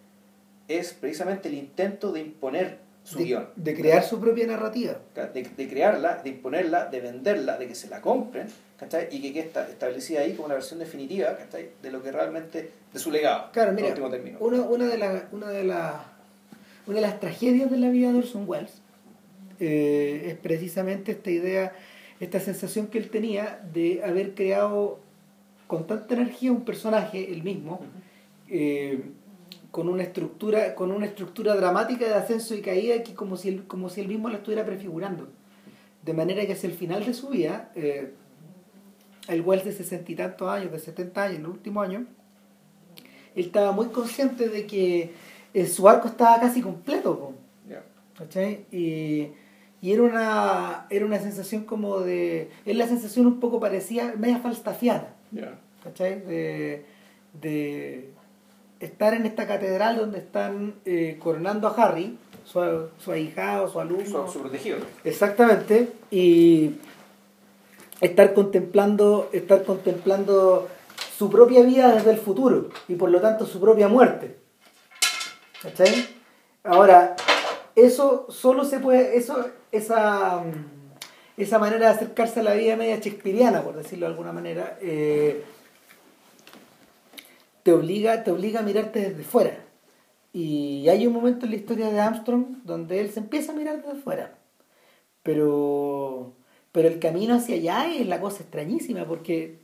es 0.68 0.94
precisamente 0.94 1.50
el 1.50 1.56
intento 1.56 2.14
de 2.14 2.22
imponer 2.22 2.78
su 3.04 3.18
de, 3.18 3.26
guion. 3.26 3.50
De 3.58 3.76
crear 3.76 4.04
su 4.04 4.22
propia 4.22 4.48
narrativa. 4.48 4.96
De, 5.16 5.44
de, 5.44 5.68
crearla, 5.68 6.22
de 6.24 6.30
imponerla, 6.30 6.86
de 6.86 7.02
venderla, 7.02 7.58
de 7.58 7.68
que 7.68 7.76
se 7.76 7.90
la 7.90 8.00
compren, 8.00 8.48
¿cachai? 8.80 9.10
Y 9.12 9.22
que, 9.22 9.34
que 9.34 9.42
está 9.42 9.68
establecida 9.68 10.22
ahí 10.22 10.34
como 10.34 10.48
la 10.48 10.54
versión 10.54 10.80
definitiva, 10.80 11.36
¿cachai? 11.36 11.72
De 11.82 11.92
lo 11.92 12.02
que 12.02 12.12
realmente, 12.14 12.72
de 12.94 13.00
su 13.00 13.12
legado. 13.12 13.52
Claro, 13.52 13.74
mira, 13.74 13.94
una, 14.40 14.62
una, 14.62 14.88
de 14.88 14.98
la, 14.98 15.28
una, 15.34 15.50
de 15.50 15.64
la, 15.66 16.06
una 16.88 16.96
de 16.96 17.02
las 17.02 17.20
tragedias 17.20 17.70
de 17.70 17.78
la 17.78 17.90
vida 17.90 18.14
de 18.14 18.20
Orson 18.20 18.48
Welles 18.48 18.81
eh, 19.64 20.24
es 20.26 20.36
precisamente 20.38 21.12
esta 21.12 21.30
idea, 21.30 21.72
esta 22.20 22.40
sensación 22.40 22.88
que 22.88 22.98
él 22.98 23.12
tenía 23.12 23.62
de 23.72 24.04
haber 24.04 24.34
creado 24.34 25.00
con 25.68 25.86
tanta 25.86 26.16
energía 26.16 26.52
un 26.52 26.66
personaje, 26.66 27.32
el 27.32 27.44
mismo, 27.44 27.80
eh, 28.50 29.04
con 29.70 29.88
una 29.88 30.02
estructura, 30.02 30.74
con 30.74 30.92
una 30.92 31.06
estructura 31.06 31.56
dramática 31.56 32.08
de 32.08 32.16
ascenso 32.16 32.56
y 32.56 32.62
caída 32.62 33.04
que 33.04 33.14
como 33.14 33.38
si 33.38 33.50
él, 33.50 33.68
como 33.68 33.90
si 33.90 34.02
él 34.02 34.08
mismo 34.08 34.30
la 34.30 34.38
estuviera 34.38 34.66
prefigurando. 34.66 35.30
De 36.04 36.14
manera 36.14 36.44
que 36.48 36.54
hacia 36.54 36.68
el 36.68 36.74
final 36.74 37.06
de 37.06 37.14
su 37.14 37.30
vida, 37.30 37.72
eh, 37.76 38.14
el 39.28 39.42
Wells 39.42 39.64
de 39.64 39.74
sesenta 39.74 40.12
y 40.12 40.16
tantos 40.16 40.50
años, 40.50 40.72
de 40.72 40.80
70 40.80 41.22
años, 41.22 41.36
en 41.36 41.46
el 41.46 41.52
último 41.52 41.84
año, 41.84 42.08
él 43.36 43.46
estaba 43.46 43.72
muy 43.74 43.90
consciente 43.90 44.50
de 44.50 44.66
que 44.66 45.14
su 45.68 45.88
arco 45.88 46.08
estaba 46.08 46.40
casi 46.40 46.64
completo. 46.64 47.36
Y 48.72 49.28
y 49.82 49.94
era 49.94 50.04
una, 50.04 50.86
era 50.92 51.06
una 51.06 51.20
sensación 51.20 51.64
como 51.64 52.00
de. 52.00 52.52
Es 52.66 52.78
la 52.78 52.88
sensación 52.88 53.26
un 53.26 53.40
poco 53.40 53.60
parecía, 53.60 54.14
media 54.16 54.38
falstafiada. 54.38 55.16
¿Cachai? 55.84 56.22
De, 56.22 56.86
de 57.42 58.12
estar 58.80 59.16
en 59.16 59.26
esta 59.26 59.48
catedral 59.48 59.98
donde 59.98 60.20
están 60.20 60.76
eh, 60.86 61.18
coronando 61.20 61.68
a 61.68 61.72
Harry, 61.72 62.18
su, 62.46 62.90
su 63.00 63.12
ahijado, 63.12 63.68
su 63.70 63.80
alumno. 63.80 64.28
Su, 64.28 64.42
protegido. 64.42 64.78
Exactamente. 65.04 65.92
Y 66.12 66.76
estar 68.02 68.36
contemplando, 68.36 69.30
estar 69.34 69.64
contemplando 69.64 70.70
su 71.18 71.32
propia 71.32 71.64
vida 71.64 71.96
desde 71.96 72.12
el 72.12 72.18
futuro 72.18 72.70
y 72.88 72.96
por 72.96 73.10
lo 73.10 73.20
tanto 73.20 73.48
su 73.48 73.60
propia 73.60 73.88
muerte. 73.88 74.38
¿Cachai? 75.64 76.08
Ahora, 76.64 77.16
eso 77.76 78.28
solo 78.30 78.66
se 78.66 78.80
puede, 78.80 79.18
eso, 79.18 79.50
esa, 79.72 80.44
esa 81.38 81.60
manera 81.60 81.88
de 81.88 81.94
acercarse 81.96 82.40
a 82.40 82.44
la 82.44 82.54
vida 82.54 82.76
media 82.76 82.98
shakespeariana, 82.98 83.64
por 83.64 83.76
decirlo 83.76 84.06
de 84.06 84.12
alguna 84.12 84.32
manera, 84.32 84.78
eh, 84.82 85.44
te, 87.64 87.72
obliga, 87.72 88.24
te 88.24 88.32
obliga 88.32 88.60
a 88.60 88.64
mirarte 88.64 89.00
desde 89.00 89.24
fuera. 89.24 89.58
Y 90.34 90.88
hay 90.88 91.06
un 91.08 91.14
momento 91.14 91.46
en 91.46 91.52
la 91.52 91.58
historia 91.58 91.90
de 91.90 92.00
Armstrong 92.00 92.64
donde 92.64 93.02
él 93.02 93.12
se 93.12 93.20
empieza 93.20 93.52
a 93.52 93.56
mirar 93.56 93.84
desde 93.84 94.00
fuera. 94.00 94.38
Pero, 95.24 96.34
pero 96.72 96.88
el 96.88 97.00
camino 97.00 97.36
hacia 97.36 97.56
allá 97.56 97.94
es 97.94 98.08
la 98.08 98.20
cosa 98.20 98.44
extrañísima, 98.44 99.06
porque 99.06 99.60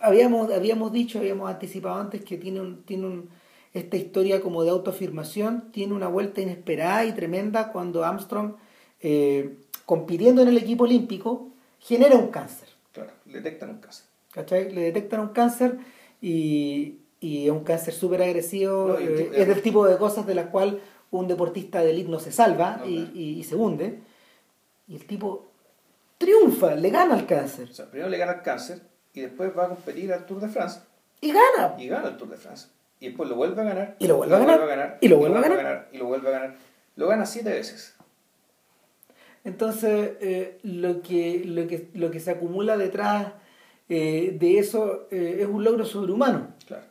habíamos, 0.00 0.50
habíamos 0.52 0.92
dicho, 0.92 1.18
habíamos 1.18 1.50
anticipado 1.50 1.96
antes 1.96 2.24
que 2.24 2.36
tiene 2.36 2.60
un, 2.60 2.82
tiene 2.84 3.06
un, 3.06 3.30
esta 3.74 3.96
historia 3.96 4.40
como 4.40 4.64
de 4.64 4.70
autoafirmación 4.70 5.70
tiene 5.72 5.94
una 5.94 6.08
vuelta 6.08 6.40
inesperada 6.40 7.04
y 7.04 7.12
tremenda 7.12 7.72
cuando 7.72 8.04
Armstrong, 8.04 8.54
eh, 9.00 9.56
compitiendo 9.86 10.42
en 10.42 10.48
el 10.48 10.58
equipo 10.58 10.84
olímpico, 10.84 11.48
genera 11.78 12.16
un 12.16 12.28
cáncer. 12.28 12.68
Claro, 12.92 13.12
le 13.26 13.40
detectan 13.40 13.70
un 13.70 13.78
cáncer. 13.78 14.04
¿Cachai? 14.32 14.72
Le 14.72 14.82
detectan 14.82 15.20
un 15.20 15.28
cáncer 15.28 15.78
y, 16.20 16.98
y 17.20 17.46
es 17.46 17.50
un 17.50 17.64
cáncer 17.64 17.94
súper 17.94 18.22
agresivo, 18.22 18.98
eh, 18.98 19.30
es 19.34 19.48
del 19.48 19.62
tipo 19.62 19.86
de 19.86 19.96
cosas 19.96 20.26
de 20.26 20.34
las 20.34 20.46
cuales 20.46 20.74
un 21.10 21.26
deportista 21.26 21.82
de 21.82 21.90
elite 21.90 22.10
no 22.10 22.20
se 22.20 22.32
salva 22.32 22.82
y, 22.86 23.10
y, 23.14 23.44
se 23.44 23.54
hunde. 23.54 24.00
Y 24.88 24.96
el 24.96 25.06
tipo 25.06 25.50
triunfa, 26.18 26.74
le 26.74 26.90
gana 26.90 27.14
al 27.14 27.26
cáncer. 27.26 27.68
O 27.70 27.74
sea, 27.74 27.90
primero 27.90 28.10
le 28.10 28.18
gana 28.18 28.32
el 28.32 28.42
cáncer 28.42 28.80
y 29.12 29.22
después 29.22 29.56
va 29.56 29.66
a 29.66 29.68
competir 29.68 30.12
al 30.12 30.24
Tour 30.26 30.40
de 30.40 30.48
France. 30.48 30.80
Y 31.20 31.32
gana. 31.32 31.74
Y 31.78 31.88
gana 31.88 32.08
el 32.08 32.16
Tour 32.16 32.30
de 32.30 32.36
France 32.36 32.68
y 33.02 33.08
después 33.08 33.28
lo 33.28 33.34
vuelve 33.34 33.60
a 33.60 33.64
ganar. 33.64 33.96
Y 33.98 34.06
lo 34.06 34.16
vuelve, 34.16 34.36
a, 34.36 34.38
ganar, 34.38 34.98
Y 35.00 35.08
lo 35.08 35.18
vuelve, 35.18 35.38
a, 35.38 35.40
ganar. 35.40 35.88
Y 35.90 35.98
lo 35.98 36.06
vuelve 36.06 36.28
a 36.28 36.30
ganar. 36.30 36.54
Lo 36.94 37.08
gana 37.08 37.26
siete 37.26 37.50
veces. 37.50 37.96
Entonces, 39.42 40.12
eh, 40.20 40.60
lo, 40.62 41.02
que, 41.02 41.42
lo, 41.44 41.66
que, 41.66 41.88
lo 41.94 42.12
que 42.12 42.20
se 42.20 42.30
acumula 42.30 42.76
detrás 42.76 43.32
eh, 43.88 44.36
de 44.38 44.58
eso 44.58 45.08
eh, 45.10 45.38
es 45.40 45.48
un 45.48 45.64
logro 45.64 45.84
sobrehumano. 45.84 46.54
Claro. 46.64 46.84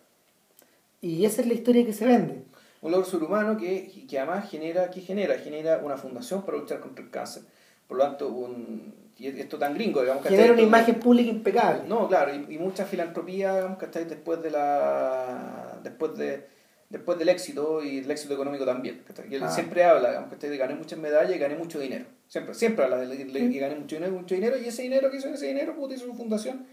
Y 1.00 1.24
esa 1.24 1.42
es 1.42 1.48
la 1.48 1.54
historia 1.54 1.86
que 1.86 1.94
se 1.94 2.06
vende. 2.06 2.44
Un 2.82 2.92
logro 2.92 3.06
sobrehumano 3.06 3.56
que, 3.56 4.06
que 4.06 4.20
además 4.20 4.50
genera, 4.52 4.92
¿qué 4.92 5.00
genera? 5.00 5.38
Genera 5.38 5.78
una 5.78 5.96
fundación 5.96 6.44
para 6.44 6.58
luchar 6.58 6.82
contra 6.82 7.06
el 7.06 7.10
cáncer. 7.10 7.44
Por 7.88 8.00
lo 8.00 8.04
tanto, 8.04 8.28
un, 8.28 8.94
y 9.18 9.28
esto 9.28 9.58
tan 9.58 9.76
gringo, 9.76 10.02
digamos. 10.02 10.26
Genera 10.26 10.52
una 10.52 10.62
imagen 10.62 10.96
pública 11.00 11.30
impecable. 11.30 11.84
No, 11.88 12.08
claro, 12.08 12.34
y, 12.34 12.58
mucha 12.58 12.86
filantropía, 12.86 13.56
digamos, 13.56 13.78
¿cachai? 13.78 14.06
Después 14.06 14.42
de 14.42 14.50
la 14.50 15.71
después 15.84 16.18
de 16.18 16.46
después 16.92 17.18
del 17.18 17.30
éxito 17.30 17.84
y 17.84 18.00
el 18.00 18.12
éxito 18.12 18.34
económico 18.34 18.66
también. 18.66 19.02
Y 19.30 19.36
él 19.36 19.44
ah. 19.44 19.50
siempre 19.50 19.84
habla, 19.84 20.10
digamos, 20.10 20.38
que 20.38 20.58
gané 20.58 20.76
muchas 20.76 21.00
medallas 21.00 21.36
y 21.36 21.40
gané 21.40 21.56
mucho 21.56 21.80
dinero. 21.80 22.06
Siempre, 22.28 22.54
siempre 22.54 22.84
habla 22.84 22.98
de 22.98 23.18
que 23.18 23.60
gané 23.60 23.76
mucho 23.76 23.96
dinero, 23.96 24.14
mucho 24.14 24.36
dinero, 24.36 24.58
y 24.58 24.66
ese 24.66 24.84
dinero 24.84 25.10
que 25.10 25.18
hizo 25.18 25.30
ese 25.30 25.48
dinero, 25.48 25.76
puta, 25.76 25.96
hizo 25.96 26.06
su 26.06 26.14
fundación, 26.14 26.66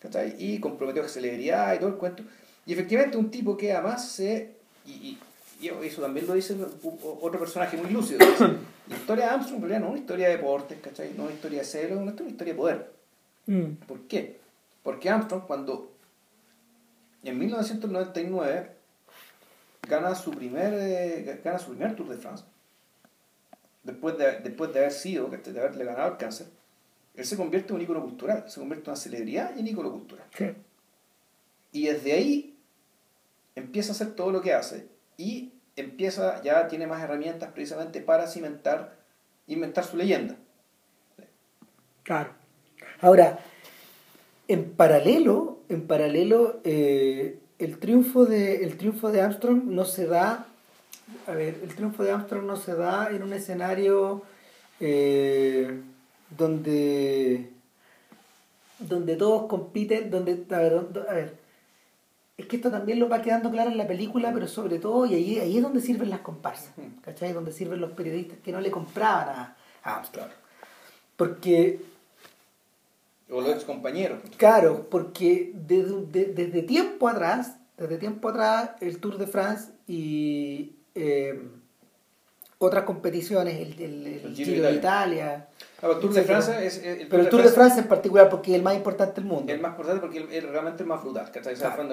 ¿cachai? 0.00 0.34
Y 0.38 0.60
comprometió 0.60 1.02
a 1.02 1.08
celebridad 1.08 1.74
y 1.74 1.78
todo 1.78 1.88
el 1.88 1.96
cuento. 1.96 2.22
Y 2.66 2.72
efectivamente 2.72 3.16
un 3.16 3.30
tipo 3.30 3.56
que 3.56 3.72
además 3.72 4.08
se, 4.08 4.52
y, 4.86 5.18
y 5.60 5.68
eso 5.82 6.02
también 6.02 6.26
lo 6.26 6.34
dice 6.34 6.56
otro 7.20 7.38
personaje 7.38 7.76
muy 7.76 7.90
lúcido. 7.90 8.20
la 8.88 8.96
historia 8.96 9.26
de 9.26 9.30
Armstrong 9.32 9.62
en 9.62 9.68
realidad 9.68 9.80
no 9.80 9.86
es 9.86 9.90
una 9.92 10.00
historia 10.00 10.28
de 10.28 10.36
deportes, 10.36 10.78
¿cachai? 10.80 11.08
No 11.16 11.24
es 11.24 11.30
una 11.30 11.34
historia 11.34 11.58
de 11.60 11.64
cero, 11.64 11.94
es 11.94 12.00
una 12.00 12.30
historia 12.30 12.52
de 12.52 12.58
poder. 12.58 12.92
Mm. 13.46 13.72
¿Por 13.86 14.00
qué? 14.02 14.38
Porque 14.82 15.10
Armstrong 15.10 15.42
cuando 15.46 15.92
en 17.28 17.38
1999 17.38 18.70
gana 19.88 20.14
su 20.14 20.30
primer, 20.32 20.74
eh, 20.74 21.40
gana 21.44 21.58
su 21.58 21.70
primer 21.70 21.96
Tour 21.96 22.08
de 22.08 22.16
France, 22.16 22.44
después 23.82 24.18
de, 24.18 24.40
después 24.40 24.72
de 24.72 24.80
haber 24.80 24.92
sido, 24.92 25.28
de 25.28 25.60
haberle 25.60 25.84
ganado 25.84 26.12
el 26.12 26.16
cáncer, 26.16 26.46
él 27.14 27.24
se 27.24 27.36
convierte 27.36 27.70
en 27.70 27.76
un 27.76 27.82
ícono 27.82 28.02
cultural, 28.02 28.44
se 28.48 28.60
convierte 28.60 28.84
en 28.84 28.90
una 28.90 29.00
celebridad 29.00 29.56
y 29.56 29.60
en 29.60 29.66
ícono 29.66 29.90
cultural. 29.90 30.26
Y 31.72 31.86
desde 31.86 32.12
ahí 32.12 32.56
empieza 33.56 33.92
a 33.92 33.94
hacer 33.94 34.14
todo 34.14 34.30
lo 34.30 34.40
que 34.40 34.54
hace 34.54 34.86
y 35.16 35.52
empieza, 35.74 36.40
ya 36.42 36.68
tiene 36.68 36.86
más 36.86 37.02
herramientas 37.02 37.50
precisamente 37.52 38.00
para 38.00 38.26
cimentar 38.26 38.96
inventar 39.48 39.84
su 39.84 39.96
leyenda. 39.96 40.36
Claro. 42.04 42.30
Ahora, 43.00 43.38
en 44.46 44.72
paralelo, 44.72 45.57
en 45.68 45.86
paralelo, 45.86 46.60
eh, 46.64 47.38
el 47.58 47.78
triunfo 47.78 48.24
de 48.24 48.64
el 48.64 48.76
triunfo 48.76 49.10
de 49.10 49.20
Armstrong 49.20 49.64
no 49.64 49.84
se 49.84 50.06
da 50.06 50.46
a 51.26 51.32
ver 51.32 51.60
el 51.62 51.74
triunfo 51.74 52.04
de 52.04 52.12
Armstrong 52.12 52.44
no 52.44 52.56
se 52.56 52.74
da 52.74 53.10
en 53.10 53.22
un 53.22 53.32
escenario 53.32 54.22
eh, 54.80 55.80
donde 56.36 57.50
donde 58.78 59.16
todos 59.16 59.46
compiten 59.48 60.10
donde 60.10 60.44
a 60.50 60.58
ver, 60.58 60.74
a 61.08 61.14
ver, 61.14 61.36
es 62.36 62.46
que 62.46 62.56
esto 62.56 62.70
también 62.70 63.00
lo 63.00 63.08
va 63.08 63.22
quedando 63.22 63.50
claro 63.50 63.70
en 63.70 63.78
la 63.78 63.88
película 63.88 64.32
pero 64.32 64.46
sobre 64.46 64.78
todo 64.78 65.06
y 65.06 65.14
ahí, 65.14 65.38
ahí 65.38 65.56
es 65.56 65.62
donde 65.62 65.80
sirven 65.80 66.10
las 66.10 66.20
comparsas 66.20 66.74
¿cachai? 67.02 67.32
donde 67.32 67.52
sirven 67.52 67.80
los 67.80 67.92
periodistas 67.92 68.38
que 68.38 68.52
no 68.52 68.60
le 68.60 68.70
compraban 68.70 69.28
a, 69.28 69.56
a 69.82 69.96
Armstrong 69.96 70.30
porque 71.16 71.80
o 73.30 73.40
los 73.40 73.50
ex 73.50 73.64
compañeros. 73.64 74.20
Claro, 74.36 74.88
porque 74.90 75.52
desde, 75.54 76.26
desde 76.32 76.62
tiempo 76.62 77.08
atrás, 77.08 77.56
desde 77.76 77.98
tiempo 77.98 78.28
atrás, 78.28 78.70
el 78.80 78.98
Tour 78.98 79.18
de 79.18 79.26
France 79.26 79.70
y 79.86 80.76
eh, 80.94 81.40
otras 82.58 82.84
competiciones, 82.84 83.54
el, 83.60 83.82
el, 83.82 84.06
el 84.06 84.34
Giro 84.34 84.62
de 84.62 84.72
Italia. 84.72 85.48
El 85.82 85.98
Tour 86.00 86.12
de 86.12 86.22
Francia 86.22 86.62
es. 86.62 86.78
El 86.78 87.06
pero 87.06 87.22
el 87.22 87.28
Tour 87.28 87.42
de 87.42 87.50
Francia 87.50 87.82
en 87.82 87.88
particular, 87.88 88.28
porque 88.28 88.50
es 88.50 88.56
el 88.56 88.62
más 88.62 88.74
importante 88.74 89.20
del 89.20 89.30
mundo. 89.30 89.52
El 89.52 89.60
más 89.60 89.70
importante 89.70 90.00
porque 90.00 90.26
es 90.36 90.44
realmente 90.44 90.82
el 90.82 90.88
más 90.88 91.02
brutal, 91.02 91.30
¿cachai? 91.30 91.54
Claro. 91.54 91.88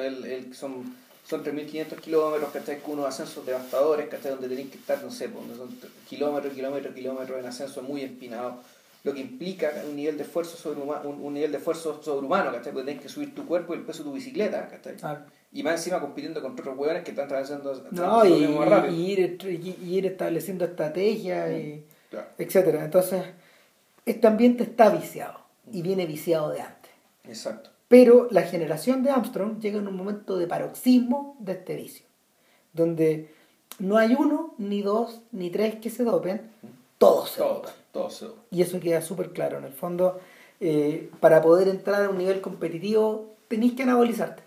Son, 0.54 0.96
son 1.28 1.44
3.500 1.44 2.00
kilómetros, 2.00 2.50
¿cachai? 2.52 2.80
Con 2.82 2.94
unos 2.94 3.08
ascensos 3.08 3.46
devastadores, 3.46 4.08
¿cachai? 4.08 4.32
Donde 4.32 4.48
tenéis 4.48 4.72
que 4.72 4.78
estar, 4.78 5.04
no 5.04 5.12
sé, 5.12 5.28
donde 5.28 5.56
son 5.56 5.70
kilómetros, 6.10 6.54
kilómetros, 6.54 6.96
kilómetros 6.96 7.40
en 7.40 7.46
ascenso 7.46 7.84
muy 7.84 8.02
empinados 8.02 8.56
lo 9.06 9.14
que 9.14 9.22
implica 9.22 9.72
un 9.88 9.96
nivel 9.96 10.18
de 10.18 10.24
esfuerzo 10.24 10.58
sobrehumano, 10.58 11.08
un, 11.08 11.34
nivel 11.36 11.52
de 11.52 11.60
esfuerzo 11.60 12.02
sobrehumano, 12.02 12.52
¿cachai? 12.52 12.74
Porque 12.74 12.86
tienes 12.88 13.04
que 13.04 13.10
subir 13.10 13.36
tu 13.36 13.46
cuerpo 13.46 13.76
y 13.76 13.78
el 13.78 13.84
peso 13.84 14.00
de 14.00 14.10
tu 14.10 14.16
bicicleta, 14.16 14.68
¿cachai? 14.68 14.96
Y 15.54 15.62
más 15.62 15.76
encima 15.76 16.02
compitiendo 16.02 16.42
con 16.42 16.54
otros 16.54 16.76
hueones 16.76 17.04
que 17.04 17.12
están 17.12 17.26
atravesando 17.26 17.72
no, 17.92 18.26
y, 18.26 18.48
más. 18.48 18.92
Y, 18.92 19.12
ir, 19.12 19.38
y, 19.84 19.96
ir 19.96 20.08
estableciendo 20.08 20.66
estrategias, 20.66 21.52
y, 21.52 21.86
etcétera. 22.40 22.84
Entonces, 22.84 23.24
este 24.08 24.26
ambiente 24.26 24.64
está 24.64 24.90
viciado 24.90 25.40
y 25.72 25.84
viene 25.84 26.08
viciado 26.08 26.50
de 26.50 26.62
antes. 26.62 26.92
Exacto. 27.26 27.70
Pero 27.88 28.28
la 28.32 28.42
generación 28.42 29.04
de 29.04 29.12
Armstrong 29.12 29.60
llega 29.60 29.78
en 29.78 29.88
un 29.88 29.96
momento 29.96 30.36
de 30.36 30.48
paroxismo 30.48 31.38
de 31.40 31.52
este 31.52 31.76
vicio, 31.76 32.08
donde 32.74 33.30
no 33.78 33.98
hay 33.98 34.16
uno, 34.18 34.56
ni 34.58 34.82
dos, 34.82 35.22
ni 35.32 35.52
tres 35.52 35.76
que 35.76 35.92
se 35.92 36.04
dopen, 36.04 36.42
todos 36.98 37.30
se 37.30 37.42
dopen. 37.42 37.74
Y 38.52 38.62
eso 38.62 38.80
queda 38.80 39.02
súper 39.02 39.32
claro. 39.32 39.58
En 39.58 39.66
el 39.66 39.74
fondo, 39.74 40.20
eh, 40.60 41.10
para 41.20 41.42
poder 41.42 41.68
entrar 41.68 42.04
a 42.04 42.10
un 42.10 42.18
nivel 42.18 42.42
competitivo, 42.42 43.36
tenéis 43.48 43.74
que 43.74 43.84
anabolizarte. 43.84 44.44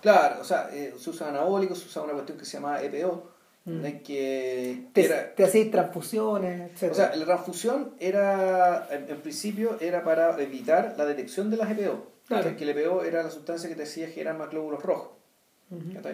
Claro, 0.00 0.40
o 0.40 0.44
sea, 0.44 0.68
eh, 0.72 0.94
se 0.98 1.10
usa 1.10 1.28
anabólicos, 1.28 1.78
se 1.78 1.86
usa 1.86 2.02
una 2.02 2.12
cuestión 2.12 2.36
que 2.36 2.44
se 2.44 2.54
llama 2.54 2.82
EPO, 2.82 3.30
mm. 3.64 3.82
que 4.04 4.88
te, 4.92 5.08
te 5.08 5.44
hacéis 5.44 5.70
transfusiones, 5.70 6.72
etc. 6.72 6.90
O 6.90 6.94
sea, 6.94 7.16
la 7.16 7.24
transfusión 7.24 7.94
era, 8.00 8.88
en, 8.90 9.20
principio, 9.20 9.76
era 9.80 10.02
para 10.02 10.40
evitar 10.42 10.96
la 10.98 11.04
detección 11.06 11.50
de 11.50 11.56
las 11.56 11.70
EPO. 11.70 12.06
Claro. 12.26 12.56
Que 12.56 12.64
el 12.64 12.70
EPO 12.70 13.04
era 13.04 13.22
la 13.22 13.30
sustancia 13.30 13.68
que 13.68 13.76
te 13.76 13.82
decía 13.82 14.12
que 14.12 14.20
eran 14.20 14.38
más 14.38 14.50
glóbulos 14.50 14.82
rojos. 14.82 15.21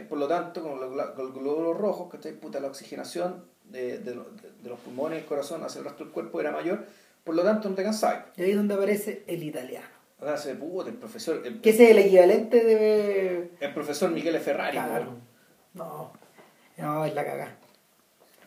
Por 0.09 0.19
lo 0.19 0.29
tanto, 0.29 0.63
con 0.63 0.81
los, 0.81 1.35
glóbulos 1.35 1.77
rojos, 1.77 2.15
Puta, 2.41 2.61
la 2.61 2.69
oxigenación 2.69 3.45
de, 3.65 3.99
de, 3.99 4.13
de, 4.13 4.69
los 4.69 4.79
pulmones 4.81 5.19
y 5.19 5.23
el 5.23 5.27
corazón 5.27 5.63
hacia 5.65 5.81
el 5.81 5.85
resto 5.85 6.05
del 6.05 6.13
cuerpo 6.13 6.41
era 6.41 6.53
mayor, 6.53 6.87
por 7.25 7.35
lo 7.35 7.43
tanto 7.43 7.69
no 7.69 7.75
te 7.75 7.83
cansáis. 7.83 8.21
Y 8.37 8.43
ahí 8.43 8.51
es 8.51 8.57
donde 8.57 8.75
aparece 8.75 9.25
el 9.27 9.43
italiano. 9.43 9.87
Se 10.37 10.55
puta, 10.55 10.91
el 10.91 10.97
profesor. 10.97 11.43
El, 11.45 11.61
que 11.61 11.71
ese 11.71 11.85
es 11.85 11.91
el 11.91 11.99
equivalente 11.99 12.65
de. 12.65 13.51
El 13.61 13.75
profesor 13.75 14.11
Michele 14.11 14.41
Ferrari. 14.41 14.73
Claro. 14.73 15.17
No, 15.75 16.13
no, 16.77 17.05
es 17.05 17.15
la 17.15 17.25
cagada. 17.25 17.57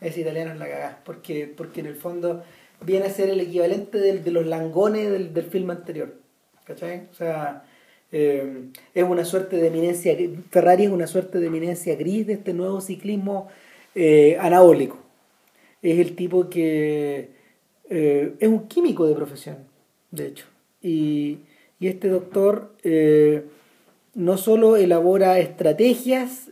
Ese 0.02 0.22
italiano 0.22 0.52
es 0.52 0.60
la 0.60 0.68
cagada. 0.68 1.02
Porque, 1.06 1.48
porque 1.48 1.80
en 1.80 1.86
el 1.86 1.96
fondo 1.96 2.44
viene 2.82 3.06
a 3.06 3.10
ser 3.10 3.30
el 3.30 3.40
equivalente 3.40 4.00
del, 4.00 4.24
de 4.24 4.32
los 4.32 4.46
langones 4.46 5.10
del, 5.12 5.34
del 5.34 5.46
film 5.46 5.70
anterior. 5.72 6.14
¿Cachai? 6.66 7.08
O 7.10 7.14
sea, 7.14 7.64
eh, 8.12 8.66
es 8.94 9.04
una 9.04 9.26
suerte 9.26 9.58
de 9.58 9.68
eminencia. 9.68 10.18
Ferrari 10.50 10.86
es 10.86 10.92
una 10.92 11.08
suerte 11.08 11.40
de 11.40 11.48
eminencia 11.48 11.96
gris 11.96 12.28
de 12.28 12.34
este 12.34 12.54
nuevo 12.54 12.82
ciclismo 12.82 13.48
eh, 13.96 14.38
anabólico 14.40 14.98
es 15.82 16.00
el 16.00 16.16
tipo 16.16 16.50
que 16.50 17.32
eh, 17.90 18.36
es 18.40 18.48
un 18.48 18.68
químico 18.68 19.08
de 19.08 19.16
profesión, 19.16 19.58
de 20.12 20.28
hecho. 20.28 20.46
Y, 20.82 21.40
este 21.80 22.10
doctor 22.10 22.76
no 24.14 24.38
solo 24.38 24.78
elabora 24.78 25.40
estrategias, 25.40 26.52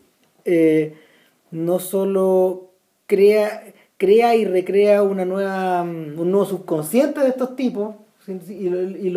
no 1.52 1.78
solo 1.78 2.72
crea, 3.06 3.76
crea 3.98 4.36
y 4.36 4.46
recrea 4.46 5.04
una 5.04 5.26
nueva, 5.26 5.84
un 5.84 6.32
nuevo 6.32 6.46
subconsciente 6.48 7.20
de 7.20 7.30
estos 7.30 7.56
tipos 7.56 7.94
y, 8.28 8.70
y 8.70 9.16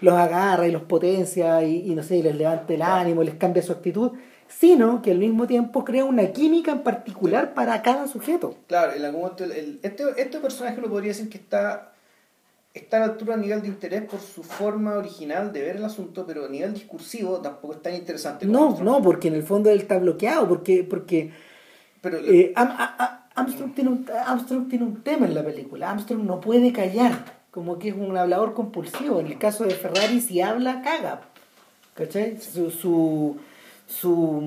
los 0.00 0.14
agarra 0.14 0.66
y 0.66 0.72
los 0.72 0.82
potencia 0.82 1.62
y, 1.64 1.90
y, 1.90 1.94
no 1.94 2.02
sé, 2.02 2.16
y 2.16 2.22
les 2.22 2.36
levanta 2.36 2.74
el 2.74 2.82
ánimo, 2.82 3.22
les 3.22 3.34
cambia 3.34 3.62
su 3.62 3.72
actitud, 3.72 4.12
sino 4.48 5.02
que 5.02 5.10
al 5.10 5.18
mismo 5.18 5.46
tiempo 5.46 5.84
crea 5.84 6.04
una 6.04 6.32
química 6.32 6.72
en 6.72 6.82
particular 6.82 7.54
para 7.54 7.82
cada 7.82 8.06
sujeto. 8.06 8.56
Claro, 8.66 8.92
en 8.92 9.04
algún 9.04 9.22
momento 9.22 9.44
el, 9.44 9.80
este, 9.82 10.04
este 10.16 10.38
personaje 10.38 10.80
lo 10.80 10.88
podría 10.88 11.08
decir 11.08 11.28
que 11.28 11.38
está, 11.38 11.92
está 12.72 12.98
a 12.98 13.00
la 13.00 13.06
altura 13.06 13.34
a 13.34 13.38
nivel 13.38 13.62
de 13.62 13.68
interés 13.68 14.02
por 14.02 14.20
su 14.20 14.42
forma 14.42 14.96
original 14.96 15.52
de 15.52 15.62
ver 15.62 15.76
el 15.76 15.84
asunto, 15.84 16.24
pero 16.26 16.44
a 16.46 16.48
nivel 16.48 16.74
discursivo 16.74 17.38
tampoco 17.40 17.74
es 17.74 17.82
tan 17.82 17.94
interesante. 17.94 18.46
no, 18.46 18.78
no, 18.82 19.02
porque 19.02 19.28
en 19.28 19.34
el 19.34 19.42
fondo 19.42 19.70
él 19.70 19.80
está 19.80 19.98
bloqueado, 19.98 20.48
porque, 20.48 20.84
porque 20.88 21.32
pero, 22.00 22.18
eh, 22.18 22.52
Armstrong, 23.34 23.74
tiene 23.74 23.90
un, 23.90 24.06
Armstrong 24.26 24.68
tiene 24.68 24.84
un 24.84 25.02
tema 25.02 25.26
en 25.26 25.34
la 25.34 25.42
película, 25.42 25.90
Armstrong 25.90 26.22
no 26.22 26.40
puede 26.40 26.72
callar, 26.72 27.35
como 27.56 27.80
que 27.80 27.88
es 27.88 27.96
un 27.96 28.14
hablador 28.16 28.52
compulsivo, 28.52 29.18
en 29.18 29.28
el 29.28 29.38
caso 29.38 29.64
de 29.64 29.70
Ferrari 29.70 30.20
si 30.20 30.42
habla, 30.42 30.82
caga, 30.82 31.22
¿cachai? 31.94 32.38
su, 32.38 32.70
su 32.70 33.38
su, 33.86 34.42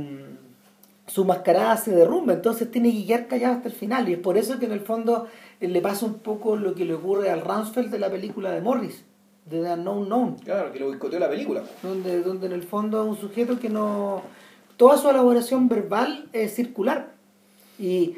su 1.08 1.26
mascarada 1.26 1.76
se 1.78 1.92
derrumba, 1.92 2.34
entonces 2.34 2.70
tiene 2.70 2.92
que 2.92 3.06
quedar 3.06 3.28
callado 3.28 3.56
hasta 3.56 3.70
el 3.70 3.74
final. 3.74 4.10
Y 4.10 4.14
es 4.14 4.20
por 4.20 4.38
eso 4.38 4.60
que 4.60 4.66
en 4.66 4.74
el 4.74 4.82
fondo 4.82 5.28
eh, 5.60 5.68
le 5.68 5.82
pasa 5.82 6.06
un 6.06 6.20
poco 6.20 6.56
lo 6.56 6.76
que 6.76 6.86
le 6.86 6.94
ocurre 6.94 7.32
al 7.32 7.42
Ransfeld 7.42 7.90
de 7.90 8.00
la 8.00 8.12
película 8.12 8.52
de 8.52 8.62
Morris, 8.62 9.04
de 9.46 9.62
The 9.62 9.74
Unknown 9.74 10.06
Known. 10.06 10.36
Claro, 10.44 10.72
que 10.72 10.80
lo 10.80 10.88
boicoteó 10.88 11.20
la 11.20 11.30
película. 11.30 11.64
Donde, 11.82 12.22
donde 12.22 12.48
en 12.48 12.54
el 12.54 12.64
fondo 12.64 13.04
es 13.04 13.10
un 13.10 13.18
sujeto 13.18 13.60
que 13.60 13.70
no... 13.70 14.22
Toda 14.78 14.98
su 14.98 15.10
elaboración 15.10 15.68
verbal 15.68 16.30
es 16.32 16.56
circular. 16.56 17.12
Y 17.78 18.16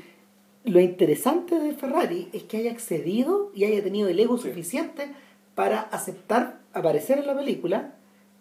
lo 0.64 0.80
interesante 0.80 1.60
de 1.60 1.74
Ferrari 1.74 2.30
es 2.34 2.44
que 2.44 2.58
haya 2.58 2.72
accedido 2.72 3.52
y 3.56 3.66
haya 3.66 3.84
tenido 3.84 4.10
el 4.10 4.20
ego 4.20 4.38
suficiente 4.38 5.12
para 5.56 5.82
aceptar 5.82 6.60
aparecer 6.74 7.18
en 7.20 7.28
la 7.28 7.36
película 7.36 7.96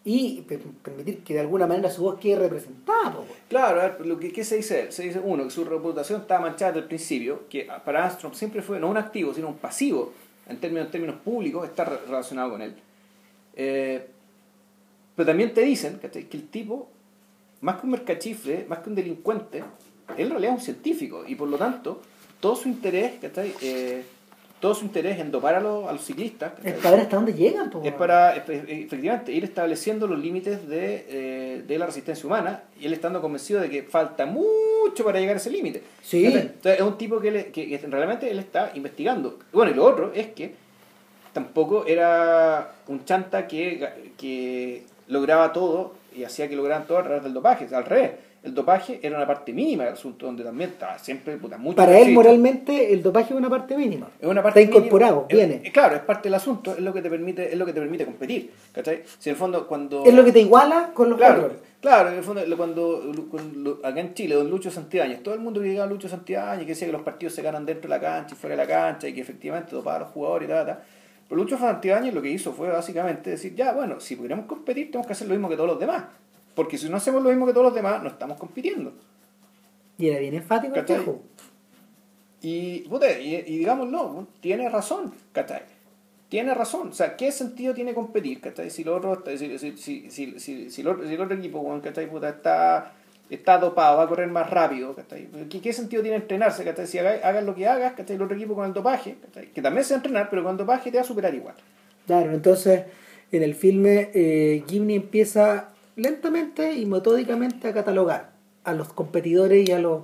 y 0.05 0.43
permitir 0.83 1.23
que 1.23 1.35
de 1.35 1.41
alguna 1.41 1.67
manera 1.67 1.91
su 1.91 2.03
voz 2.03 2.19
quede 2.19 2.37
representada. 2.37 3.17
Claro, 3.49 4.05
lo 4.05 4.19
que 4.19 4.33
¿qué 4.33 4.45
se 4.45 4.57
dice 4.57 4.91
Se 4.93 5.03
dice, 5.03 5.21
uno, 5.23 5.45
que 5.45 5.51
su 5.51 5.65
reputación 5.65 6.23
estaba 6.23 6.41
manchada 6.41 6.73
desde 6.73 6.83
el 6.83 6.89
principio, 6.89 7.49
que 7.49 7.69
para 7.85 8.05
Armstrong 8.05 8.35
siempre 8.35 8.63
fue 8.63 8.81
no 8.81 8.89
un 8.89 8.97
activo, 8.97 9.35
sino 9.35 9.49
un 9.49 9.59
pasivo, 9.59 10.13
en 10.49 10.59
términos, 10.59 10.87
en 10.87 10.93
términos 10.93 11.17
públicos, 11.17 11.67
está 11.67 11.85
relacionado 11.85 12.51
con 12.51 12.63
él. 12.63 12.75
Eh, 13.57 14.07
pero 15.17 15.27
también 15.27 15.53
te 15.53 15.63
dicen 15.63 15.99
que 15.99 16.07
el 16.19 16.49
tipo, 16.49 16.89
más 17.61 17.79
que 17.79 17.87
un 17.87 17.93
mercachifre, 17.93 18.65
más 18.69 18.79
que 18.79 18.89
un 18.89 18.95
delincuente, 18.95 19.59
él 20.17 20.27
en 20.27 20.31
realidad 20.31 20.55
es 20.55 20.59
un 20.61 20.65
científico 20.65 21.25
y 21.27 21.35
por 21.35 21.49
lo 21.49 21.59
tanto 21.59 22.01
todo 22.41 22.57
su 22.57 22.69
interés, 22.69 23.12
eh, 23.62 24.03
todo 24.61 24.75
su 24.75 24.85
interés 24.85 25.19
en 25.21 25.31
dopar 25.31 25.55
a 25.55 25.61
los, 25.61 25.87
a 25.89 25.93
los 25.93 26.05
ciclistas. 26.05 26.53
Es 26.65 26.75
para 26.75 26.93
ver 26.93 27.01
hasta 27.01 27.17
dónde 27.17 27.35
llegan. 27.35 27.71
es 27.85 27.93
para, 27.93 28.37
efectivamente, 28.37 29.33
ir 29.33 29.45
estableciendo 29.45 30.07
los 30.07 30.19
límites 30.19 30.67
de, 30.67 31.07
eh, 31.09 31.65
de, 31.67 31.79
la 31.79 31.87
resistencia 31.87 32.27
humana 32.27 32.65
y 32.81 32.87
él 32.87 32.93
estando 32.93 33.21
convencido 33.21 33.61
de 33.61 33.71
que 33.71 33.83
falta 33.83 34.27
mucho 34.27 35.05
para 35.05 35.21
llegar 35.21 35.37
a 35.37 35.39
ese 35.39 35.51
límite. 35.51 35.83
Sí. 36.03 36.27
Entonces, 36.27 36.81
es 36.81 36.83
un 36.83 36.99
tipo 36.99 37.21
que, 37.21 37.51
que, 37.53 37.81
realmente 37.89 38.31
él 38.31 38.39
está 38.39 38.73
investigando. 38.75 39.39
Bueno, 39.53 39.73
y 39.73 39.75
lo 39.75 39.85
otro 39.85 40.12
es 40.15 40.29
que 40.29 40.55
tampoco 41.33 41.87
era 41.87 42.73
un 42.89 43.05
chanta 43.05 43.47
que, 43.47 44.12
que 44.17 44.85
lograba 45.09 45.53
todo 45.53 45.95
y 46.15 46.25
hacía 46.25 46.49
que 46.49 46.57
lograran 46.57 46.87
todo 46.87 46.99
a 46.99 47.05
través 47.05 47.23
del 47.23 47.35
dopaje. 47.35 47.69
al 47.75 47.85
revés 47.85 48.30
el 48.43 48.55
dopaje 48.55 49.01
era 49.03 49.17
una 49.17 49.27
parte 49.27 49.53
mínima 49.53 49.85
del 49.85 49.93
asunto, 49.93 50.27
donde 50.27 50.43
también 50.45 50.71
estaba 50.71 50.99
siempre 50.99 51.37
puta, 51.37 51.59
mucho 51.59 51.77
Para 51.77 51.99
él, 51.99 52.12
moralmente, 52.12 52.93
el 52.93 53.03
dopaje 53.03 53.35
es 53.35 53.39
una 53.39 53.51
parte 53.51 53.77
mínima. 53.77 54.09
Es 54.21 54.27
una 54.27 54.43
parte 54.43 54.62
Está 54.62 54.77
incorporado, 54.79 55.27
mínima. 55.31 55.47
viene. 55.49 55.67
Es- 55.67 55.73
claro, 55.73 55.97
es 55.97 56.03
parte 56.03 56.29
del 56.29 56.35
asunto, 56.35 56.73
es 56.75 56.81
lo 56.81 56.93
que 56.95 57.03
te 57.03 57.11
permite, 57.11 57.53
es 57.53 57.59
lo 57.59 57.67
que 57.67 57.73
te 57.73 57.81
permite 57.81 58.05
competir. 58.07 58.51
¿Cachai? 58.73 59.03
Si 59.19 59.29
en 59.29 59.35
el 59.35 59.39
fondo 59.39 59.67
cuando. 59.67 60.05
Es 60.07 60.15
lo 60.15 60.25
que 60.25 60.33
te 60.33 60.41
iguala 60.41 60.91
con 60.95 61.11
los 61.11 61.19
Claro, 61.19 61.45
otros. 61.47 61.59
claro, 61.81 62.09
en 62.11 62.17
el 62.17 62.25
fondo, 62.25 62.43
cuando, 62.57 63.27
cuando- 63.31 63.81
acá 63.85 64.01
en 64.01 64.15
Chile, 64.15 64.35
don 64.37 64.49
Lucho 64.51 64.71
Santibáñez, 64.71 65.23
todo 65.23 65.35
el 65.35 65.41
mundo 65.41 65.61
criticaba 65.61 65.87
a 65.87 65.91
Lucho 65.91 66.09
Santibáñez, 66.09 66.61
que 66.65 66.73
decía 66.73 66.87
que 66.87 66.93
los 66.93 67.03
partidos 67.03 67.35
se 67.35 67.43
ganan 67.43 67.67
dentro 67.67 67.91
de 67.91 67.97
la 67.97 68.01
cancha 68.01 68.35
y 68.35 68.39
fuera 68.39 68.57
de 68.57 68.62
la 68.62 68.69
cancha, 68.69 69.07
y 69.09 69.12
que 69.12 69.21
efectivamente 69.21 69.73
dopaba 69.77 69.97
a 69.97 70.01
los 70.01 70.09
jugadores 70.09 70.49
y 70.49 70.51
tal, 70.53 70.67
tal. 70.67 70.81
Pero 71.29 71.43
Lucho 71.43 71.59
Santibáñez 71.59 72.15
lo 72.15 72.23
que 72.23 72.31
hizo 72.31 72.53
fue 72.53 72.69
básicamente 72.71 73.31
decir, 73.31 73.55
ya, 73.55 73.73
bueno, 73.73 74.01
si 74.01 74.17
queremos 74.17 74.47
competir, 74.47 74.87
tenemos 74.87 75.07
que 75.07 75.12
hacer 75.12 75.29
lo 75.29 75.35
mismo 75.35 75.49
que 75.49 75.57
todos 75.57 75.69
los 75.69 75.79
demás. 75.79 76.05
Porque 76.55 76.78
si 76.78 76.89
no 76.89 76.97
hacemos 76.97 77.22
lo 77.22 77.31
mismo 77.31 77.47
que 77.47 77.52
todos 77.52 77.66
los 77.66 77.74
demás, 77.74 78.02
no 78.02 78.09
estamos 78.09 78.39
compitiendo. 78.39 78.93
Y 79.98 80.09
era 80.09 80.18
bien 80.18 80.35
enfático 80.35 80.74
el 80.74 80.81
¿Cachai? 80.81 80.97
viejo. 80.97 81.22
Y, 82.43 82.81
puta, 82.89 83.18
y, 83.18 83.35
y 83.36 83.59
digámoslo, 83.59 84.27
tiene 84.40 84.68
razón, 84.68 85.12
¿cachai? 85.32 85.62
Tiene 86.28 86.55
razón. 86.55 86.89
O 86.89 86.93
sea, 86.93 87.16
¿qué 87.16 87.31
sentido 87.32 87.74
tiene 87.74 87.93
competir, 87.93 88.40
¿cachai? 88.40 88.70
Si, 88.70 88.82
lo 88.85 88.97
otro, 88.97 89.22
si, 89.36 89.59
si, 89.59 89.77
si, 89.77 90.10
si, 90.10 90.39
si, 90.39 90.70
si 90.70 90.81
el 90.81 90.89
otro, 90.89 91.06
si 91.06 91.14
el 91.14 91.20
otro 91.20 91.36
equipo, 91.36 91.81
¿cachai? 91.82 92.09
Puta, 92.09 92.31
está, 92.31 92.93
está 93.28 93.59
dopado, 93.59 93.98
va 93.98 94.05
a 94.05 94.09
correr 94.09 94.28
más 94.28 94.48
rápido, 94.48 94.94
¿cachai? 94.94 95.28
¿Qué, 95.51 95.60
qué 95.60 95.72
sentido 95.72 96.02
tiene 96.02 96.16
entrenarse, 96.16 96.64
¿cachai? 96.64 96.86
Si 96.86 96.98
hagas, 96.98 97.22
hagas 97.22 97.44
lo 97.44 97.55
que 97.55 97.66
hagas, 97.66 97.93
¿cachai? 97.93 98.16
El 98.16 98.22
otro 98.22 98.36
equipo 98.36 98.55
con 98.55 98.64
el 98.64 98.72
dopaje, 98.72 99.16
¿cachai? 99.20 99.48
Que 99.48 99.60
también 99.60 99.85
se 99.85 99.93
va 99.93 99.97
a 99.97 99.98
entrenar, 99.98 100.31
pero 100.31 100.43
con 100.43 100.52
el 100.52 100.56
dopaje 100.56 100.90
te 100.90 100.97
va 100.97 101.02
a 101.02 101.06
superar 101.06 101.35
igual. 101.35 101.56
Claro, 102.06 102.32
entonces 102.32 102.85
en 103.32 103.43
el 103.43 103.55
filme 103.55 104.10
eh, 104.14 104.64
Gimli 104.66 104.94
empieza 104.94 105.68
lentamente 106.01 106.74
y 106.74 106.86
metódicamente 106.86 107.68
a 107.68 107.72
catalogar 107.74 108.32
a 108.64 108.72
los 108.74 108.93
competidores 108.93 109.68
y 109.68 109.72
a 109.72 109.78
los 109.78 110.02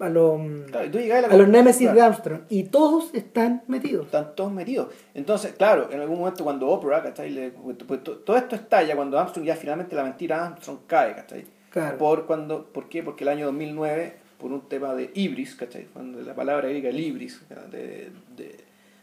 a 0.00 0.08
los, 0.08 0.40
Claro, 0.70 0.88
a 1.28 1.34
a 1.34 1.36
los 1.36 1.48
Nemesis 1.48 1.80
claro. 1.82 1.96
de 1.96 2.02
Armstrong 2.02 2.40
y 2.48 2.62
todos 2.64 3.12
están 3.14 3.64
metidos. 3.66 4.06
están 4.06 4.36
todos 4.36 4.52
metidos. 4.52 4.88
Entonces, 5.12 5.54
claro, 5.58 5.88
en 5.90 6.00
algún 6.00 6.20
momento 6.20 6.44
cuando 6.44 6.68
Oprah, 6.68 7.02
¿cachai? 7.02 7.50
Pues, 7.50 7.76
pues, 7.84 8.04
to- 8.04 8.18
todo 8.18 8.36
esto 8.36 8.54
estalla 8.54 8.94
cuando 8.94 9.18
Armstrong 9.18 9.44
ya 9.44 9.56
finalmente 9.56 9.96
la 9.96 10.04
mentira 10.04 10.46
Armstrong 10.46 10.78
cae, 10.86 11.14
¿cachai? 11.16 11.44
Claro. 11.70 11.98
Por, 11.98 12.26
cuando, 12.26 12.64
¿Por 12.66 12.88
qué? 12.88 13.02
Porque 13.02 13.24
el 13.24 13.28
año 13.30 13.46
2009, 13.46 14.14
por 14.38 14.52
un 14.52 14.68
tema 14.68 14.94
de 14.94 15.10
ibris, 15.14 15.56
¿cachai? 15.56 15.86
Cuando 15.92 16.20
la 16.22 16.34
palabra 16.34 16.68
griega 16.68 16.90
el 16.90 17.00
ibris, 17.00 17.40
de, 17.72 18.10
de, 18.36 18.54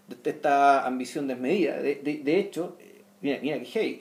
de 0.08 0.30
esta 0.30 0.86
ambición 0.86 1.28
desmedida. 1.28 1.76
De, 1.82 1.96
de, 1.96 2.20
de 2.20 2.40
hecho, 2.40 2.78
eh, 2.80 3.02
mira, 3.22 3.40
mira 3.42 3.60
que 3.60 3.66
hey, 3.66 4.00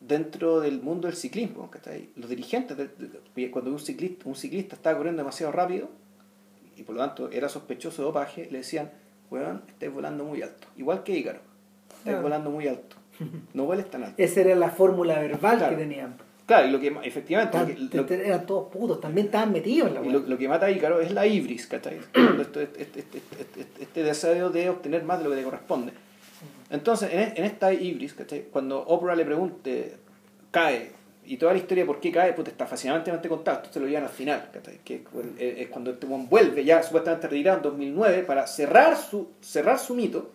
dentro 0.00 0.60
del 0.60 0.80
mundo 0.82 1.06
del 1.08 1.16
ciclismo, 1.16 1.70
¿cachai? 1.70 2.08
Los 2.16 2.28
dirigentes, 2.30 2.76
de- 2.76 2.88
de- 2.88 3.50
cuando 3.50 3.70
un 3.70 3.78
ciclista, 3.78 4.28
un 4.28 4.34
ciclista 4.34 4.74
estaba 4.76 4.96
corriendo 4.96 5.20
demasiado 5.22 5.52
rápido, 5.52 5.88
y 6.76 6.82
por 6.82 6.94
lo 6.96 7.00
tanto 7.02 7.30
era 7.30 7.48
sospechoso 7.48 8.02
de 8.02 8.06
dopaje, 8.06 8.48
le 8.50 8.58
decían, 8.58 8.90
weón, 9.30 9.62
estáis 9.68 9.92
volando 9.92 10.24
muy 10.24 10.40
alto. 10.42 10.66
Igual 10.76 11.02
que 11.02 11.16
Ícaro, 11.16 11.40
estáis 11.98 12.20
volando 12.22 12.50
muy 12.50 12.66
alto. 12.66 12.96
No 13.54 13.64
vueles 13.66 13.90
tan 13.90 14.02
alto. 14.04 14.14
Esa 14.22 14.40
era 14.40 14.54
la 14.54 14.70
fórmula 14.70 15.18
verbal 15.20 15.58
Claro. 15.58 15.76
que 15.76 15.82
tenían. 15.82 16.16
Claro, 16.46 16.66
y 16.66 16.70
lo 16.70 16.80
que 16.80 16.88
efectivamente, 17.04 17.76
lo 17.94 18.06
que- 18.06 18.16
lo- 18.16 18.24
eran 18.24 18.46
todos 18.46 18.72
putos, 18.72 19.00
también 19.00 19.26
estaban 19.26 19.52
metidos 19.52 19.88
en 19.88 19.94
la 19.94 20.00
lo, 20.00 20.18
lo 20.20 20.38
que 20.38 20.48
mata 20.48 20.66
a 20.66 20.70
Ícaro 20.70 21.00
es 21.00 21.12
la 21.12 21.26
ibris, 21.26 21.66
¿cachai? 21.66 21.98
Este- 22.40 22.62
este- 22.78 23.00
este- 23.00 23.22
este 23.78 24.02
deseo 24.02 24.48
de 24.50 24.70
obtener 24.70 25.04
más 25.04 25.18
de 25.18 25.24
lo 25.24 25.30
que 25.30 25.36
te 25.36 25.42
corresponde. 25.44 25.92
Entonces, 26.70 27.10
en, 27.12 27.32
en 27.36 27.44
esta 27.44 27.72
ibris, 27.72 28.14
¿cachai? 28.14 28.44
Cuando 28.50 28.80
Oprah 28.80 29.16
le 29.16 29.24
pregunte, 29.24 29.96
cae, 30.50 30.92
y 31.26 31.36
toda 31.36 31.52
la 31.52 31.58
historia 31.58 31.82
de 31.84 31.86
por 31.86 32.00
qué 32.00 32.10
cae, 32.12 32.32
pues 32.32 32.48
está 32.48 32.66
fascinantemente 32.66 33.28
contado, 33.28 33.58
esto 33.58 33.72
se 33.74 33.80
lo 33.80 33.86
llevan 33.86 34.04
al 34.04 34.08
final, 34.10 34.48
¿cachai? 34.52 34.78
Que 34.84 35.02
es 35.38 35.68
cuando 35.68 35.90
este 35.92 36.06
weón 36.06 36.28
vuelve 36.28 36.64
ya 36.64 36.82
supuestamente 36.82 37.28
retirado 37.28 37.58
en 37.58 37.62
2009 37.64 38.22
para 38.22 38.46
cerrar 38.46 38.96
su, 38.96 39.28
cerrar 39.40 39.78
su 39.78 39.94
mito, 39.94 40.30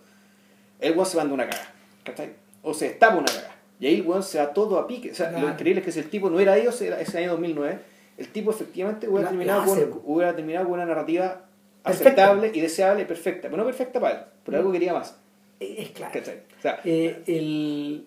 el 0.80 0.92
weón 0.94 1.06
se 1.06 1.18
manda 1.18 1.34
una 1.34 1.48
caga, 1.50 1.72
¿cachai? 2.04 2.34
O 2.62 2.74
se 2.74 2.90
destapa 2.90 3.16
una 3.16 3.26
caga. 3.26 3.52
Y 3.80 3.88
ahí 3.88 3.96
el 3.96 4.02
weón 4.08 4.24
se 4.24 4.38
va 4.38 4.54
todo 4.54 4.78
a 4.80 4.88
pique. 4.88 5.12
O 5.12 5.16
sea, 5.16 5.32
lo 5.32 5.38
Claro. 5.40 5.54
increíble 5.54 5.80
es 5.82 5.86
que 5.86 5.92
si 5.92 6.00
el 6.00 6.10
tipo 6.10 6.30
no 6.30 6.40
era 6.40 6.56
ellos 6.58 6.76
ese 6.82 7.02
ese 7.02 7.18
año 7.20 7.32
2009, 7.32 7.80
el 8.18 8.28
tipo 8.30 8.52
efectivamente 8.52 9.08
hubiera, 9.10 9.24
La- 9.24 9.30
terminado, 9.30 9.62
la 9.76 9.90
con, 9.90 10.02
hubiera 10.06 10.36
terminado 10.36 10.66
con 10.66 10.74
una 10.76 10.86
narrativa 10.86 11.42
Perfecta. 11.84 12.10
aceptable 12.24 12.52
y 12.54 12.62
deseable 12.62 13.04
y 13.04 13.06
perfecta. 13.06 13.44
Pero 13.50 13.58
no 13.58 13.66
perfecta 13.66 14.00
para 14.00 14.16
él, 14.16 14.22
pero 14.46 14.58
algo 14.58 14.72
quería 14.72 14.94
más. 14.94 15.18
Es 15.60 15.80
es 15.80 15.90
claro. 15.92 16.14
¿cachai? 16.14 16.38
O 16.58 16.62
sea, 16.62 16.82
Eh, 16.84 17.24
el... 17.28 18.06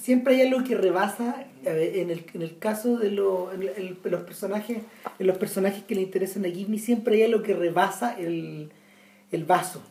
Siempre 0.00 0.36
hay 0.36 0.42
algo 0.48 0.64
que 0.64 0.74
rebasa 0.74 1.44
en 1.64 2.10
el, 2.10 2.24
en 2.32 2.42
el 2.42 2.58
caso 2.58 2.96
de 2.98 3.10
lo- 3.10 3.52
en 3.52 3.62
el- 3.62 3.98
los 4.04 4.22
personajes 4.22 4.78
en 5.18 5.26
los 5.26 5.36
personajes 5.36 5.82
que 5.84 5.94
le 5.94 6.02
interesan 6.02 6.44
a 6.46 6.48
Gimli 6.48 6.78
siempre 6.78 7.16
hay 7.16 7.24
algo 7.24 7.42
que 7.42 7.52
rebasa 7.54 8.18
el, 8.18 8.70
el 9.32 9.44
vaso 9.44 9.82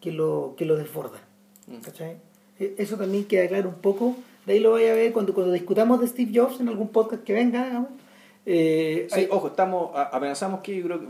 que 0.00 0.12
lo, 0.12 0.54
que 0.56 0.64
lo 0.64 0.76
desborda 0.76 1.20
Mm. 1.66 1.78
¿cachai? 1.82 2.16
E- 2.60 2.76
eso 2.78 2.96
también 2.96 3.24
queda 3.24 3.46
claro 3.48 3.68
un 3.68 3.74
poco 3.82 4.16
de 4.46 4.52
ahí 4.54 4.60
lo 4.60 4.70
vaya 4.72 4.92
a 4.92 4.94
ver 4.94 5.12
cuando, 5.12 5.34
cuando 5.34 5.52
discutamos 5.52 6.00
de 6.00 6.06
Steve 6.06 6.30
Jobs 6.32 6.60
en 6.60 6.68
algún 6.68 6.88
podcast 6.88 7.24
que 7.24 7.32
venga 7.34 7.66
digamos. 7.66 7.90
Eh, 8.46 9.08
Sí, 9.10 9.20
hay- 9.20 9.28
ojo, 9.30 9.48
estamos, 9.48 9.90
amenazamos 10.12 10.60
que 10.60 10.76
yo 10.76 10.84
creo 10.84 11.00
que 11.00 11.06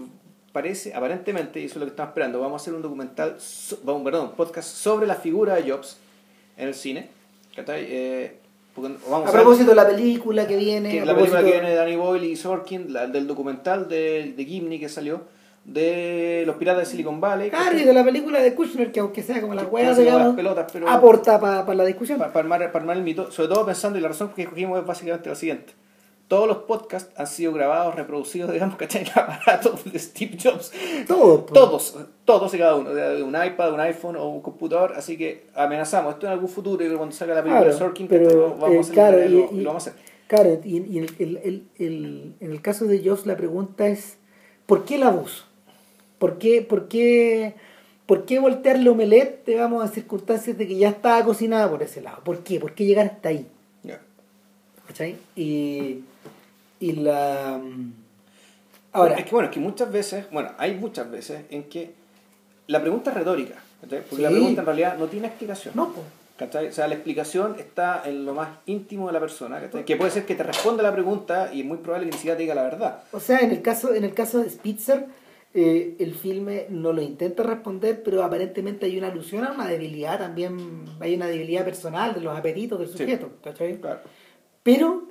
parece, 0.57 0.95
aparentemente, 0.95 1.61
y 1.61 1.66
eso 1.66 1.74
es 1.74 1.81
lo 1.81 1.85
que 1.87 1.91
estamos 1.91 2.11
esperando, 2.11 2.41
vamos 2.41 2.61
a 2.61 2.62
hacer 2.62 2.73
un 2.74 2.81
documental, 2.83 3.37
so- 3.39 3.77
perdón, 4.03 4.28
un 4.31 4.33
podcast 4.33 4.69
sobre 4.69 5.07
la 5.07 5.15
figura 5.16 5.55
de 5.57 5.70
Jobs 5.70 5.99
en 6.57 6.69
el 6.69 6.74
cine. 6.74 7.09
Eh, 7.69 8.37
vamos 8.77 8.99
a 9.11 9.19
ver 9.20 9.31
propósito 9.33 9.70
de 9.70 9.77
la 9.77 9.87
película 9.87 10.47
que 10.47 10.57
viene 10.57 10.91
que 10.91 11.01
a 11.01 11.05
la 11.05 11.15
película 11.15 11.41
que 11.43 11.51
viene 11.53 11.69
de 11.70 11.74
Danny 11.77 11.97
Boyle 11.97 12.24
y 12.24 12.37
Sorkin, 12.37 12.93
la- 12.93 13.07
del 13.07 13.27
documental 13.27 13.89
de, 13.89 14.33
de 14.37 14.45
Gimli 14.45 14.78
que 14.81 14.89
salió, 14.89 15.20
de 15.65 16.45
los 16.47 16.57
piratas 16.57 16.85
de 16.85 16.87
Silicon 16.91 17.20
Valley. 17.20 17.51
Claro, 17.51 17.65
¿cachai? 17.66 17.83
y 17.83 17.85
de 17.85 17.93
la 17.93 18.05
película 18.05 18.41
de 18.41 18.55
Kushner, 18.55 18.93
que 18.93 19.01
aunque 19.01 19.23
sea 19.23 19.41
como 19.41 19.55
la 19.55 19.62
Que- 19.62 19.69
hueá, 19.69 19.85
que 19.85 19.91
hace 19.91 20.01
como 20.05 20.11
digamos, 20.16 20.27
las 20.28 20.37
pelotas, 20.37 20.70
pero- 20.73 20.89
aporta 20.89 21.41
para 21.41 21.74
la 21.74 21.85
discusión. 21.85 22.19
para, 22.19 22.31
armar, 22.39 22.61
para 22.73 22.83
armar 22.83 22.97
el 22.97 23.03
mito, 23.03 23.31
sobre 23.31 23.49
todo 23.51 23.66
pensando, 23.66 23.99
y 23.99 24.03
la 24.03 24.09
razón 24.09 24.31
que 24.35 24.43
escogimos 24.43 24.78
es 24.81 24.87
básicamente 24.87 25.28
la 25.28 25.35
siguiente. 25.35 25.73
Todos 26.28 26.48
los 26.48 26.57
podcasts 26.59 27.12
han 27.16 27.27
sido 27.28 27.53
grabados, 27.53 27.94
reproducidos, 27.94 28.53
digamos, 28.53 28.77
¿cachai? 28.78 29.03
En 29.03 29.09
aparatos 29.11 29.85
de 29.90 29.98
Steve 29.98 30.36
Jobs. 30.43 30.73
Todo, 31.07 31.47
pues. 31.47 31.53
Todos, 31.55 31.97
todos 32.24 32.53
y 32.55 32.59
cada 32.59 32.74
uno, 32.74 32.93
de 32.93 33.23
un 33.23 33.31
iPad, 33.36 33.73
un 33.74 33.81
iPhone 33.81 34.16
o 34.16 34.28
un 34.28 34.40
computador, 34.43 34.94
así 34.97 35.16
que 35.16 35.47
amenazamos 35.55 36.15
esto 36.15 36.27
en 36.27 36.32
algún 36.32 36.48
futuro 36.48 36.85
y 36.85 36.89
cuando 36.97 37.15
salga 37.15 37.35
la 37.35 37.43
película 37.43 37.61
Claro, 37.62 37.73
de 37.74 37.78
Sorkin, 37.78 38.09
pero, 38.09 38.57
vamos 38.57 38.89
eh, 38.90 38.93
claro, 38.93 39.24
y- 39.24 39.28
lo- 39.28 39.48
y- 39.53 39.61
lo 39.61 39.69
vamos 39.70 39.86
a 39.86 39.90
hacer. 39.90 40.03
Claro, 40.27 40.61
y, 40.65 40.78
y 40.78 40.98
el, 40.98 41.15
el- 41.20 41.36
el- 41.44 41.62
el- 41.78 42.35
en 42.40 42.51
el 42.51 42.61
caso 42.61 42.86
de 42.86 43.01
Jobs 43.09 43.24
la 43.27 43.36
pregunta 43.36 43.86
es, 43.86 44.16
¿por 44.66 44.85
qué 44.85 44.97
el 44.97 45.05
abuso? 45.05 45.44
¿Por 46.19 46.39
qué, 46.39 46.62
por 46.62 46.89
qué, 46.89 47.55
por 48.07 48.24
qué 48.24 48.40
voltearle 48.40 48.90
omelette, 48.90 49.44
digamos, 49.47 49.85
en 49.86 49.93
circunstancias 49.93 50.59
de 50.59 50.66
que 50.66 50.74
ya 50.77 50.89
estaba 50.89 51.23
cocinada 51.24 51.70
por 51.70 51.85
ese 51.85 52.01
lado? 52.01 52.24
¿Por 52.24 52.39
qué? 52.39 52.59
¿Por 52.59 52.73
qué 52.73 52.85
llegar 52.85 53.07
hasta 53.07 53.28
ahí? 53.28 53.47
¿Cachai? 54.89 55.16
Y, 55.35 56.05
y 56.81 56.93
la... 56.93 57.61
Ahora, 58.93 59.16
es 59.16 59.24
que 59.24 59.31
bueno, 59.32 59.48
es 59.48 59.55
que 59.55 59.61
muchas 59.61 59.93
veces, 59.93 60.27
bueno, 60.31 60.51
hay 60.59 60.74
muchas 60.74 61.11
veces 61.11 61.43
en 61.51 61.65
que 61.65 61.93
la 62.66 62.81
pregunta 62.81 63.11
es 63.11 63.16
retórica, 63.16 63.57
¿cachai? 63.81 64.03
porque 64.09 64.23
la 64.23 64.28
Sí. 64.31 64.35
pregunta 64.36 64.61
en 64.62 64.66
realidad 64.66 64.97
no 64.98 65.07
tiene 65.07 65.27
explicación. 65.28 65.74
no, 65.77 65.93
pues. 65.93 66.07
¿Cachai? 66.39 66.69
O 66.69 66.73
sea, 66.73 66.86
la 66.86 66.94
explicación 66.97 67.57
está 67.59 68.03
en 68.05 68.27
lo 68.27 68.35
más 68.35 68.51
íntimo 68.66 69.07
de 69.07 69.15
la 69.15 69.20
persona, 69.20 69.59
¿cachai? 69.59 69.86
Que 69.86 69.97
puede 69.97 70.11
ser 70.11 70.27
que 70.27 70.35
te 70.35 70.43
responda 70.43 70.82
la 70.82 70.93
pregunta 70.93 71.48
y 71.51 71.61
es 71.61 71.66
muy 71.66 71.78
probable 71.78 72.05
que 72.07 72.11
ni 72.12 72.16
siquiera 72.19 72.36
te 72.36 72.43
diga 72.43 72.55
la 72.55 72.62
verdad. 72.62 73.05
O 73.12 73.20
sea, 73.20 73.39
en 73.39 73.53
el 73.53 73.62
caso, 73.62 73.94
en 73.94 74.05
el 74.05 74.12
caso 74.12 74.40
de 74.43 74.51
Spitzer, 74.51 75.07
eh, 75.55 75.97
el 75.98 76.15
filme 76.15 76.66
no 76.69 76.93
lo 76.93 77.01
intenta 77.01 77.43
responder, 77.43 78.03
pero 78.03 78.23
aparentemente 78.23 78.85
hay 78.85 78.98
una 78.98 79.07
alusión 79.09 79.44
a 79.47 79.53
una 79.53 79.66
debilidad 79.66 80.19
también, 80.19 80.85
hay 81.01 81.15
una 81.15 81.27
debilidad 81.27 81.65
personal 81.65 82.12
de 82.12 82.20
los 82.20 82.36
apetitos 82.36 82.78
del 82.81 82.89
Sí. 82.89 82.98
sujeto, 82.98 83.31
¿cachai? 83.43 83.81
Claro. 83.81 84.01
Pero 84.62 85.05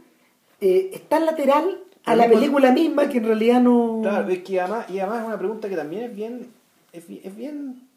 eh, 0.61 0.91
es 0.93 1.07
tan 1.09 1.25
lateral 1.25 1.79
a 2.05 2.15
la 2.15 2.27
película 2.29 2.71
misma 2.71 3.09
que 3.09 3.17
en 3.17 3.25
realidad 3.25 3.61
no... 3.61 3.99
Claro, 4.01 4.29
es 4.29 4.39
que 4.43 4.61
además, 4.61 4.89
y 4.89 4.99
además 4.99 5.21
es 5.21 5.27
una 5.27 5.37
pregunta 5.39 5.69
que 5.69 5.75
también 5.75 6.03
es 6.03 6.15
bien, 6.15 6.47
es 6.93 7.07
bien, 7.07 7.21
es 7.23 7.35
bien- 7.35 7.87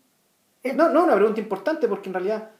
no, 0.76 0.88
no, 0.90 1.04
una 1.04 1.14
pregunta 1.14 1.40
importante 1.40 1.88
porque 1.88 2.08
en 2.08 2.14
realidad, 2.14 2.50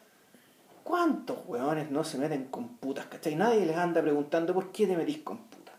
¿cuántos 0.83 1.37
hueones 1.47 1.91
no 1.91 2.03
se 2.03 2.17
meten 2.17 2.45
con 2.45 2.69
putas, 2.77 3.05
cachai? 3.05 3.35
Nadie 3.35 3.65
les 3.65 3.75
anda 3.75 4.01
preguntando 4.01 4.53
por 4.53 4.71
qué 4.71 4.87
te 4.87 4.95
metís 4.95 5.19
con 5.19 5.37
putas, 5.37 5.75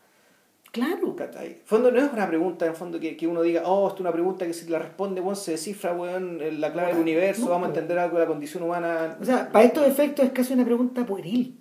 Claro, 0.73 1.17
cachai? 1.17 1.47
En 1.49 1.61
fondo 1.65 1.91
no 1.91 1.99
es 2.01 2.13
una 2.13 2.29
pregunta, 2.29 2.67
en 2.67 2.75
fondo 2.77 3.01
que, 3.01 3.17
que 3.17 3.27
uno 3.27 3.43
diga, 3.43 3.63
oh, 3.65 3.89
esto 3.89 3.97
es 3.97 4.01
una 4.03 4.13
pregunta 4.13 4.47
que 4.47 4.53
si 4.53 4.69
la 4.69 4.79
responde, 4.79 5.21
weón, 5.21 5.35
se 5.37 5.53
descifra, 5.53 5.93
weón, 5.95 6.39
la 6.61 6.73
clave 6.73 6.93
del 6.93 7.01
universo, 7.03 7.45
no, 7.45 7.51
vamos 7.51 7.67
a 7.67 7.69
entender 7.71 7.99
algo 7.99 8.19
de 8.19 8.25
la 8.25 8.29
condición 8.29 8.63
humana. 8.63 9.17
o 9.21 9.25
sea, 9.25 9.49
para 9.51 9.65
estos 9.65 9.87
efectos 9.87 10.25
es 10.27 10.33
casi 10.33 10.53
una 10.53 10.65
pregunta 10.65 11.05
pueril. 11.05 11.60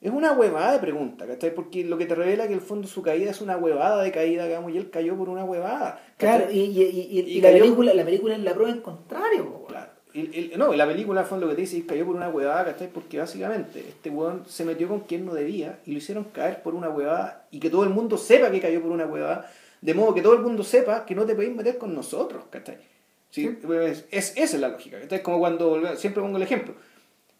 Es 0.00 0.12
una 0.12 0.32
huevada 0.32 0.72
de 0.74 0.78
pregunta, 0.78 1.26
¿cachai? 1.26 1.52
Porque 1.54 1.84
lo 1.84 1.98
que 1.98 2.06
te 2.06 2.14
revela 2.14 2.46
que 2.46 2.54
el 2.54 2.60
fondo 2.60 2.86
su 2.86 3.02
caída 3.02 3.32
es 3.32 3.40
una 3.40 3.56
huevada 3.56 4.02
de 4.02 4.12
caída, 4.12 4.46
digamos, 4.46 4.72
y 4.72 4.76
él 4.78 4.90
cayó 4.90 5.16
por 5.16 5.28
una 5.28 5.44
huevada. 5.44 6.00
¿cachai? 6.16 6.38
Claro, 6.38 6.52
y, 6.52 6.60
y, 6.60 7.24
y- 7.26 7.40
la, 7.40 7.48
cayó- 7.50 7.62
película, 7.64 7.94
la 7.94 8.04
película 8.04 8.34
es 8.36 8.40
la 8.42 8.54
prueba 8.54 8.70
en 8.72 8.80
contrario. 8.80 9.64
Claro. 9.66 9.90
Y 10.14 10.52
no, 10.56 10.72
la 10.72 10.86
película 10.86 11.24
fue 11.24 11.38
lo 11.38 11.48
que 11.48 11.54
te 11.56 11.60
dice, 11.62 11.84
cayó 11.84 12.06
por 12.06 12.16
una 12.16 12.28
huevada, 12.28 12.64
¿cachai? 12.64 12.88
Porque 12.92 13.18
básicamente 13.18 13.80
este 13.88 14.08
huevón 14.10 14.44
se 14.46 14.64
metió 14.64 14.88
con 14.88 15.00
quien 15.00 15.26
no 15.26 15.34
debía 15.34 15.80
y 15.84 15.92
lo 15.92 15.98
hicieron 15.98 16.24
caer 16.24 16.62
por 16.62 16.74
una 16.74 16.88
huevada 16.88 17.46
y 17.50 17.58
que 17.60 17.68
todo 17.68 17.82
el 17.84 17.90
mundo 17.90 18.16
sepa 18.18 18.50
que 18.50 18.60
cayó 18.60 18.80
por 18.80 18.92
una 18.92 19.04
huevada, 19.06 19.50
de 19.80 19.94
modo 19.94 20.14
que 20.14 20.22
todo 20.22 20.34
el 20.34 20.40
mundo 20.40 20.62
sepa 20.62 21.04
que 21.06 21.14
no 21.14 21.26
te 21.26 21.34
podéis 21.34 21.54
meter 21.54 21.76
con 21.76 21.94
nosotros, 21.94 22.44
¿cachai? 22.50 22.78
¿Sí? 23.30 23.58
Es, 23.82 24.06
esa 24.36 24.42
es 24.42 24.60
la 24.60 24.68
lógica, 24.68 24.98
¿cachai? 25.00 25.22
Como 25.22 25.38
cuando, 25.40 25.96
siempre 25.96 26.22
pongo 26.22 26.36
el 26.38 26.42
ejemplo, 26.42 26.74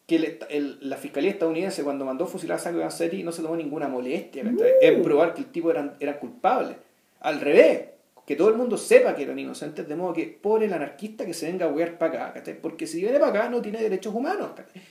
que 0.09 0.39
la 0.81 0.97
fiscalía 0.97 1.29
estadounidense 1.29 1.83
cuando 1.83 2.03
mandó 2.03 2.25
fusilar 2.25 2.57
a 2.57 2.59
Sacco 2.59 2.79
Vanzetti 2.79 3.23
no 3.23 3.31
se 3.31 3.43
tomó 3.43 3.55
ninguna 3.55 3.87
molestia, 3.87 4.43
¿cachai? 4.43 4.71
En 4.81 5.03
probar 5.03 5.35
que 5.35 5.41
el 5.41 5.47
tipo 5.51 5.69
era, 5.69 5.95
era 5.99 6.19
culpable. 6.19 6.75
Al 7.19 7.39
revés, 7.39 7.81
que 8.25 8.35
todo 8.35 8.49
el 8.49 8.55
mundo 8.55 8.75
sepa 8.75 9.13
que 9.15 9.21
eran 9.21 9.37
inocentes, 9.37 9.87
de 9.87 9.95
modo 9.95 10.13
que 10.13 10.25
por 10.25 10.63
el 10.63 10.73
anarquista 10.73 11.27
que 11.27 11.35
se 11.35 11.45
venga 11.45 11.67
a 11.67 11.69
huear 11.69 11.99
para 11.99 12.25
acá, 12.25 12.33
¿cachai? 12.33 12.59
Porque 12.59 12.87
si 12.87 13.01
viene 13.01 13.19
para 13.19 13.29
acá 13.29 13.49
no 13.49 13.61
tiene 13.61 13.83
derechos 13.83 14.15
humanos, 14.15 14.49
¿cachai? 14.55 14.81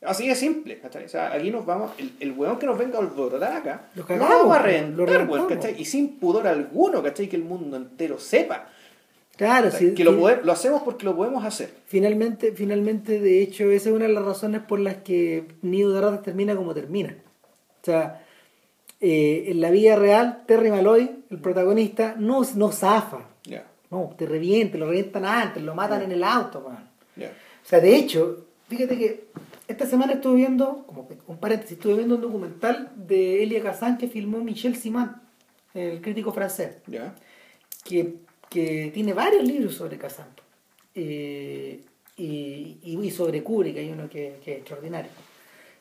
Así 0.00 0.26
de 0.26 0.34
simple, 0.34 0.78
¿cachai? 0.78 1.04
O 1.04 1.08
sea, 1.10 1.34
aquí 1.34 1.50
nos 1.50 1.66
vamos, 1.66 1.90
el, 1.98 2.12
el 2.18 2.32
hueón 2.32 2.58
que 2.58 2.64
nos 2.64 2.78
venga 2.78 2.98
a 2.98 3.02
alborotar 3.02 3.52
acá, 3.52 3.90
lo, 3.94 4.06
vamos 4.06 4.56
a 4.56 4.62
reventar, 4.62 5.28
¿cachai? 5.46 5.78
Y 5.78 5.84
sin 5.84 6.18
pudor 6.18 6.46
alguno, 6.46 7.02
¿cachai? 7.02 7.28
Que 7.28 7.36
el 7.36 7.44
mundo 7.44 7.76
entero 7.76 8.18
sepa. 8.18 8.70
Claro, 9.38 9.70
sí, 9.70 9.94
que 9.94 10.02
lo, 10.02 10.12
lo 10.12 10.52
hacemos 10.52 10.82
porque 10.82 11.04
lo 11.04 11.14
podemos 11.14 11.44
hacer. 11.44 11.72
Finalmente, 11.86 12.50
finalmente, 12.52 13.20
de 13.20 13.40
hecho, 13.40 13.70
esa 13.70 13.88
es 13.88 13.94
una 13.94 14.06
de 14.06 14.12
las 14.12 14.24
razones 14.24 14.62
por 14.62 14.80
las 14.80 14.96
que 14.96 15.46
Nido 15.62 15.92
de 15.92 16.00
Ratas 16.00 16.22
termina 16.24 16.56
como 16.56 16.74
termina. 16.74 17.16
O 17.80 17.84
sea, 17.84 18.26
eh, 19.00 19.44
en 19.46 19.60
la 19.60 19.70
vida 19.70 19.94
real, 19.94 20.42
Terry 20.44 20.72
Malloy, 20.72 21.22
el 21.30 21.38
protagonista, 21.38 22.16
no, 22.18 22.42
no 22.56 22.72
zafa. 22.72 23.28
No, 23.90 24.14
te 24.18 24.26
revienta, 24.26 24.76
lo 24.76 24.86
revientan 24.86 25.24
antes, 25.24 25.62
lo 25.62 25.74
matan 25.74 26.02
en 26.02 26.12
el 26.12 26.22
auto. 26.22 26.58
O 26.58 27.26
sea, 27.62 27.80
de 27.80 27.96
hecho, 27.96 28.44
fíjate 28.68 28.98
que 28.98 29.28
esta 29.66 29.86
semana 29.86 30.14
estuve 30.14 30.36
viendo, 30.36 30.84
como 30.86 31.08
un 31.26 31.38
paréntesis, 31.38 31.78
estuve 31.78 31.94
viendo 31.94 32.16
un 32.16 32.20
documental 32.20 32.90
de 32.96 33.42
Elia 33.42 33.62
Kazan 33.62 33.96
que 33.96 34.08
filmó 34.08 34.40
Michel 34.40 34.76
Simon, 34.76 35.16
el 35.72 36.02
crítico 36.02 36.32
francés, 36.32 36.82
que, 37.84 38.16
que, 38.48 38.90
tiene 38.92 39.12
varios 39.12 39.44
libros 39.44 39.74
sobre 39.74 39.98
Kazan. 39.98 40.28
Eh, 40.94 41.80
y, 42.16 42.78
y, 42.82 43.10
sobre 43.10 43.42
Kubrick, 43.42 43.76
hay 43.76 43.90
uno 43.90 44.08
que, 44.08 44.38
que 44.44 44.52
es 44.52 44.58
extraordinario. 44.58 45.10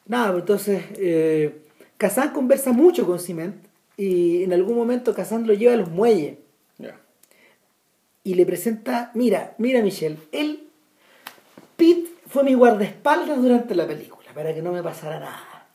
Nada, 0.05 0.31
pues 0.31 0.41
entonces... 0.41 0.83
Eh, 0.97 1.63
Kazan 1.97 2.31
conversa 2.31 2.71
mucho 2.73 3.05
con 3.05 3.19
Ciment 3.19 3.55
y 3.97 4.43
en 4.43 4.53
algún 4.53 4.75
momento 4.75 5.15
Kazan 5.15 5.47
lo 5.47 5.53
lleva 5.53 5.73
a 5.73 5.77
los 5.77 5.89
muelles. 5.89 6.37
Y 8.23 8.33
le 8.33 8.45
presenta, 8.45 9.09
mira, 9.13 9.55
mira 9.57 9.81
Michelle, 9.81 10.17
él, 10.33 10.67
Pete 11.77 12.09
fue 12.27 12.43
mi 12.43 12.55
guardaespaldas 12.55 13.41
durante 13.41 13.73
la 13.73 13.87
película, 13.87 14.33
para 14.33 14.53
que 14.53 14.61
no 14.61 14.73
me 14.73 14.83
pasara 14.83 15.17
nada. 15.17 15.69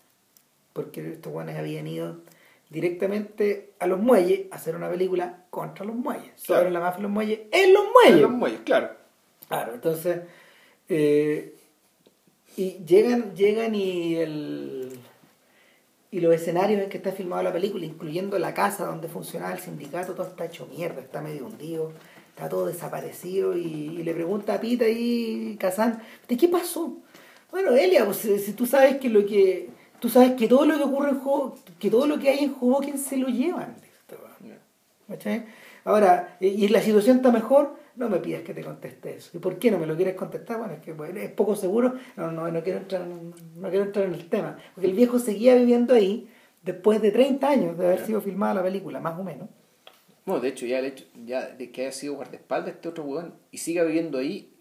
Porque 0.74 1.14
estos 1.14 1.32
guanes 1.32 1.56
habían 1.56 1.86
ido 1.86 2.19
directamente 2.73 3.74
a 3.78 3.86
los 3.86 4.01
muelles 4.01 4.47
a 4.51 4.57
hacer 4.57 4.74
una 4.74 4.90
película 4.90 5.44
contra 5.51 5.85
los 5.85 5.94
muelles. 5.94 6.32
Claro. 6.47 6.70
la 6.70 6.81
mafia 6.81 6.97
de 6.97 7.03
los 7.03 7.11
muelles 7.12 7.40
en 7.53 7.73
los 7.73 7.85
muelles. 7.85 8.16
En 8.16 8.23
los 8.23 8.31
muelles, 8.31 8.61
claro. 8.65 8.90
Claro, 9.49 9.74
entonces... 9.74 10.20
Eh, 10.89 11.55
y 12.57 12.85
llegan, 12.85 13.35
llegan 13.35 13.74
y 13.74 14.16
el 14.16 15.01
y 16.12 16.20
los 16.20 16.35
escenarios 16.35 16.82
en 16.82 16.90
que 16.90 16.99
está 16.99 17.11
filmada 17.11 17.43
la 17.43 17.53
película, 17.55 17.86
incluyendo 17.86 18.39
la 18.39 18.53
casa 18.53 18.85
donde 18.85 19.09
funcionaba 19.09 19.55
el 19.55 19.61
sindicato, 19.61 20.12
todo 20.12 20.28
está 20.28 20.44
hecho 20.44 20.66
mierda, 20.66 21.01
está 21.01 21.23
medio 21.23 21.47
hundido, 21.47 21.90
está 22.28 22.51
todo 22.51 22.66
desaparecido. 22.66 23.57
Y, 23.57 24.03
le 24.03 24.12
pregunta 24.12 24.55
a 24.55 24.61
Pita 24.61 24.86
y 24.86 25.57
Kazan, 25.59 26.03
¿de 26.28 26.36
qué 26.36 26.49
pasó? 26.49 26.99
Bueno, 27.51 27.70
Elia, 27.70 28.05
pues 28.05 28.19
si, 28.19 28.53
tú 28.53 28.66
sabes 28.66 28.99
que 28.99 29.09
lo 29.09 29.24
que. 29.24 29.70
Tú 30.03 30.09
sabes 30.09 30.33
que 30.33 30.49
todo 30.49 30.66
lo 30.66 30.77
que 30.77 30.83
ocurre 30.83 31.11
en 31.11 31.20
juego, 31.20 31.55
que 31.79 31.89
todo 31.89 32.09
lo 32.09 32.19
que 32.19 32.29
hay 32.29 32.41
en 32.41 32.57
Hoboken 32.61 32.99
se 32.99 33.16
lo 33.16 33.29
llevan. 33.29 33.77
Ahora, 35.85 36.37
y 36.41 36.66
la 36.66 36.83
situación 36.83 37.19
está 37.19 37.31
mejor, 37.31 37.77
no 37.95 38.09
me 38.09 38.19
pidas 38.19 38.43
que 38.43 38.53
te 38.53 38.65
conteste 38.65 39.15
eso. 39.15 39.31
¿Y 39.33 39.39
por 39.39 39.61
qué 39.61 39.70
no 39.70 39.79
me 39.79 39.87
lo 39.87 39.95
quieres 39.95 40.16
contestar? 40.16 40.59
Bueno, 40.59 40.74
es 40.74 40.81
que 40.81 40.91
es 41.23 41.31
poco 41.31 41.55
seguro, 41.55 41.95
no, 42.16 42.33
no, 42.33 42.51
no, 42.51 42.62
quiero 42.65 42.81
entrar, 42.81 43.07
no 43.07 43.70
quiero 43.70 43.85
entrar 43.85 44.07
en 44.07 44.15
el 44.15 44.29
tema. 44.29 44.59
Porque 44.74 44.91
el 44.91 44.97
viejo 44.97 45.20
seguía 45.20 45.55
viviendo 45.55 45.95
ahí 45.95 46.29
después 46.65 47.01
de 47.01 47.12
30 47.12 47.49
años 47.49 47.79
de 47.79 47.87
haber 47.87 48.05
sido 48.05 48.20
filmada 48.20 48.55
la 48.55 48.65
película, 48.65 48.99
más 48.99 49.16
o 49.16 49.23
menos. 49.23 49.49
Bueno, 50.27 50.41
de 50.41 50.49
hecho, 50.49 50.66
ya 50.66 50.81
el 50.81 50.87
hecho 50.87 51.05
ya 51.24 51.47
de 51.47 51.70
que 51.70 51.83
haya 51.83 51.93
sido 51.93 52.15
guardaespaldas 52.15 52.74
este 52.74 52.89
otro 52.89 53.05
weón 53.05 53.35
y 53.53 53.59
siga 53.59 53.85
viviendo 53.85 54.19
ahí, 54.19 54.52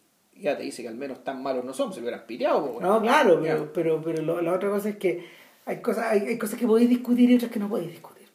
ya 0.42 0.58
te 0.58 0.64
dice 0.64 0.82
que 0.82 0.90
al 0.90 0.96
menos 0.96 1.24
tan 1.24 1.42
malos 1.42 1.64
no 1.64 1.74
son, 1.74 1.94
se 1.94 2.00
lo 2.00 2.06
hubieran 2.06 2.26
pillado. 2.26 2.78
No, 2.82 3.02
claro, 3.02 3.42
pero, 3.42 3.72
pero, 3.74 4.02
pero 4.02 4.42
la 4.42 4.54
otra 4.54 4.70
cosa 4.70 4.90
es 4.90 4.98
que 4.98 5.26
hay 5.66 5.82
cosas, 5.82 6.06
hay, 6.08 6.22
hay, 6.22 6.38
cosas 6.38 6.60
que 6.60 6.68
podéis 6.68 6.90
discutir 6.90 7.30
y 7.30 7.36
otras 7.36 7.52
que 7.52 7.60
no 7.60 7.70
podéis 7.70 7.92
discutir. 7.92 8.28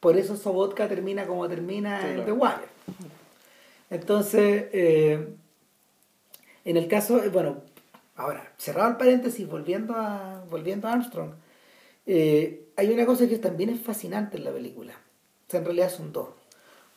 Por 0.00 0.16
eso 0.16 0.36
Sobotka 0.36 0.88
termina 0.88 1.26
como 1.26 1.48
termina 1.48 2.08
en 2.08 2.24
The 2.24 2.32
Wire. 2.32 2.68
Entonces, 3.90 4.66
eh, 4.72 5.28
en 6.64 6.76
el 6.76 6.88
caso, 6.88 7.22
eh, 7.22 7.28
bueno, 7.28 7.62
ahora, 8.16 8.52
cerrado 8.56 8.90
el 8.90 8.96
paréntesis, 8.96 9.48
volviendo 9.48 9.94
a, 9.94 10.44
volviendo 10.50 10.88
a 10.88 10.92
Armstrong, 10.92 11.30
eh, 12.06 12.66
hay 12.76 12.90
una 12.90 13.06
cosa 13.06 13.28
que 13.28 13.38
también 13.38 13.70
es 13.70 13.80
fascinante 13.80 14.36
en 14.36 14.44
la 14.44 14.52
película. 14.52 14.92
O 14.92 15.50
sea, 15.50 15.60
en 15.60 15.66
realidad 15.66 15.90
son 15.90 16.12
dos. 16.12 16.28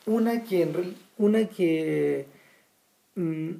Una 0.06 0.44
que, 0.44 0.68
una 1.18 1.46
que 1.46 2.26
mm, 3.14 3.50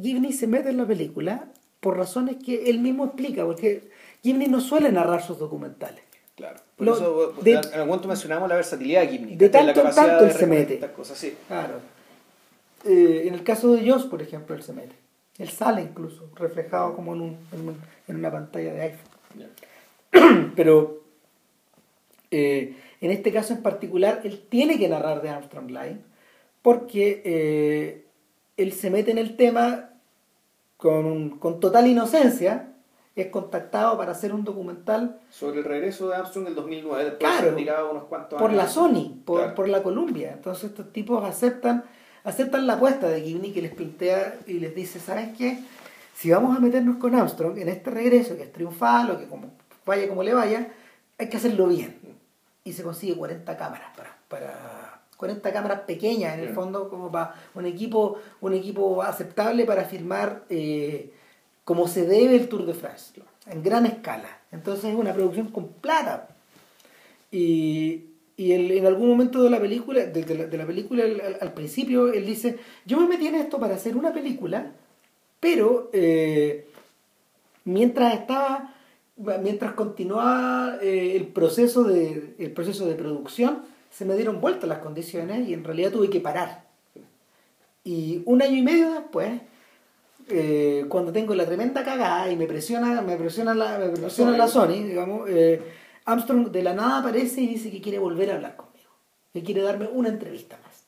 Gibney 0.00 0.32
se 0.32 0.46
mete 0.46 0.70
en 0.70 0.76
la 0.76 0.86
película 0.86 1.48
por 1.80 1.96
razones 1.96 2.36
que 2.44 2.70
él 2.70 2.80
mismo 2.80 3.06
explica, 3.06 3.44
porque 3.44 3.90
Gibney 4.22 4.48
no 4.48 4.60
suele 4.60 4.90
narrar 4.92 5.22
sus 5.22 5.38
documentales. 5.38 6.00
Claro. 6.36 6.60
Por 6.76 6.88
eso, 6.88 7.34
de, 7.42 7.52
en 7.52 7.58
algún 7.74 7.88
momento 7.88 8.08
mencionamos 8.08 8.48
la 8.48 8.54
versatilidad 8.54 9.02
de 9.02 9.08
Gibney. 9.08 9.36
De 9.36 9.48
tanto 9.48 9.80
en 9.80 9.94
tanto 9.94 10.24
él 10.24 10.32
se 10.32 10.46
mete. 10.46 10.78
Cosas, 10.92 11.18
sí. 11.18 11.36
Claro. 11.48 11.80
Eh, 12.84 13.24
en 13.26 13.34
el 13.34 13.42
caso 13.42 13.72
de 13.72 13.88
Joss, 13.88 14.04
por 14.04 14.22
ejemplo, 14.22 14.54
él 14.54 14.62
se 14.62 14.72
mete. 14.72 14.94
Él 15.38 15.48
sale 15.48 15.82
incluso, 15.82 16.30
reflejado 16.34 16.94
como 16.94 17.14
en, 17.14 17.20
un, 17.20 17.36
en, 18.06 18.16
una 18.16 18.30
pantalla 18.30 18.72
de 18.72 18.82
iPhone. 18.82 20.52
Pero 20.56 21.02
eh, 22.30 22.76
en 23.00 23.10
este 23.10 23.32
caso 23.32 23.54
en 23.54 23.62
particular, 23.62 24.20
él 24.24 24.44
tiene 24.48 24.78
que 24.78 24.88
narrar 24.88 25.22
de 25.22 25.30
Armstrong 25.30 25.68
Line 25.68 26.00
porque 26.62 27.22
eh, 27.24 28.04
él 28.58 28.72
se 28.72 28.90
mete 28.90 29.10
en 29.10 29.18
el 29.18 29.36
tema 29.36 29.90
con, 30.76 31.38
con 31.38 31.60
total 31.60 31.86
inocencia, 31.86 32.74
es 33.16 33.28
contactado 33.28 33.96
para 33.96 34.12
hacer 34.12 34.32
un 34.32 34.44
documental 34.44 35.18
sobre 35.30 35.58
el 35.58 35.64
regreso 35.64 36.08
de 36.08 36.16
Armstrong 36.16 36.44
en 36.44 36.50
el 36.50 36.54
2009, 36.54 37.16
claro, 37.18 37.90
unos 37.90 38.04
cuantos 38.04 38.38
por 38.38 38.52
la 38.52 38.68
Sony, 38.68 39.20
por, 39.24 39.54
por 39.54 39.68
la 39.68 39.82
Columbia. 39.82 40.32
Entonces 40.34 40.70
estos 40.70 40.92
tipos 40.92 41.24
aceptan 41.24 41.84
aceptan 42.24 42.66
la 42.66 42.74
apuesta 42.74 43.08
de 43.08 43.22
Gibney 43.22 43.52
que 43.52 43.62
les 43.62 43.74
plantea 43.74 44.38
y 44.46 44.54
les 44.54 44.74
dice, 44.74 45.00
¿sabes 45.00 45.36
qué? 45.36 45.58
Si 46.14 46.30
vamos 46.30 46.56
a 46.56 46.60
meternos 46.60 46.96
con 46.96 47.14
Armstrong 47.14 47.58
en 47.58 47.68
este 47.68 47.90
regreso, 47.90 48.36
que 48.36 48.42
es 48.42 48.52
triunfal 48.52 49.10
o 49.10 49.18
que 49.18 49.26
como, 49.26 49.52
vaya 49.86 50.08
como 50.08 50.22
le 50.22 50.34
vaya, 50.34 50.68
hay 51.16 51.28
que 51.28 51.36
hacerlo 51.36 51.68
bien. 51.68 51.98
Y 52.64 52.72
se 52.72 52.82
consigue 52.82 53.16
40 53.16 53.56
cámaras 53.56 53.96
para, 53.96 54.16
para 54.28 54.87
40 55.18 55.52
cámaras 55.52 55.80
pequeñas 55.80 56.38
en 56.38 56.44
el 56.44 56.54
fondo 56.54 56.88
como 56.88 57.10
para 57.10 57.34
un 57.54 57.66
equipo, 57.66 58.18
un 58.40 58.54
equipo 58.54 59.02
aceptable 59.02 59.66
para 59.66 59.84
filmar 59.84 60.44
eh, 60.48 61.12
como 61.64 61.88
se 61.88 62.06
debe 62.06 62.36
el 62.36 62.48
Tour 62.48 62.64
de 62.64 62.72
France, 62.72 63.20
en 63.46 63.62
gran 63.62 63.84
escala. 63.84 64.40
Entonces 64.52 64.86
es 64.86 64.94
una 64.94 65.12
producción 65.12 65.48
con 65.48 65.68
plata. 65.68 66.28
Y, 67.30 68.04
y 68.38 68.52
en 68.52 68.86
algún 68.86 69.08
momento 69.08 69.42
de 69.42 69.50
la 69.50 69.58
película, 69.58 70.06
de, 70.06 70.56
la, 70.56 70.66
película 70.66 71.02
al, 71.40 71.52
principio, 71.52 72.12
él 72.12 72.24
dice, 72.24 72.56
yo 72.86 73.00
me 73.00 73.08
metí 73.08 73.26
en 73.26 73.34
esto 73.34 73.58
para 73.58 73.74
hacer 73.74 73.96
una 73.96 74.12
película, 74.12 74.74
pero 75.40 75.90
eh, 75.92 76.68
mientras 77.64 78.14
estaba, 78.14 78.76
mientras 79.42 79.72
continuaba 79.72 80.78
eh, 80.80 81.16
el, 81.16 81.26
proceso 81.26 81.82
de, 81.82 82.34
el 82.38 82.52
proceso 82.52 82.86
de 82.86 82.94
producción, 82.94 83.64
se 83.90 84.04
me 84.04 84.14
dieron 84.14 84.40
vueltas 84.40 84.68
las 84.68 84.78
condiciones 84.78 85.48
y 85.48 85.54
en 85.54 85.64
realidad 85.64 85.92
tuve 85.92 86.10
que 86.10 86.20
parar. 86.20 86.64
Y 87.84 88.22
un 88.26 88.42
año 88.42 88.56
y 88.56 88.62
medio 88.62 88.92
después, 88.92 89.40
eh, 90.28 90.84
cuando 90.88 91.12
tengo 91.12 91.34
la 91.34 91.46
tremenda 91.46 91.84
cagada 91.84 92.30
y 92.30 92.36
me 92.36 92.46
presiona, 92.46 93.00
me 93.00 93.16
presiona 93.16 93.54
la, 93.54 93.78
me 93.78 93.88
presiona 93.88 94.36
la 94.36 94.46
Sony, 94.48 94.84
digamos, 94.84 95.28
Armstrong 96.08 96.50
de 96.50 96.62
la 96.62 96.72
nada 96.72 97.00
aparece 97.00 97.42
y 97.42 97.48
dice 97.48 97.70
que 97.70 97.82
quiere 97.82 97.98
volver 97.98 98.30
a 98.30 98.36
hablar 98.36 98.56
conmigo, 98.56 98.90
que 99.30 99.42
quiere 99.42 99.60
darme 99.60 99.86
una 99.86 100.08
entrevista 100.08 100.58
más. 100.64 100.86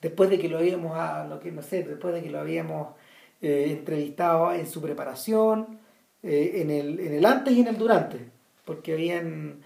Después 0.00 0.30
de 0.30 0.38
que 0.38 0.48
lo 0.48 0.56
habíamos, 0.56 0.92
ah, 0.94 1.26
lo 1.28 1.38
que 1.38 1.52
no 1.52 1.60
sé, 1.60 1.82
después 1.82 2.14
de 2.14 2.22
que 2.22 2.30
lo 2.30 2.40
habíamos 2.40 2.94
eh, 3.42 3.66
entrevistado 3.68 4.54
en 4.54 4.66
su 4.66 4.80
preparación, 4.80 5.78
eh, 6.22 6.52
en, 6.54 6.70
el, 6.70 6.98
en 7.00 7.14
el 7.14 7.24
antes 7.26 7.52
y 7.52 7.60
en 7.60 7.68
el 7.68 7.76
durante, 7.76 8.18
porque 8.64 8.94
habían 8.94 9.60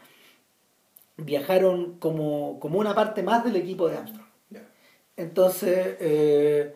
viajaron 1.17 1.97
como, 1.99 2.59
como 2.61 2.79
una 2.79 2.95
parte 2.95 3.23
más 3.23 3.45
del 3.45 3.57
equipo 3.57 3.89
de 3.89 3.97
Armstrong. 3.99 4.27
Entonces, 5.17 5.97
eh, 6.01 6.75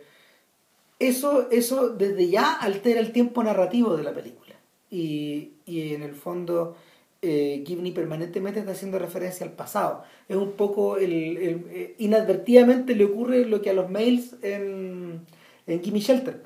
eso, 0.99 1.51
eso 1.51 1.89
desde 1.91 2.29
ya 2.29 2.53
altera 2.55 3.01
el 3.01 3.13
tiempo 3.13 3.43
narrativo 3.43 3.97
de 3.97 4.03
la 4.03 4.13
película. 4.13 4.55
Y, 4.91 5.53
y 5.65 5.95
en 5.95 6.03
el 6.03 6.15
fondo 6.15 6.77
eh, 7.23 7.65
Gibney 7.67 7.93
permanentemente 7.93 8.61
está 8.61 8.73
haciendo 8.73 8.99
referencia 8.99 9.45
al 9.47 9.53
pasado. 9.53 10.05
Es 10.29 10.37
un 10.37 10.53
poco, 10.53 10.97
el, 10.99 11.13
el- 11.13 11.67
eh, 11.71 11.95
inadvertidamente 11.99 12.95
le 12.95 13.05
ocurre 13.05 13.47
lo 13.47 13.63
que 13.63 13.71
a 13.71 13.75
los 13.75 13.91
mails 13.91 14.35
en, 14.43 15.21
en 15.67 15.83
Gimme 15.83 15.99
Shelter, 16.01 16.43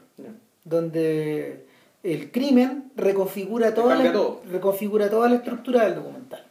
donde 0.64 1.66
el 2.02 2.30
crimen 2.30 2.90
reconfigura 2.96 3.74
toda, 3.74 3.96
la, 3.96 4.12
todo. 4.12 4.42
reconfigura 4.50 5.10
toda 5.10 5.28
la 5.28 5.36
estructura 5.36 5.84
del 5.84 5.96
documental. 5.96 6.46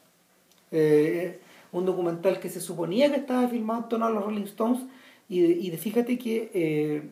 Eh, 0.72 1.40
un 1.72 1.86
documental 1.86 2.40
que 2.40 2.50
se 2.50 2.60
suponía 2.62 3.10
que 3.12 3.18
estaba 3.20 3.48
filmado 3.48 3.84
en 3.84 3.90
tono 3.90 4.06
a 4.06 4.10
los 4.10 4.24
Rolling 4.24 4.44
Stones 4.44 4.82
y, 5.28 5.44
y 5.44 5.70
de- 5.70 5.78
fíjate 5.78 6.18
que 6.18 6.50
eh, 6.54 7.04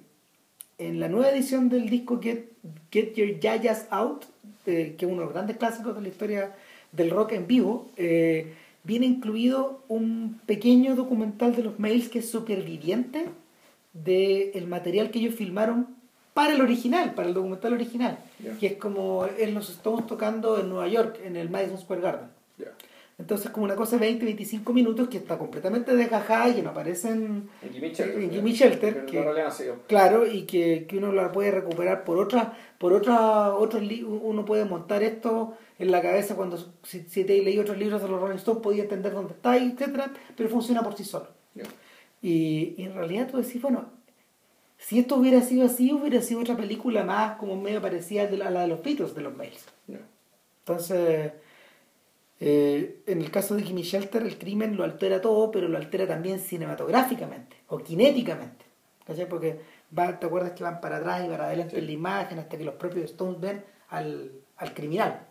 en 0.79 0.99
la 0.99 1.07
nueva 1.09 1.29
edición 1.29 1.69
del 1.69 1.89
disco 1.89 2.19
Get, 2.21 2.45
Get 2.91 3.13
Your 3.15 3.39
Yayas 3.39 3.87
Out, 3.91 4.25
eh, 4.65 4.95
que 4.97 5.05
es 5.05 5.11
uno 5.11 5.21
de 5.21 5.25
los 5.25 5.33
grandes 5.33 5.57
clásicos 5.57 5.95
de 5.95 6.01
la 6.01 6.07
historia 6.07 6.55
del 6.91 7.09
rock 7.11 7.33
en 7.33 7.45
vivo, 7.47 7.89
eh, 7.97 8.53
viene 8.83 9.05
incluido 9.05 9.83
un 9.87 10.39
pequeño 10.45 10.95
documental 10.95 11.55
de 11.55 11.63
los 11.63 11.77
mails 11.79 12.09
que 12.09 12.19
es 12.19 12.29
superviviente 12.29 13.25
del 13.93 14.67
material 14.67 15.09
que 15.11 15.19
ellos 15.19 15.35
filmaron 15.35 15.87
para 16.33 16.53
el 16.53 16.61
original, 16.61 17.13
para 17.15 17.27
el 17.27 17.33
documental 17.33 17.73
original, 17.73 18.19
Ya. 18.43 18.57
que 18.57 18.67
es 18.67 18.73
como 18.77 19.25
en 19.39 19.53
los 19.55 19.69
Stones 19.69 20.05
tocando 20.05 20.59
en 20.59 20.69
Nueva 20.69 20.87
York, 20.87 21.19
en 21.23 21.35
el 21.35 21.49
Madison 21.49 21.79
Square 21.79 22.01
Garden. 22.01 22.29
Ya. 22.59 22.67
Entonces 23.19 23.49
como 23.49 23.65
una 23.65 23.75
cosa 23.75 23.95
de 23.95 24.01
20, 24.01 24.25
25 24.25 24.73
minutos 24.73 25.09
que 25.09 25.17
está 25.17 25.39
completamente 25.39 25.95
desgajada 25.95 26.49
y 26.49 26.53
que 26.55 26.61
no 26.61 26.69
aparecen 26.69 27.49
En 27.63 27.73
Jimmy 27.73 27.89
Shelter. 27.89 28.21
En 28.21 28.31
Jimmy 28.31 28.53
Shelter, 28.53 29.05
que- 29.07 29.11
digamos. 29.11 29.55
Claro, 29.87 30.27
y 30.27 30.43
que, 30.43 30.85
que 30.87 30.97
uno 30.97 31.11
la 31.11 31.31
puede 31.31 31.49
recuperar 31.49 32.03
por 32.03 32.19
otra, 32.19 32.53
por 32.77 32.93
otra, 32.93 33.55
otros 33.55 33.81
uno 34.05 34.45
puede 34.45 34.65
montar 34.65 35.01
esto 35.01 35.57
en 35.79 35.89
la 35.91 36.01
cabeza 36.01 36.35
cuando 36.35 36.57
si, 36.83 37.01
si 37.07 37.23
te 37.23 37.41
leí 37.41 37.57
otros 37.57 37.77
libros 37.79 38.01
de 38.03 38.07
los 38.07 38.21
Rolling 38.21 38.35
Stones 38.37 38.61
podía 38.61 38.83
entender 38.83 39.13
dónde 39.13 39.33
está, 39.33 39.57
etcétera, 39.57 40.11
pero 40.35 40.47
funciona 40.49 40.83
por 40.83 40.95
sí 40.95 41.03
solo. 41.03 41.27
Ya. 41.55 41.63
Y, 42.21 42.75
y 42.77 42.83
en 42.83 42.93
realidad 42.93 43.29
tú 43.31 43.37
decís, 43.37 43.59
bueno, 43.61 43.85
si 44.77 44.99
esto 44.99 45.15
hubiera 45.15 45.41
sido 45.41 45.65
así, 45.65 45.91
hubiera 45.91 46.21
sido 46.21 46.41
otra 46.41 46.55
película 46.55 47.03
más 47.03 47.37
como 47.37 47.59
medio 47.59 47.81
parecida 47.81 48.23
a 48.27 48.29
la 48.31 48.47
a 48.47 48.51
la 48.51 48.61
de 48.61 48.67
los 48.67 48.83
Beatles 48.83 49.15
de 49.15 49.21
los 49.21 49.35
Mails. 49.35 49.65
Ya. 49.87 49.99
Entonces, 50.59 51.31
eh, 52.39 52.99
en 53.07 53.21
el 53.21 53.31
caso 53.31 53.55
de 53.55 53.63
Jimmy 53.63 53.81
Shelter, 53.83 54.21
el 54.23 54.37
crimen 54.37 54.77
lo 54.77 54.83
altera 54.83 55.21
todo, 55.21 55.49
pero 55.51 55.67
lo 55.67 55.77
altera 55.77 56.07
también 56.07 56.39
cinematográficamente 56.39 57.55
o 57.67 57.79
cinéticamente. 57.79 58.65
¿cachai? 59.05 59.27
Porque 59.27 59.59
va, 59.97 60.19
te 60.19 60.25
acuerdas 60.27 60.51
que 60.51 60.63
van 60.63 60.79
para 60.81 60.97
atrás 60.97 61.23
y 61.25 61.29
para 61.29 61.45
adelante 61.47 61.75
Sí. 61.75 61.79
en 61.79 61.85
la 61.87 61.91
imagen 61.93 62.39
hasta 62.39 62.57
que 62.57 62.63
los 62.63 62.75
propios 62.75 63.05
Stones 63.05 63.39
ven 63.39 63.63
al, 63.89 64.31
al 64.57 64.73
criminal 64.73 65.25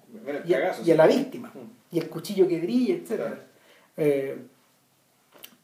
y 0.46 0.54
a, 0.54 0.60
cagazo, 0.60 0.80
y 0.82 0.90
a 0.90 0.94
sí. 0.94 0.98
la 0.98 1.06
víctima 1.06 1.52
Mm. 1.54 1.94
y 1.94 1.98
el 1.98 2.08
cuchillo 2.08 2.48
que 2.48 2.58
brilla, 2.60 2.94
etc. 2.94 3.06
Claro. 3.16 3.36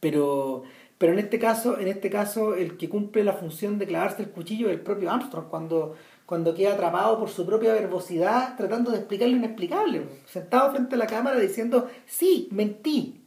pero 0.01 0.63
pero 0.99 1.13
en 1.15 1.19
este 1.19 1.39
caso 1.39 1.79
en 1.79 1.89
este 1.89 2.11
caso 2.11 2.55
el 2.55 2.77
que 2.77 2.89
cumple 2.89 3.25
la 3.25 3.33
función 3.33 3.79
de 3.79 3.87
clavarse 3.87 4.23
el 4.23 4.31
cuchillo 4.31 4.69
es 4.69 4.75
el 4.75 4.81
propio 4.81 5.11
Armstrong 5.11 5.47
cuando 5.49 5.97
cuando 6.33 6.55
queda 6.55 6.73
atrapado 6.73 7.19
por 7.19 7.29
su 7.29 7.45
propia 7.45 7.75
verbosidad 7.75 8.57
tratando 8.57 8.91
de 8.91 8.97
explicar 8.97 9.29
lo 9.29 9.37
inexplicable 9.37 10.01
sentado 10.25 10.71
frente 10.71 10.95
a 10.95 10.99
la 10.99 11.07
cámara 11.07 11.39
diciendo 11.39 11.91
sí 12.07 12.49
mentí 12.53 13.21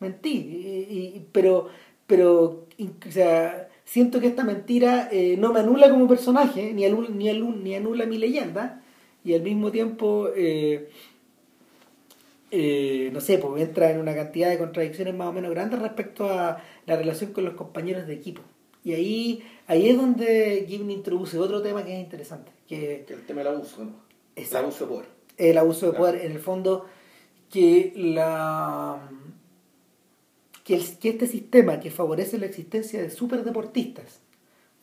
mentí 0.00 0.30
y- 0.30 1.26
pero 1.30 1.68
pero 2.06 2.64
o 3.06 3.10
sea, 3.10 3.68
siento 3.84 4.18
que 4.18 4.28
esta 4.28 4.44
mentira 4.44 5.10
eh, 5.12 5.36
no 5.38 5.52
me 5.52 5.60
anula 5.60 5.90
como 5.90 6.08
personaje 6.08 6.72
ni 6.72 6.86
anula, 6.86 7.10
ni, 7.10 7.28
anula, 7.28 7.56
ni 7.64 7.74
anula 7.74 8.06
mi 8.06 8.16
leyenda 8.16 8.80
y 9.22 9.34
al 9.34 9.42
mismo 9.42 9.70
tiempo 9.70 10.28
eh, 10.34 10.88
eh, 12.50 13.10
no 13.12 13.20
sé, 13.20 13.36
pues 13.36 13.62
entra 13.62 13.90
en 13.90 14.00
una 14.00 14.14
cantidad 14.14 14.48
de 14.48 14.56
contradicciones 14.56 15.14
más 15.14 15.28
o 15.28 15.32
menos 15.34 15.50
grandes 15.50 15.80
respecto 15.80 16.30
a 16.30 16.62
la 16.86 16.96
relación 16.96 17.34
con 17.34 17.44
los 17.44 17.54
compañeros 17.54 18.06
de 18.06 18.14
equipo. 18.14 18.40
Y 18.84 18.94
ahí, 18.94 19.42
ahí 19.72 19.88
es 19.88 19.96
donde 19.96 20.64
Gibney 20.68 20.96
introduce 20.96 21.38
otro 21.38 21.62
tema 21.62 21.84
que 21.84 21.94
es 21.94 22.00
interesante, 22.00 22.52
que 22.68 23.04
Que 23.06 23.14
el 23.14 23.26
tema 23.26 23.40
del 23.42 23.54
abuso, 23.54 23.84
¿no? 23.84 23.92
El 24.36 24.56
abuso 24.56 24.84
de 24.86 24.90
poder. 24.92 25.08
el 25.38 25.58
abuso 25.58 25.86
de 25.86 25.92
Claro. 25.92 26.04
poder, 26.12 26.26
en 26.26 26.32
el 26.32 26.38
fondo, 26.38 26.86
que 27.50 27.92
la 27.96 29.08
que, 30.64 30.74
el- 30.76 30.98
que 30.98 31.08
este 31.08 31.26
sistema 31.26 31.80
que 31.80 31.90
favorece 31.90 32.38
la 32.38 32.46
existencia 32.46 33.02
de 33.02 33.10
superdeportistas 33.10 34.20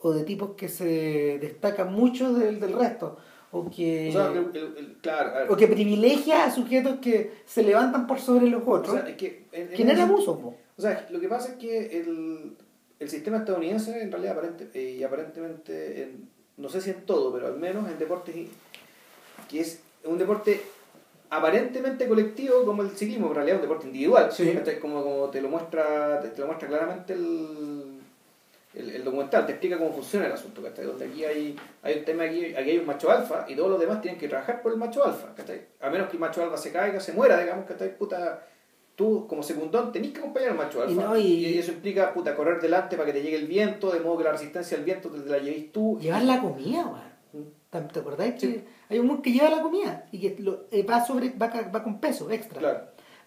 o 0.01 0.11
de 0.11 0.23
tipos 0.23 0.51
que 0.57 0.67
se 0.67 1.39
destacan 1.39 1.93
mucho 1.93 2.33
del, 2.33 2.59
del 2.59 2.73
resto 2.73 3.17
o 3.51 3.69
que 3.69 4.09
O 4.09 4.11
sea, 4.11 4.31
el- 4.31 4.55
el- 4.55 4.77
el- 4.77 4.97
claro, 5.01 5.29
a 5.29 5.39
ver, 5.39 5.51
o 5.51 5.55
que 5.57 5.67
privilegia 5.67 6.45
a 6.45 6.51
sujetos 6.51 6.99
que 6.99 7.31
se 7.45 7.63
levantan 7.63 8.07
por 8.07 8.19
sobre 8.19 8.47
los 8.47 8.61
o 8.65 8.71
otros, 8.71 8.95
sea, 8.99 9.07
es 9.09 9.15
que 9.17 9.45
en- 9.51 9.89
en 9.89 9.99
abuso. 10.01 10.31
O 10.77 10.81
sea, 10.81 11.07
lo 11.11 11.19
que 11.19 11.27
pasa 11.27 11.51
es 11.53 11.57
que 11.57 11.99
el, 11.99 12.55
el 12.99 13.09
sistema 13.09 13.37
estadounidense, 13.37 14.01
en 14.01 14.11
realidad, 14.11 14.33
aparente, 14.33 14.69
eh, 14.73 14.95
y 14.99 15.03
aparentemente, 15.03 16.03
en- 16.03 16.29
no 16.57 16.67
sé 16.69 16.81
si 16.81 16.89
en 16.89 17.05
todo, 17.05 17.31
pero 17.33 17.47
al 17.47 17.57
menos 17.57 17.89
en 17.89 17.97
deportes, 17.97 18.35
que 19.49 19.59
es 19.61 19.79
un 20.03 20.17
deporte 20.17 20.61
aparentemente 21.29 22.07
colectivo 22.07 22.65
como 22.65 22.81
el 22.81 22.89
ciclismo, 22.91 23.27
en 23.27 23.35
realidad 23.35 23.57
es 23.57 23.61
un 23.63 23.69
deporte 23.69 23.87
individual, 23.87 24.31
como, 24.79 25.03
como 25.03 25.29
te 25.29 25.41
lo 25.41 25.49
muestra 25.49 26.19
te, 26.21 26.29
te 26.29 26.41
lo 26.41 26.47
muestra 26.47 26.67
claramente 26.67 27.13
el, 27.13 27.99
el, 28.73 28.89
el 28.89 29.03
documental, 29.03 29.45
te 29.45 29.51
explica 29.53 29.77
cómo 29.77 29.93
funciona 29.93 30.25
el 30.25 30.31
asunto, 30.31 30.61
¿cachai? 30.63 30.85
donde 30.85 31.05
aquí 31.05 31.23
hay, 31.23 31.55
hay 31.83 31.99
un 31.99 32.05
tema, 32.05 32.23
aquí, 32.23 32.53
aquí 32.55 32.71
hay 32.71 32.77
un 32.79 32.85
macho 32.87 33.11
alfa 33.11 33.45
y 33.47 33.55
todos 33.55 33.69
los 33.69 33.79
demás 33.79 34.01
tienen 34.01 34.19
que 34.19 34.27
trabajar 34.27 34.61
por 34.61 34.71
el 34.71 34.77
macho 34.79 35.05
alfa, 35.05 35.33
¿cachai? 35.35 35.61
a 35.79 35.89
menos 35.89 36.07
que 36.09 36.13
el 36.13 36.19
macho 36.19 36.43
alfa 36.43 36.57
se 36.57 36.71
caiga, 36.71 36.99
se 36.99 37.13
muera, 37.13 37.39
digamos, 37.39 37.65
¿cachai? 37.65 37.95
Puta, 37.97 38.45
tú 38.99 39.25
como 39.27 39.41
secundón 39.41 39.93
tenés 39.93 40.11
que 40.11 40.19
acompañar 40.19 40.49
al 40.51 40.57
macho 40.57 40.81
alfa. 40.81 40.91
Y 40.91 40.95
no, 40.95 41.17
y- 41.17 41.45
y... 41.45 41.57
eso 41.57 41.71
implica 41.71 42.13
puta, 42.13 42.35
correr 42.35 42.59
delante 42.59 42.97
para 42.97 43.05
que 43.07 43.13
te 43.13 43.23
llegue 43.23 43.37
el 43.37 43.47
viento, 43.47 43.91
de 43.91 44.01
modo 44.01 44.17
que 44.17 44.25
la 44.25 44.33
resistencia 44.33 44.77
al 44.77 44.83
viento 44.83 45.07
te 45.09 45.17
la 45.29 45.37
llevéis 45.37 45.71
tú. 45.71 45.97
Llevar 46.01 46.23
la 46.23 46.41
comida, 46.41 46.85
weón. 46.85 47.49
¿Te 47.69 47.79
te 47.81 47.99
acordás 47.99 48.33
que 48.33 48.65
hay 48.89 48.99
un 48.99 49.07
weón 49.09 49.21
que 49.21 49.31
lleva 49.31 49.49
la 49.49 49.61
comida 49.61 50.05
y 50.11 50.19
que 50.19 50.35
lo- 50.41 50.65
eh, 50.71 50.83
va 50.83 51.05
sobre 51.05 51.29
va, 51.29 51.47
va 51.73 51.81
con 51.83 51.99
peso 52.01 52.29
extra? 52.29 52.59
Claro. 52.59 52.79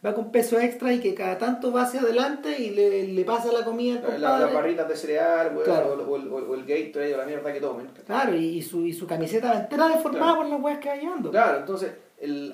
Va 0.05 0.13
con 0.15 0.33
peso 0.33 0.59
extra 0.59 0.93
y 0.93 0.99
que 0.99 1.15
cada 1.15 1.39
tanto 1.39 1.73
va 1.73 1.83
hacia 1.83 2.01
adelante 2.01 2.61
y 2.61 2.71
le, 2.71 3.07
le 3.07 3.25
pasa 3.25 3.53
la 3.53 3.65
comida 3.65 3.95
al 4.01 4.03
compadre. 4.03 4.45
las 4.47 4.53
barritas 4.53 4.89
de 4.89 4.97
cereal, 4.97 5.53
weón, 5.55 5.65
Claro. 5.65 5.93
o, 5.93 6.17
el- 6.17 6.29
o 6.29 6.39
el- 6.39 6.45
o 6.51 6.55
el 6.57 6.65
Gatorade 6.67 7.15
o 7.15 7.19
la 7.19 7.25
mierda 7.25 7.53
que 7.53 7.61
tomen. 7.61 7.87
Claro, 8.05 8.35
y, 8.37 8.45
y 8.59 8.63
su, 8.63 8.85
y 8.85 8.93
su 8.93 9.07
camiseta 9.07 9.57
entera 9.59 9.89
deformada 9.89 10.25
Claro. 10.35 10.37
por 10.43 10.47
las 10.51 10.61
weas 10.61 10.79
que 10.81 10.89
va 10.91 10.97
llevando. 10.97 11.31
Claro, 11.31 11.59
entonces 11.61 11.93
el, 12.19 12.53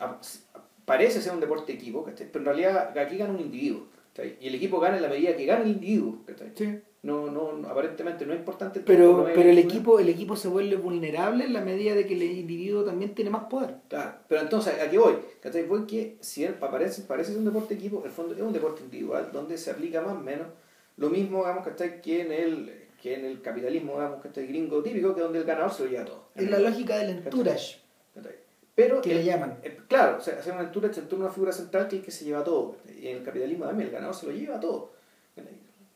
parece 0.88 1.20
ser 1.22 1.32
un 1.32 1.40
deporte 1.40 1.72
de 1.72 1.78
equipo, 1.78 2.02
¿cachai? 2.02 2.26
pero 2.32 2.40
en 2.40 2.46
realidad 2.46 2.98
aquí 2.98 3.16
gana 3.16 3.32
un 3.32 3.40
individuo. 3.40 3.86
¿cachai? 4.14 4.36
Y 4.40 4.48
el 4.48 4.54
equipo 4.56 4.80
gana 4.80 4.96
en 4.96 5.02
la 5.02 5.08
medida 5.08 5.36
que 5.36 5.46
gana 5.46 5.62
el 5.62 5.70
individuo. 5.70 6.18
¿cachai? 6.26 6.50
Sí. 6.56 6.78
No, 7.00 7.30
no, 7.30 7.52
no- 7.52 7.68
aparentemente 7.68 8.26
no 8.26 8.32
es 8.32 8.40
importante 8.40 8.80
Pero, 8.80 9.24
pero 9.32 9.48
el 9.48 9.58
equipo, 9.58 10.00
el 10.00 10.08
equipo 10.08 10.34
se 10.34 10.48
vuelve 10.48 10.74
vulnerable 10.74 11.44
en 11.44 11.52
la 11.52 11.60
medida 11.60 11.94
de 11.94 12.04
que 12.06 12.14
el 12.14 12.22
individuo 12.24 12.82
también 12.82 13.14
tiene 13.14 13.30
más 13.30 13.44
poder. 13.44 13.76
Claro, 13.88 14.14
pero 14.28 14.40
entonces, 14.40 14.74
¿a 14.82 14.90
qué 14.90 14.98
voy? 14.98 15.14
¿Cachai? 15.40 15.64
Voy 15.64 15.86
que 15.86 16.16
si 16.20 16.42
él 16.42 16.54
parece, 16.54 17.02
parece 17.02 17.30
ser 17.30 17.38
un 17.38 17.44
deporte 17.44 17.74
de 17.74 17.80
equipo, 17.80 18.00
en 18.00 18.06
el 18.06 18.10
fondo 18.10 18.34
es 18.34 18.40
un 18.40 18.52
deporte 18.52 18.82
individual 18.82 19.30
donde 19.32 19.56
se 19.56 19.70
aplica 19.70 20.00
más 20.02 20.16
o 20.16 20.20
menos 20.20 20.48
lo 20.96 21.08
mismo, 21.08 21.38
digamos, 21.38 21.64
¿cachai? 21.64 22.02
Que 22.02 22.22
en 22.22 22.32
el, 22.32 22.72
que 23.00 23.14
en 23.14 23.24
el 23.26 23.40
capitalismo, 23.42 23.92
digamos, 23.92 24.20
¿cachai? 24.20 24.48
Gringo 24.48 24.82
típico, 24.82 25.14
que 25.14 25.20
donde 25.20 25.38
el 25.38 25.44
ganador 25.44 25.72
se 25.72 25.84
lo 25.84 25.90
lleva 25.90 26.04
todo. 26.04 26.28
Es 26.34 26.50
la 26.50 26.58
lógica 26.58 26.98
del 26.98 27.10
entourage. 27.10 27.76
Pero, 28.78 29.00
Que 29.02 29.12
le 29.12 29.24
llaman. 29.24 29.58
eh, 29.64 29.76
claro, 29.88 30.18
o 30.18 30.20
sea, 30.20 30.38
hacer 30.38 30.52
un 30.54 30.60
entourage 30.60 31.00
en 31.00 31.08
torno 31.08 31.24
a 31.24 31.26
una 31.26 31.34
figura 31.34 31.50
central 31.50 31.88
que 31.88 31.96
es 31.96 32.00
el 32.00 32.04
que 32.04 32.10
se 32.12 32.24
lleva 32.26 32.44
todo. 32.44 32.76
Y 32.96 33.08
en 33.08 33.16
el 33.16 33.24
capitalismo 33.24 33.64
también, 33.64 33.88
el 33.88 33.92
ganador 33.92 34.14
se 34.14 34.26
lo 34.26 34.32
lleva 34.32 34.60
todo. 34.60 34.92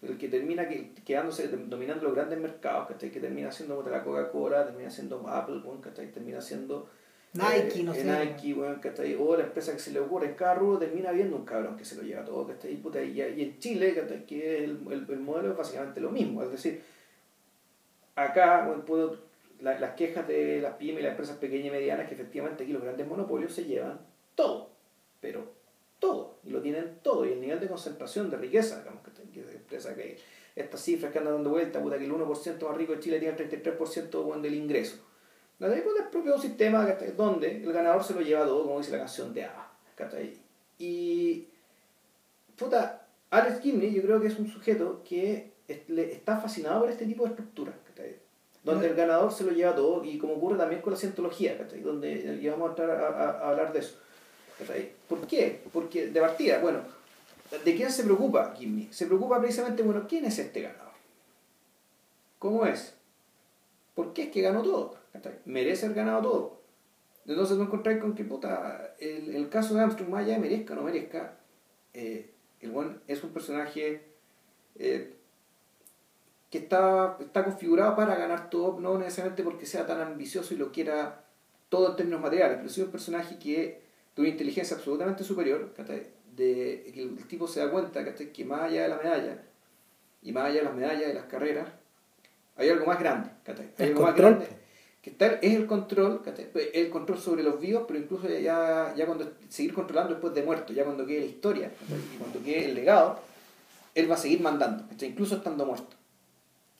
El 0.03 0.19
que 0.19 0.27
termina 0.29 0.67
que- 0.69 0.91
quedándose, 1.07 1.47
dominando 1.47 2.03
los 2.07 2.15
grandes 2.17 2.41
mercados, 2.41 2.89
¿cachai? 2.89 3.13
Que 3.13 3.21
termina 3.21 3.53
siendo 3.53 3.81
la 3.89 4.03
Coca-Cola, 4.03 4.67
termina 4.67 4.91
siendo 4.91 5.29
Apple, 5.29 5.63
¿cachai? 5.81 6.11
Termina 6.11 6.41
siendo 6.41 6.89
Nike, 7.35 7.79
eh, 7.81 7.83
no 7.85 7.95
sé. 7.95 8.03
Nike, 8.05 8.57
¿cachai? 8.81 9.15
O 9.15 9.37
la 9.37 9.45
empresa 9.45 9.73
que 9.73 9.79
se 9.79 9.93
le 9.93 10.01
ocurre 10.01 10.27
en 10.27 10.35
cada 10.35 10.55
rubro 10.55 10.79
termina 10.81 11.13
viendo 11.13 11.37
un 11.37 11.45
cabrón 11.45 11.77
que 11.77 11.85
se 11.85 11.95
lo 11.95 12.03
lleva 12.03 12.25
todo, 12.25 12.49
¿cachai? 12.49 12.73
Y, 12.73 12.77
puta, 12.79 13.01
y, 13.01 13.13
y 13.21 13.43
en 13.43 13.59
Chile, 13.61 13.95
¿cachai? 13.95 14.27
Que 14.27 14.65
el, 14.65 14.81
el, 14.91 15.07
el 15.09 15.21
modelo 15.21 15.53
es 15.53 15.57
básicamente 15.57 16.01
lo 16.01 16.11
mismo. 16.11 16.43
Es 16.43 16.51
decir, 16.51 16.83
acá 18.17 18.65
bueno, 18.67 18.85
puedo, 18.85 19.17
la- 19.63 19.79
las 19.79 19.95
quejas 19.95 20.27
de 20.27 20.61
las 20.61 20.75
pymes 20.75 21.01
y 21.01 21.03
las 21.03 21.13
empresas 21.13 21.37
pequeñas 21.39 21.67
y 21.69 21.71
medianas, 21.71 22.09
que 22.09 22.15
efectivamente 22.15 22.65
aquí 22.65 22.73
los 22.73 22.83
grandes 22.83 23.07
monopolios 23.07 23.53
se 23.53 23.65
llevan 23.65 24.01
todo, 24.35 24.71
pero 25.21 25.53
todo, 25.99 26.39
y 26.45 26.51
lo 26.51 26.61
tienen 26.61 26.99
todo, 27.03 27.25
y 27.25 27.33
el 27.33 27.41
nivel 27.41 27.61
de 27.61 27.69
concentración 27.69 28.29
de 28.29 28.37
riqueza, 28.37 28.81
digamos, 28.81 29.03
que, 29.03 29.41
empresa 29.41 29.95
que 29.95 30.19
estas 30.57 30.81
cifras 30.83 31.13
que 31.13 31.19
andan 31.19 31.35
dando 31.35 31.51
vuelta, 31.51 31.81
puta, 31.81 31.97
que 31.97 32.05
el 32.05 32.13
1% 32.13 32.69
más 32.69 32.77
rico 32.77 32.93
de 32.93 33.01
Chile 33.01 33.21
tiene 33.21 33.37
el 33.37 33.49
33% 33.49 34.23
bueno, 34.23 34.43
del 34.43 34.55
ingreso. 34.55 34.97
La 35.59 35.69
de 35.69 35.81
pues, 35.81 35.95
es 36.01 36.07
propio 36.09 36.37
sistema 36.39 36.85
donde 37.17 37.63
el 37.63 37.73
ganador 37.73 38.03
se 38.03 38.15
lo 38.15 38.21
lleva 38.21 38.45
todo, 38.45 38.65
como 38.65 38.79
dice 38.79 38.91
la 38.91 38.99
canción 38.99 39.33
de 39.33 39.45
ABBA. 39.45 39.73
Y, 40.79 41.47
puta, 42.57 43.07
Alex 43.31 43.61
Gibney 43.61 43.95
yo 43.95 44.03
creo 44.03 44.21
que 44.21 44.27
es 44.27 44.39
un 44.39 44.49
sujeto 44.49 45.03
que 45.09 45.53
está 45.69 46.37
fascinado 46.39 46.81
por 46.81 46.91
este 46.91 47.07
tipo 47.07 47.23
de 47.23 47.31
estructuras. 47.31 47.77
Donde 48.65 48.87
el 48.89 48.95
ganador 48.95 49.33
se 49.33 49.45
lo 49.45 49.51
lleva 49.51 49.75
todo 49.75 50.05
y 50.05 50.19
como 50.19 50.35
ocurre 50.35 50.57
también 50.57 50.81
con 50.83 50.93
la 50.93 50.99
cientología, 50.99 51.59
¿cachai? 51.59 51.81
Donde 51.81 52.13
y 52.41 52.49
vamos 52.49 52.69
a, 52.69 52.71
entrar 52.71 52.91
a, 52.91 53.09
a- 53.09 53.31
a 53.47 53.51
hablar 53.51 53.73
de 53.73 53.81
eso. 53.81 53.99
¿cachai? 54.59 54.93
¿Por 55.09 55.27
qué? 55.27 55.61
Porque 55.73 56.09
de 56.09 56.21
partida, 56.21 56.61
bueno, 56.61 56.81
¿de 57.65 57.75
quién 57.77 57.91
se 57.91 58.05
preocupa 58.05 58.55
Kimmy? 58.55 58.89
Se 58.93 59.07
preocupa 59.07 59.41
precisamente, 59.41 59.83
bueno, 59.83 60.07
¿quién 60.09 60.25
es 60.27 60.39
este 60.39 60.63
ganador? 60.63 60.93
¿Cómo 62.39 62.67
es? 62.67 62.95
¿Por 63.95 64.13
qué 64.13 64.25
es 64.25 64.31
que 64.31 64.41
ganó 64.43 64.63
todo? 64.63 64.97
¿cachai? 65.13 65.35
¿Merece 65.45 65.87
haber 65.87 65.97
ganado 65.99 66.23
todo? 66.23 66.63
Entonces 67.27 67.57
no 67.57 67.65
encontráis 67.65 68.01
con 68.01 68.15
que, 68.15 68.25
puta, 68.25 68.95
el, 68.99 69.35
el 69.37 69.49
caso 69.49 69.75
de 69.75 69.81
Armstrong, 69.81 70.09
más 70.11 70.23
allá 70.25 70.35
de 70.35 70.41
merezca 70.41 70.73
o 70.73 70.77
no 70.77 70.83
merezca, 70.83 71.37
eh, 71.95 72.31
el 72.61 72.71
buen 72.71 73.01
es 73.07 73.23
un 73.23 73.31
personaje 73.31 74.03
eh, 74.77 75.15
que 76.53 76.59
está, 76.59 77.17
está 77.19 77.43
configurado 77.45 77.97
para 77.97 78.15
ganar 78.15 78.51
todo, 78.51 78.79
no 78.79 78.99
necesariamente 78.99 79.43
porque 79.43 79.65
sea 79.65 79.87
tan 79.87 80.03
ambicioso 80.03 80.53
y 80.53 80.59
lo 80.59 80.71
quiera 80.71 81.25
todo 81.71 81.91
en 81.91 81.97
términos 81.97 82.21
materiales, 82.21 82.59
pero 82.59 82.69
sí 82.69 82.83
un 82.83 82.91
personaje 82.91 83.39
que 83.39 83.81
de 84.15 84.21
una 84.21 84.29
inteligencia 84.29 84.77
absolutamente 84.77 85.25
superior, 85.25 85.73
de 86.37 86.91
que 86.95 87.03
el 87.03 87.27
tipo 87.27 87.49
se 87.49 87.61
da 87.61 87.71
cuenta 87.71 88.05
que 88.15 88.45
más 88.45 88.65
allá 88.65 88.83
de 88.83 88.89
la 88.89 88.99
medalla 88.99 89.43
y 90.21 90.33
más 90.33 90.45
allá 90.45 90.59
de 90.59 90.65
las 90.65 90.75
medallas 90.75 91.09
de 91.09 91.15
las 91.15 91.25
carreras, 91.25 91.69
hay 92.57 92.69
algo 92.69 92.85
más 92.85 93.01
grande. 93.01 93.31
Hay 93.47 93.73
El 93.79 93.89
algo 93.89 94.03
más 94.03 94.15
grande 94.15 94.47
que 95.01 95.11
está, 95.11 95.27
es 95.27 95.55
el 95.55 95.67
control, 95.67 96.23
¿cachai? 96.23 96.49
el 96.73 96.89
control 96.89 97.19
sobre 97.19 97.43
los 97.43 97.59
vivos, 97.59 97.85
pero 97.89 97.99
incluso 97.99 98.29
ya, 98.29 98.95
ya 98.97 99.05
cuando 99.05 99.33
seguir 99.49 99.75
controlando 99.75 100.13
después 100.13 100.33
de 100.33 100.45
muerto, 100.45 100.73
ya 100.73 100.85
cuando 100.85 101.05
quede 101.05 101.21
la 101.21 101.27
historia, 101.27 101.73
y 102.15 102.19
cuando 102.19 102.41
quede 102.41 102.67
el 102.67 102.75
legado, 102.75 103.19
él 103.97 104.09
va 104.09 104.15
a 104.15 104.19
seguir 104.19 104.41
mandando, 104.41 104.85
incluso 105.01 105.37
estando 105.37 105.67
muerto. 105.67 105.97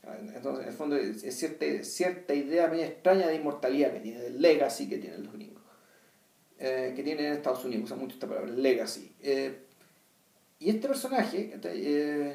Entonces, 0.05 0.65
en 0.65 0.69
el 0.69 0.75
fondo, 0.77 0.97
es, 0.97 1.23
cierta, 1.37 1.65
cierta 1.85 2.35
idea 2.35 2.67
media 2.69 2.87
extraña 2.87 3.29
de 3.29 3.37
inmortalidad 3.37 3.93
que 3.93 4.01
tiene, 4.01 4.21
del 4.21 4.43
legacy 4.43 4.89
que 4.89 4.99
tienen 4.99 5.23
los 5.23 5.33
gringos, 5.33 5.63
eh, 6.59 6.93
que 6.97 7.03
tienen 7.03 7.27
en 7.27 7.33
Estados 7.35 7.65
Unidos, 7.65 7.85
usan 7.85 8.01
mucho 8.01 8.15
esta 8.15 8.27
palabra, 8.27 8.51
legacy. 8.51 9.13
Eh, 9.23 9.59
y 10.59 10.71
este 10.71 10.89
personaje, 10.89 11.51
¿cachai? 11.51 11.81
eh, 11.87 12.35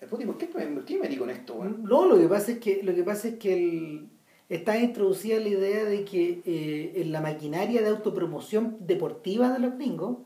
eh, 0.00 0.06
¿por 0.08 0.18
qué 0.18 0.26
me, 0.26 0.32
por 0.32 0.84
qué 0.84 0.94
me 0.94 1.00
metí 1.02 1.16
con 1.16 1.30
esto? 1.30 1.64
No, 1.64 2.06
lo 2.06 2.18
que 2.18 2.28
pasa 2.28 2.52
es 2.52 2.58
que, 2.58 2.82
lo 2.82 2.94
que, 2.94 3.02
pasa 3.02 3.28
es 3.28 3.34
que 3.36 3.54
el- 3.54 4.08
está 4.48 4.78
introducida 4.78 5.38
la 5.40 5.48
idea 5.48 5.84
de 5.84 6.04
que 6.04 6.42
eh, 6.44 6.92
en 6.96 7.12
la 7.12 7.20
maquinaria 7.20 7.82
de 7.82 7.88
autopromoción 7.88 8.76
deportiva 8.80 9.52
de 9.52 9.58
los 9.58 9.74
gringos, 9.76 10.18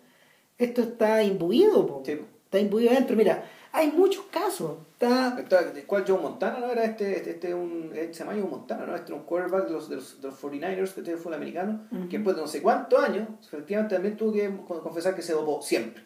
esto 0.58 0.82
está 0.82 1.22
imbuido, 1.22 1.86
po. 1.86 2.02
Sí. 2.04 2.12
está 2.44 2.58
imbuido 2.58 2.90
adentro. 2.90 3.16
Mira, 3.16 3.48
hay 3.72 3.90
muchos 3.92 4.24
casos. 4.26 4.78
Está, 5.00 5.62
¿de 5.72 5.84
¿Cuál 5.84 6.04
Joe 6.06 6.18
Montana 6.20 6.58
no 6.58 6.70
era 6.72 6.84
este? 6.84 7.16
Este, 7.18 7.30
este 7.30 7.54
un, 7.54 7.92
eh, 7.94 8.08
se 8.12 8.24
llama 8.24 8.32
Joe 8.32 8.50
Montana, 8.50 8.84
¿no? 8.84 8.96
Este 8.96 9.12
era 9.12 9.20
un 9.20 9.26
quarterback 9.26 9.66
de 9.66 9.72
los, 9.72 9.88
de 9.88 9.96
los, 9.96 10.20
de 10.20 10.28
los 10.28 10.42
49ers, 10.42 10.92
que 10.94 11.00
este 11.00 11.16
fue 11.16 11.30
el 11.30 11.36
americano, 11.36 11.82
que 12.10 12.16
después 12.18 12.34
de 12.34 12.42
no 12.42 12.48
sé 12.48 12.60
cuántos 12.62 13.02
años, 13.04 13.28
efectivamente 13.46 13.94
también 13.94 14.16
tuvo 14.16 14.32
que 14.32 14.50
con- 14.66 14.80
confesar 14.80 15.14
que 15.14 15.22
se 15.22 15.32
dopó 15.34 15.62
siempre. 15.62 16.02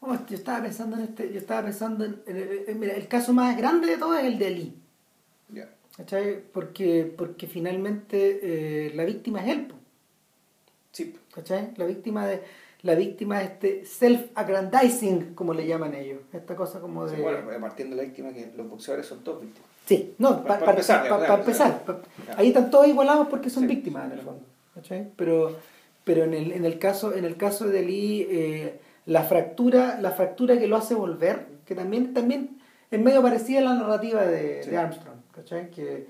oh, 0.00 0.16
yo 0.28 0.34
estaba 0.36 0.62
pensando 0.62 0.96
en 0.96 1.04
este, 1.04 1.32
yo 1.32 1.38
estaba 1.38 1.62
pensando 1.62 2.04
en, 2.04 2.20
en- 2.26 2.64
en- 2.66 2.80
mira, 2.80 2.94
el 2.94 3.06
caso 3.06 3.32
más 3.32 3.56
grande 3.56 3.86
de 3.86 3.96
todos 3.98 4.18
es 4.18 4.24
el 4.24 4.38
de 4.38 4.46
Ali. 4.48 4.74
Ya. 5.50 5.68
¿Cachai? 5.96 6.42
Porque, 6.52 7.12
porque 7.16 7.46
finalmente 7.46 8.40
eh, 8.88 8.92
la 8.94 9.04
víctima 9.04 9.42
es 9.44 9.48
él, 9.56 9.72
Sí. 10.92 11.14
¿cachai? 11.32 11.72
La 11.76 11.84
víctima 11.86 12.26
de 12.26 12.42
la 12.82 12.94
víctima 12.94 13.42
es 13.42 13.50
este 13.50 13.84
self-aggrandizing, 13.84 15.34
como 15.34 15.52
le 15.54 15.66
llaman 15.66 15.94
ellos. 15.94 16.20
Esta 16.32 16.54
cosa 16.56 16.80
como 16.80 17.06
de... 17.06 17.16
Sí, 17.16 17.22
bueno, 17.22 17.40
partiendo 17.60 17.96
de 17.96 18.02
la 18.02 18.06
víctima 18.08 18.32
que 18.32 18.52
los 18.56 18.68
boxeadores 18.68 19.06
son 19.06 19.20
todos 19.24 19.40
víctimas. 19.42 19.68
Sí, 19.86 20.14
no, 20.18 20.42
Pa- 20.42 20.58
para 20.58 20.64
pa 20.66 20.70
empezar, 20.72 21.82
pa- 21.84 22.00
ahí 22.36 22.48
están 22.48 22.70
todos 22.70 22.86
igualados 22.86 23.26
porque 23.28 23.50
son 23.50 23.62
Sí, 23.64 23.68
víctimas 23.68 24.06
en 24.06 24.18
el 24.18 24.24
fondo. 24.24 24.42
¿cachai? 24.74 25.08
Pero, 25.16 25.56
pero 26.04 26.24
en 26.24 26.34
el, 26.34 26.52
en 26.52 26.64
el 26.64 26.78
caso, 26.78 27.14
en 27.14 27.24
el 27.24 27.36
caso 27.36 27.66
de 27.66 27.82
Lee, 27.82 28.26
eh, 28.30 28.80
la 29.06 29.22
fractura, 29.24 29.98
la 30.00 30.10
fractura 30.12 30.58
que 30.58 30.66
lo 30.66 30.76
hace 30.76 30.94
volver, 30.94 31.46
que 31.64 31.74
también, 31.74 32.12
también 32.14 32.58
es 32.90 33.00
medio 33.00 33.22
parecida 33.22 33.58
a 33.60 33.62
la 33.62 33.74
narrativa 33.74 34.24
de, 34.26 34.62
Sí. 34.62 34.70
de 34.70 34.76
Armstrong, 34.76 35.16
¿cachai? 35.34 35.70
Que 35.70 36.06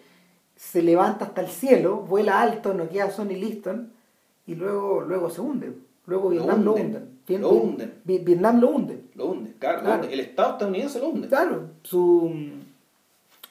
se 0.57 0.82
levanta 0.82 1.24
hasta 1.27 1.40
el 1.40 1.49
cielo, 1.49 1.99
vuela 1.99 2.40
alto, 2.43 2.74
no 2.74 2.89
queda 2.89 3.11
Sonny 3.11 3.36
Liston, 3.36 3.93
y 4.47 4.57
luego, 4.57 5.01
luego 5.03 5.31
se 5.31 5.40
hunde. 5.40 5.73
Luego 6.09 6.24
Lo 6.24 6.30
Vietnam 6.30 6.64
lo 6.64 6.74
hunden, 6.74 7.09
lo 7.28 7.51
hunden. 7.51 7.94
Vi- 8.05 8.18
Vietnam 8.18 8.60
lo 8.60 8.70
hunde. 8.70 9.01
Lo 9.14 9.26
hunde, 9.26 9.52
claro, 9.59 9.76
lo 9.78 9.85
Claro. 9.85 10.02
hunde. 10.02 10.14
El 10.14 10.20
Estado 10.20 10.52
estadounidense 10.52 10.98
lo 10.98 11.09
hunde. 11.10 11.28
Claro, 11.28 11.70
su 11.82 12.32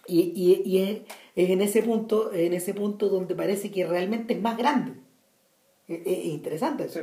y, 0.07 0.19
y, 0.35 0.61
y 0.65 0.77
es, 0.79 0.99
es 1.35 1.49
en 1.51 1.61
ese 1.61 1.83
punto, 1.83 2.33
en 2.33 2.53
ese 2.53 2.73
punto 2.73 3.09
donde 3.09 3.35
parece 3.35 3.69
que 3.71 3.85
realmente 3.85 4.33
es 4.33 4.41
más 4.41 4.57
grande. 4.57 4.93
Es, 5.87 5.99
es 6.05 6.25
interesante 6.25 6.85
eso. 6.85 7.01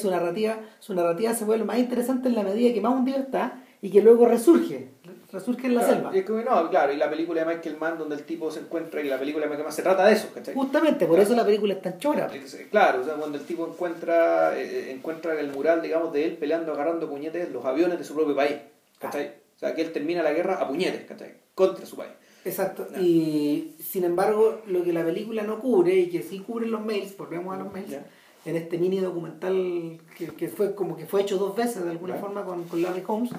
Su 0.00 0.10
narrativa, 0.10 0.58
su 0.80 0.94
narrativa 0.94 1.34
se 1.34 1.44
vuelve 1.44 1.64
más 1.64 1.78
interesante 1.78 2.28
en 2.28 2.34
la 2.34 2.42
medida 2.42 2.72
que 2.74 2.80
más 2.80 2.94
hundido 2.96 3.18
está 3.18 3.62
y 3.82 3.90
que 3.90 4.02
luego 4.02 4.26
resurge, 4.26 4.88
resurge 5.32 5.66
en 5.66 5.74
la 5.74 5.80
Claro, 5.82 5.94
selva. 5.94 6.10
y 6.14 6.18
es 6.20 6.24
como, 6.26 6.40
no, 6.42 6.70
claro, 6.70 6.92
y 6.92 6.96
la 6.96 7.08
película 7.10 7.44
de 7.44 7.54
Michael 7.54 7.76
Mann 7.78 7.98
donde 7.98 8.16
el 8.16 8.22
tipo 8.24 8.50
se 8.50 8.60
encuentra, 8.60 9.00
y 9.00 9.08
la 9.08 9.18
película 9.18 9.44
de 9.44 9.50
Michael 9.50 9.64
Mann 9.64 9.72
se 9.72 9.82
trata 9.82 10.06
de 10.06 10.12
eso, 10.14 10.28
¿cachai? 10.34 10.54
Justamente, 10.54 11.06
por 11.06 11.18
eso 11.20 11.34
la 11.34 11.44
película 11.44 11.74
es 11.74 11.82
tan 11.82 11.98
chora. 11.98 12.28
Claro, 12.70 13.02
o 13.02 13.04
sea, 13.04 13.14
cuando 13.14 13.38
el 13.38 13.44
tipo 13.44 13.66
encuentra 13.66 14.58
eh, 14.58 14.90
encuentra 14.92 15.38
el 15.38 15.50
mural, 15.52 15.82
digamos, 15.82 16.12
de 16.12 16.24
él 16.26 16.36
peleando, 16.36 16.72
agarrando 16.72 17.08
puñetes 17.08 17.50
los 17.50 17.64
aviones 17.64 17.98
de 17.98 18.04
su 18.04 18.14
propio 18.14 18.34
país, 18.34 18.56
¿cachai? 18.98 19.34
O 19.56 19.58
sea, 19.60 19.74
que 19.74 19.82
él 19.82 19.92
termina 19.92 20.22
la 20.22 20.32
guerra 20.32 20.54
a 20.54 20.66
puñetes, 20.68 21.04
¿cachai? 21.06 21.34
Contra 21.54 21.84
su 21.86 21.96
país. 21.96 22.12
Exacto. 22.44 22.86
Ya. 22.90 22.98
Y 23.00 23.76
sin 23.78 24.04
embargo, 24.04 24.62
lo 24.66 24.82
que 24.82 24.92
la 24.94 25.04
película 25.04 25.42
no 25.42 25.60
cubre 25.60 25.94
y 25.94 26.08
que 26.08 26.22
sí 26.22 26.38
cubren 26.38 26.70
los 26.70 26.82
mails, 26.84 27.14
volvemos 27.16 27.54
a 27.54 27.58
los 27.62 27.70
mails, 27.72 27.90
Ya. 27.90 28.06
en 28.46 28.56
este 28.56 28.78
mini 28.78 28.98
documental 29.00 29.98
que, 30.16 30.28
que 30.28 30.48
fue 30.48 30.74
como 30.74 30.96
que 30.96 31.04
fue 31.04 31.20
hecho 31.20 31.36
dos 31.36 31.54
veces 31.54 31.84
de 31.84 31.90
alguna 31.90 32.14
forma 32.14 32.44
con, 32.46 32.64
con 32.64 32.80
Larry 32.80 33.02
Holmes, 33.06 33.30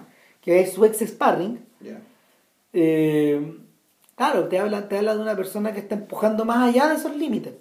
que 0.42 0.62
es 0.62 0.74
su 0.74 0.84
ex 0.86 1.00
sparring. 1.00 1.64
Ya. 1.80 2.02
eh, 2.74 3.58
claro, 4.16 4.48
te 4.48 4.60
habla, 4.60 4.88
te 4.88 4.98
habla 4.98 5.16
de 5.16 5.22
una 5.22 5.36
persona 5.36 5.74
que 5.74 5.80
está 5.80 5.96
empujando 5.96 6.46
más 6.46 6.70
allá 6.70 6.88
de 6.90 6.96
esos 6.96 7.16
límites. 7.16 7.54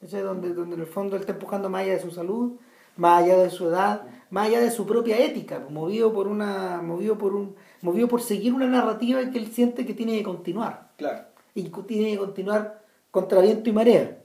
¿Cachai? 0.00 0.22
Donde, 0.22 0.52
donde 0.54 0.74
en 0.76 0.80
el 0.82 0.86
fondo 0.86 1.16
él 1.16 1.20
está 1.22 1.32
empujando 1.32 1.68
más 1.70 1.82
allá 1.82 1.94
de 1.94 2.00
su 2.00 2.10
salud, 2.10 2.52
más 2.96 3.22
allá 3.22 3.38
de 3.38 3.50
su 3.50 3.68
edad, 3.68 4.02
más 4.30 4.48
allá 4.48 4.60
de 4.60 4.70
su 4.70 4.86
propia 4.86 5.18
ética, 5.18 5.64
movido 5.70 6.12
por 6.12 6.26
una, 6.28 6.80
movido 6.82 7.16
por 7.16 7.34
un, 7.34 7.54
movido 7.82 8.08
por 8.08 8.20
seguir 8.20 8.52
una 8.52 8.66
narrativa 8.66 9.30
que 9.30 9.38
él 9.38 9.46
siente 9.52 9.86
que 9.86 9.94
tiene 9.94 10.16
que 10.18 10.22
continuar 10.24 10.90
Claro. 10.96 11.24
y 11.54 11.64
tiene 11.86 12.12
que 12.12 12.18
continuar 12.18 12.82
contra 13.10 13.40
viento 13.40 13.70
y 13.70 13.72
marea. 13.72 14.18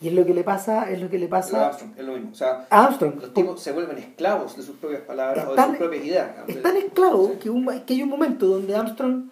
Y 0.00 0.08
es 0.08 0.14
lo 0.14 0.24
que 0.24 0.32
le 0.32 0.44
pasa, 0.44 0.90
es 0.90 1.00
lo 1.00 1.10
que 1.10 1.18
le 1.18 1.26
pasa 1.26 1.66
Armstrong, 1.66 1.92
es 1.98 2.04
lo 2.04 2.12
mismo. 2.12 2.30
O 2.30 2.34
sea, 2.34 2.66
Armstrong. 2.70 3.20
los 3.20 3.34
tipos 3.34 3.60
se 3.60 3.72
vuelven 3.72 3.98
esclavos 3.98 4.56
de 4.56 4.62
sus 4.62 4.76
propias 4.76 5.02
palabras 5.02 5.44
o 5.48 5.54
de 5.56 5.62
sus 5.62 5.76
propias 5.76 6.04
ideas. 6.04 6.30
Es 6.46 6.62
tan 6.62 6.76
esclavo 6.76 7.30
Sí. 7.32 7.38
que, 7.40 7.50
un- 7.50 7.80
que 7.84 7.94
hay 7.94 8.02
un 8.02 8.08
momento 8.08 8.46
donde 8.46 8.76
Armstrong 8.76 9.24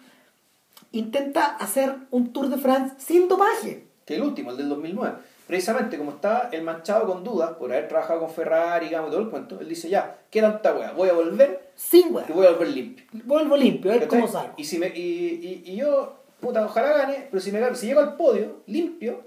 intenta 0.92 1.56
hacer 1.56 1.94
un 2.10 2.32
Tour 2.32 2.48
de 2.48 2.56
France 2.58 2.94
sin 2.98 3.28
dopaje. 3.28 3.84
que 4.04 4.14
el 4.16 4.22
último, 4.22 4.52
el 4.52 4.56
del 4.56 4.68
2009. 4.68 5.14
Precisamente 5.48 5.98
como 5.98 6.12
estaba 6.12 6.48
el 6.52 6.62
manchado 6.62 7.06
con 7.06 7.22
dudas 7.24 7.50
por 7.58 7.72
haber 7.72 7.88
trabajado 7.88 8.20
con 8.20 8.30
Ferrari, 8.30 8.86
digamos, 8.86 9.10
todo 9.10 9.20
el 9.20 9.30
cuento, 9.30 9.58
él 9.60 9.68
dice, 9.68 9.88
ya, 9.88 10.18
¿qué 10.30 10.40
tanta 10.40 10.74
wea? 10.74 10.92
Voy 10.92 11.08
a 11.08 11.12
volver 11.12 11.70
Sin 11.76 12.14
weá. 12.14 12.24
y 12.28 12.32
voy 12.32 12.46
a 12.46 12.50
volver 12.50 12.68
limpio. 12.68 13.04
Vuelvo 13.24 13.56
limpio, 13.56 13.92
a 13.92 13.96
ver 13.96 14.06
cómo 14.08 14.26
salgo. 14.28 14.54
Y, 14.56 14.64
si 14.64 14.78
me, 14.78 14.88
y, 14.88 15.62
y, 15.66 15.72
y 15.72 15.76
yo, 15.76 16.16
puta, 16.40 16.64
ojalá 16.64 16.92
gane, 16.96 17.26
pero 17.30 17.40
si, 17.40 17.50
me, 17.52 17.74
si 17.74 17.86
llego 17.86 18.00
al 18.00 18.14
podio 18.16 18.56
limpio, 18.66 19.22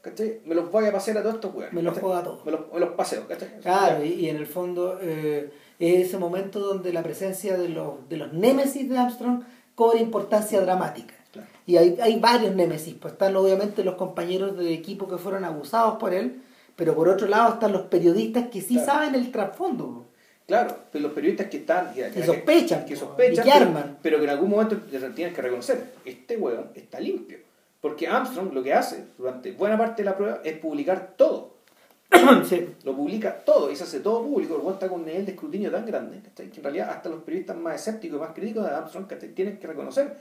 ¿cachai? 0.00 0.40
Me 0.44 0.54
los 0.54 0.70
voy 0.70 0.86
a 0.86 0.92
pasear 0.92 1.18
a 1.18 1.22
todos 1.22 1.36
estos 1.36 1.54
weas. 1.54 1.72
Me 1.72 1.82
los 1.82 1.98
juego 1.98 2.14
a 2.14 2.22
todos. 2.22 2.44
Me 2.44 2.52
los, 2.52 2.60
me 2.72 2.80
los 2.80 2.90
paseo, 2.90 3.26
¿cachai? 3.26 3.58
Claro, 3.60 4.04
y, 4.04 4.08
y 4.14 4.28
en 4.28 4.36
el 4.36 4.46
fondo 4.46 4.98
eh, 5.00 5.50
es 5.78 6.06
ese 6.08 6.18
momento 6.18 6.60
donde 6.60 6.92
la 6.92 7.02
presencia 7.02 7.56
de 7.56 7.68
los, 7.68 8.08
de 8.08 8.16
los 8.16 8.32
némesis 8.32 8.88
de 8.88 8.98
Armstrong 8.98 9.42
cobra 9.74 10.00
importancia 10.00 10.60
dramática. 10.60 11.14
Claro. 11.32 11.48
Y 11.66 11.76
hay, 11.76 11.98
hay 12.00 12.18
varios 12.18 12.54
némesis, 12.54 12.94
pues 13.00 13.12
están 13.12 13.36
obviamente 13.36 13.84
los 13.84 13.94
compañeros 13.96 14.56
de 14.56 14.72
equipo 14.72 15.06
que 15.08 15.18
fueron 15.18 15.44
abusados 15.44 15.98
por 15.98 16.14
él, 16.14 16.42
pero 16.74 16.94
por 16.94 17.08
otro 17.08 17.26
lado 17.28 17.54
están 17.54 17.72
los 17.72 17.82
periodistas 17.82 18.48
que 18.48 18.60
sí 18.60 18.74
Claro. 18.74 18.86
saben 18.92 19.14
el 19.14 19.30
trasfondo. 19.30 20.06
Claro, 20.46 20.74
pero 20.90 21.02
los 21.02 21.12
periodistas 21.12 21.48
que 21.48 21.58
están... 21.58 21.92
Que, 21.92 22.08
Que 22.10 22.24
sospechan, 22.24 22.86
Que 22.86 22.96
sospechan, 22.96 23.46
y 23.46 23.50
que 23.50 23.54
arman. 23.54 23.98
Pero, 24.00 24.16
que 24.16 24.24
en 24.24 24.30
algún 24.30 24.48
momento 24.48 24.76
tienes 25.14 25.34
que 25.34 25.42
reconocer, 25.42 25.92
este 26.06 26.38
weón 26.38 26.70
está 26.74 26.98
limpio. 27.00 27.38
Porque 27.80 28.08
Armstrong 28.08 28.52
lo 28.52 28.62
que 28.62 28.74
hace 28.74 29.04
durante 29.16 29.52
buena 29.52 29.78
parte 29.78 30.02
de 30.02 30.10
la 30.10 30.16
prueba 30.16 30.40
es 30.44 30.58
publicar 30.58 31.14
todo. 31.16 31.58
sí. 32.44 32.74
Lo 32.84 32.96
publica 32.96 33.44
todo 33.44 33.70
y 33.70 33.76
se 33.76 33.84
hace 33.84 34.00
todo 34.00 34.22
público. 34.24 34.70
Está 34.72 34.88
con 34.88 35.00
un 35.00 35.06
nivel 35.06 35.24
de 35.26 35.32
escrutinio 35.32 35.70
tan 35.70 35.86
grande 35.86 36.20
¿cachai? 36.22 36.50
que 36.50 36.56
en 36.58 36.64
realidad 36.64 36.90
hasta 36.90 37.08
los 37.08 37.22
periodistas 37.22 37.56
más 37.56 37.76
escépticos 37.76 38.18
y 38.18 38.20
más 38.20 38.32
críticos 38.32 38.64
de 38.64 38.70
Armstrong 38.70 39.06
¿cachai? 39.06 39.28
tienen 39.30 39.58
que 39.58 39.66
reconocer 39.66 40.16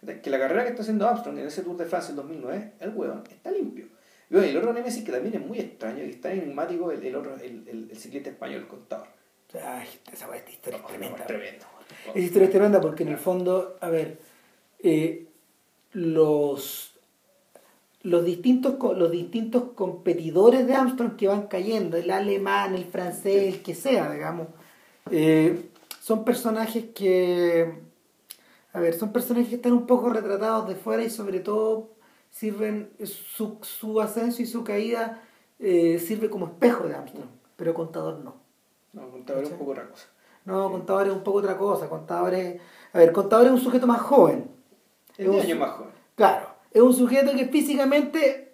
¿cachai? 0.00 0.20
que 0.20 0.30
la 0.30 0.38
carrera 0.38 0.64
que 0.64 0.70
está 0.70 0.82
haciendo 0.82 1.08
Armstrong 1.08 1.38
en 1.38 1.46
ese 1.46 1.62
Tour 1.62 1.76
de 1.76 1.86
Francia 1.86 2.10
en 2.10 2.16
2009, 2.16 2.72
el 2.80 2.90
weón 2.90 3.22
está 3.30 3.50
limpio. 3.50 3.86
Y 4.30 4.34
bueno, 4.34 4.48
el 4.48 4.56
otro 4.58 4.72
Nemesis 4.74 5.02
que 5.04 5.12
también 5.12 5.34
es 5.34 5.46
muy 5.46 5.58
extraño 5.58 6.04
y 6.04 6.10
está 6.10 6.30
enigmático, 6.32 6.90
el, 6.92 7.02
el 7.02 7.16
otro, 7.16 7.34
el, 7.36 7.66
el, 7.66 7.88
el 7.90 7.96
ciclista 7.96 8.28
español, 8.28 8.60
el 8.60 8.68
contador. 8.68 9.06
Ay, 9.54 9.88
esa, 10.12 10.36
esta 10.36 10.50
historia 10.50 10.76
es 10.76 10.82
No, 10.82 10.88
tremenda. 10.88 11.18
no, 11.18 11.24
tremendo. 11.24 11.64
Esa 12.10 12.18
historia 12.18 12.44
es 12.44 12.50
tremenda 12.50 12.80
porque 12.82 13.04
en 13.04 13.08
el 13.08 13.16
fondo, 13.16 13.78
a 13.80 13.88
ver, 13.88 14.18
eh, 14.80 15.26
los 15.92 16.87
los 18.08 18.24
distintos, 18.24 18.74
los 18.96 19.10
distintos 19.10 19.64
competidores 19.74 20.66
de 20.66 20.74
Armstrong 20.74 21.16
que 21.16 21.28
van 21.28 21.46
cayendo, 21.46 21.96
el 21.96 22.10
alemán, 22.10 22.74
el 22.74 22.84
francés, 22.84 23.54
el 23.54 23.62
que 23.62 23.74
sea, 23.74 24.10
digamos, 24.12 24.48
eh, 25.10 25.68
son 26.00 26.24
personajes 26.24 26.86
que, 26.94 27.72
a 28.72 28.80
ver, 28.80 28.94
son 28.94 29.12
personajes 29.12 29.48
que 29.50 29.56
están 29.56 29.72
un 29.72 29.86
poco 29.86 30.10
retratados 30.10 30.68
de 30.68 30.74
fuera 30.74 31.02
y 31.04 31.10
sobre 31.10 31.40
todo 31.40 31.90
sirven, 32.30 32.90
su, 33.04 33.58
su 33.62 34.00
ascenso 34.00 34.42
y 34.42 34.46
su 34.46 34.64
caída 34.64 35.22
eh, 35.58 35.98
sirve 35.98 36.30
como 36.30 36.46
espejo 36.46 36.84
de 36.86 36.94
Armstrong, 36.94 37.28
pero 37.56 37.74
Contador 37.74 38.20
no. 38.20 38.36
No, 38.92 39.10
contador 39.10 39.44
es 39.44 39.50
un 39.50 39.58
poco 39.58 39.72
otra 39.72 39.88
cosa. 39.88 40.06
No, 40.46 40.70
Contador 40.72 41.06
es 41.08 41.12
un 41.12 41.22
poco 41.22 41.38
otra 41.38 41.58
cosa, 41.58 41.88
Contador 41.88 42.32
es, 42.34 42.60
a 42.92 42.98
ver, 42.98 43.12
Contador 43.12 43.46
es 43.46 43.52
un 43.52 43.60
sujeto 43.60 43.86
más 43.86 44.00
joven. 44.00 44.48
Es 45.18 45.26
un 45.26 45.32
10 45.32 45.44
su- 45.44 45.50
años 45.50 45.58
más 45.60 45.70
joven. 45.76 45.90
Claro, 46.14 46.47
es 46.72 46.82
un 46.82 46.94
sujeto 46.94 47.32
que 47.36 47.46
físicamente, 47.46 48.52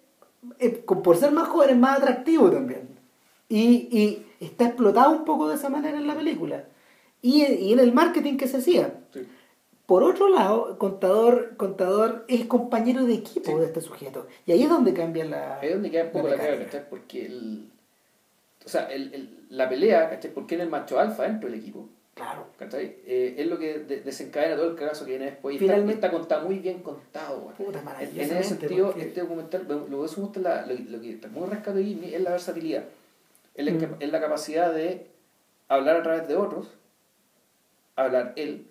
eh, 0.59 0.69
por 0.69 1.17
ser 1.17 1.31
más 1.31 1.47
joven, 1.47 1.69
es 1.71 1.77
más 1.77 1.97
atractivo 1.99 2.49
también. 2.49 2.89
Y, 3.49 3.87
y 3.91 4.25
está 4.39 4.65
explotado 4.65 5.11
un 5.11 5.25
poco 5.25 5.47
de 5.49 5.55
esa 5.55 5.69
manera 5.69 5.97
en 5.97 6.07
la 6.07 6.15
película. 6.15 6.65
Y, 7.21 7.43
y 7.45 7.73
en 7.73 7.79
el 7.79 7.93
marketing 7.93 8.37
que 8.37 8.47
se 8.47 8.57
hacía. 8.57 8.99
Sí. 9.13 9.27
Por 9.85 10.03
otro 10.03 10.29
lado, 10.29 10.77
contador, 10.79 11.55
contador 11.57 12.25
es 12.27 12.45
compañero 12.45 13.05
de 13.05 13.13
equipo 13.15 13.51
Sí. 13.51 13.57
de 13.59 13.65
este 13.65 13.81
sujeto. 13.81 14.25
Y 14.45 14.51
ahí 14.51 14.63
es 14.63 14.69
donde 14.69 14.93
cambia 14.93 15.25
la. 15.25 15.59
Ahí 15.59 15.67
es 15.69 15.73
donde 15.75 15.91
queda 15.91 16.05
un 16.05 16.11
poco 16.11 16.27
la 16.29 16.35
clave, 16.35 16.65
¿cachai? 16.65 16.89
Porque 16.89 17.25
el, 17.27 17.69
o 18.65 18.69
sea, 18.69 18.85
el, 18.91 19.13
el- 19.13 19.45
la 19.49 19.69
pelea, 19.69 20.09
¿cachai? 20.09 20.33
Porque 20.33 20.55
en 20.55 20.61
el 20.61 20.69
macho 20.69 20.99
alfa 20.99 21.23
dentro 21.23 21.49
del 21.49 21.59
equipo, 21.59 21.87
Claro. 22.15 22.47
¿cachai? 22.57 22.95
Eh, 23.05 23.35
es 23.37 23.45
lo 23.47 23.59
que 23.59 23.79
de- 23.79 23.99
desencadena 23.99 24.55
todo 24.55 24.69
el 24.71 24.75
cagazo 24.77 25.03
que 25.03 25.11
viene 25.11 25.25
después. 25.25 25.55
Y 25.55 25.59
Finalmente- 25.59 25.93
está, 25.95 26.07
está 26.07 26.17
contado 26.17 26.45
muy 26.47 26.59
bien 26.59 26.79
contado. 26.81 27.49
Puta, 27.57 27.83
En, 27.99 28.09
en 28.09 28.19
ese 28.21 28.43
sentido, 28.43 28.93
este 28.97 29.19
documental, 29.21 29.65
lo 29.67 29.85
que 30.07 30.19
gusta 30.21 30.39
es 30.39 30.43
la- 30.43 30.65
lo, 30.65 30.73
lo 30.73 31.01
que 31.01 31.09
está 31.11 31.27
muy 31.27 31.47
rescato 31.49 31.77
ahí 31.77 32.11
es 32.13 32.21
la 32.21 32.31
versatilidad. 32.31 32.85
Es 33.53 33.65
la, 33.65 33.71
Mm. 33.73 33.95
es 33.99 34.11
la 34.11 34.21
capacidad 34.21 34.73
de 34.73 35.07
hablar 35.67 35.97
a 35.97 36.03
través 36.03 36.27
de 36.29 36.35
otros, 36.37 36.67
hablar 37.97 38.31
él, 38.37 38.67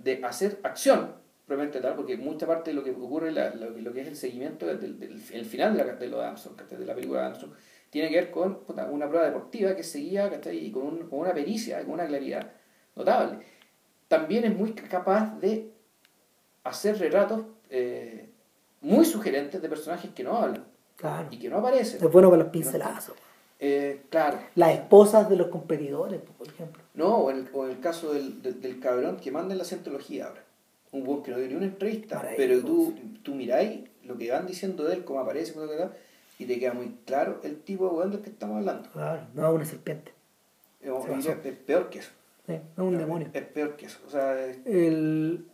de 0.00 0.24
hacer 0.24 0.58
acción, 0.64 1.12
probablemente 1.46 1.80
tal, 1.80 1.94
porque 1.94 2.16
mucha 2.16 2.48
parte 2.48 2.70
de 2.70 2.74
lo 2.74 2.82
que 2.82 2.90
ocurre, 2.90 3.30
la- 3.30 3.54
lo, 3.54 3.74
que- 3.74 3.82
lo 3.82 3.92
que 3.92 4.00
es 4.00 4.08
el 4.08 4.16
seguimiento 4.16 4.66
del, 4.66 4.98
del- 4.98 5.22
el 5.32 5.44
final 5.44 5.76
de, 5.76 5.84
la, 5.84 5.92
de 5.94 6.08
lo 6.08 6.18
de 6.18 6.24
Armstrong, 6.26 6.56
de 6.68 6.84
la 6.84 6.94
película 6.96 7.20
de 7.20 7.26
Armstrong, 7.26 7.52
tiene 7.90 8.08
que 8.10 8.16
ver 8.16 8.30
con 8.32 8.64
puta, 8.64 8.86
una 8.90 9.08
prueba 9.08 9.26
deportiva 9.26 9.74
que 9.76 9.84
seguía 9.84 10.28
¿cachai? 10.28 10.58
y 10.66 10.72
con, 10.72 10.82
un- 10.82 11.08
con 11.08 11.20
una 11.20 11.32
pericia, 11.32 11.80
con 11.82 11.92
una 11.92 12.06
claridad 12.06 12.50
notable. 12.96 13.38
También 14.08 14.44
es 14.44 14.56
muy 14.56 14.72
capaz 14.72 15.38
de 15.40 15.70
hacer 16.64 16.98
retratos 16.98 17.42
eh, 17.70 18.28
muy 18.80 19.04
sugerentes 19.04 19.60
de 19.62 19.68
personajes 19.68 20.10
que 20.12 20.22
no 20.24 20.36
hablan 20.36 20.64
Claro. 20.96 21.28
y 21.30 21.38
que 21.38 21.48
no 21.48 21.58
aparecen. 21.58 22.02
Es 22.04 22.10
bueno 22.12 22.30
para 22.30 22.42
los 22.42 22.50
pincelazos. 22.52 23.14
Eh, 23.58 24.02
claro, 24.10 24.38
Las 24.54 24.72
esposas 24.74 25.28
de 25.30 25.36
los 25.36 25.48
competidores, 25.48 26.20
por 26.38 26.46
ejemplo. 26.48 26.82
no, 26.94 27.16
o 27.16 27.30
en 27.30 27.38
el, 27.38 27.48
o 27.54 27.64
en 27.64 27.70
el 27.72 27.80
caso 27.80 28.12
del, 28.12 28.42
del, 28.42 28.60
del 28.60 28.80
cabrón 28.80 29.16
que 29.16 29.30
manda 29.30 29.52
en 29.52 29.58
la 29.58 29.64
cientología 29.64 30.26
ahora. 30.26 30.42
Un 30.92 31.04
buen 31.04 31.22
que 31.22 31.30
no 31.30 31.38
dio 31.38 31.48
ni 31.48 31.54
una 31.54 31.66
entrevista, 31.66 32.22
pero 32.36 32.60
tú, 32.60 32.94
tú 33.22 33.34
miráis 33.34 33.80
lo 34.04 34.16
que 34.16 34.30
van 34.30 34.46
diciendo 34.46 34.84
de 34.84 34.94
él, 34.94 35.04
cómo 35.04 35.20
aparece, 35.20 35.52
cómo 35.52 35.66
queda, 35.68 35.92
y 36.38 36.44
te 36.44 36.58
queda 36.58 36.72
muy 36.74 36.96
claro 37.06 37.40
el 37.44 37.60
tipo 37.60 37.88
de 37.88 37.94
weón 37.96 38.10
del 38.12 38.20
que 38.20 38.30
estamos 38.30 38.58
hablando. 38.58 38.90
Claro, 38.92 39.22
no 39.34 39.52
una 39.52 39.64
serpiente. 39.64 40.12
Se 40.80 40.88
es 41.48 41.56
peor 41.56 41.90
que 41.90 41.98
eso. 42.00 42.10
Sí, 42.46 42.52
es 42.52 42.78
un 42.78 42.96
demonio. 42.96 43.28
Es 43.32 43.42
peor 43.44 43.76
que 43.76 43.86
eso. 43.86 43.98
O 44.06 44.10
sea, 44.10 44.44
es- 44.46 44.58
El... 44.66 45.46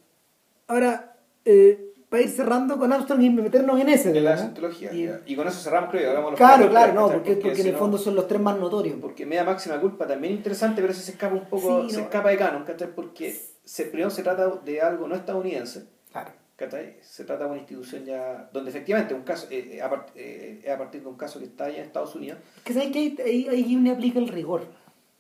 Ahora, 0.69 1.17
eh, 1.45 1.89
para 2.09 2.23
ir 2.23 2.29
cerrando 2.29 2.79
con 2.79 2.93
Armstrong 2.93 3.23
y 3.23 3.31
meternos 3.31 3.81
en 3.81 3.89
ese, 3.89 4.09
es 4.11 4.15
la 4.15 4.21
digamos. 4.21 4.41
cientología. 4.41 4.93
Y-. 4.93 5.33
Y 5.33 5.37
con 5.37 5.49
eso 5.49 5.59
cerramos, 5.61 5.91
creo, 5.91 6.03
y 6.03 6.05
hagamos 6.11 6.33
los 6.33 6.39
Claro, 6.39 6.69
claro, 6.69 6.93
no, 6.95 7.11
porque, 7.11 7.37
porque 7.37 7.61
en 7.63 7.67
el 7.69 7.77
fondo 7.77 7.97
son 7.97 8.15
los 8.15 8.29
tres 8.29 8.41
más 8.41 8.59
notorios. 8.59 8.97
Porque 9.01 9.25
media 9.25 9.45
máxima 9.45 9.81
culpa 9.81 10.07
también 10.07 10.35
es 10.35 10.39
interesante, 10.39 10.81
pero 10.83 10.93
ese 10.93 11.03
se 11.03 11.13
escapa 11.13 11.35
un 11.35 11.47
poco, 11.47 11.85
Sí, 11.85 11.91
se 11.91 11.97
no. 11.99 12.03
escapa 12.05 12.29
de 12.31 12.37
canon, 12.37 12.65
¿cachai? 12.65 12.95
Porque 12.95 13.35
se, 13.65 13.85
primero 13.87 14.11
se 14.11 14.23
trata 14.23 14.47
de 14.63 14.81
algo 14.83 15.09
no 15.09 15.15
estadounidense, 15.15 15.85
Claro. 16.13 16.33
¿cachai? 16.57 16.97
Se 17.01 17.25
trata 17.25 17.45
de 17.45 17.51
una 17.51 17.59
institución 17.61 18.05
ya, 18.05 18.51
donde 18.53 18.71
efectivamente 18.71 19.15
un 19.15 19.23
caso, 19.23 19.47
eh, 19.51 19.77
eh, 19.77 19.83
a, 19.83 19.91
part- 19.91 20.11
eh, 20.15 20.61
es 20.63 20.71
a 20.71 20.77
partir 20.77 21.01
de 21.03 21.09
un 21.09 21.17
caso 21.17 21.39
que 21.39 21.47
está 21.47 21.65
allá 21.65 21.79
en 21.79 21.85
Estados 21.85 22.15
Unidos, 22.15 22.39
que 22.63 22.75
sabes 22.75 22.91
que 22.93 22.99
ahí, 22.99 23.17
ahí, 23.25 23.49
ahí 23.49 23.89
aplica 23.91 24.19
el 24.19 24.29
rigor, 24.29 24.65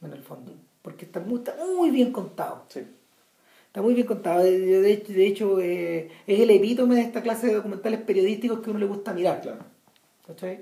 en 0.02 0.12
el 0.12 0.22
fondo. 0.22 0.52
Porque 0.82 1.04
está 1.04 1.20
muy, 1.20 1.38
está 1.38 1.54
muy 1.76 1.90
bien 1.90 2.12
contado. 2.12 2.64
sí. 2.68 2.80
Está 3.66 3.80
muy 3.80 3.94
bien 3.94 4.06
contado. 4.06 4.42
De, 4.42 4.92
hecho, 4.92 5.12
de 5.14 5.26
hecho, 5.26 5.60
eh, 5.60 6.10
es 6.26 6.40
el 6.40 6.50
epítome 6.50 6.94
de 6.94 7.00
esta 7.00 7.22
clase 7.22 7.46
de 7.46 7.54
documentales 7.54 8.00
periodísticos 8.02 8.60
que 8.60 8.68
uno 8.68 8.78
le 8.78 8.84
gusta 8.84 9.14
mirar. 9.14 9.40
Claro. 9.40 9.64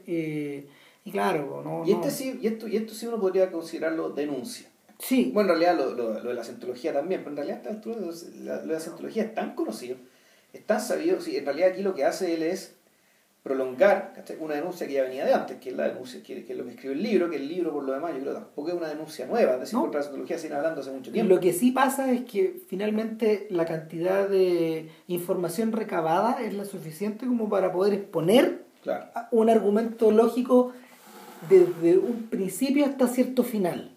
Eh, 0.07 0.67
y 1.05 1.11
claro, 1.11 1.63
no, 1.65 1.85
Y, 1.87 1.93
no- 1.93 2.01
este 2.01 2.11
sí, 2.11 2.39
y, 2.41 2.47
esto, 2.47 2.69
y 2.69 2.77
esto 2.77 2.95
sí 2.95 3.07
uno 3.07 3.19
podría 3.21 3.51
considerarlo 3.51 4.11
denuncia. 4.11 4.69
Sí, 4.99 5.31
Bueno, 5.33 5.55
en 5.55 5.61
realidad 5.61 5.85
lo, 5.87 5.95
lo, 5.95 6.21
lo 6.21 6.29
de 6.29 6.35
la 6.35 6.45
cientología 6.45 6.93
también, 6.93 7.23
pero 7.25 7.31
en 7.31 7.37
realidad 7.49 7.63
lo 7.85 8.13
de 8.13 8.67
la 8.67 8.81
cientología 8.81 9.23
es 9.25 9.35
tan 9.35 9.55
conocido, 9.55 9.97
es 10.53 10.65
tan 10.67 10.81
sabido, 10.81 11.21
sí, 11.21 11.37
en 11.37 11.47
realidad 11.47 11.71
aquí 11.71 11.83
lo 11.83 11.95
que 11.95 12.05
hace 12.05 12.35
él 12.35 12.43
es 12.43 12.75
prolongar 13.43 14.13
¿cachai? 14.15 14.37
una 14.41 14.55
denuncia 14.55 14.87
que 14.87 14.93
ya 14.95 15.03
venía 15.03 15.25
de 15.25 15.33
antes, 15.33 15.57
que 15.59 15.71
es 15.71 15.77
la 15.77 15.89
denuncia, 15.89 16.23
que, 16.23 16.45
que 16.45 16.53
es 16.53 16.59
lo 16.59 16.65
que 16.65 16.73
escribe 16.73 16.95
el 16.95 17.03
libro, 17.03 17.31
que 17.31 17.37
el 17.37 17.49
libro 17.49 17.73
por 17.73 17.85
lo 17.85 17.93
demás 17.93 18.13
yo 18.15 18.21
creo 18.21 18.35
tampoco 18.35 18.69
es 18.69 18.75
una 18.75 18.89
denuncia 18.89 19.27
nueva, 19.27 19.55
es 19.55 19.61
decir, 19.61 19.75
No. 19.75 19.83
contra 19.83 20.01
la 20.01 20.05
cientología 20.05 20.37
se 20.39 20.43
viene 20.49 20.57
hablando 20.57 20.81
hace 20.83 20.91
mucho 20.91 21.11
tiempo. 21.11 21.35
Lo 21.35 21.41
que 21.41 21.53
sí 21.53 21.71
pasa 21.73 22.13
es 22.13 22.23
que 22.25 22.61
finalmente 22.69 23.47
la 23.51 23.65
cantidad 23.65 24.29
de 24.29 24.91
información 25.09 25.73
recabada 25.73 26.43
es 26.43 26.53
la 26.55 26.65
suficiente 26.67 27.27
como 27.27 27.49
para 27.49 27.73
poder 27.73 27.95
exponer 27.95 28.63
Claro. 28.83 29.07
un 29.31 29.49
argumento 29.51 30.11
lógico 30.11 30.73
desde 31.49 31.99
un 31.99 32.29
principio 32.31 32.85
hasta 32.87 33.09
cierto 33.09 33.43
final. 33.43 33.91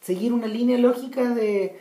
Seguir 0.00 0.32
una 0.32 0.46
línea 0.46 0.78
lógica 0.78 1.34
de, 1.34 1.76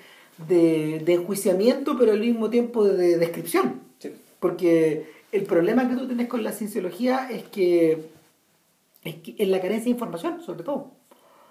de, 0.50 1.02
de 1.06 1.14
enjuiciamiento, 1.14 1.98
pero 1.98 2.12
al 2.12 2.20
mismo 2.20 2.50
tiempo 2.50 2.86
de 2.86 3.18
descripción. 3.18 3.82
Sí. 4.00 4.12
Porque 4.40 5.06
el 5.36 5.44
problema 5.44 5.88
que 5.90 5.96
tú 5.96 6.08
tienes 6.08 6.28
con 6.28 6.44
la 6.44 6.52
cienciología 6.52 7.30
es 7.30 7.44
que 7.44 7.98
es, 9.04 9.16
que 9.16 9.36
es 9.38 9.48
la 9.48 9.60
carencia 9.62 9.86
de 9.86 9.92
información, 9.92 10.42
sobre 10.42 10.64
todo. 10.64 10.92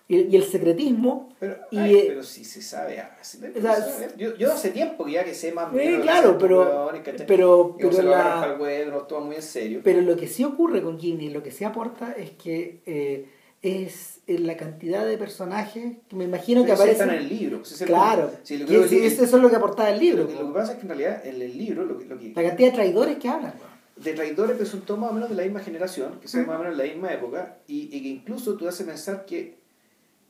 Y, 0.06 0.16
y 0.23 0.36
el 0.36 0.44
secretismo. 0.44 1.31
Pero, 1.40 1.56
y, 1.70 1.78
ay, 1.78 1.94
eh, 1.94 2.05
pero 2.09 2.23
si 2.23 2.44
se 2.44 2.61
sabe, 2.61 2.98
ah, 3.01 3.16
si- 3.23 3.39
o 3.39 3.61
sea, 3.62 3.77
sabe. 3.77 4.09
yo, 4.19 4.36
yo 4.36 4.52
hace 4.52 4.70
tiempo 4.70 5.05
que 5.06 5.12
ya 5.12 5.24
que 5.24 5.32
sé 5.35 5.52
más 5.52 5.73
o 5.73 5.77
Eh, 5.78 5.85
menos 5.85 5.97
que 5.98 6.02
claro, 6.02 6.36
pero- 6.39 6.90
pero- 7.27 7.77
pero 7.78 7.93
se 7.93 8.02
lo 8.02 8.11
la- 8.11 8.52
el 8.55 8.61
huevo, 8.61 9.20
muy 9.23 9.36
en 9.36 9.43
serio. 9.43 9.81
Pero 9.82 10.02
lo 10.02 10.15
que 10.16 10.27
sí 10.28 10.44
ocurre 10.44 10.82
con 10.82 10.98
Ghibli, 10.98 11.31
lo 11.31 11.43
que 11.43 11.51
sí 11.52 11.65
aporta 11.65 12.12
es 12.12 12.32
que 12.32 12.81
eh, 12.85 13.28
es 13.62 14.20
en 14.27 14.47
la 14.47 14.59
cantidad 14.59 15.06
de 15.06 15.16
personajes 15.16 15.97
que 16.09 16.16
me 16.16 16.24
imagino 16.24 16.62
que 16.62 16.73
Pero 16.73 16.77
sí 16.77 16.82
aparecen. 16.82 17.09
están 17.09 17.16
en 17.16 17.23
el 17.23 17.28
libro. 17.39 17.59
pues, 17.61 17.73
es 17.73 17.81
el 17.81 17.86
Claro. 17.89 18.31
Sí, 18.43 18.59
lo 18.59 18.66
creo 18.66 18.85
es- 18.85 18.90
que- 18.90 19.06
es- 19.06 19.19
eso 19.20 19.36
es 19.36 19.43
lo 19.43 19.48
que 19.48 19.56
aportaba 19.56 19.89
el 19.90 20.01
libro. 20.01 20.24
Lo 20.24 20.28
que, 20.28 20.35
lo 20.35 20.48
que 20.48 20.52
pasa 20.52 20.73
es 20.73 20.77
que 20.78 20.82
en 20.82 20.89
realidad 20.89 21.27
en 21.27 21.40
el 21.40 21.56
libro 21.56 21.85
lo 21.86 21.97
que, 21.98 22.05
lo 22.05 22.19
que 22.19 22.32
La 22.35 22.43
cantidad 22.43 22.69
de 22.70 22.74
traidores 22.74 23.16
que 23.16 23.28
hablan. 23.28 23.55
De 23.97 24.12
traidores 24.12 24.59
que 24.59 24.66
son 24.66 24.81
todos 24.83 24.99
más 25.01 25.11
o 25.11 25.15
menos 25.15 25.29
de 25.29 25.37
la 25.37 25.43
misma 25.45 25.61
generación, 25.61 26.19
que 26.21 26.29
son 26.29 26.47
más 26.47 26.57
o 26.57 26.59
menos 26.61 26.77
de 26.77 26.85
la 26.87 26.93
misma 26.93 27.12
época, 27.12 27.59
y, 27.69 27.97
y 27.97 28.03
que 28.03 28.09
incluso 28.09 28.55
tú 28.57 28.66
haces 28.69 28.87
pensar 28.87 29.25
que 29.25 29.59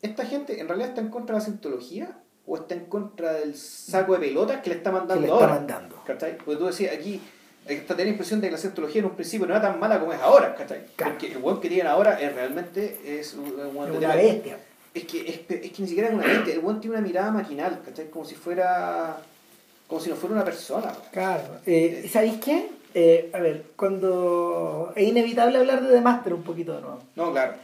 esta 0.03 0.27
gente 0.27 0.61
en 0.61 0.69
realidad 0.69 0.91
está 0.91 1.01
en 1.01 1.09
contra 1.09 1.35
de 1.35 1.41
la 1.41 1.45
cientología 1.47 2.19
o 2.47 2.57
está 2.57 2.75
en 2.75 2.85
contra 2.87 3.33
del 3.33 3.55
saco 3.57 4.13
de 4.13 4.19
pelotas 4.19 4.61
que 4.61 4.69
le 4.71 4.77
está 4.77 4.93
mandando 4.93 5.23
le 5.27 5.33
ahora. 5.33 5.47
está 5.47 5.57
mandando. 5.57 6.03
¿Cachai? 6.07 6.37
Porque 6.37 6.57
tú 6.57 6.67
decías 6.67 6.95
aquí, 6.95 7.23
esta 7.67 7.95
tenía 7.97 8.05
la 8.05 8.11
impresión 8.11 8.43
de 8.43 8.49
que 8.49 8.53
la 8.53 8.59
cientología 8.59 8.99
en 9.01 9.07
un 9.07 9.15
principio 9.15 9.47
no 9.47 9.55
era 9.55 9.63
tan 9.63 9.81
mala 9.81 9.99
como 9.99 10.13
es 10.13 10.21
ahora, 10.21 10.55
¿cachai? 10.55 10.85
Claro. 10.95 11.13
Porque 11.13 11.33
el 11.33 11.39
web 11.39 11.61
que 11.61 11.69
tienen 11.69 11.87
ahora 11.87 12.21
es 12.21 12.35
realmente 12.35 13.01
es 13.19 13.33
un, 13.33 13.45
un 13.45 13.89
Es 13.89 13.97
una 13.97 14.15
bestia. 14.15 14.59
es 14.93 15.05
que, 15.05 15.21
es, 15.27 15.41
es 15.65 15.73
que 15.73 15.83
ni 15.83 15.89
siquiera 15.89 16.09
es 16.11 16.15
una 16.15 16.27
bestia, 16.27 16.53
el 16.53 16.61
buen 16.61 16.81
tiene 16.81 16.99
una 16.99 17.07
mirada 17.07 17.31
maquinal, 17.31 17.81
¿cachai? 17.83 18.11
Como 18.11 18.27
si 18.27 18.35
fuera. 18.35 19.17
como 19.89 20.03
si 20.03 20.11
no 20.11 20.17
fuera 20.17 20.35
una 20.35 20.45
persona. 20.45 20.89
weón. 20.89 20.97
Claro. 21.13 21.61
Eh, 21.65 22.07
¿Sabéis 22.13 22.35
qué? 22.45 22.69
Eh, 22.95 23.31
a 23.33 23.41
ver, 23.41 23.65
cuando. 23.77 24.93
Es 24.97 25.09
inevitable 25.09 25.59
hablar 25.59 25.83
de 25.83 25.95
The 25.95 26.01
Master 26.01 26.35
un 26.35 26.43
poquito 26.45 26.75
de 26.75 26.81
nuevo. 26.83 27.01
No, 27.17 27.33
claro. 27.33 27.55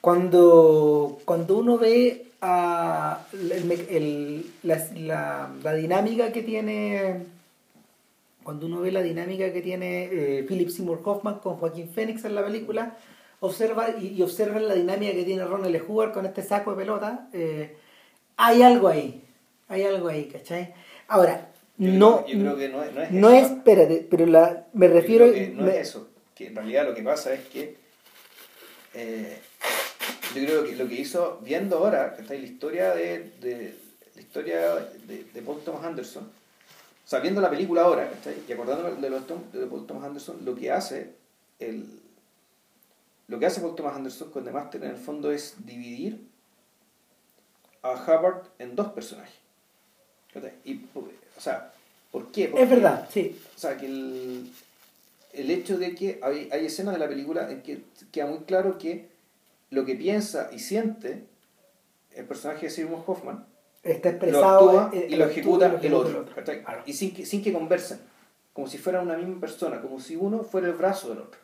Cuando, 0.00 1.18
cuando 1.24 1.56
uno 1.58 1.76
ve 1.78 2.26
a 2.40 3.26
el 3.32 3.70
el- 3.90 4.50
la, 4.62 4.76
la- 4.94 5.50
la 5.62 5.74
dinámica 5.74 6.30
que 6.32 6.42
tiene 6.42 7.24
cuando 8.44 8.66
uno 8.66 8.80
ve 8.80 8.92
la 8.92 9.02
dinámica 9.02 9.52
que 9.52 9.60
tiene 9.60 10.04
eh, 10.04 10.44
Philip 10.48 10.70
Seymour 10.70 11.00
Hoffman 11.04 11.40
con 11.40 11.56
Joaquín 11.56 11.90
Phoenix 11.90 12.24
en 12.24 12.34
la 12.36 12.44
película 12.44 12.96
observa 13.40 13.90
y, 14.00 14.14
y 14.16 14.22
observa 14.22 14.58
la 14.60 14.74
dinámica 14.74 15.12
que 15.12 15.24
tiene 15.24 15.44
Ronald. 15.44 15.82
Howard 15.88 16.12
con 16.12 16.24
este 16.26 16.42
saco 16.42 16.70
de 16.70 16.76
pelota 16.76 17.28
eh, 17.32 17.76
hay 18.36 18.62
algo 18.62 18.88
ahí 18.88 19.20
hay 19.68 19.82
algo 19.82 20.08
ahí 20.08 20.26
¿cachai? 20.26 20.72
ahora 21.08 21.48
Yo 21.78 21.92
no 21.92 22.24
creo- 22.24 22.36
yo 22.38 22.40
creo 22.42 22.56
que 22.56 22.68
no 22.68 22.82
es- 22.82 22.92
no 22.94 23.02
es 23.02 23.10
no 23.12 23.30
eso, 23.30 23.46
es 23.46 23.52
espérate 23.52 24.06
pero 24.10 24.26
la 24.26 24.66
me 24.72 24.88
Yo 24.88 24.94
refiero 24.94 25.30
creo 25.30 25.34
que 25.48 25.54
no 25.54 25.62
me- 25.64 25.76
es 25.80 25.88
eso. 25.88 26.08
Que 26.34 26.46
en 26.48 26.56
realidad 26.56 26.86
lo 26.88 26.94
que 26.94 27.02
pasa 27.02 27.32
es 27.34 27.40
que. 27.48 27.76
eh, 28.94 29.38
yo 30.34 30.44
creo 30.44 30.64
que 30.64 30.76
lo 30.76 30.88
que 30.88 30.94
hizo, 30.94 31.40
viendo 31.42 31.78
ahora, 31.78 32.14
que 32.14 32.22
está 32.22 32.34
en 32.34 32.42
la 32.42 32.46
historia 32.48 32.94
de, 32.94 33.30
de- 33.40 33.74
la 34.14 34.20
historia 34.20 34.74
de, 35.06 35.24
de 35.32 35.42
Paul 35.42 35.60
Thomas 35.64 35.84
Anderson, 35.84 36.24
o 36.24 37.08
sea, 37.08 37.20
viendo 37.20 37.40
la 37.40 37.48
película 37.50 37.82
ahora, 37.82 38.10
¿cachai? 38.10 38.34
y 38.46 38.52
acordándome 38.52 39.00
de, 39.00 39.10
los 39.10 39.22
de 39.52 39.66
Paul 39.66 39.86
Thomas 39.86 40.04
Anderson, 40.04 40.44
lo 40.44 40.54
que 40.56 40.70
hace 40.72 41.12
el, 41.60 41.86
lo 43.28 43.38
que 43.38 43.46
hace 43.46 43.60
Paul 43.60 43.74
Thomas 43.76 43.96
Anderson 43.96 44.30
con 44.30 44.44
The 44.44 44.50
Master 44.50 44.82
en 44.84 44.90
el 44.90 44.96
fondo 44.96 45.30
es 45.32 45.54
dividir 45.64 46.26
a 47.82 47.92
Hubbard 47.92 48.42
en 48.58 48.74
dos 48.74 48.88
personajes. 48.92 49.34
Y, 50.64 50.74
o 51.38 51.40
sea, 51.40 51.72
¿por 52.10 52.30
qué? 52.32 52.52
es 52.54 52.68
verdad, 52.68 53.08
sí. 53.10 53.40
O 53.56 53.58
sea, 53.58 53.76
que 53.76 53.86
el, 53.86 54.52
el 55.32 55.50
hecho 55.50 55.78
de 55.78 55.94
que 55.94 56.18
hay, 56.22 56.48
hay 56.52 56.66
escenas 56.66 56.94
de 56.94 57.00
la 57.00 57.08
película 57.08 57.50
en 57.50 57.62
que 57.62 57.84
queda 58.12 58.26
muy 58.26 58.40
claro 58.40 58.76
que 58.76 59.08
lo 59.70 59.84
que 59.84 59.94
piensa 59.94 60.50
y 60.52 60.58
siente 60.58 61.24
el 62.14 62.24
personaje 62.24 62.66
de 62.66 62.70
Simon 62.70 63.02
Hoffman 63.06 63.46
está 63.84 64.10
expresado 64.10 64.72
lo 64.72 64.80
actúa 64.80 65.00
y 65.08 65.14
lo 65.14 65.24
ejecuta 65.26 65.78
el 65.80 65.94
otro, 65.94 66.26
y 66.84 66.92
sin 66.92 67.14
que, 67.14 67.24
sin 67.24 67.42
que 67.42 67.52
conversen 67.52 68.00
como 68.52 68.66
si 68.66 68.76
fueran 68.76 69.06
una 69.06 69.16
misma 69.16 69.40
persona 69.40 69.80
como 69.80 70.00
si 70.00 70.16
uno 70.16 70.42
fuera 70.42 70.66
el 70.66 70.74
brazo 70.74 71.10
del 71.10 71.18
otro 71.18 71.38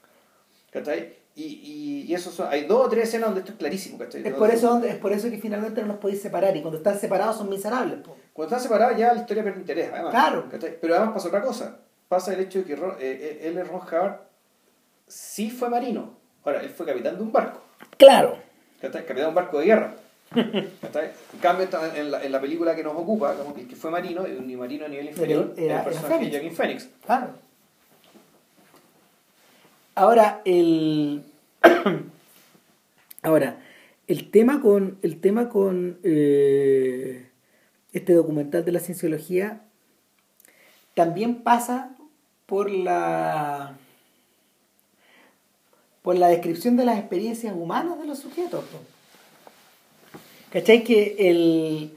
y, 1.36 2.04
y 2.06 2.14
eso 2.14 2.30
son, 2.30 2.48
hay 2.48 2.64
dos 2.64 2.86
o 2.86 2.88
tres 2.88 3.08
escenas 3.08 3.26
donde 3.26 3.40
esto 3.40 3.52
es 3.52 3.58
clarísimo 3.58 4.02
es 4.02 4.34
por 4.34 4.50
eso 4.50 4.82
es 4.84 4.96
por 4.96 5.12
eso 5.12 5.30
que 5.30 5.38
finalmente 5.38 5.80
no 5.80 5.88
los 5.88 5.96
podéis 5.96 6.22
separar 6.22 6.56
y 6.56 6.62
cuando 6.62 6.78
están 6.78 6.98
separados 6.98 7.38
son 7.38 7.48
miserables 7.48 8.00
cuando 8.32 8.54
están 8.54 8.60
separados 8.60 8.96
ya 8.96 9.12
la 9.12 9.20
historia 9.20 9.42
pierde 9.42 9.60
interés 9.60 9.90
además 9.92 10.10
claro. 10.12 10.44
pero 10.80 10.94
además 10.94 11.14
pasa 11.14 11.28
otra 11.28 11.42
cosa 11.42 11.78
pasa 12.08 12.34
el 12.34 12.40
hecho 12.40 12.60
de 12.60 12.64
que 12.64 12.76
Ron, 12.76 12.92
eh, 12.92 13.40
eh 13.42 13.48
él 13.48 13.66
Ron 13.66 13.80
Howard 13.80 14.20
sí 15.08 15.50
fue 15.50 15.68
marino 15.68 16.14
ahora 16.44 16.60
él 16.60 16.70
fue 16.70 16.86
capitán 16.86 17.16
de 17.16 17.22
un 17.22 17.32
barco. 17.32 17.60
Claro. 17.96 18.36
Capitán 18.80 19.16
de 19.16 19.26
un 19.26 19.34
barco 19.34 19.58
de 19.58 19.66
guerra 19.66 19.94
en 20.34 21.38
cambio, 21.40 21.68
en 21.94 22.10
la, 22.10 22.24
en 22.24 22.32
la, 22.32 22.40
película 22.40 22.74
que 22.74 22.82
nos 22.82 22.94
ocupa, 22.94 23.34
como 23.34 23.54
que, 23.54 23.66
que 23.66 23.76
fue 23.76 23.90
marino, 23.90 24.22
ni 24.22 24.56
marino 24.56 24.86
a 24.86 24.88
nivel 24.88 25.06
inferior, 25.06 25.54
era, 25.56 25.78
el 25.78 25.84
personaje 25.84 26.24
de 26.24 26.30
Joaquin 26.30 26.54
Phoenix. 26.54 26.88
Claro. 27.04 27.28
Ahora, 29.94 30.42
el. 30.44 31.24
Ahora, 33.22 33.60
el 34.08 34.30
tema 34.30 34.60
con. 34.60 34.98
El 35.02 35.20
tema 35.20 35.48
con 35.48 35.98
eh, 36.02 37.30
este 37.92 38.12
documental 38.12 38.64
de 38.64 38.72
la 38.72 38.80
cienciología 38.80 39.62
también 40.94 41.42
pasa 41.42 41.96
por 42.46 42.70
la. 42.70 43.76
por 46.02 46.16
la 46.16 46.28
descripción 46.28 46.76
de 46.76 46.84
las 46.84 46.98
experiencias 46.98 47.54
humanas 47.56 47.98
de 48.00 48.06
los 48.06 48.18
sujetos. 48.18 48.64
¿Cachai? 50.50 50.84
Que 50.84 51.16
el... 51.18 51.96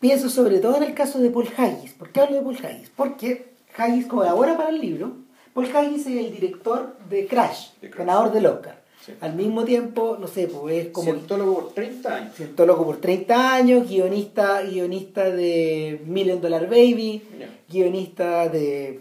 Pienso 0.00 0.28
sobre 0.28 0.58
todo 0.58 0.76
en 0.76 0.84
el 0.84 0.94
caso 0.94 1.20
de 1.20 1.30
Paul 1.30 1.48
Haggis. 1.56 1.92
¿Por 1.92 2.10
qué 2.10 2.20
hablo 2.20 2.36
de 2.36 2.42
Paul 2.42 2.58
Haggis? 2.64 2.90
Porque 2.90 3.52
Haggis 3.76 4.06
colabora 4.06 4.56
para 4.56 4.70
el 4.70 4.80
libro. 4.80 5.27
Paul 5.58 5.76
Haggis 5.76 6.06
es 6.06 6.24
el 6.24 6.32
director 6.32 6.94
de 7.10 7.26
Crash, 7.26 7.70
ganador 7.96 8.30
del 8.30 8.46
Oscar. 8.46 8.80
Al 9.20 9.34
mismo 9.34 9.64
tiempo, 9.64 10.16
no 10.20 10.28
sé, 10.28 10.46
pues 10.46 10.86
es 10.86 10.92
como... 10.92 11.10
Cientólogo 11.10 11.54
por 11.54 11.72
30 11.72 12.14
años. 12.14 12.34
Cientólogo 12.36 12.84
por 12.84 12.98
30 12.98 13.54
años, 13.54 13.88
guionista, 13.88 14.62
guionista 14.62 15.28
de 15.30 16.00
Million 16.06 16.40
Dollar 16.40 16.68
Baby, 16.68 17.24
guionista 17.68 18.48
de 18.48 19.00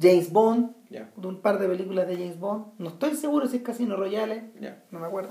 James 0.00 0.30
Bond, 0.30 0.70
de 0.88 1.26
un 1.26 1.40
par 1.40 1.58
de 1.58 1.66
películas 1.66 2.06
de 2.06 2.14
James 2.14 2.38
Bond. 2.38 2.66
No 2.78 2.90
estoy 2.90 3.16
seguro 3.16 3.48
si 3.48 3.56
es 3.56 3.62
Casino 3.64 3.96
Royale, 3.96 4.50
no 4.92 5.00
me 5.00 5.06
acuerdo. 5.06 5.30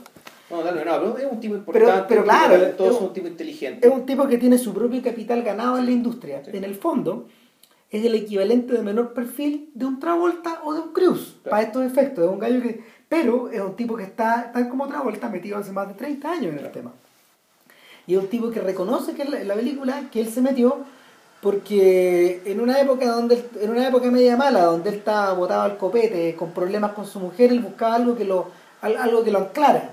No, 0.50 0.66
no, 0.66 0.84
no, 0.84 1.18
es 1.18 1.32
un 1.32 1.40
tipo 1.40 1.56
importante, 1.56 2.06
pero, 2.10 2.26
claro, 2.26 2.56
es 2.56 3.00
un 3.00 3.14
tipo 3.14 3.28
inteligente. 3.28 3.88
Es 3.88 3.94
un 3.94 4.06
tipo 4.06 4.28
que 4.28 4.38
tiene 4.38 4.58
su 4.58 4.74
propio 4.74 5.02
capital 5.02 5.44
ganado 5.44 5.78
en 5.78 5.86
la 5.86 5.92
industria. 5.92 6.44
En 6.48 6.66
el 6.66 6.76
fondo, 6.76 7.28
es 7.92 8.06
el 8.06 8.16
equivalente 8.16 8.74
de 8.74 8.82
menor 8.82 9.14
perfil 9.14 9.70
de 9.74 9.86
un 9.86 10.00
Travolta 10.00 10.62
o 10.64 10.74
de 10.74 10.80
un 10.80 10.94
Cruz, 10.94 11.36
para 11.44 11.62
estos 11.62 11.86
efectos. 11.86 12.26
Es 12.26 12.32
un 12.32 12.40
gallo 12.40 12.62
que, 12.62 12.84
pero 13.10 13.50
es 13.50 13.60
un 13.60 13.76
tipo 13.76 13.98
que 13.98 14.04
está, 14.04 14.52
tal 14.54 14.70
como 14.70 14.88
Travolta, 14.88 15.30
metido 15.30 15.58
hace 15.58 15.72
más 15.72 15.88
de 15.88 15.96
30 15.96 16.32
años 16.32 16.54
en 16.54 16.66
el 16.66 16.72
tema. 16.72 16.94
Y 18.08 18.16
es 18.16 18.20
un 18.22 18.28
tipo 18.28 18.50
que 18.50 18.62
reconoce 18.62 19.14
que 19.14 19.24
en 19.24 19.48
la, 19.48 19.54
película 19.54 20.10
que 20.12 20.22
él 20.22 20.30
se 20.30 20.42
metió 20.42 20.80
porque 21.42 22.42
en 22.46 22.60
una 22.60 22.80
época 22.80 23.08
donde 23.08 23.44
en 23.60 23.72
una 23.72 23.88
época 23.88 24.12
media 24.12 24.38
mala 24.38 24.64
donde 24.64 24.90
él 24.90 24.96
estaba 24.98 25.34
botado 25.34 25.64
al 25.64 25.78
copete 25.78 26.36
con 26.36 26.52
problemas 26.52 26.92
con 26.92 27.08
su 27.08 27.20
mujer 27.20 27.52
él 27.52 27.62
buscaba 27.62 27.96
algo 27.96 28.16
que 28.16 28.26
lo 28.26 28.52
algo 28.82 29.24
que 29.24 29.32
lo 29.32 29.40
anclara 29.40 29.90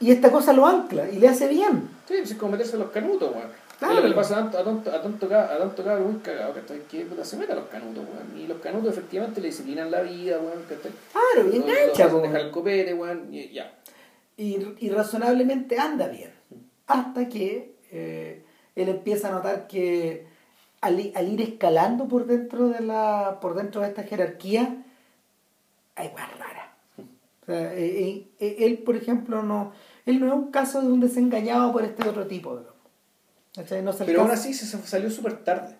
y 0.00 0.10
esta 0.10 0.30
cosa 0.30 0.52
lo 0.52 0.66
ancla 0.66 1.08
y 1.08 1.18
le 1.18 1.28
hace 1.28 1.48
bien. 1.48 1.88
Sí, 2.06 2.14
pues 2.18 2.30
es 2.30 2.36
como 2.36 2.52
meterse 2.52 2.76
los 2.76 2.90
canutos, 2.90 3.30
weón. 3.34 3.65
Claro. 3.78 3.96
Lo 3.96 4.02
que 4.02 4.08
le 4.08 4.14
pasa 4.14 4.38
a 4.38 4.50
tanto, 4.50 4.58
a 4.58 5.02
tanto, 5.02 5.26
a 5.26 5.58
tanto 5.58 5.84
cabrón 5.84 6.12
muy 6.12 6.20
cagado, 6.20 6.54
que, 6.54 6.82
que 6.84 7.04
puta, 7.04 7.24
se 7.24 7.36
mete 7.36 7.52
a 7.52 7.56
los 7.56 7.66
canutos, 7.66 8.04
weón. 8.04 8.40
Y 8.40 8.46
los 8.46 8.58
canutos 8.58 8.90
efectivamente 8.90 9.40
le 9.40 9.48
disciplinan 9.48 9.90
la 9.90 10.00
vida, 10.00 10.38
weón. 10.38 10.62
Claro, 10.66 11.52
y 11.52 11.56
engancha, 11.56 12.06
weón. 12.06 12.22
Dejar 12.22 12.40
el 12.40 12.50
copete, 12.50 12.94
weón, 12.94 13.32
y 13.32 13.50
ya. 13.52 13.74
Y, 14.36 14.58
y 14.78 14.88
razonablemente 14.88 15.78
anda 15.78 16.08
bien. 16.08 16.30
Hasta 16.86 17.28
que 17.28 17.76
eh, 17.90 18.44
él 18.74 18.88
empieza 18.88 19.28
a 19.28 19.32
notar 19.32 19.66
que 19.66 20.26
al, 20.80 21.12
al, 21.14 21.28
ir 21.28 21.40
escalando 21.42 22.08
por 22.08 22.26
dentro 22.26 22.68
de 22.68 22.80
la 22.80 23.38
por 23.40 23.54
dentro 23.54 23.80
de 23.80 23.88
esta 23.88 24.04
jerarquía 24.04 24.84
hay 25.96 26.12
más 26.12 26.38
rara. 26.38 26.76
O 27.42 27.46
sea, 27.46 27.74
eh, 27.74 28.28
eh, 28.38 28.56
él, 28.60 28.78
por 28.78 28.96
ejemplo, 28.96 29.42
no 29.42 29.72
él 30.04 30.20
no 30.20 30.26
es 30.26 30.32
un 30.32 30.50
caso 30.50 30.80
de 30.82 30.88
un 30.88 31.00
desengañado 31.00 31.72
por 31.72 31.84
este 31.84 32.08
otro 32.08 32.26
tipo. 32.26 32.60
No 33.56 33.92
Pero 34.04 34.20
aún 34.20 34.30
así 34.30 34.52
se 34.52 34.66
salió 34.86 35.10
súper 35.10 35.38
tarde. 35.38 35.76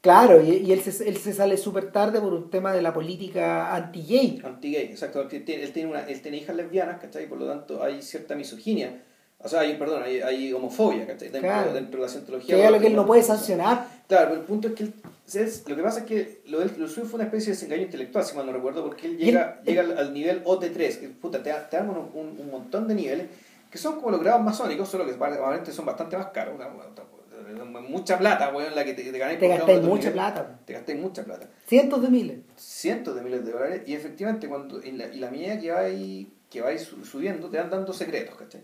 Claro, 0.00 0.42
y, 0.42 0.72
él, 0.72 0.80
se, 0.80 1.08
él 1.08 1.16
se 1.18 1.32
sale 1.32 1.56
súper 1.58 1.92
tarde 1.92 2.20
por 2.20 2.32
un 2.32 2.50
tema 2.50 2.72
de 2.72 2.80
la 2.80 2.92
política 2.92 3.74
anti-gay. 3.74 4.40
Anti-gay, 4.42 4.86
exacto. 4.86 5.20
Él 5.20 5.44
tiene, 5.44 5.62
él 5.62 5.72
tiene, 5.72 5.90
una, 5.90 6.00
él 6.00 6.20
tiene 6.22 6.38
hijas 6.38 6.56
lesbianas, 6.56 7.00
¿cachai? 7.00 7.28
Por 7.28 7.38
lo 7.38 7.46
tanto 7.46 7.82
hay 7.82 8.02
cierta 8.02 8.34
misoginia. 8.34 9.02
O 9.38 9.48
sea, 9.48 9.60
hay, 9.60 9.76
perdón, 9.76 10.02
hay, 10.02 10.22
hay 10.22 10.52
homofobia, 10.52 11.06
¿cachai? 11.06 11.28
Dentro, 11.28 11.72
dentro 11.72 12.00
de 12.00 12.06
la 12.06 12.10
cientología. 12.10 12.56
Que 12.56 12.64
es 12.64 12.70
lo 12.70 12.80
que 12.80 12.86
él 12.86 12.96
no 12.96 13.06
puede 13.06 13.22
sancionar. 13.22 13.86
Claro, 14.08 14.30
pero 14.30 14.40
el 14.40 14.46
punto 14.46 14.68
es 14.68 14.74
que 14.74 14.84
él, 14.84 14.94
lo 15.66 15.76
que 15.76 15.82
pasa 15.82 16.00
es 16.00 16.06
que 16.06 16.40
lo, 16.46 16.64
lo 16.64 16.88
suyo 16.88 17.06
fue 17.06 17.16
una 17.16 17.24
especie 17.24 17.48
de 17.48 17.52
desengaño 17.52 17.82
intelectual, 17.82 18.24
si 18.24 18.34
mal 18.34 18.46
no 18.46 18.52
recuerdo, 18.52 18.82
porque 18.82 19.06
él 19.06 19.18
llega, 19.18 19.60
llega 19.62 19.82
al, 19.82 20.12
nivel 20.12 20.42
OT3, 20.44 20.98
que 20.98 21.08
puta, 21.08 21.42
te, 21.42 21.52
te 21.52 21.76
dan 21.76 21.90
un, 21.90 21.98
un, 21.98 22.40
un 22.40 22.50
montón 22.50 22.88
de 22.88 22.94
niveles 22.94 23.26
que 23.70 23.78
son 23.78 23.96
como 23.96 24.10
los 24.10 24.20
grados 24.20 24.42
masónicos, 24.42 24.88
solo 24.88 25.06
que 25.06 25.12
probablemente 25.12 25.72
son 25.72 25.86
bastante 25.86 26.16
más 26.16 26.26
caros. 26.28 26.54
Mucha 27.88 28.18
plata, 28.18 28.52
weón, 28.54 28.74
la 28.74 28.84
que 28.84 28.94
te, 28.94 29.02
te 29.04 29.18
ganáis 29.18 29.38
Te 29.38 29.48
gastáis 29.48 29.82
mucha 29.82 30.12
plata. 30.12 30.60
Te 30.64 30.72
gastáis 30.72 31.00
mucha 31.00 31.24
plata. 31.24 31.48
Cientos 31.66 32.02
de 32.02 32.08
miles. 32.08 32.38
Cientos 32.56 33.14
de 33.14 33.22
miles 33.22 33.44
de 33.44 33.52
dólares. 33.52 33.82
Y 33.86 33.94
efectivamente, 33.94 34.48
cuando 34.48 34.82
en 34.82 34.98
la, 34.98 35.06
y 35.06 35.18
la 35.18 35.30
medida 35.30 35.58
que 35.58 35.70
vais, 35.70 36.26
que 36.48 36.60
vais 36.60 36.90
subiendo, 37.04 37.48
te 37.48 37.58
van 37.58 37.70
dando 37.70 37.92
secretos, 37.92 38.36
¿cachai? 38.36 38.62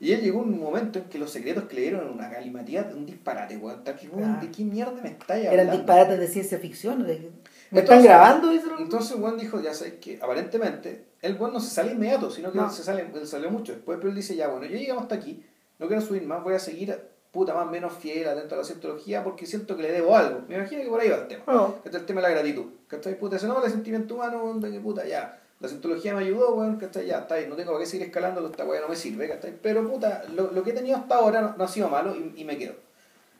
Y 0.00 0.12
él 0.12 0.20
llegó 0.20 0.40
un 0.40 0.60
momento 0.60 1.00
en 1.00 1.06
que 1.06 1.18
los 1.18 1.30
secretos 1.30 1.64
que 1.64 1.74
le 1.74 1.82
dieron 1.82 2.08
una 2.08 2.28
galimatía, 2.28 2.88
un 2.94 3.04
disparate, 3.04 3.56
weón. 3.56 3.82
¿De 3.84 4.50
qué 4.50 4.64
mierda 4.64 4.92
me 5.02 5.10
estáis 5.10 5.46
hablando? 5.46 5.62
Eran 5.62 5.76
disparates 5.76 6.18
de 6.20 6.28
ciencia 6.28 6.58
ficción. 6.58 7.04
De... 7.04 7.30
¿Me 7.70 7.80
están 7.80 8.02
grabando? 8.02 8.52
Entonces, 8.78 9.16
Juan 9.18 9.36
dijo, 9.36 9.60
ya 9.60 9.74
sabes 9.74 9.94
que 9.94 10.18
aparentemente 10.22 11.08
el 11.20 11.36
Juan 11.36 11.52
no 11.52 11.60
se 11.60 11.70
sale 11.70 11.92
inmediato, 11.92 12.30
sino 12.30 12.52
que 12.52 12.60
se 12.70 12.84
sale, 12.84 13.08
salió 13.26 13.50
mucho 13.50 13.72
después, 13.72 13.98
pero 13.98 14.10
él 14.10 14.16
dice, 14.16 14.36
ya 14.36 14.48
bueno, 14.48 14.66
yo 14.66 14.76
llegamos 14.76 15.02
hasta 15.02 15.16
aquí, 15.16 15.44
no 15.78 15.88
quiero 15.88 16.00
subir 16.00 16.22
más, 16.22 16.42
voy 16.44 16.54
a 16.54 16.58
seguir 16.58 16.96
puta 17.32 17.54
más 17.54 17.70
menos 17.70 17.92
fiel 17.92 18.28
atento 18.28 18.54
a 18.54 18.58
la 18.58 18.64
cientología 18.64 19.22
porque 19.22 19.46
siento 19.46 19.76
que 19.76 19.82
le 19.82 19.92
debo 19.92 20.16
algo. 20.16 20.42
Me 20.48 20.56
imagino 20.56 20.82
que 20.82 20.88
por 20.88 21.00
ahí 21.00 21.08
va 21.08 21.16
el 21.16 21.28
tema. 21.28 21.74
Que 21.82 21.88
es 21.88 21.94
el 21.94 22.06
tema 22.06 22.20
de 22.20 22.28
la 22.28 22.34
gratitud. 22.34 22.66
¿Cachai? 22.86 23.18
Puta, 23.18 23.36
ese 23.36 23.46
no, 23.46 23.62
el 23.62 23.70
sentimiento 23.70 24.14
humano, 24.14 24.54
de 24.58 24.70
que 24.70 24.80
puta, 24.80 25.06
ya. 25.06 25.40
La 25.60 25.68
cientología 25.68 26.14
me 26.14 26.20
ayudó, 26.20 26.54
weón, 26.54 26.76
¿cachai? 26.76 27.06
Ya, 27.06 27.18
está 27.18 27.34
ahí, 27.34 27.46
no 27.48 27.56
tengo 27.56 27.76
que 27.78 27.86
seguir 27.86 28.06
escalando, 28.06 28.46
esta 28.46 28.64
weá 28.64 28.80
no 28.80 28.88
me 28.88 28.96
sirve, 28.96 29.28
¿cachai? 29.28 29.54
Pero 29.60 29.86
puta, 29.88 30.22
lo, 30.34 30.52
lo 30.52 30.62
que 30.62 30.70
he 30.70 30.72
tenido 30.72 30.96
hasta 30.96 31.16
ahora 31.16 31.54
no, 31.56 31.64
ha 31.64 31.68
sido 31.68 31.88
malo 31.88 32.14
y, 32.14 32.32
y 32.36 32.44
me 32.44 32.56
quedo. 32.56 32.74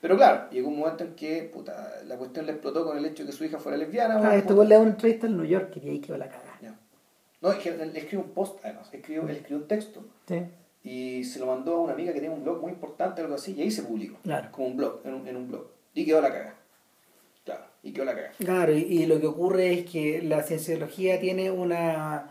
Pero 0.01 0.15
claro, 0.15 0.49
llegó 0.49 0.69
un 0.69 0.79
momento 0.79 1.03
en 1.03 1.15
que 1.15 1.43
puta, 1.43 2.01
la 2.05 2.17
cuestión 2.17 2.45
le 2.45 2.53
explotó 2.53 2.85
con 2.85 2.97
el 2.97 3.05
hecho 3.05 3.23
de 3.23 3.29
que 3.29 3.35
su 3.35 3.43
hija 3.43 3.59
fuera 3.59 3.77
lesbiana. 3.77 4.19
Ah, 4.23 4.35
estuvo 4.35 4.63
le 4.63 4.75
da 4.75 4.81
una 4.81 4.91
entrevista 4.91 5.27
en 5.27 5.37
New 5.37 5.45
York 5.45 5.77
y 5.81 5.89
ahí 5.89 5.99
quedó 5.99 6.17
la 6.17 6.27
cagada. 6.29 6.49
No, 7.41 7.53
él, 7.53 7.91
escribió 7.95 8.25
un 8.25 8.31
post, 8.31 8.59
además, 8.63 8.89
escribió, 8.93 9.23
él 9.23 9.37
escribió 9.37 9.57
un 9.59 9.67
texto 9.67 10.03
sí. 10.27 10.43
Y 10.83 11.23
se 11.23 11.39
lo 11.39 11.47
mandó 11.47 11.75
a 11.75 11.81
una 11.81 11.93
amiga 11.93 12.13
que 12.13 12.19
tiene 12.19 12.33
un 12.33 12.43
blog 12.43 12.61
muy 12.61 12.71
importante, 12.71 13.21
algo 13.21 13.35
así, 13.35 13.53
y 13.53 13.61
ahí 13.61 13.71
se 13.71 13.83
publicó. 13.83 14.17
Claro. 14.23 14.49
Como 14.51 14.67
un 14.67 14.77
blog, 14.77 15.01
en 15.03 15.13
un, 15.13 15.27
en 15.27 15.35
un 15.35 15.47
blog. 15.47 15.67
Y 15.93 16.05
quedó 16.05 16.21
la 16.21 16.31
cagada. 16.31 16.55
Claro, 17.43 17.65
y 17.83 17.91
quedó 17.91 18.05
la 18.05 18.15
cagada. 18.15 18.33
Claro, 18.37 18.73
y, 18.73 18.81
y, 18.81 19.05
lo 19.05 19.19
que 19.19 19.27
ocurre 19.27 19.73
es 19.73 19.89
que 19.89 20.21
la 20.21 20.43
cienciología 20.43 21.19
tiene 21.19 21.51
una 21.51 22.29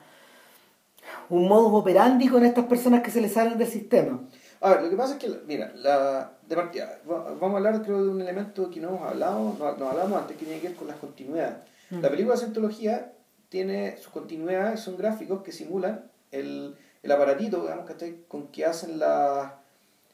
un 1.31 1.49
modus 1.49 1.73
operandi 1.73 2.29
con 2.29 2.45
estas 2.45 2.67
personas 2.67 3.03
que 3.03 3.11
se 3.11 3.21
les 3.21 3.33
salen 3.33 3.59
del 3.59 3.69
sistema. 3.69 4.21
A 4.61 4.71
ver, 4.71 4.83
lo 4.83 4.91
que 4.91 4.97
pasa 4.97 5.15
es 5.15 5.19
que, 5.21 5.31
mira, 5.47 5.73
la, 5.77 6.33
de 6.47 6.57
partida, 6.57 7.01
vamos 7.07 7.55
a 7.55 7.57
hablar 7.59 7.83
creo 7.83 8.03
de 8.03 8.11
un 8.11 8.21
elemento 8.21 8.71
que 8.71 8.81
no 8.81 8.89
hemos 8.89 9.03
hablado, 9.03 9.55
no, 9.59 9.77
no 9.77 9.89
hablamos 9.89 10.21
antes, 10.21 10.37
que 10.37 10.45
tiene 10.45 10.61
que 10.61 10.69
ver 10.69 10.77
con 10.77 10.89
las 10.89 10.97
continuidades. 10.97 11.59
Mm. 11.91 12.01
La 12.01 12.11
película 12.11 12.35
de 12.35 12.41
Cientología 12.41 13.13
tiene 13.49 13.97
sus 13.99 14.09
continuidades, 14.09 14.81
son 14.81 14.97
gráficos 14.97 15.43
que 15.43 15.53
simulan 15.53 16.05
el, 16.33 16.75
el 17.03 17.13
aparatito, 17.13 17.63
digamos, 17.63 17.87
¿cachai? 17.87 18.25
Con 18.29 18.49
que 18.49 18.65
hacen 18.65 18.99
las 18.99 19.53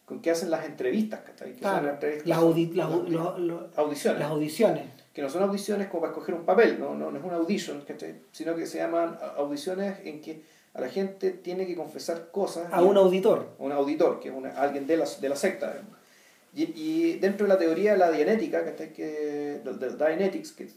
con 0.05 0.21
que 0.21 0.31
hacen 0.31 0.51
las 0.51 0.67
entrevistas, 0.67 1.21
¿cachai? 1.21 1.55
Que 1.55 1.63
son 1.63 1.89
entrevistas, 1.89 2.29
las, 2.29 2.39
audiciones. 2.39 4.21
Las 4.21 4.31
audiciones. 4.31 4.85
Que 5.15 5.23
no 5.23 5.31
son 5.31 5.45
audiciones 5.45 5.89
como 5.89 6.03
para 6.03 6.13
escoger 6.13 6.35
un 6.35 6.45
papel, 6.45 6.79
no, 6.79 6.95
no, 6.95 7.11
no 7.11 7.19
es 7.19 7.25
una 7.25 7.37
audition, 7.37 7.81
¿cachai? 7.83 8.17
Sino 8.33 8.55
que 8.55 8.67
se 8.67 8.79
llaman 8.79 9.17
audiciones 9.37 9.99
en 10.05 10.21
que 10.21 10.43
a 10.75 10.81
la 10.81 10.89
gente 10.89 11.31
tiene 11.31 11.67
que 11.67 11.77
confesar 11.77 12.31
cosas. 12.31 12.67
A 12.71 12.83
un 12.83 12.97
auditor. 12.97 13.49
A 13.59 13.63
un 13.63 13.73
auditor, 13.73 14.21
que 14.21 14.29
es 14.29 14.35
una, 14.35 14.51
alguien 14.51 14.87
de 14.87 14.97
la, 14.99 15.07
de 15.07 15.29
la 15.29 15.37
secta. 15.37 15.75
Y, 16.57 17.15
dentro 17.15 17.47
de 17.47 17.53
la 17.53 17.59
teoría 17.59 17.93
de 17.93 17.99
la 17.99 18.13
dianética, 18.13 18.65
que, 18.65 18.93
que, 18.93 19.61
del 19.65 19.99
Dianetics, 19.99 20.53
que, 20.53 20.69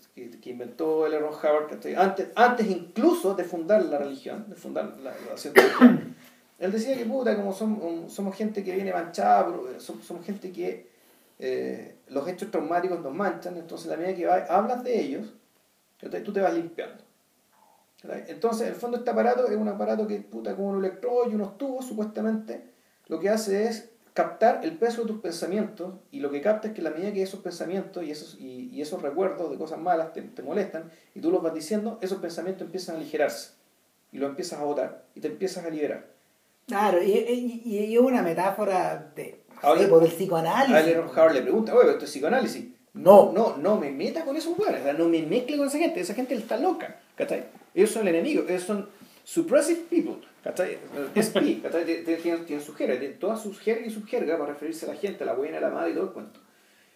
que, 0.42 0.50
inventó 0.50 1.06
L. 1.06 1.20
Ron 1.20 1.34
Howard, 1.34 1.80
antes, 1.96 2.30
antes 2.34 2.68
incluso 2.68 3.36
de 3.36 3.44
fundar 3.44 3.86
la 3.86 4.00
religión, 4.00 4.46
de 4.50 4.56
fundar 4.56 4.98
la, 5.04 5.12
la 5.12 5.96
él 6.60 6.72
decía 6.72 6.98
que 6.98 7.06
puta, 7.06 7.36
como 7.36 7.54
somos, 7.54 8.12
somos 8.12 8.36
gente 8.36 8.64
que 8.64 8.74
viene 8.74 8.92
manchada, 8.92 9.54
somos, 9.78 10.04
somos 10.04 10.26
gente 10.26 10.52
que 10.52 10.88
eh, 11.38 11.98
los 12.08 12.28
hechos 12.28 12.50
traumáticos 12.50 13.00
nos 13.02 13.14
manchan, 13.14 13.56
entonces 13.58 13.88
la 13.88 13.98
medida 13.98 14.16
que 14.16 14.52
hablas 14.52 14.84
de 14.84 15.00
ellos, 15.00 15.34
tú 16.00 16.34
te 16.34 16.42
vas 16.42 16.56
limpiando. 16.56 17.04
Entonces, 18.28 18.68
el 18.68 18.76
fondo, 18.76 18.98
este 18.98 19.10
aparato 19.10 19.48
es 19.48 19.56
un 19.56 19.68
aparato 19.68 20.08
que, 20.08 20.22
puta, 20.22 20.56
como 20.56 20.70
un 20.70 20.80
electrodo 20.80 21.30
y 21.30 21.36
unos 21.36 21.58
tubos, 21.58 21.86
supuestamente, 21.86 22.64
lo 23.08 23.20
que 23.20 23.30
hace 23.30 23.66
es 23.66 23.90
captar 24.18 24.62
el 24.64 24.76
peso 24.80 25.04
de 25.04 25.10
tus 25.10 25.22
pensamientos 25.22 25.94
y 26.12 26.22
lo 26.22 26.32
que 26.32 26.42
capta 26.42 26.70
es 26.70 26.74
que 26.74 26.82
la 26.82 26.90
medida 26.90 27.14
que 27.14 27.22
esos 27.22 27.42
pensamientos 27.42 28.04
y 28.04 28.10
esos, 28.10 28.36
y, 28.40 28.82
esos 28.82 29.00
recuerdos 29.00 29.52
de 29.52 29.58
cosas 29.58 29.78
malas 29.78 30.12
te, 30.12 30.24
te, 30.24 30.42
molestan 30.42 30.90
y 31.14 31.22
tú 31.22 31.30
los 31.30 31.44
vas 31.44 31.54
diciendo, 31.54 32.00
esos 32.02 32.18
pensamientos 32.18 32.66
empiezan 32.66 32.96
a 32.96 32.98
aligerarse 32.98 33.52
y 34.12 34.18
lo 34.18 34.26
empiezas 34.26 34.60
a 34.60 34.64
botar 34.64 35.04
y 35.14 35.20
te 35.20 35.28
empiezas 35.28 35.66
a 35.66 35.70
liberar. 35.70 36.08
Claro, 36.66 37.04
y, 37.04 37.12
y, 37.12 37.86
y 37.86 37.98
una 38.00 38.24
metáfora 38.24 39.12
de, 39.16 39.44
Ahora, 39.62 39.88
por 39.88 40.04
el 40.04 40.10
psicoanálisis. 40.10 40.96
A 40.96 41.22
Howard 41.22 41.34
le 41.34 41.42
pregunta, 41.44 41.76
oye, 41.76 41.92
¿esto 41.92 42.06
es 42.06 42.10
psicoanálisis? 42.10 42.66
No, 42.96 43.32
no, 43.32 43.56
no 43.58 43.78
me 43.78 43.92
meta 43.92 44.26
con 44.26 44.36
esos 44.36 44.58
hueones, 44.58 44.82
no 44.98 45.08
me 45.10 45.22
mezcle 45.22 45.58
con 45.58 45.68
esa 45.68 45.78
gente, 45.78 46.00
esa 46.00 46.16
gente 46.16 46.34
está 46.34 46.58
loca, 46.58 47.02
¿cachai? 47.16 47.46
Ellos 47.76 47.92
son 47.92 48.08
el 48.08 48.16
enemigo, 48.16 48.46
ellos 48.50 48.64
son 48.64 48.90
suppressive 49.24 49.82
people, 49.92 50.28
¿cachai? 50.48 50.78
SP, 51.16 51.62
¿cachai? 51.62 51.86
Tienen, 51.86 52.46
tienen 52.46 52.62
su 52.64 52.74
jerga, 52.74 52.98
tienen 52.98 53.20
todas 53.20 53.42
sus 53.42 53.60
jergas 53.60 53.88
y 53.88 53.90
subjerga 53.90 54.38
para 54.38 54.54
referirse 54.54 54.86
a 54.86 54.94
la 54.94 54.96
gente, 54.96 55.24
a 55.24 55.28
la 55.28 55.34
buena, 55.34 55.58
a 55.58 55.62
la 55.62 55.70
madre 55.70 55.92
y 55.92 55.94
todo 55.94 56.06
el 56.06 56.12
cuento. 56.12 56.40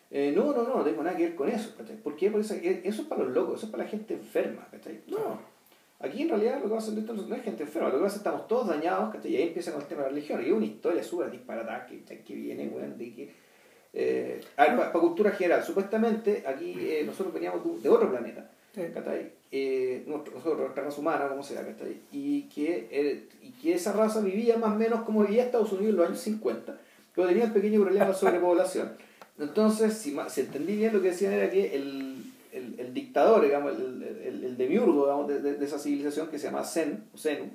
Eh, 0.10 0.34
no, 0.36 0.54
no, 0.54 0.64
no, 0.64 0.78
no 0.78 0.84
tengo 0.84 1.04
nada 1.04 1.16
que 1.16 1.24
ver 1.24 1.36
con 1.36 1.50
eso, 1.50 1.76
¿cachai? 1.78 1.98
¿Por 1.98 2.16
qué? 2.16 2.30
Porque 2.30 2.46
eso, 2.46 2.56
eso 2.62 3.02
es 3.02 3.08
para 3.08 3.24
los 3.24 3.34
locos, 3.34 3.58
eso 3.58 3.66
es 3.66 3.72
para 3.72 3.84
la 3.84 3.90
gente 3.90 4.14
enferma, 4.14 4.68
¿cachai? 4.72 5.02
No. 5.08 5.40
Aquí 6.00 6.24
en 6.24 6.30
realidad 6.30 6.58
lo 6.58 6.64
que 6.64 6.76
pasa 6.76 6.92
no 6.92 7.36
es 7.36 7.44
gente 7.44 7.64
enferma, 7.64 7.90
lo 7.90 7.96
que 7.96 8.04
pasa 8.04 8.16
es 8.18 8.22
que 8.22 8.30
estamos 8.30 8.48
todos 8.48 8.68
dañados, 8.68 9.14
¿cachai? 9.14 9.32
Y 9.32 9.38
ahí 9.38 9.44
empieza 9.44 9.72
con 9.72 9.82
el 9.82 9.88
tema 9.88 10.04
de 10.04 10.08
la 10.10 10.16
religión. 10.16 10.42
Y 10.42 10.48
es 10.48 10.52
una 10.54 10.66
historia 10.66 11.04
súper 11.04 11.30
disparatada 11.30 11.86
que, 11.86 12.04
que 12.04 12.34
viene, 12.34 12.68
weón, 12.68 12.98
de 12.98 13.14
que... 13.14 13.52
Eh, 13.94 14.42
para 14.56 14.92
cultura 14.94 15.32
general, 15.32 15.62
supuestamente 15.64 16.46
aquí 16.48 16.76
eh, 16.80 17.04
nosotros 17.06 17.34
veníamos 17.34 17.84
de, 17.84 17.90
otro 17.90 18.10
planeta. 18.10 18.50
Eh, 19.54 20.04
nosotros, 20.08 20.58
nuestra 20.58 20.84
raza 20.84 21.02
humana, 21.02 21.28
como 21.28 21.44
sea. 21.44 21.66
Y 22.12 22.44
que, 22.44 22.88
eh, 22.92 23.28
y 23.42 23.52
que 23.52 23.74
esa 23.74 23.92
raza 23.92 24.22
vivía 24.22 24.58
más 24.58 24.74
o 24.74 24.76
menos 24.76 25.02
como 25.04 25.22
vivía 25.24 25.44
Estados 25.44 25.74
Unidos 25.74 25.90
en 25.90 25.96
los 25.98 26.08
años 26.08 26.20
50, 26.22 26.80
pero 27.14 27.28
tenía 27.28 27.46
un 27.46 27.54
pequeño 27.54 27.82
problema 27.82 28.06
de 28.08 28.14
sobrepoblación. 28.14 28.94
Entonces, 29.40 29.94
si, 29.94 30.16
si 30.30 30.42
entendí 30.42 30.76
bien, 30.78 30.94
lo 30.94 31.02
que 31.02 31.10
decían 31.10 31.34
era 31.34 31.50
que 31.50 31.76
el, 31.76 32.24
el, 32.54 32.80
el 32.80 32.94
dictador, 32.94 33.44
digamos, 33.44 33.74
el, 33.74 34.04
el, 34.04 34.44
el 34.44 34.58
demiurgo 34.58 35.04
digamos, 35.04 35.28
de, 35.28 35.42
de, 35.42 35.56
de, 35.56 35.66
esa 35.66 35.80
civilización 35.80 36.28
que 36.28 36.40
se 36.40 36.46
llama 36.46 36.64
Zen, 36.64 37.06
o 37.14 37.18
Zenu, 37.18 37.52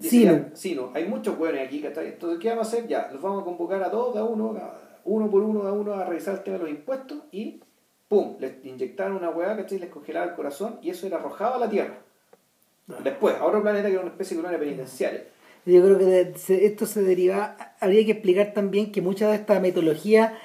Sino. 0.00 0.46
Sino. 0.54 0.90
Hay 0.94 1.06
muchos 1.06 1.38
hueones 1.38 1.66
aquí, 1.66 1.80
¿cachai? 1.80 2.08
Entonces, 2.08 2.40
¿qué 2.40 2.48
vamos 2.48 2.66
a 2.66 2.68
hacer? 2.68 2.88
Ya, 2.88 3.08
los 3.12 3.22
vamos 3.22 3.42
a 3.42 3.44
convocar 3.44 3.82
a 3.82 3.90
todos, 3.90 4.16
a 4.16 4.24
uno, 4.24 4.58
uno 5.04 5.30
por 5.30 5.42
uno, 5.42 5.62
a 5.62 5.72
uno, 5.72 5.94
a 5.94 6.04
revisar 6.04 6.34
el 6.34 6.42
tema 6.42 6.58
de 6.58 6.64
los 6.64 6.72
impuestos 6.72 7.18
y 7.30 7.60
¡pum! 8.12 8.36
Les 8.40 8.62
inyectaron 8.62 9.16
una 9.16 9.30
hueá, 9.30 9.56
¿cachai? 9.56 9.78
Les 9.78 9.88
congelaba 9.88 10.26
el 10.26 10.34
corazón 10.34 10.78
y 10.82 10.90
eso 10.90 11.06
era 11.06 11.16
arrojado 11.16 11.54
a 11.54 11.58
la 11.58 11.70
Tierra. 11.70 11.96
Ah. 12.90 12.98
Después, 13.02 13.36
a 13.36 13.46
otro 13.46 13.62
planeta 13.62 13.88
que 13.88 13.94
era 13.94 14.02
una 14.02 14.10
especie 14.10 14.36
de 14.36 14.42
colonia 14.42 14.60
penitenciaria. 14.60 15.24
Yo 15.64 15.82
creo 15.82 15.96
que 15.96 16.34
esto 16.66 16.84
se 16.84 17.00
deriva, 17.00 17.56
habría 17.80 18.04
que 18.04 18.12
explicar 18.12 18.52
también 18.52 18.92
que 18.92 19.00
mucha 19.00 19.30
de 19.30 19.36
esta 19.36 19.60
metodología 19.60 20.38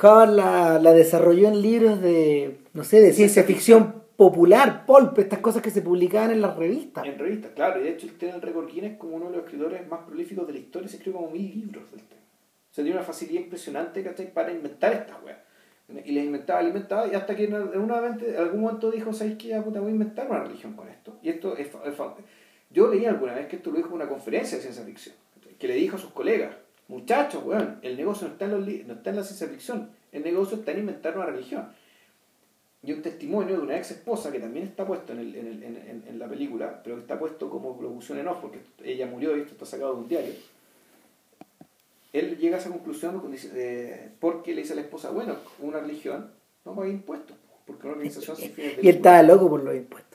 Howard 0.00 0.30
la, 0.30 0.78
la 0.78 0.92
desarrolló 0.92 1.48
en 1.48 1.62
libros 1.62 2.00
de, 2.00 2.58
no 2.74 2.84
sé, 2.84 3.00
de 3.00 3.12
ciencia 3.12 3.42
ficción 3.42 4.04
popular, 4.16 4.86
pulp, 4.86 5.18
estas 5.18 5.40
cosas 5.40 5.62
que 5.62 5.72
se 5.72 5.82
publicaban 5.82 6.30
en 6.30 6.42
las 6.42 6.56
revistas. 6.56 7.04
En 7.04 7.18
revistas, 7.18 7.50
claro, 7.56 7.80
y 7.80 7.84
de 7.84 7.90
hecho 7.90 8.06
él 8.06 8.12
tiene 8.18 8.36
el 8.36 8.42
récord 8.42 8.68
Guinness 8.68 8.98
como 8.98 9.16
uno 9.16 9.30
de 9.30 9.38
los 9.38 9.44
escritores 9.46 9.88
más 9.88 10.04
prolíficos 10.06 10.46
de 10.46 10.52
la 10.52 10.58
historia, 10.60 10.88
se 10.88 10.98
escribió 10.98 11.22
como 11.22 11.32
mil 11.32 11.50
libros 11.60 11.90
del 11.90 12.02
tema. 12.02 12.22
O 12.70 12.74
sea, 12.74 12.84
tiene 12.84 12.96
una 12.96 13.06
facilidad 13.06 13.40
impresionante 13.40 14.04
¿cachai? 14.04 14.32
para 14.32 14.52
inventar 14.52 14.92
estas 14.92 15.20
weas. 15.24 15.47
Y 16.04 16.12
les 16.12 16.26
inventaba, 16.26 16.60
les 16.60 16.68
inventaba, 16.68 17.08
y 17.08 17.14
hasta 17.14 17.34
que 17.34 17.44
en, 17.44 17.54
una 17.54 18.00
vez, 18.00 18.38
algún 18.38 18.60
momento 18.60 18.90
dijo, 18.90 19.12
¿sabes 19.12 19.36
qué? 19.38 19.48
Ya 19.48 19.64
puta, 19.64 19.80
voy 19.80 19.88
a 19.88 19.92
inventar 19.92 20.30
una 20.30 20.44
religión 20.44 20.74
con 20.74 20.88
esto. 20.88 21.18
Y 21.22 21.30
esto 21.30 21.56
es, 21.56 21.68
es, 21.68 21.94
Yo 22.70 22.88
leí 22.88 23.06
alguna 23.06 23.34
vez 23.34 23.46
que 23.46 23.56
esto 23.56 23.70
lo 23.70 23.78
dijo 23.78 23.88
en 23.88 23.94
una 23.94 24.08
conferencia 24.08 24.58
de 24.58 24.62
ciencia 24.62 24.84
ficción, 24.84 25.14
que 25.58 25.66
le 25.66 25.74
dijo 25.74 25.96
a 25.96 25.98
sus 25.98 26.10
colegas, 26.10 26.54
Muchachos, 26.88 27.42
weón, 27.44 27.78
el 27.82 27.98
negocio 27.98 28.26
no 28.26 28.32
está, 28.32 28.46
en 28.46 28.50
los 28.50 28.60
no 28.86 28.94
está 28.94 29.10
en 29.10 29.16
la 29.16 29.22
ciencia 29.22 29.46
ficción, 29.46 29.90
el 30.10 30.24
negocio 30.24 30.56
está 30.56 30.72
en 30.72 30.78
inventar 30.80 31.16
una 31.16 31.26
religión. 31.26 31.68
Y 32.82 32.92
un 32.92 33.02
testimonio 33.02 33.56
de 33.56 33.62
una 33.62 33.76
ex 33.76 33.90
esposa 33.90 34.32
que 34.32 34.40
también 34.40 34.66
está 34.66 34.86
puesto 34.86 35.12
en, 35.12 35.18
el, 35.18 35.36
en, 35.36 35.46
el, 35.46 35.62
en, 35.62 36.04
en, 36.08 36.18
la 36.18 36.28
película, 36.28 36.80
pero 36.82 36.96
que 36.96 37.02
está 37.02 37.18
puesto 37.18 37.50
como 37.50 37.78
locución 37.82 38.18
en 38.18 38.28
off, 38.28 38.38
porque 38.40 38.60
ella 38.82 39.06
murió 39.06 39.36
y 39.36 39.40
esto 39.40 39.52
está 39.52 39.66
sacado 39.66 39.94
de 39.94 40.00
un 40.00 40.08
diario. 40.08 40.32
Él 42.12 42.38
llega 42.38 42.56
a 42.56 42.60
esa 42.60 42.70
conclusión 42.70 43.20
porque 44.20 44.54
le 44.54 44.62
dice 44.62 44.72
a 44.72 44.76
la 44.76 44.82
esposa, 44.82 45.10
bueno, 45.10 45.36
una 45.60 45.80
religión 45.80 46.30
no 46.64 46.74
paga 46.74 46.88
impuestos, 46.88 47.36
porque 47.66 47.86
una 47.86 47.96
organización 47.96 48.36
sin 48.36 48.52
fines 48.52 48.76
de 48.76 48.82
Y 48.84 48.88
él 48.88 48.96
estaba 48.96 49.22
loco 49.22 49.48
por 49.48 49.62
los 49.62 49.74
impuestos. 49.74 50.08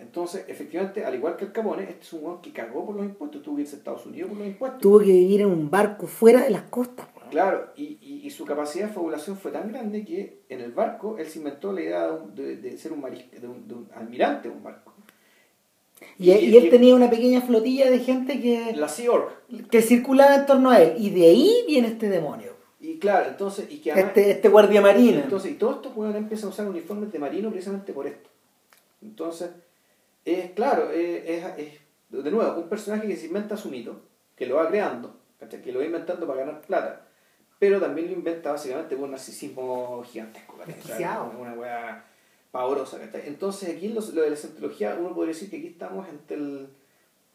Entonces, 0.00 0.44
efectivamente, 0.48 1.04
al 1.04 1.14
igual 1.16 1.36
que 1.36 1.44
el 1.44 1.52
Capone, 1.52 1.82
este 1.82 2.00
es 2.00 2.12
un 2.14 2.24
hombre 2.24 2.40
que 2.42 2.52
cagó 2.52 2.86
por 2.86 2.96
los 2.96 3.04
impuestos, 3.04 3.42
tuvo 3.42 3.56
que 3.56 3.62
irse 3.62 3.76
a 3.76 3.78
Estados 3.78 4.06
Unidos 4.06 4.30
por 4.30 4.38
los 4.38 4.46
impuestos. 4.46 4.80
Tuvo 4.80 5.00
que 5.00 5.12
vivir 5.12 5.42
en 5.42 5.48
un 5.48 5.70
barco 5.70 6.06
fuera 6.06 6.42
de 6.42 6.50
las 6.50 6.62
costas. 6.62 7.06
Claro, 7.30 7.72
y, 7.76 7.98
y, 8.24 8.30
su 8.30 8.46
capacidad 8.46 8.86
de 8.86 8.94
fabulación 8.94 9.36
fue 9.36 9.50
tan 9.50 9.70
grande 9.70 10.02
que 10.02 10.44
en 10.48 10.62
el 10.62 10.72
barco 10.72 11.18
él 11.18 11.26
se 11.26 11.40
inventó 11.40 11.72
la 11.74 11.82
idea 11.82 12.08
de, 12.34 12.56
de, 12.56 12.78
ser 12.78 12.92
un, 12.92 13.02
de, 13.02 13.46
un, 13.46 13.68
de 13.68 13.74
un 13.74 13.88
almirante 13.94 14.48
de 14.48 14.54
un 14.54 14.62
barco. 14.62 14.94
Y, 16.18 16.32
y, 16.32 16.56
él 16.56 16.70
tenía 16.70 16.94
una 16.94 17.10
pequeña 17.10 17.40
flotilla 17.40 17.90
de 17.90 17.98
gente 18.00 18.40
que... 18.40 18.72
La 18.74 18.88
Sea 18.88 19.12
Org. 19.12 19.30
Que 19.70 19.82
circulaba 19.82 20.34
en 20.34 20.46
torno 20.46 20.70
a 20.70 20.80
él. 20.80 20.94
Y 20.98 21.10
de 21.10 21.26
ahí 21.26 21.64
viene 21.66 21.88
este 21.88 22.08
demonio. 22.08 22.52
Y 22.80 22.98
claro, 22.98 23.28
entonces... 23.28 23.70
Y 23.70 23.78
que 23.78 23.90
este, 23.90 24.30
este 24.30 24.48
guardia 24.48 24.80
marino. 24.80 25.20
Entonces, 25.20 25.52
y 25.52 25.54
todos 25.54 25.76
estos 25.76 25.92
jugadores 25.92 26.22
empiezan 26.22 26.48
a 26.48 26.52
usar 26.52 26.68
uniformes 26.68 27.12
de 27.12 27.18
marino 27.18 27.50
precisamente 27.50 27.92
por 27.92 28.06
esto. 28.06 28.28
Entonces 29.02 29.50
es, 30.24 30.50
claro, 30.52 30.90
es, 30.90 31.44
es, 31.56 31.80
de 32.10 32.30
nuevo, 32.30 32.60
un 32.60 32.68
personaje 32.68 33.06
que 33.06 33.16
se 33.16 33.26
inventa 33.26 33.56
su 33.56 33.70
mito, 33.70 34.02
que 34.36 34.46
lo 34.46 34.56
va 34.56 34.68
creando, 34.68 35.16
que 35.38 35.72
lo 35.72 35.80
va 35.80 35.86
inventando 35.86 36.26
para 36.26 36.40
ganar 36.40 36.60
plata, 36.60 37.06
pero 37.58 37.80
también 37.80 38.08
lo 38.08 38.12
inventa 38.12 38.52
básicamente 38.52 38.94
por 38.94 39.06
un 39.06 39.12
narcisismo 39.12 40.02
gigantesco, 40.04 40.56
una 41.38 41.54
wea 41.54 42.04
pavorosa. 42.50 42.98
Entonces 43.24 43.76
aquí 43.76 43.88
lo, 43.88 44.00
lo, 44.00 44.22
de 44.22 44.30
la 44.30 44.36
cientología, 44.36 44.96
uno 44.98 45.14
podría 45.14 45.34
decir 45.34 45.50
que 45.50 45.58
aquí 45.58 45.68
estamos 45.68 46.08
ante 46.08 46.34
el, 46.34 46.68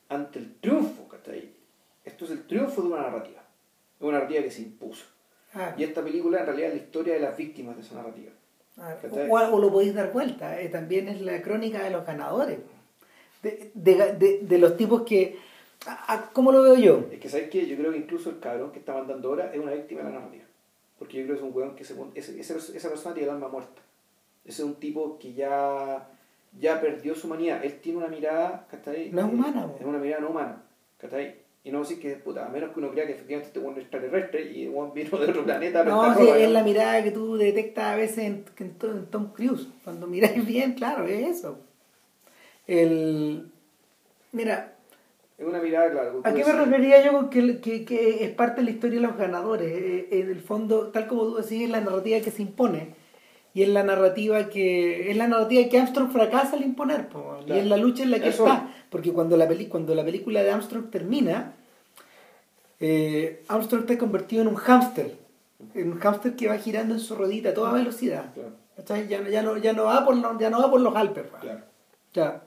ante 0.09 0.39
el 0.39 0.55
triunfo, 0.55 1.07
esto 2.05 2.25
es 2.25 2.31
el 2.31 2.45
triunfo 2.45 2.81
de 2.81 2.87
una 2.89 3.01
narrativa, 3.01 3.43
una 4.01 4.19
narrativa 4.19 4.43
que 4.43 4.51
se 4.51 4.61
impuso. 4.61 5.05
Ah. 5.53 5.73
Y 5.77 5.83
esta 5.83 6.03
película 6.03 6.39
en 6.39 6.45
realidad 6.47 6.69
es 6.69 6.75
la 6.75 6.81
historia 6.81 7.13
de 7.13 7.19
las 7.21 7.37
víctimas 7.37 7.75
de 7.75 7.81
esa 7.81 7.95
narrativa. 7.95 8.31
Ah, 8.77 8.95
o, 9.29 9.35
o, 9.35 9.59
lo 9.59 9.71
podéis 9.71 9.93
dar 9.93 10.11
vuelta, 10.11 10.59
eh, 10.59 10.67
también 10.67 11.07
es 11.07 11.21
la 11.21 11.41
crónica 11.41 11.83
de 11.83 11.91
los 11.91 12.05
ganadores 12.05 12.59
de, 13.43 13.71
de, 13.73 14.39
de, 14.41 14.57
los 14.57 14.77
tipos 14.77 15.03
que... 15.03 15.37
¿Cómo 16.31 16.51
lo 16.51 16.63
veo 16.63 16.75
yo? 16.75 17.07
Es 17.11 17.19
que, 17.19 17.29
¿sabes 17.29 17.49
qué? 17.49 17.67
Yo 17.67 17.75
creo 17.75 17.91
que 17.91 17.97
incluso 17.97 18.29
el 18.29 18.39
cabrón 18.39 18.71
que 18.71 18.79
está 18.79 18.93
mandando 18.93 19.29
ahora 19.29 19.51
es 19.53 19.59
una 19.59 19.73
víctima 19.73 20.01
de 20.01 20.09
la 20.09 20.19
narrativa. 20.19 20.45
Porque 20.97 21.17
yo 21.17 21.25
creo 21.25 21.35
que 21.35 21.41
es 21.41 21.49
un 21.49 21.55
weón 21.55 21.75
que 21.75 21.83
se, 21.83 21.93
ese, 22.15 22.57
esa 22.57 22.89
persona 22.89 23.13
tiene 23.13 23.29
el 23.29 23.35
alma 23.35 23.49
muerta. 23.49 23.81
Ese 24.45 24.61
es 24.61 24.67
un 24.67 24.75
tipo 24.75 25.17
que 25.19 25.33
ya, 25.33 26.07
ya 26.59 26.81
perdió 26.81 27.15
su 27.15 27.27
humanidad. 27.27 27.63
Él 27.63 27.79
tiene 27.79 27.99
una 27.99 28.07
mirada, 28.07 28.67
¿cachai? 28.69 29.09
No 29.11 29.21
es 29.21 29.33
humana, 29.33 29.67
Es 29.79 29.85
una 29.85 29.99
mirada 29.99 30.21
no 30.21 30.29
humana, 30.29 30.63
¿cachai? 30.97 31.43
Y 31.65 31.71
no 31.71 31.79
decir 31.79 31.99
que, 32.01 32.15
puta, 32.17 32.45
a 32.45 32.49
menos 32.49 32.71
que 32.71 32.79
uno 32.79 32.91
crea 32.91 33.05
que 33.05 33.13
efectivamente 33.13 33.47
este 33.47 33.65
es 33.65 33.77
extraterrestre 33.77 34.51
y 34.51 34.67
un 34.67 34.93
vino 34.93 35.17
de 35.17 35.29
otro 35.29 35.45
planeta. 35.45 35.85
No, 35.85 36.13
sí, 36.13 36.27
es 36.27 36.51
la 36.51 36.61
mirada 36.61 37.01
que 37.01 37.11
tú 37.11 37.37
detectas 37.37 37.85
a 37.85 37.95
veces 37.95 38.17
en, 38.17 38.45
en 38.59 39.05
Tom 39.09 39.31
Cruise. 39.31 39.69
Cuando 39.85 40.05
miráis 40.05 40.45
bien, 40.45 40.73
claro, 40.73 41.05
es 41.05 41.37
eso. 41.37 41.59
El, 42.67 43.49
mira. 44.33 44.75
Es 45.37 45.47
una 45.47 45.59
mirada, 45.59 45.89
claro. 45.89 46.21
¿A 46.25 46.33
qué 46.33 46.43
me 46.43 46.51
refería 46.51 47.03
yo 47.03 47.13
con 47.13 47.29
que, 47.29 47.61
que, 47.61 47.85
que, 47.85 48.25
es 48.25 48.31
parte 48.31 48.59
de 48.59 48.65
la 48.65 48.71
historia 48.71 48.99
de 48.99 49.07
los 49.07 49.17
ganadores? 49.17 49.71
Eh, 49.71 50.07
en 50.11 50.29
el 50.29 50.41
fondo, 50.41 50.89
tal 50.89 51.07
como 51.07 51.23
tú 51.23 51.35
decís, 51.35 51.63
es 51.63 51.69
la 51.69 51.79
narrativa 51.79 52.19
que 52.19 52.31
se 52.31 52.41
impone. 52.41 52.93
Y 53.53 53.61
es 53.61 53.69
la 53.69 53.83
narrativa 53.83 54.49
que 54.49 55.11
es 55.11 55.17
la 55.17 55.27
narrativa 55.27 55.69
que 55.69 55.79
Armstrong 55.79 56.11
fracasa 56.11 56.55
al 56.55 56.63
imponer. 56.63 57.07
Y 57.45 57.51
es 57.51 57.65
la 57.67 57.77
lucha 57.77 58.03
en 58.03 58.11
la 58.11 58.19
que 58.19 58.29
está. 58.29 58.73
Porque 58.89 59.13
cuando 59.13 59.37
la, 59.37 59.47
peli, 59.47 59.67
cuando 59.67 59.93
la 59.93 60.03
película 60.03 60.41
de 60.41 60.51
Armstrong 60.51 60.89
termina, 60.89 61.53
eh, 62.79 63.43
Armstrong 63.47 63.81
está 63.81 63.97
convertido 63.97 64.41
en 64.41 64.47
un 64.47 64.55
hámster. 64.55 65.15
En 65.75 65.91
un 65.91 65.99
hámster 65.99 66.35
que 66.35 66.47
va 66.47 66.57
girando 66.57 66.95
en 66.95 66.99
su 66.99 67.15
rodita 67.15 67.49
a 67.49 67.53
toda 67.53 67.71
velocidad. 67.73 68.33
Ya, 68.35 69.21
ya, 69.29 69.41
no, 69.43 69.57
ya, 69.57 69.73
no, 69.73 69.83
va 69.83 70.03
por 70.03 70.17
los, 70.17 70.39
ya 70.39 70.49
no 70.49 70.59
va 70.59 70.71
por 70.71 70.81
los 70.81 70.95
Alpes. 70.95 71.25
Claro. 71.39 71.61
Ya. 72.13 72.43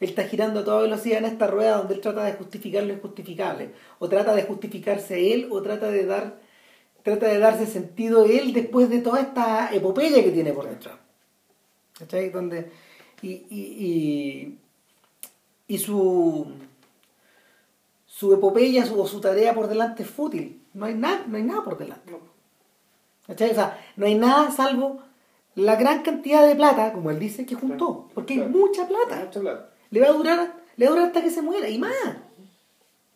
él 0.00 0.08
está 0.08 0.24
girando 0.24 0.60
a 0.60 0.64
toda 0.64 0.82
velocidad 0.82 1.18
en 1.18 1.26
esta 1.26 1.46
rueda 1.46 1.76
donde 1.76 1.94
él 1.94 2.00
trata 2.00 2.24
de 2.24 2.32
justificar 2.32 2.82
lo 2.84 2.94
injustificable. 2.94 3.72
O 3.98 4.08
trata 4.08 4.34
de 4.34 4.44
justificarse 4.44 5.34
él 5.34 5.48
o 5.50 5.60
trata 5.60 5.90
de 5.90 6.06
dar 6.06 6.47
trata 7.10 7.26
de 7.28 7.38
darse 7.38 7.66
sentido 7.66 8.26
él 8.26 8.52
después 8.52 8.88
de 8.90 9.00
toda 9.00 9.20
esta 9.20 9.72
epopeya 9.72 10.22
que 10.22 10.30
tiene 10.30 10.52
por 10.52 10.68
dentro. 10.68 10.92
¿Cachai? 11.98 12.30
Donde, 12.30 12.70
y, 13.22 13.30
y, 13.50 14.58
y, 15.66 15.78
su, 15.78 16.46
su 18.06 18.34
epopeya 18.34 18.86
su, 18.86 19.00
o 19.00 19.06
su 19.06 19.20
tarea 19.20 19.54
por 19.54 19.68
delante 19.68 20.02
es 20.02 20.10
fútil. 20.10 20.62
No 20.74 20.86
hay, 20.86 20.94
nada, 20.94 21.24
no 21.26 21.36
hay 21.36 21.42
nada 21.42 21.64
por 21.64 21.78
delante. 21.78 22.16
¿Cachai? 23.26 23.50
O 23.50 23.54
sea, 23.54 23.78
no 23.96 24.06
hay 24.06 24.14
nada 24.14 24.50
salvo 24.50 25.02
la 25.54 25.74
gran 25.74 26.02
cantidad 26.02 26.46
de 26.46 26.54
plata, 26.54 26.92
como 26.92 27.10
él 27.10 27.18
dice, 27.18 27.44
que 27.44 27.56
juntó. 27.56 28.08
Porque 28.14 28.34
hay 28.34 28.48
mucha 28.48 28.86
plata. 28.86 29.24
Mucha 29.24 29.40
plata. 29.40 29.70
Le 29.90 30.00
va 30.00 30.06
a 30.08 30.12
durar, 30.12 30.54
le 30.76 30.86
va 30.86 30.90
a 30.90 30.94
durar 30.94 31.08
hasta 31.08 31.22
que 31.22 31.30
se 31.30 31.42
muera 31.42 31.68
y 31.68 31.78
más. 31.78 31.92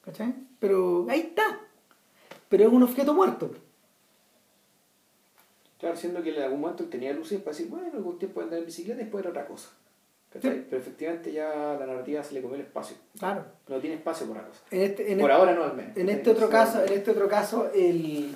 ¿Cachai? 0.04 0.34
Pero 0.58 1.06
ahí 1.08 1.20
está. 1.20 1.60
Pero 2.48 2.66
es 2.66 2.72
un 2.72 2.82
objeto 2.82 3.14
muerto. 3.14 3.52
Claro, 5.82 5.96
siendo 5.96 6.22
que 6.22 6.34
en 6.34 6.40
algún 6.42 6.60
momento 6.60 6.84
él 6.84 6.88
tenía 6.90 7.12
luces 7.12 7.40
para 7.40 7.50
decir, 7.54 7.68
bueno, 7.68 7.88
algún 7.92 8.16
tiempo 8.18 8.40
andar 8.40 8.60
en 8.60 8.66
bicicleta 8.66 9.00
y 9.00 9.04
después 9.04 9.22
era 9.22 9.30
otra 9.30 9.46
cosa. 9.46 9.68
¿cachai? 10.32 10.64
Pero 10.70 10.80
efectivamente 10.80 11.30
ya 11.32 11.76
la 11.78 11.84
narrativa 11.86 12.22
se 12.22 12.32
le 12.34 12.40
comió 12.40 12.54
el 12.54 12.62
espacio. 12.62 12.96
Claro. 13.18 13.44
No 13.68 13.78
tiene 13.80 13.96
espacio 13.96 14.26
por 14.28 14.36
la 14.36 14.44
cosa. 14.46 14.60
En 14.70 14.80
este, 14.80 15.12
en 15.12 15.18
por 15.18 15.28
este- 15.30 15.40
ahora 15.40 15.54
no 15.54 15.64
al 15.64 15.74
menos. 15.76 15.96
En 15.96 16.08
este 16.08 16.30
otro 16.30 16.48
caso, 16.48 16.82
en 16.84 16.92
este 16.92 17.10
otro 17.10 17.28
caso, 17.28 17.68
el, 17.74 18.34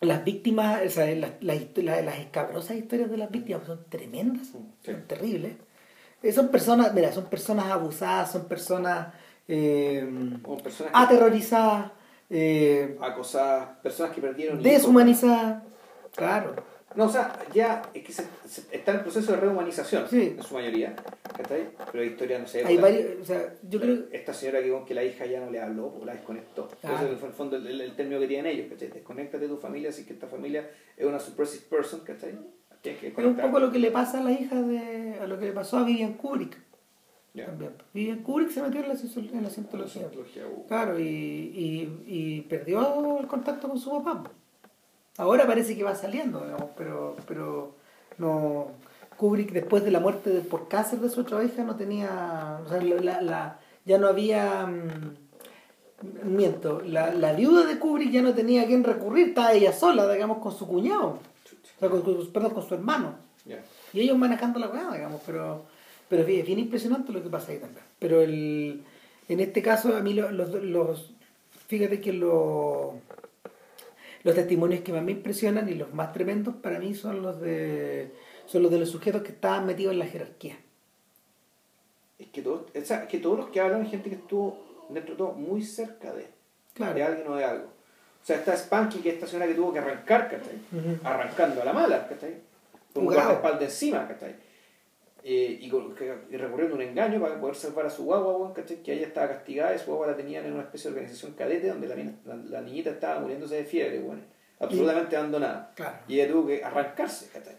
las 0.00 0.24
víctimas, 0.24 0.80
o 0.84 0.88
sea, 0.90 1.06
las, 1.14 1.32
las, 1.42 1.60
las 1.76 2.18
escabrosas 2.18 2.76
historias 2.76 3.10
de 3.10 3.16
las 3.18 3.30
víctimas 3.30 3.64
son 3.66 3.84
tremendas, 3.88 4.46
Sí. 4.48 4.58
son 4.84 5.02
terribles. 5.06 5.52
Eh, 6.22 6.32
Son 6.32 6.48
personas, 6.48 6.92
mira, 6.94 7.12
son 7.12 7.26
personas 7.26 7.66
abusadas, 7.66 8.32
son 8.32 8.46
personas 8.48 9.12
eh, 9.48 10.04
personas 10.64 10.92
aterrorizadas, 10.94 11.92
eh, 12.30 12.96
acosadas, 13.00 13.68
personas 13.82 14.12
que 14.12 14.20
perdieron 14.22 14.58
hijos. 14.60 14.72
Claro. 16.16 16.54
No, 16.94 17.04
o 17.04 17.08
sea, 17.10 17.38
ya 17.52 17.82
es 17.92 18.02
que 18.04 18.12
se, 18.12 18.24
se- 18.46 18.74
está 18.74 18.92
en 18.92 19.02
proceso 19.02 19.32
de 19.32 19.38
rehumanización, 19.38 20.08
Sí. 20.08 20.34
en 20.38 20.42
su 20.42 20.54
mayoría, 20.54 20.96
¿cachai? 21.36 21.68
Pero 21.92 22.02
hay 22.02 22.08
historia, 22.10 22.38
no 22.38 22.46
sé, 22.46 22.64
Hay 22.64 22.76
la- 22.76 22.80
varios, 22.82 23.20
o 23.20 23.24
sea, 23.24 23.52
yo 23.68 23.80
creo 23.80 24.04
esta 24.12 24.32
señora 24.32 24.62
que 24.62 24.70
con 24.70 24.86
que 24.86 24.94
la 24.94 25.04
hija 25.04 25.26
ya 25.26 25.40
no 25.40 25.50
le 25.50 25.60
habló, 25.60 25.90
porque 25.90 26.06
la 26.06 26.14
desconectó. 26.14 26.68
Ah. 26.82 26.94
Ese 26.94 27.12
es 27.12 27.20
en 27.20 27.26
el 27.26 27.32
fondo 27.34 27.56
el, 27.56 27.80
el 27.82 27.94
término 27.96 28.18
que 28.20 28.26
tienen 28.28 28.46
ellos, 28.50 28.68
¿cachai? 28.70 28.88
Desconéctate 28.88 29.40
de 29.46 29.48
tu 29.48 29.58
familia, 29.58 29.92
si 29.92 30.06
que 30.06 30.14
esta 30.14 30.26
familia 30.26 30.70
es 30.96 31.04
una 31.04 31.18
suppressive 31.20 31.64
person, 31.68 32.00
¿cachai? 32.00 32.32
Tienes 32.80 33.00
que 33.00 33.08
es 33.08 33.18
un 33.18 33.36
poco 33.36 33.58
lo 33.58 33.70
que 33.70 33.78
le 33.78 33.90
pasa 33.90 34.20
a 34.20 34.22
la 34.22 34.32
hija 34.32 34.62
de, 34.62 35.18
a 35.20 35.26
lo 35.26 35.38
que 35.38 35.46
le 35.46 35.52
pasó 35.52 35.76
a 35.78 35.84
Vivian 35.84 36.14
Kubrick. 36.14 36.56
También. 37.34 37.72
Vivian 37.92 38.22
Kubrick 38.22 38.48
se 38.50 38.62
metió 38.62 38.80
en 38.80 38.88
la, 38.88 38.94
cientología- 38.96 39.32
en 39.32 39.42
la 39.42 39.48
La 39.48 39.50
cientología. 39.50 40.00
cientología, 40.02 40.46
uh. 40.46 40.66
Claro, 40.66 40.98
y, 40.98 41.02
y, 41.04 42.02
y 42.06 42.40
perdió 42.42 43.18
el 43.20 43.26
contacto 43.26 43.68
con 43.68 43.78
su 43.78 43.90
papá. 44.02 44.30
Ahora 45.18 45.46
parece 45.46 45.76
que 45.76 45.82
va 45.84 45.94
saliendo, 45.94 46.40
digamos, 46.44 46.70
pero, 46.76 47.16
pero 47.26 47.74
no. 48.18 48.68
Kubrick, 49.16 49.52
después 49.52 49.82
de 49.82 49.90
la 49.90 50.00
muerte 50.00 50.28
de- 50.28 50.40
por 50.42 50.68
cáncer 50.68 50.98
de 51.00 51.08
su 51.08 51.22
otra 51.22 51.42
hija, 51.42 51.64
no 51.64 51.76
tenía. 51.76 52.60
O 52.64 52.68
sea, 52.68 52.82
la, 52.82 53.22
la- 53.22 53.58
ya 53.86 53.98
no 53.98 54.08
había. 54.08 54.66
mm, 54.66 55.16
miento, 56.24 56.82
la, 56.82 57.14
la 57.14 57.32
viuda 57.32 57.64
de 57.66 57.78
Kubrick 57.78 58.10
ya 58.10 58.20
no 58.22 58.34
tenía 58.34 58.62
a 58.62 58.66
quién 58.66 58.84
recurrir, 58.84 59.28
estaba 59.28 59.52
ella 59.54 59.72
sola, 59.72 60.10
digamos, 60.12 60.38
con 60.38 60.52
su 60.52 60.66
cuñado. 60.66 61.18
O 61.76 61.80
sea, 61.80 61.88
con, 61.88 62.02
con- 62.02 62.26
perdón, 62.32 62.52
con 62.52 62.68
su 62.68 62.74
hermano. 62.74 63.14
Y 63.92 64.00
ellos 64.00 64.18
manejando 64.18 64.58
la 64.58 64.68
weá, 64.68 64.90
digamos, 64.92 65.22
pero, 65.24 65.64
pero 66.08 66.22
es 66.22 66.26
bien, 66.28 66.40
es 66.40 66.46
bien 66.46 66.58
impresionante 66.58 67.12
lo 67.12 67.22
que 67.22 67.30
pasa 67.30 67.52
ahí 67.52 67.58
también. 67.58 67.84
Pero 67.98 68.20
el, 68.20 68.82
en 69.28 69.40
este 69.40 69.62
caso, 69.62 69.96
a 69.96 70.00
mí 70.00 70.12
lo- 70.12 70.30
los, 70.30 70.50
los, 70.62 71.12
fíjate 71.68 72.00
que 72.00 72.12
lo- 72.12 72.94
los 74.26 74.34
testimonios 74.34 74.80
que 74.80 74.92
más 74.92 75.04
me 75.04 75.12
impresionan 75.12 75.68
y 75.68 75.74
los 75.74 75.94
más 75.94 76.12
tremendos 76.12 76.56
para 76.56 76.80
mí 76.80 76.94
son 76.94 77.22
los 77.22 77.40
de 77.40 78.10
son 78.46 78.64
los 78.64 78.72
de 78.72 78.80
los 78.80 78.90
sujetos 78.90 79.22
que 79.22 79.30
estaban 79.30 79.64
metidos 79.64 79.92
en 79.92 80.00
la 80.00 80.06
jerarquía. 80.06 80.56
Es 82.18 82.26
que, 82.28 82.42
todos, 82.42 82.62
es 82.74 82.90
que 83.08 83.18
todos 83.18 83.38
los 83.38 83.48
que 83.50 83.60
hablan 83.60 83.82
es 83.82 83.90
gente 83.90 84.10
que 84.10 84.16
estuvo 84.16 84.86
dentro 84.88 85.14
de 85.14 85.18
todo 85.18 85.32
muy 85.32 85.62
cerca 85.62 86.12
de, 86.12 86.26
de 86.76 87.02
alguien 87.04 87.28
o 87.28 87.36
de 87.36 87.44
algo. 87.44 87.66
O 87.66 88.26
sea, 88.26 88.38
está 88.38 88.56
Spanky, 88.56 88.98
que 88.98 89.10
es 89.10 89.14
esta 89.14 89.28
señora 89.28 89.46
que 89.46 89.54
tuvo 89.54 89.72
que 89.72 89.78
arrancar, 89.78 90.28
¿cachai? 90.28 90.56
Ujú. 90.72 91.06
Arrancando 91.06 91.62
a 91.62 91.64
la 91.64 91.72
mala, 91.72 92.08
¿cachai? 92.08 92.34
Con 92.92 93.06
un 93.06 93.14
guardaespaldas 93.14 93.62
encima, 93.62 94.08
¿cachai? 94.08 94.34
Eh, 95.28 95.58
y, 95.60 95.68
con- 95.68 95.92
y 96.30 96.36
recurriendo 96.36 96.76
a 96.76 96.78
un 96.78 96.82
engaño 96.82 97.20
para 97.20 97.40
poder 97.40 97.56
salvar 97.56 97.84
a 97.86 97.90
su 97.90 98.04
guagua, 98.04 98.54
¿cachai? 98.54 98.80
Que 98.80 98.92
ella 98.92 99.08
estaba 99.08 99.26
castigada 99.26 99.74
y 99.74 99.78
su 99.80 99.86
guagua 99.86 100.06
la 100.06 100.16
tenían 100.16 100.44
en 100.46 100.52
una 100.52 100.62
especie 100.62 100.88
de 100.88 100.96
organización 100.96 101.32
cadete 101.32 101.66
donde 101.66 101.88
la, 101.88 101.96
la, 102.24 102.36
la 102.36 102.60
niñita 102.60 102.90
estaba 102.90 103.18
muriéndose 103.18 103.56
de 103.56 103.64
fiebre, 103.64 103.98
weón, 103.98 104.22
absolutamente 104.60 105.16
abandonada. 105.16 105.72
Claro. 105.74 105.98
Y 106.06 106.20
ella 106.20 106.30
tuvo 106.30 106.46
que 106.46 106.62
arrancarse, 106.62 107.28
¿cachai? 107.32 107.56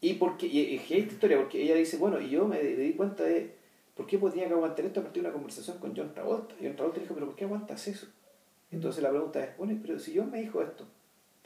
Y, 0.00 0.14
porque, 0.14 0.46
y, 0.48 0.58
y 0.58 0.76
esta 0.98 1.12
historia, 1.14 1.36
porque 1.38 1.62
ella 1.62 1.76
dice, 1.76 1.98
bueno, 1.98 2.20
y 2.20 2.30
yo 2.30 2.48
me, 2.48 2.56
me 2.60 2.62
di 2.82 2.94
cuenta 2.94 3.22
de 3.22 3.54
por 3.94 4.08
qué 4.08 4.18
podía 4.18 4.48
aguantar 4.48 4.84
esto 4.84 4.98
a 4.98 5.02
partir 5.04 5.22
de 5.22 5.28
una 5.28 5.34
conversación 5.34 5.78
con 5.78 5.94
John 5.94 6.12
Travolta. 6.12 6.56
Y 6.60 6.64
John 6.66 6.74
Travolta 6.74 6.98
dijo, 7.00 7.14
pero 7.14 7.26
¿por 7.26 7.36
qué 7.36 7.44
aguantas 7.44 7.86
eso? 7.86 8.08
Entonces 8.72 9.04
la 9.04 9.10
pregunta 9.10 9.44
es, 9.44 9.56
bueno, 9.56 9.78
pero 9.80 10.00
si 10.00 10.16
John 10.18 10.32
me 10.32 10.40
dijo 10.40 10.60
esto, 10.62 10.84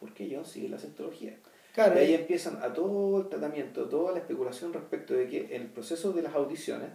¿por 0.01 0.15
qué 0.15 0.31
John 0.35 0.47
sigue 0.47 0.71
la 0.71 0.79
cientología? 0.79 1.37
Claro, 1.77 1.97
y 1.97 2.05
ahí 2.05 2.15
empiezan 2.15 2.57
a 2.63 2.73
todo 2.73 3.21
el 3.21 3.29
tratamiento, 3.29 3.85
toda 3.85 4.13
la 4.13 4.21
especulación 4.21 4.73
respecto 4.73 5.13
de 5.13 5.29
que 5.29 5.55
en 5.55 5.61
el 5.61 5.69
proceso 5.69 6.11
de 6.15 6.23
las 6.23 6.35
audiciones 6.35 6.89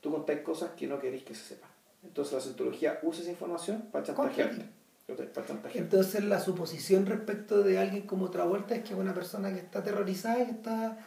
tú 0.00 0.10
contáis 0.10 0.40
cosas 0.40 0.70
que 0.76 0.88
no 0.88 0.98
queréis 0.98 1.22
que 1.22 1.36
se 1.36 1.54
sepan. 1.54 1.70
Entonces 2.02 2.34
la 2.34 2.40
cientología 2.40 2.98
usa 3.04 3.22
esa 3.22 3.30
información 3.30 3.82
para 3.92 4.04
chantajearte. 4.04 4.64
¿cachai? 5.06 5.32
Para 5.32 5.46
chantajearte. 5.46 5.78
Entonces 5.78 6.24
la 6.24 6.40
suposición 6.40 7.06
respecto 7.06 7.62
de 7.62 7.78
alguien 7.78 8.08
como 8.08 8.28
Travolta 8.28 8.74
es 8.74 8.82
que 8.82 8.92
es 8.92 8.98
una 8.98 9.14
persona 9.14 9.52
que 9.52 9.60
está 9.60 9.78
aterrorizada 9.78 10.42
y 10.42 10.46
que 10.46 10.50
está, 10.50 11.06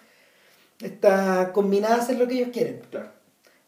está 0.80 1.52
combinada 1.52 1.96
a 1.96 2.00
hacer 2.00 2.18
lo 2.18 2.30
que 2.30 2.36
ellos 2.36 2.52
quieren. 2.54 2.80
Claro. 2.90 3.12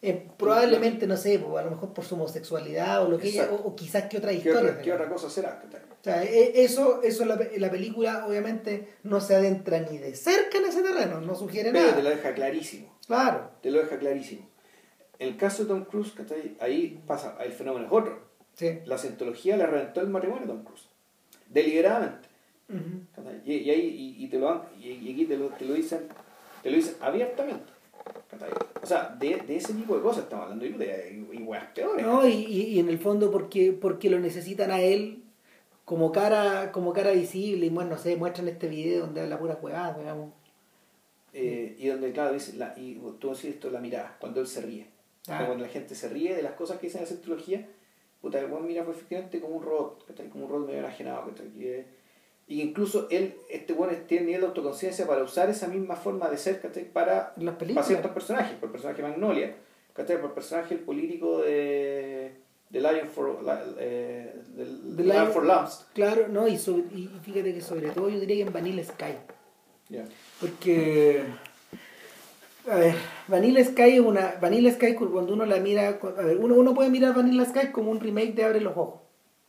Eh, 0.03 0.27
probablemente, 0.37 1.05
no 1.05 1.15
sé, 1.15 1.35
a 1.35 1.61
lo 1.61 1.69
mejor 1.69 1.93
por 1.93 2.03
su 2.03 2.15
homosexualidad 2.15 3.03
o 3.05 3.09
lo 3.09 3.19
que 3.19 3.27
ella, 3.27 3.49
o, 3.51 3.55
o 3.55 3.75
quizás 3.75 4.05
que 4.05 4.17
otra 4.17 4.31
¿Qué 4.31 4.37
historia. 4.37 4.59
otra, 4.71 4.81
qué 4.81 4.93
otra 4.93 5.07
cosa 5.09 5.29
será? 5.29 5.61
O 5.99 6.03
sea, 6.03 6.23
e- 6.23 6.63
eso, 6.63 7.03
eso 7.03 7.23
la, 7.25 7.39
la 7.57 7.69
película 7.69 8.25
obviamente 8.27 8.87
no 9.03 9.21
se 9.21 9.35
adentra 9.35 9.79
ni 9.79 9.99
de 9.99 10.15
cerca 10.15 10.57
en 10.57 10.65
ese 10.65 10.81
terreno, 10.81 11.21
no 11.21 11.35
sugiere 11.35 11.71
Pero 11.71 11.83
nada. 11.85 11.95
te 11.97 12.01
lo 12.03 12.09
deja 12.09 12.33
clarísimo. 12.33 12.97
Claro, 13.05 13.51
Te 13.61 13.69
lo 13.69 13.79
deja 13.79 13.99
clarísimo. 13.99 14.49
En 15.19 15.27
el 15.27 15.37
caso 15.37 15.63
de 15.63 15.69
Tom 15.69 15.85
Cruise, 15.85 16.13
¿cachai? 16.13 16.55
ahí 16.59 16.99
pasa, 17.05 17.37
el 17.43 17.51
fenómeno 17.51 17.85
es 17.85 17.91
otro. 17.91 18.19
sí. 18.55 18.79
La 18.85 18.97
cientología 18.97 19.55
le 19.55 19.67
reventó 19.67 20.01
el 20.01 20.07
matrimonio 20.07 20.45
a 20.45 20.47
Tom 20.47 20.63
Cruise. 20.63 20.87
Deliberadamente. 21.47 22.27
Y, 23.45 23.53
y 23.55 23.69
ahí 23.69 24.15
y, 24.17 24.23
y 24.25 24.27
te 24.29 24.39
lo 24.39 24.65
y, 24.81 25.11
aquí 25.11 25.25
te 25.25 25.35
lo, 25.37 25.49
te 25.49 25.65
lo 25.65 25.73
dicen 25.73 26.07
te 26.63 26.71
lo 26.71 26.77
dicen 26.77 26.95
abiertamente. 27.01 27.65
O 28.81 28.85
sea 28.85 29.15
de, 29.19 29.37
de 29.37 29.55
ese 29.57 29.73
tipo 29.73 29.95
de 29.95 30.01
cosas 30.01 30.23
estamos 30.23 30.43
hablando 30.45 30.65
y, 30.65 30.69
y, 30.69 31.37
y 31.39 31.43
weas 31.43 31.65
peores 31.73 32.05
No, 32.05 32.27
y, 32.27 32.31
y, 32.33 32.79
en 32.79 32.89
el 32.89 32.97
fondo 32.99 33.29
porque, 33.31 33.71
porque 33.73 34.09
lo 34.09 34.19
necesitan 34.19 34.71
a 34.71 34.81
él 34.81 35.23
como 35.85 36.11
cara, 36.11 36.71
como 36.71 36.93
cara 36.93 37.11
visible, 37.11 37.65
y 37.65 37.69
bueno, 37.69 37.91
no 37.91 37.97
sé, 37.97 38.15
muestran 38.15 38.47
este 38.47 38.67
video 38.67 39.01
donde 39.01 39.21
habla 39.21 39.37
pura 39.39 39.59
huevada, 39.61 39.97
digamos. 39.97 40.31
Eh, 41.33 41.75
y 41.77 41.87
donde 41.87 42.11
claro 42.11 42.33
dice 42.33 42.55
la, 42.57 42.73
y 42.77 42.95
tú 43.19 43.29
decís 43.29 43.45
esto 43.45 43.69
la 43.69 43.79
mirada 43.79 44.15
cuando 44.19 44.41
él 44.41 44.47
se 44.47 44.61
ríe 44.61 44.87
Ah. 45.27 45.45
cuando 45.45 45.63
la 45.65 45.69
gente 45.71 45.93
se 45.93 46.09
ríe 46.09 46.35
de 46.35 46.41
las 46.41 46.53
cosas 46.53 46.79
que 46.79 46.87
dicen 46.87 46.99
en 46.99 47.03
la 47.03 47.07
cientología 47.09 47.67
puta 48.21 48.39
el 48.39 48.47
buen 48.47 48.65
mira 48.65 48.83
fue 48.83 48.93
efectivamente 48.93 49.39
como 49.39 49.57
un 49.57 49.63
robot 49.63 50.05
como 50.31 50.45
un 50.45 50.51
robot 50.51 50.67
medio 50.67 50.79
enajenado. 50.79 51.31
Que- 51.57 51.85
y 52.51 52.61
incluso 52.61 53.07
él 53.09 53.33
este 53.49 53.71
bueno 53.73 53.93
tiene 54.07 54.25
nivel 54.25 54.41
de 54.41 54.47
autoconciencia 54.47 55.07
para 55.07 55.23
usar 55.23 55.49
esa 55.49 55.67
misma 55.67 55.95
forma 55.95 56.29
de 56.29 56.37
ser 56.37 56.59
¿cachai? 56.59 56.83
para 56.83 57.33
para 57.75 57.87
ciertos 57.87 58.11
personajes, 58.11 58.55
por 58.59 58.67
el 58.67 58.71
personaje 58.73 59.01
Magnolia, 59.01 59.55
¿cachai? 59.93 60.17
por 60.19 60.29
el 60.31 60.33
personaje 60.33 60.73
el 60.73 60.81
político 60.81 61.39
de, 61.41 62.31
de 62.69 62.79
Lion 62.81 63.07
for, 63.15 63.41
la- 63.41 63.63
eh, 63.79 64.35
Lion 64.57 65.07
Lion- 65.07 65.31
for 65.31 65.45
Lambs. 65.45 65.85
Claro, 65.93 66.27
no, 66.27 66.47
y, 66.47 66.57
sobre- 66.57 66.83
y 66.93 67.03
y 67.15 67.19
fíjate 67.23 67.53
que 67.53 67.61
sobre 67.61 67.89
todo 67.91 68.09
yo 68.09 68.19
diría 68.19 68.35
que 68.37 68.41
en 68.49 68.53
Vanilla 68.53 68.83
Sky. 68.83 69.13
Porque, 70.39 71.23
a 72.69 72.75
ver, 72.75 72.95
Vanilla 73.27 73.63
Sky 73.63 73.93
es 73.95 73.99
una. 73.99 74.35
Vanilla 74.41 74.71
Sky, 74.71 74.93
cuando 74.95 75.33
uno 75.33 75.45
la 75.45 75.57
mira. 75.57 75.99
A 76.17 76.21
ver, 76.21 76.37
uno, 76.37 76.55
uno 76.55 76.73
puede 76.73 76.89
mirar 76.89 77.13
Vanilla 77.15 77.45
Sky 77.45 77.67
como 77.71 77.91
un 77.91 77.99
remake 77.99 78.33
de 78.33 78.43
Abre 78.45 78.61
los 78.61 78.75
Ojos. 78.77 79.01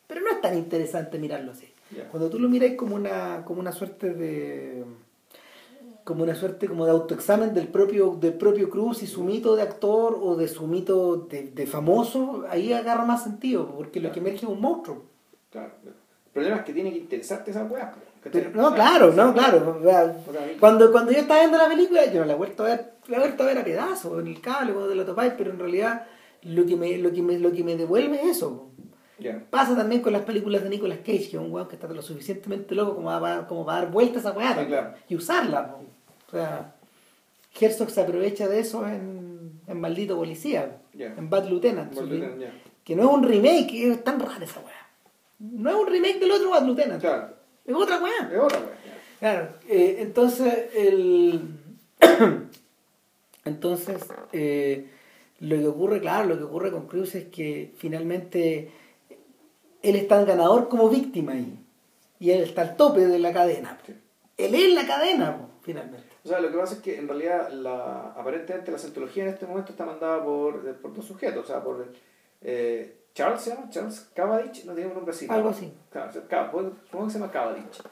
Pero 0.09 0.21
no 0.21 0.31
es 0.31 0.41
tan 0.41 0.57
interesante 0.57 1.19
mirarlo 1.19 1.53
así. 1.53 1.72
Cuando 2.11 2.31
tú 2.31 2.39
lo 2.39 2.49
miras 2.49 2.73
como 2.77 2.97
una, 2.97 3.45
como 3.45 3.61
una 3.61 3.73
suerte 3.73 4.15
de. 4.15 4.85
como 6.05 6.23
una 6.23 6.35
suerte 6.35 6.67
como 6.67 6.85
de 6.85 6.93
autoexamen 6.93 7.55
del 7.55 7.69
propio, 7.69 8.17
del 8.21 8.35
propio 8.35 8.71
Cruz 8.71 9.03
y 9.03 9.07
su 9.07 9.25
mito 9.25 9.57
de 9.57 9.63
actor 9.63 10.19
o 10.21 10.37
de 10.37 10.49
su 10.49 10.67
mito 10.67 11.17
de, 11.31 11.45
de 11.45 11.67
famoso, 11.67 12.45
ahí 12.49 12.73
agarra 12.73 13.05
más 13.05 13.25
sentido, 13.25 13.75
porque 13.77 14.01
lo 14.01 14.13
que 14.13 14.21
emerge 14.21 14.47
es 14.47 14.51
un 14.51 14.61
monstruo. 14.61 15.05
Claro. 15.51 15.73
El 15.85 16.33
problema 16.33 16.57
es 16.57 16.65
que 16.65 16.73
tiene 16.73 16.91
que 16.93 16.99
interesarte 16.99 17.51
esa 17.51 17.65
weá. 17.65 17.95
no, 18.55 18.75
claro, 18.75 19.13
no, 19.13 19.35
claro. 19.35 19.77
Cuando, 20.59 20.91
cuando 20.91 21.13
yo 21.13 21.19
estaba 21.19 21.41
viendo 21.41 21.59
la 21.59 21.69
película, 21.69 22.11
yo 22.11 22.21
no 22.21 22.27
la 22.27 22.33
he 22.33 22.37
vuelto 22.37 22.65
a 22.65 22.69
ver, 22.69 22.95
la 23.09 23.19
he 23.19 23.21
vuelto 23.21 23.43
a 23.43 23.47
ver 23.47 23.59
a 23.59 23.65
pedazos, 23.65 24.19
en 24.19 24.29
el 24.29 24.41
cable, 24.41 24.73
cuando 24.73 24.89
te 24.89 24.97
lo 24.97 25.05
topáis, 25.05 25.35
pero 25.37 25.51
en 25.51 25.59
realidad 25.59 26.07
lo 26.45 26.65
que 26.65 26.75
me, 26.75 26.97
lo 26.97 27.13
que 27.13 27.21
me, 27.23 27.39
lo 27.39 27.53
que 27.53 27.63
me 27.63 27.77
devuelve 27.77 28.17
es 28.23 28.39
eso. 28.39 28.71
Pasa 29.51 29.77
también 29.77 30.03
con 30.03 30.13
las 30.13 30.23
películas 30.23 30.63
de 30.63 30.71
Nicolas 30.71 30.99
Cage, 30.99 31.31
que 31.31 31.37
es 31.37 31.43
un 31.43 31.53
weón 31.53 31.69
que 31.69 31.77
está 31.77 31.89
lo 31.89 32.03
suficientemente 32.03 32.75
loco 32.75 32.95
como 32.97 33.09
para, 33.09 33.47
como 33.47 33.65
para 33.65 33.83
dar 33.83 33.91
vueltas 33.91 34.27
a 34.27 34.33
weá 34.33 34.97
y 35.09 35.15
usarla. 35.17 35.77
O 36.29 36.31
sea, 36.31 36.75
Herzog 37.61 37.91
se 37.91 38.01
aprovecha 38.01 38.49
de 38.49 38.61
eso 38.61 38.87
en, 38.87 39.61
en 39.67 39.81
Maldito 39.81 40.17
Policía, 40.17 40.79
en 40.95 41.29
Bad 41.29 41.49
Lieutenant. 41.49 41.93
Que 42.85 42.97
no 42.97 43.03
es 43.03 43.09
un 43.09 43.23
remake, 43.23 43.91
es 43.91 44.03
tan 44.03 44.19
raro 44.19 44.45
esa 44.45 44.61
weá. 44.61 44.89
No 45.39 45.71
es 45.71 45.77
un 45.77 45.87
remake 45.87 46.19
del 46.19 46.33
otro 46.33 46.51
Bad 46.51 46.65
Lieutenant. 46.65 47.01
Claro. 47.01 47.29
Es 47.65 47.75
otra 47.75 48.03
weá. 48.03 48.31
Es 48.33 48.41
otra 48.41 48.59
weá. 48.59 48.79
Claro. 49.21 49.49
Eh, 49.69 49.97
entonces, 50.01 50.71
el. 50.75 51.41
entonces, 53.45 54.05
eh, 54.33 54.89
lo 55.39 55.57
que 55.57 55.67
ocurre, 55.67 56.01
claro, 56.01 56.29
lo 56.29 56.39
que 56.39 56.45
ocurre 56.45 56.71
con 56.71 56.87
Cruz 56.87 57.15
es 57.15 57.27
que 57.27 57.73
finalmente 57.77 58.71
él 59.83 59.97
está 59.97 60.17
tan 60.17 60.27
ganador 60.27 60.69
como 60.69 60.89
víctima 60.89 61.33
ahí. 61.33 61.59
Y 62.19 62.31
él 62.31 62.43
está 62.43 62.63
al 62.63 62.77
tope 62.77 63.01
de 63.01 63.19
la 63.19 63.33
cadena. 63.33 63.79
Él 64.37 64.55
es 64.55 64.75
la 64.75 64.87
cadena, 64.87 65.49
finalmente. 65.63 66.07
O 66.25 66.29
sea, 66.29 66.41
lo 66.41 66.51
que 66.51 66.59
pasa 66.59 66.75
es 66.75 66.81
que 66.81 66.99
en 66.99 67.09
realidad 67.09 67.51
la, 67.51 68.13
aparentemente 68.17 68.71
la 68.71 68.79
cientología 68.79 69.25
en 69.25 69.31
este 69.31 69.47
momento 69.47 69.73
está 69.73 69.85
mandada 69.85 70.23
por, 70.23 70.77
por 70.77 70.95
dos 70.95 71.05
sujetos, 71.05 71.45
o 71.45 71.47
sea, 71.49 71.63
por 71.63 71.93
eh, 72.41 73.07
Charles, 73.13 73.43
¿se 73.43 73.51
llama? 73.51 73.69
Charles 73.71 74.09
Cavendish, 74.15 74.65
no 74.65 74.73
tiene 74.73 74.91
un 74.91 74.95
nombre 74.95 75.13
así. 75.15 75.27
Algo 75.29 75.49
así. 75.49 75.73
Claro, 75.91 76.13
supongo 76.13 77.07
que 77.07 77.13
se 77.13 77.19
llama 77.19 77.33
Cavendish. 77.33 77.83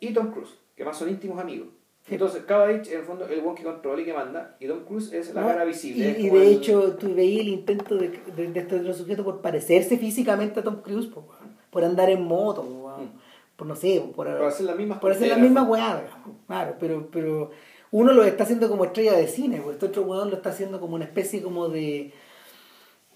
Y 0.00 0.12
Tom 0.12 0.32
Cruise, 0.32 0.54
que 0.74 0.84
más 0.84 0.96
son 0.96 1.08
íntimos 1.08 1.38
amigos. 1.38 1.68
Entonces, 2.10 2.42
Cavendish 2.44 2.92
en 2.92 3.00
el 3.00 3.04
fondo 3.04 3.26
el 3.26 3.40
buen 3.40 3.54
que 3.54 3.62
controla 3.62 4.00
y 4.00 4.04
que 4.04 4.14
manda, 4.14 4.56
y 4.60 4.66
Tom 4.66 4.84
Cruise 4.84 5.12
es 5.12 5.34
la 5.34 5.46
cara 5.46 5.64
visible. 5.64 6.16
Y, 6.18 6.30
de 6.30 6.48
hecho, 6.48 6.96
tú 6.96 7.14
veías 7.14 7.42
el 7.42 7.48
intento 7.48 7.96
de, 7.96 8.08
de, 8.34 8.48
de 8.48 8.60
este 8.60 8.76
otro 8.76 8.94
sujeto 8.94 9.24
por 9.24 9.40
parecerse 9.40 9.98
físicamente 9.98 10.60
a 10.60 10.62
Tom 10.64 10.80
Cruise, 10.82 11.06
por, 11.06 11.24
por 11.70 11.84
andar 11.84 12.10
en 12.10 12.22
moto, 12.22 12.62
mm. 12.62 13.56
por 13.56 13.66
no 13.66 13.76
sé, 13.76 14.02
por, 14.14 14.26
por 14.26 14.46
hacer 14.46 14.66
la 14.66 14.74
misma 14.74 15.00
por 15.00 15.12
hacer 15.12 15.28
la 15.28 15.36
misma 15.36 15.62
weá, 15.64 16.04
claro, 16.46 16.76
pero, 16.78 17.08
pero 17.10 17.50
uno 17.90 18.12
lo 18.12 18.24
está 18.24 18.44
haciendo 18.44 18.68
como 18.68 18.84
estrella 18.84 19.12
de 19.12 19.28
cine, 19.28 19.60
pues 19.60 19.74
este 19.74 19.86
otro 19.86 20.02
weón 20.02 20.30
lo 20.30 20.36
está 20.36 20.50
haciendo 20.50 20.80
como 20.80 20.94
una 20.94 21.04
especie 21.04 21.42
como 21.42 21.68
de, 21.68 22.12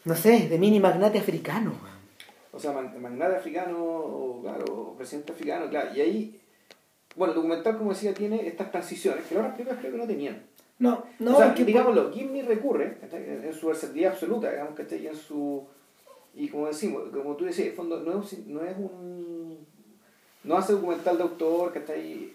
no 0.04 0.14
sé, 0.14 0.48
de 0.48 0.58
mini 0.58 0.80
magnate 0.80 1.18
africano. 1.18 1.72
O 2.52 2.58
sea, 2.58 2.72
magnate 2.72 3.36
africano, 3.36 4.40
claro, 4.42 4.94
presidente 4.96 5.32
africano, 5.32 5.70
claro, 5.70 5.94
y 5.94 6.00
ahí 6.00 6.41
bueno, 7.16 7.32
el 7.32 7.36
documental, 7.36 7.78
como 7.78 7.90
decía, 7.90 8.14
tiene 8.14 8.46
estas 8.46 8.70
transiciones 8.70 9.24
que 9.26 9.34
las 9.34 9.52
películas 9.52 9.80
creo 9.80 9.92
que 9.92 9.98
no 9.98 10.06
tenían. 10.06 10.42
No, 10.78 11.04
no. 11.18 11.34
O 11.34 11.38
sea, 11.38 11.52
digámoslo, 11.52 12.12
Jimmy 12.12 12.42
recurre 12.42 12.98
en 13.12 13.54
su 13.54 13.68
versatilidad 13.68 14.12
absoluta, 14.12 14.50
digamos, 14.50 14.74
que 14.74 14.96
y 14.96 15.06
en 15.06 15.16
su. 15.16 15.64
Y 16.34 16.48
como 16.48 16.66
decimos, 16.66 17.04
como 17.12 17.36
tú 17.36 17.44
decías, 17.44 17.68
en 17.68 17.74
fondo 17.74 18.00
no 18.00 18.20
es, 18.20 18.46
no 18.46 18.64
es 18.64 18.76
un. 18.76 19.66
No 20.44 20.56
hace 20.56 20.72
documental 20.72 21.18
de 21.18 21.22
autor, 21.22 21.72
que 21.72 21.78
está 21.80 21.92
ahí 21.92 22.34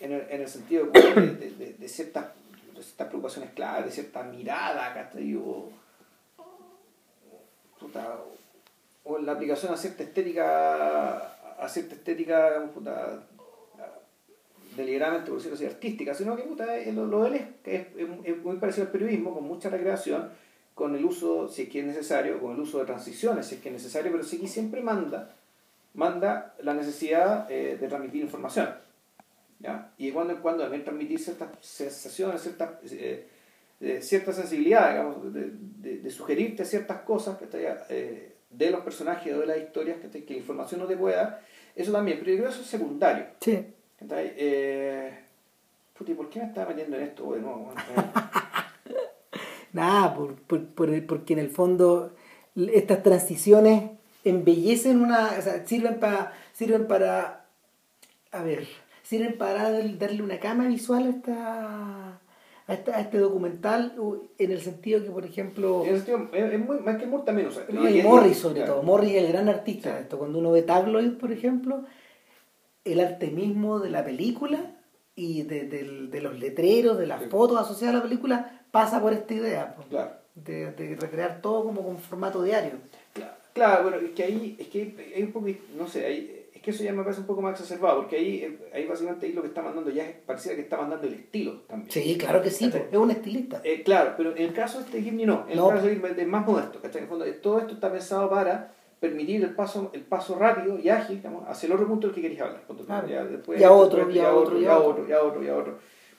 en, 0.00 0.12
el, 0.12 0.26
en 0.30 0.40
el 0.40 0.48
sentido 0.48 0.86
de, 0.86 1.00
de, 1.00 1.74
de, 1.78 1.88
ciertas, 1.88 2.26
de 2.74 2.82
ciertas 2.82 3.06
preocupaciones 3.06 3.50
claras, 3.52 3.84
de 3.84 3.92
cierta 3.92 4.22
mirada, 4.24 4.92
¿cachai? 4.94 5.36
O, 5.36 5.70
puta, 7.78 8.18
o 9.04 9.18
la 9.18 9.32
aplicación 9.32 9.72
a 9.72 9.76
cierta 9.76 10.02
estética, 10.02 11.18
a 11.58 11.68
cierta 11.68 11.94
estética, 11.94 12.48
digamos, 12.50 12.70
puta, 12.70 13.22
deliberadamente, 14.78 15.28
por 15.28 15.38
decirlo 15.38 15.56
así, 15.56 15.66
artística, 15.66 16.14
sino 16.14 16.36
que 16.36 16.42
puta, 16.42 16.66
lo, 16.92 17.06
lo 17.06 17.24
de 17.24 17.36
él 17.36 17.46
es, 17.64 18.38
muy 18.42 18.56
parecido 18.56 18.86
al 18.86 18.92
periodismo, 18.92 19.34
con 19.34 19.44
mucha 19.44 19.68
recreación, 19.68 20.30
con 20.74 20.94
el 20.94 21.04
uso, 21.04 21.48
si 21.48 21.62
es 21.62 21.68
que 21.68 21.80
es 21.80 21.86
necesario, 21.86 22.40
con 22.40 22.54
el 22.54 22.60
uso 22.60 22.78
de 22.78 22.86
transiciones, 22.86 23.46
si 23.46 23.56
es 23.56 23.60
que 23.60 23.68
es 23.68 23.74
necesario, 23.74 24.10
pero 24.12 24.24
sí 24.24 24.38
que 24.38 24.48
siempre 24.48 24.80
manda, 24.80 25.34
manda 25.94 26.54
la 26.62 26.74
necesidad 26.74 27.50
eh, 27.50 27.76
de 27.78 27.88
transmitir 27.88 28.22
información. 28.22 28.68
¿ya? 29.58 29.92
Y 29.98 30.06
de 30.06 30.12
cuando 30.12 30.32
en 30.32 30.40
cuando 30.40 30.62
también 30.62 30.84
transmitir 30.84 31.18
ciertas 31.18 31.48
sensaciones, 31.60 32.40
ciertas, 32.40 32.70
eh, 32.92 33.26
cierta 34.00 34.32
sensibilidad, 34.32 34.90
digamos, 34.90 35.32
de, 35.32 36.10
sugerirte 36.10 36.64
ciertas 36.64 37.02
cosas 37.02 37.36
que 37.38 37.46
eh, 37.90 38.32
de 38.50 38.70
los 38.70 38.80
personajes 38.80 39.34
o 39.34 39.40
de 39.40 39.46
las 39.46 39.58
historias 39.58 39.98
que, 39.98 40.24
que 40.24 40.34
la 40.34 40.40
información 40.40 40.80
no 40.80 40.86
te 40.86 40.96
pueda 40.96 41.40
eso 41.78 41.92
también, 41.92 42.18
pero 42.18 42.32
yo 42.32 42.36
creo 42.38 42.48
que 42.48 42.54
eso 42.54 42.62
es 42.62 42.68
secundario. 42.68 43.24
Eh, 44.00 45.10
puti, 45.96 46.14
¿por 46.14 46.28
qué 46.28 46.40
me 46.40 46.46
estaba 46.46 46.70
metiendo 46.70 46.96
en 46.96 47.02
esto 47.02 47.32
de 47.32 47.40
nuevo? 47.40 47.72
Nada, 49.72 50.14
por, 50.14 50.34
por, 50.36 50.64
por, 50.66 51.06
porque 51.06 51.32
en 51.32 51.40
el 51.40 51.50
fondo 51.50 52.14
estas 52.54 53.02
transiciones 53.02 53.90
embellecen 54.24 55.00
una, 55.00 55.30
o 55.38 55.42
sea, 55.42 55.66
sirven 55.66 55.98
para, 55.98 56.32
sirven 56.52 56.86
para, 56.86 57.46
a 58.32 58.42
ver, 58.42 58.66
sirven 59.02 59.36
para 59.36 59.70
darle 59.70 60.22
una 60.22 60.38
cama 60.38 60.66
visual 60.66 61.06
a 61.06 61.10
esta, 61.10 62.20
a, 62.66 62.74
esta, 62.74 62.96
a 62.96 63.00
este 63.00 63.18
documental 63.18 63.94
en 64.38 64.50
el 64.50 64.60
sentido 64.60 65.02
que, 65.02 65.10
por 65.10 65.24
ejemplo... 65.24 65.84
En 65.84 65.94
el 65.94 65.96
sentido, 65.96 66.28
es, 66.32 66.58
muy, 66.58 66.78
más 66.80 66.98
que 66.98 67.06
Moore 67.06 67.24
también, 67.24 67.48
o 67.48 67.50
sea, 67.50 67.64
y, 67.68 68.02
Morris 68.02 68.38
sobre 68.38 68.62
todo, 68.62 68.82
Morris 68.82 69.14
es 69.14 69.24
el 69.24 69.32
gran 69.32 69.48
artista 69.48 69.98
esto, 69.98 70.18
cuando 70.18 70.38
uno 70.38 70.52
ve 70.52 70.62
Tabloid, 70.62 71.18
por 71.18 71.32
ejemplo, 71.32 71.84
el 72.92 73.00
arte 73.00 73.30
mismo 73.30 73.78
de 73.78 73.90
la 73.90 74.04
película 74.04 74.74
y 75.14 75.42
de, 75.42 75.64
de, 75.66 76.20
los 76.20 76.38
letreros, 76.38 76.98
de 76.98 77.06
las 77.06 77.26
fotos 77.26 77.60
asociadas 77.60 77.96
a 77.96 77.98
la 77.98 78.04
película, 78.04 78.62
pasa 78.70 79.00
por 79.00 79.12
esta 79.12 79.34
idea 79.34 79.76
de, 80.34 80.72
de, 80.72 80.96
recrear 80.96 81.40
todo 81.40 81.64
como 81.64 81.82
con 81.82 81.98
formato 81.98 82.42
diario. 82.42 82.72
Claro, 83.52 83.82
bueno, 83.82 83.96
es 83.96 84.12
que 84.12 84.22
ahí, 84.22 84.56
es 84.58 84.68
que 84.68 85.12
hay 85.16 85.22
un 85.24 85.32
poco, 85.32 85.48
no 85.76 85.88
sé, 85.88 86.48
es 86.54 86.62
que 86.62 86.70
eso 86.70 86.84
ya 86.84 86.92
me 86.92 87.02
parece 87.02 87.20
un 87.22 87.26
poco 87.26 87.42
más 87.42 87.52
exacerbado, 87.52 88.02
porque 88.02 88.16
ahí, 88.16 88.58
ahí 88.72 88.86
básicamente 88.86 89.26
ahí 89.26 89.32
lo 89.32 89.42
que 89.42 89.48
está 89.48 89.62
mandando 89.62 89.90
ya 89.90 90.04
es, 90.08 90.16
pareciera 90.24 90.54
que 90.54 90.62
está 90.62 90.76
mandando 90.76 91.08
el 91.08 91.14
estilo 91.14 91.62
también. 91.62 91.90
Sí, 91.90 92.16
claro 92.16 92.40
que 92.40 92.50
sí, 92.50 92.70
es 92.90 92.96
un 92.96 93.10
estilista. 93.10 93.60
Eh, 93.64 93.82
claro, 93.82 94.14
pero 94.16 94.36
en 94.36 94.42
el 94.42 94.52
caso 94.52 94.78
de 94.78 94.84
este 94.84 95.02
Gimni 95.02 95.26
no, 95.26 95.46
en 95.48 95.58
el 95.58 95.68
caso 95.68 95.86
de 95.86 96.22
es 96.22 96.28
más 96.28 96.46
modesto, 96.46 96.80
En 96.82 97.02
el 97.02 97.08
fondo, 97.08 97.24
todo 97.42 97.58
esto 97.58 97.74
está 97.74 97.90
pensado 97.90 98.30
para 98.30 98.74
permitir 99.00 99.42
el 99.42 99.54
paso, 99.54 99.90
el 99.92 100.02
paso 100.02 100.36
rápido 100.38 100.78
y 100.78 100.88
ágil 100.88 101.22
hacia 101.46 101.66
el 101.66 101.72
otro 101.72 101.86
punto 101.86 102.08
del 102.08 102.14
que 102.14 102.22
querías 102.22 102.46
hablar. 102.46 102.62
y 103.56 103.62
a 103.62 103.72
otro, 103.72 104.10
y 104.10 104.18
a 104.18 104.32
otro, 104.34 104.60
y 104.60 104.66
a 104.66 104.78
otro, 104.78 105.08
y 105.08 105.12
a 105.12 105.22
otro, 105.22 105.44
y 105.44 105.48
a 105.48 105.56
otro. 105.56 105.78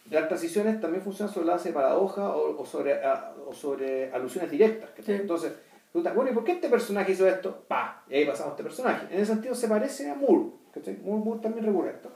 Las 0.10 0.28
transiciones 0.28 0.82
también 0.82 1.04
funcionan 1.04 1.34
sobre 1.34 1.48
la 1.48 1.54
base 1.54 1.70
de 1.70 1.76
paradoja 1.76 2.30
o, 2.30 2.66
sobre, 2.66 3.00
o 3.48 3.54
sobre 3.54 4.12
alusiones 4.12 4.50
directas. 4.50 4.90
Entonces, 5.08 5.54
tú 5.94 6.02
te 6.02 6.12
bueno, 6.12 6.32
¿y 6.32 6.34
por 6.34 6.44
qué 6.44 6.54
este 6.54 6.70
personaje 6.70 7.12
hizo 7.12 7.28
esto? 7.28 7.64
¡Pah! 7.68 8.04
Y 8.10 8.16
ahí 8.16 8.26
pasamos 8.26 8.52
a 8.52 8.54
este 8.54 8.64
personaje. 8.64 9.08
En 9.14 9.20
ese 9.20 9.34
sentido 9.34 9.54
se 9.54 9.68
parece 9.68 10.10
a 10.10 10.16
Moore. 10.16 10.52
Moore, 11.04 11.24
Moore 11.24 11.40
también 11.42 11.66
recurre 11.66 11.92
esto. 11.92 12.10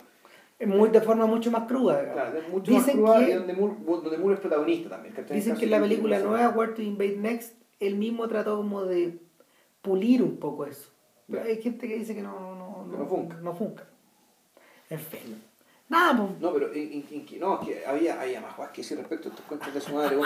Muy, 0.66 0.90
de 0.90 1.02
forma 1.02 1.26
mucho 1.26 1.52
más 1.52 1.68
cruda. 1.68 2.14
Claro, 2.14 2.38
es 2.38 2.50
mucho 2.50 2.72
dicen 2.72 3.02
más 3.02 3.12
cruda 3.16 3.26
que, 3.26 3.36
donde, 3.36 3.54
Moore, 3.54 3.76
donde 3.86 4.18
Moore 4.18 4.36
es 4.36 4.40
protagonista 4.40 4.90
también. 4.90 5.14
Dicen 5.30 5.56
que 5.56 5.66
en 5.66 5.72
la 5.72 5.80
película 5.82 6.20
nueva, 6.20 6.50
Where 6.50 6.74
to 6.74 6.82
Invade 6.82 7.18
Next, 7.18 7.56
él 7.80 7.96
mismo 7.96 8.28
trató 8.28 8.58
como 8.58 8.86
de 8.86 9.20
pulir 9.84 10.24
un 10.24 10.38
poco 10.38 10.66
eso. 10.66 10.90
Pero 11.30 11.44
hay 11.44 11.62
gente 11.62 11.88
que 11.88 11.96
dice 11.96 12.16
que 12.16 12.24
no, 12.24 12.56
no, 12.56 12.86
no, 12.86 12.98
no 12.98 13.06
funca. 13.06 13.36
No 13.38 13.54
funca. 13.54 13.86
En 14.90 15.00
fin. 15.00 15.44
Nada, 15.90 16.18
pues. 16.18 16.40
No, 16.40 16.54
pero 16.54 16.74
en, 16.74 17.06
en, 17.12 17.40
no, 17.40 17.60
que 17.60 17.86
había, 17.86 18.20
había 18.20 18.42
más 18.42 18.56
que 18.72 18.82
decir 18.82 18.98
respecto 18.98 19.30
a 19.30 19.32
estos 19.32 19.46
cuentos 19.46 19.74
de 19.74 19.82
su 19.82 19.94
madre. 19.94 20.18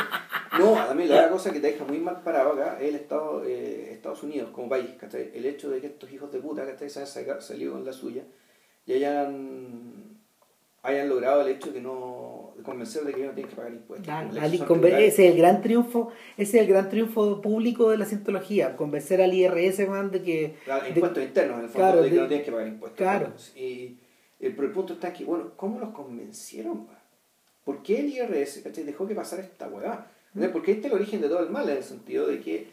no, 0.60 0.80
a 0.80 0.94
mí 0.94 1.06
la 1.06 1.30
cosa 1.30 1.52
que 1.52 1.60
te 1.60 1.72
deja 1.72 1.84
muy 1.84 2.00
mal 2.00 2.22
parado 2.22 2.54
acá 2.54 2.78
es 2.80 2.90
el 2.90 2.96
Estado, 2.96 3.44
eh, 3.44 3.94
Estados 3.94 4.24
Unidos 4.24 4.52
como 4.52 4.70
país, 4.70 4.92
¿cachai? 5.00 5.32
El 5.34 5.46
hecho 5.46 5.70
de 5.70 5.82
que 5.82 5.88
estos 5.88 6.12
hijos 6.12 6.32
de 6.32 6.40
puta, 6.40 6.66
¿cachai? 6.66 6.90
Se 6.90 7.02
hayan 7.02 7.42
salido 7.42 7.74
con 7.74 7.84
la 7.84 7.92
suya 7.92 8.24
y 8.86 8.94
hayan, 8.94 10.20
hayan 10.84 11.10
logrado 11.10 11.42
el 11.42 11.50
hecho 11.50 11.72
de 11.72 11.82
no 11.82 12.47
convencer 12.64 13.04
de 13.04 13.14
que 13.14 13.26
no 13.26 13.32
tienen 13.32 13.50
que 13.50 13.56
pagar 13.56 13.74
impuestos. 13.74 14.08
ese 14.86 15.08
es 15.08 15.32
el 15.32 15.38
gran 15.38 15.62
triunfo, 15.62 16.12
ese 16.38 16.58
es 16.58 16.64
el 16.64 16.68
gran 16.68 16.90
triunfo 16.90 17.42
público 17.42 17.90
de 17.90 17.98
la 17.98 18.06
cientología, 18.06 18.76
convencer 18.76 19.22
al 19.22 19.34
IRS 19.34 19.88
man, 19.88 20.12
de 20.12 20.22
que 20.22 20.56
impuestos 20.90 21.24
internos 21.24 21.60
en 21.60 21.64
el 21.66 21.70
fondo 21.70 22.02
de 22.02 22.10
que 22.10 22.16
no 22.16 22.28
tienen 22.28 22.46
que 22.46 22.52
pagar 22.52 22.68
impuestos. 22.68 22.98
Claro. 22.98 23.34
Y 23.56 23.98
el, 24.40 24.54
pero 24.56 24.68
el 24.68 24.74
punto 24.74 24.94
está 24.94 25.10
aquí, 25.10 25.24
bueno, 25.24 25.52
¿cómo 25.56 25.80
los 25.80 25.90
convencieron? 25.90 26.88
¿Por 27.64 27.84
qué 27.84 28.00
el 28.00 28.10
IRS 28.10 28.64
dejó 28.86 29.08
que 29.08 29.16
pasara 29.16 29.44
esta 29.44 29.68
hueá? 29.68 30.08
¿Mm? 30.34 30.46
Porque 30.54 30.72
este 30.72 30.88
es 30.88 30.94
el 30.94 31.00
origen 31.00 31.22
de 31.22 31.30
todo 31.30 31.44
el 31.44 31.50
mal, 31.50 31.70
en 31.70 31.78
el 31.78 31.84
sentido 31.84 32.28
de 32.28 32.40
que, 32.40 32.68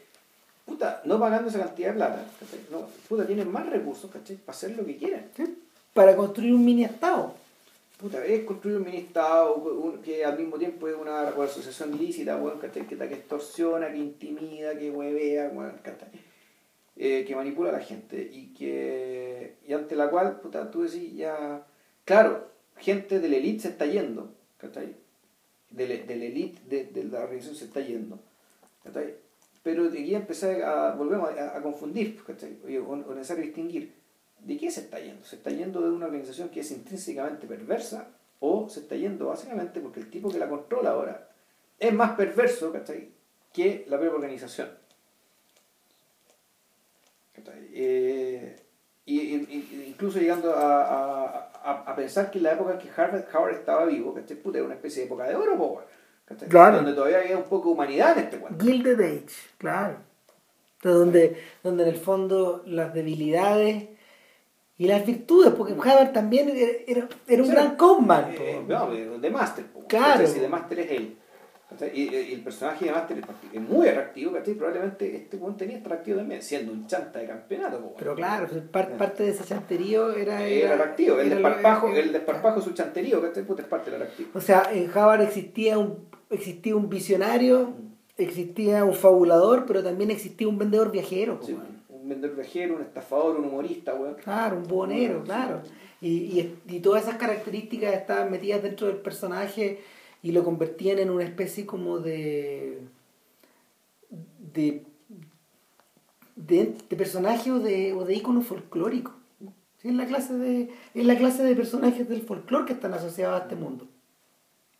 puta, 0.65 1.01
no 1.05 1.19
pagando 1.19 1.49
esa 1.49 1.59
cantidad 1.59 1.89
de 1.89 1.95
plata, 1.95 2.25
no, 2.71 2.87
puta, 3.09 3.25
tienen 3.25 3.51
más 3.51 3.69
recursos, 3.69 4.09
¿cachai? 4.11 4.37
Para 4.37 4.55
hacer 4.55 4.75
lo 4.75 4.85
que 4.85 4.97
quieran. 4.97 5.25
Para 5.93 6.15
construir 6.15 6.53
un 6.53 6.63
mini 6.63 6.83
estado 6.83 7.33
puta, 7.97 8.25
es 8.25 8.43
construir 8.43 8.77
un 8.77 8.83
ministro 8.85 10.01
que 10.03 10.25
al 10.25 10.37
mismo 10.37 10.57
tiempo 10.57 10.87
es 10.87 10.95
una, 10.95 11.21
asociación 11.29 11.93
ilícita, 11.95 12.35
bueno, 12.37 12.59
que, 12.59 12.69
que 12.85 12.95
extorsiona, 12.95 13.91
que 13.91 13.97
intimida, 13.97 14.77
que 14.77 14.91
huevea, 14.91 15.51
eh, 16.97 17.25
que 17.27 17.35
manipula 17.35 17.69
a 17.69 17.73
la 17.73 17.79
gente 17.79 18.21
y 18.31 18.53
que 18.53 19.55
y 19.67 19.73
ante 19.73 19.95
la 19.95 20.09
cual 20.09 20.39
puta, 20.39 20.71
tú 20.71 20.83
decís 20.83 21.13
ya 21.13 21.65
claro 22.05 22.47
gente 22.77 23.19
de 23.19 23.27
la 23.27 23.35
élite 23.35 23.63
se 23.63 23.67
está 23.69 23.85
yendo 23.85 24.33
¿cachai? 24.57 24.95
de, 25.71 25.87
la- 25.87 26.13
élite 26.13 26.85
de, 26.93 27.03
la 27.03 27.19
organización 27.23 27.55
se 27.57 27.65
está 27.65 27.81
yendo 27.81 28.17
¿cachai? 28.83 29.13
pero 29.61 29.89
de 29.89 29.99
aquí 29.99 30.15
empecé 30.15 30.63
a 30.63 30.91
volvemos 30.93 31.31
a, 31.37 31.57
a 31.57 31.61
confundir 31.61 32.23
¿cachai? 32.23 32.57
O, 32.63 32.91
o 32.91 33.13
necesario 33.13 33.43
distinguir 33.43 33.91
¿de 34.45 34.57
qué 34.57 34.71
se 34.71 34.79
está 34.81 34.99
yendo? 34.99 35.25
¿se 35.25 35.35
está 35.35 35.49
yendo 35.49 35.81
de 35.81 35.89
una 35.91 36.05
organización 36.05 36.49
que 36.49 36.61
es 36.61 36.71
intrínsecamente 36.71 37.45
perversa 37.47 38.07
o 38.39 38.69
se 38.69 38.79
está 38.81 38.95
yendo 38.95 39.27
básicamente 39.27 39.79
porque 39.81 39.99
el 39.99 40.09
tipo 40.09 40.29
que 40.29 40.39
la 40.39 40.47
controla 40.47 40.91
ahora 40.91 41.29
es 41.79 41.93
más 41.93 42.11
perverso 42.15 42.71
¿cachai? 42.71 43.09
que 43.53 43.85
la 43.89 43.97
propia 43.97 44.15
organización. 44.15 44.69
Eh, 47.73 48.55
y, 49.05 49.35
incluso 49.87 50.19
llegando 50.19 50.53
a, 50.55 50.81
a- 50.83 51.51
a- 51.63 51.91
a 51.91 51.95
pensar 51.95 52.31
que 52.31 52.37
en 52.37 52.43
la 52.45 52.53
época 52.53 52.73
en 52.73 52.79
que 52.79 52.89
Harvard, 52.95 53.25
Howard 53.33 53.53
estaba 53.55 53.85
vivo, 53.85 54.13
¿cachai? 54.13 54.37
Puta, 54.37 54.57
era 54.57 54.65
una 54.65 54.75
especie 54.75 55.01
de 55.01 55.07
época 55.07 55.25
de 55.25 55.35
oro, 55.35 55.57
po, 55.57 55.81
¿cachai? 56.25 56.47
Claro. 56.49 56.77
donde 56.77 56.93
todavía 56.93 57.19
había 57.19 57.37
un 57.37 57.43
poco 57.43 57.69
de 57.69 57.73
humanidad 57.75 58.17
en 58.17 58.23
este 58.25 58.37
cuento. 58.39 58.63
Gilded 58.63 58.99
Age, 59.01 59.35
claro. 59.57 59.97
Entonces, 60.77 60.99
donde, 60.99 61.37
donde 61.63 61.83
en 61.83 61.89
el 61.89 61.97
fondo 61.97 62.63
las 62.65 62.93
debilidades 62.93 63.89
y 64.77 64.87
las 64.87 65.05
virtudes, 65.05 65.53
porque 65.57 65.73
Haber 65.73 66.11
también 66.11 66.49
era, 66.49 66.71
era, 66.87 67.09
era 67.27 67.41
un 67.41 67.47
Sí. 67.49 67.53
gran 67.55 67.75
conman. 67.77 68.25
po. 68.35 68.41
Eh, 68.41 68.61
no, 68.67 68.91
de 68.91 69.19
de 69.19 69.29
Master, 69.29 69.65
po, 69.67 69.85
Claro. 69.87 70.27
Si 70.27 70.39
de 70.39 70.47
Master 70.49 70.79
es 70.79 70.91
él. 70.91 71.17
Y, 71.93 72.03
y 72.15 72.33
el 72.33 72.41
personaje 72.41 72.85
de 72.85 72.91
Master 72.91 73.17
es 73.17 73.25
es 73.53 73.61
muy 73.61 73.87
atractivo, 73.87 74.31
¿cachai? 74.33 74.53
Probablemente 74.53 75.13
este 75.15 75.35
weón 75.35 75.57
tenía 75.57 75.77
atractivo 75.79 76.17
también, 76.19 76.41
siendo 76.41 76.71
un 76.71 76.85
chanta 76.87 77.19
de 77.19 77.25
campeonato, 77.27 77.79
po. 77.81 77.95
Pero 77.97 78.15
claro, 78.15 78.47
par- 78.71 78.95
parte 78.95 79.23
de 79.23 79.29
ese 79.31 79.43
chanterío 79.43 80.11
era... 80.13 80.45
Era 80.47 80.75
atractivo, 80.75 81.19
el 81.19 81.25
era 81.27 81.35
desparpajo, 81.35 81.87
era- 81.89 81.99
el 81.99 82.13
desparpajo, 82.13 82.61
su 82.61 82.71
chanterío, 82.71 83.21
¿cachai? 83.21 83.43
Puta, 83.43 83.63
es 83.63 83.67
parte 83.67 83.91
del 83.91 84.01
atractivo. 84.01 84.29
O 84.35 84.39
sea, 84.41 84.69
en 84.71 84.89
Harvard 84.91 85.21
existía 85.23 85.77
un, 85.79 86.07
existía 86.29 86.75
un 86.75 86.87
visionario, 86.87 87.73
existía 88.17 88.85
un 88.85 88.93
fabulador, 88.93 89.65
pero 89.65 89.83
también 89.83 90.11
existía 90.11 90.47
un 90.47 90.57
vendedor 90.57 90.91
viajero. 90.91 91.39
po, 91.39 91.45
Sí, 91.47 91.53
weón. 91.53 91.74
Un 92.05 92.09
vendedor 92.09 92.35
viajero, 92.35 92.75
un 92.75 92.83
estafador, 92.83 93.35
un 93.37 93.45
humorista, 93.45 93.95
weón. 93.95 94.15
Claro, 94.23 94.57
un 94.57 94.63
buhonero, 94.63 95.19
Sí. 95.21 95.25
claro. 95.25 95.61
Y, 96.01 96.09
y, 96.39 96.59
y 96.67 96.79
todas 96.79 97.03
esas 97.03 97.15
características 97.17 97.93
estaban 97.95 98.29
metidas 98.29 98.61
dentro 98.61 98.85
del 98.87 98.97
personaje 98.97 99.79
y 100.21 100.31
lo 100.31 100.43
convertían 100.43 100.99
en 100.99 101.09
una 101.09 101.23
especie 101.23 101.65
como 101.65 101.99
de. 101.99 102.79
de. 104.53 104.83
de, 106.35 106.75
de 106.89 106.95
personaje 106.95 107.51
o 107.51 107.59
de, 107.59 107.93
o 107.93 108.05
de 108.05 108.13
ícono 108.13 108.41
folclórico. 108.41 109.13
Sí, 109.81 109.87
es, 109.89 109.95
la 109.95 110.05
clase 110.05 110.33
de, 110.35 110.69
es 110.93 111.05
la 111.05 111.17
clase 111.17 111.43
de 111.43 111.55
personajes 111.55 112.07
del 112.07 112.21
folclore 112.21 112.65
que 112.65 112.73
están 112.73 112.93
asociados 112.93 113.39
a 113.39 113.43
este 113.43 113.55
mundo. 113.55 113.87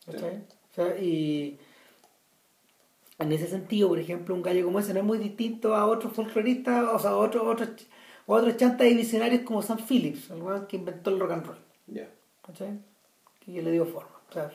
¿Cachai? 0.04 0.44
O 0.70 0.74
sea, 0.74 0.96
y 0.98 1.58
en 3.18 3.32
ese 3.32 3.46
sentido, 3.46 3.88
por 3.88 3.98
ejemplo, 3.98 4.34
un 4.34 4.42
gallo 4.42 4.64
como 4.64 4.78
ese 4.80 4.92
no 4.92 5.00
es 5.00 5.06
muy 5.06 5.18
distinto 5.18 5.74
a 5.74 5.86
otros 5.86 6.12
folcloristas, 6.12 6.84
o 6.92 6.98
sea, 6.98 7.10
a 7.10 7.16
otros, 7.16 7.44
otros, 7.46 7.70
otros 8.26 8.56
chantas 8.56 8.86
y 8.88 8.94
visionarios 8.94 9.42
como 9.42 9.62
Sam 9.62 9.78
Phillips, 9.78 10.30
el 10.30 10.42
weón 10.42 10.66
que 10.66 10.76
inventó 10.76 11.10
el 11.10 11.18
rock 11.20 11.30
and 11.32 11.46
roll. 11.46 11.58
Ya. 11.86 12.08
¿cachai? 12.46 12.78
Que 13.40 13.62
le 13.62 13.70
dio 13.72 13.86
forma. 13.86 14.10
O 14.28 14.32
sea, 14.32 14.50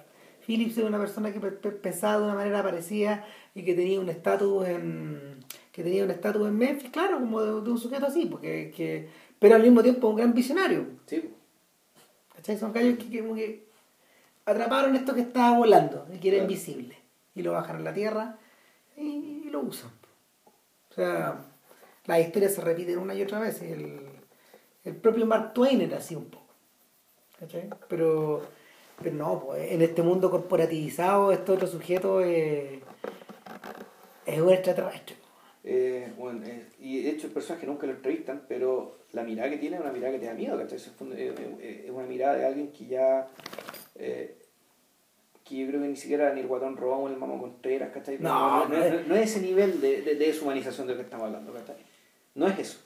Phillips 0.45 0.77
es 0.77 0.83
una 0.83 0.99
persona 0.99 1.31
que 1.33 1.39
pe- 1.39 1.51
pe- 1.51 1.71
pensaba 1.71 2.17
de 2.17 2.23
una 2.25 2.33
manera 2.35 2.61
parecida 2.63 3.25
y 3.55 3.63
que 3.63 3.73
tenía 3.73 3.99
un 3.99 4.09
estatus 4.09 4.67
en 4.67 5.39
que 5.71 5.83
tenía 5.83 6.03
un 6.03 6.11
estatus 6.11 6.47
en 6.47 6.57
Memphis, 6.57 6.89
claro, 6.89 7.19
como 7.19 7.41
de, 7.41 7.61
de 7.61 7.69
un 7.71 7.77
sujeto 7.77 8.05
así, 8.07 8.25
porque 8.25 8.73
que, 8.75 9.07
pero 9.39 9.55
al 9.55 9.61
mismo 9.63 9.81
tiempo 9.81 10.09
un 10.09 10.17
gran 10.17 10.33
visionario. 10.33 10.85
Sí. 11.05 11.29
¿Cachai? 12.35 12.57
Son 12.57 12.73
gallos 12.73 12.97
que, 12.97 13.09
que 13.09 13.21
como 13.21 13.35
que 13.35 13.65
atraparon 14.45 14.95
esto 14.95 15.13
que 15.15 15.21
estaba 15.21 15.57
volando 15.57 16.05
y 16.13 16.17
que 16.17 16.27
era 16.29 16.37
Claro. 16.39 16.51
invisible. 16.51 16.97
Y 17.35 17.41
lo 17.43 17.53
bajan 17.53 17.77
a 17.77 17.79
la 17.79 17.93
tierra 17.93 18.37
y, 19.01 19.49
lo 19.49 19.61
usan. 19.61 19.91
O 20.89 20.93
sea, 20.93 21.45
las 22.05 22.19
historias 22.19 22.53
se 22.53 22.61
repiten 22.61 22.99
una 22.99 23.13
y 23.13 23.21
otra 23.21 23.39
vez. 23.39 23.61
El, 23.61 24.01
el 24.83 24.95
propio 24.95 25.25
Mark 25.25 25.53
Twain 25.53 25.81
era 25.81 25.97
así 25.97 26.15
un 26.15 26.25
poco. 26.25 26.53
¿Cachai? 27.39 27.69
Pero, 27.87 28.41
pero 29.01 29.15
no, 29.15 29.43
pues, 29.45 29.71
en 29.71 29.81
este 29.81 30.01
mundo 30.01 30.29
corporativizado, 30.29 31.31
este 31.31 31.51
otro 31.51 31.67
sujeto 31.67 32.21
es, 32.21 32.79
es 34.25 34.41
un 34.41 34.51
extraterrestre. 34.51 35.15
Eh, 35.63 36.11
bueno, 36.17 36.45
eh, 36.45 36.67
y 36.79 37.03
de 37.03 37.09
hecho 37.11 37.27
el 37.27 37.33
personaje 37.33 37.67
nunca 37.67 37.85
lo 37.87 37.93
entrevistan, 37.93 38.43
pero 38.47 38.97
la 39.13 39.23
mirada 39.23 39.49
que 39.49 39.57
tiene 39.57 39.75
es 39.75 39.81
una 39.81 39.91
mirada 39.91 40.13
que 40.13 40.19
te 40.19 40.25
da 40.25 40.33
miedo, 40.33 40.57
¿cachai? 40.57 40.79
Eh, 41.15 41.35
eh, 41.59 41.83
es 41.85 41.91
una 41.91 42.05
mirada 42.05 42.35
de 42.35 42.45
alguien 42.45 42.71
que 42.71 42.85
ya... 42.85 43.27
eh, 43.95 44.40
que 45.51 45.57
yo 45.63 45.67
creo 45.67 45.81
que 45.81 45.87
ni 45.87 45.95
siquiera 45.95 46.33
ni 46.33 46.41
el 46.41 46.47
guatón 46.47 46.77
robado 46.77 47.07
ni 47.07 47.13
el 47.13 47.19
mamá 47.19 47.37
Contreras, 47.39 47.91
¿cachai? 47.93 48.17
No, 48.19 48.67
no, 48.67 48.77
no, 48.77 48.89
no- 48.89 49.07
no 49.07 49.15
es 49.15 49.29
ese 49.31 49.41
nivel 49.41 49.79
de, 49.81 50.01
de, 50.01 50.15
de 50.15 50.25
deshumanización 50.27 50.87
del 50.87 50.95
que 50.97 51.03
estamos 51.03 51.27
hablando, 51.27 51.53
¿cachai? 51.53 51.75
No 52.35 52.47
es 52.47 52.57
eso. 52.59 52.79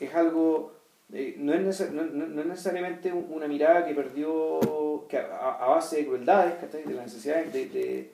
Es 0.00 0.14
algo... 0.14 0.72
eh, 1.12 1.36
no, 1.38 1.52
es 1.54 1.60
neces- 1.60 1.90
no, 1.90 2.02
es 2.40 2.46
necesariamente 2.46 3.12
un- 3.12 3.26
una 3.30 3.46
mirada 3.48 3.86
que 3.86 3.94
perdió 3.94 5.06
que 5.08 5.18
a, 5.18 5.52
a 5.54 5.68
base 5.68 5.96
de 5.98 6.06
crueldades, 6.06 6.54
¿cachai? 6.60 6.82
De 6.84 6.94
la 6.94 7.02
necesidad 7.02 7.44
de, 7.44 7.66
de- 7.66 8.10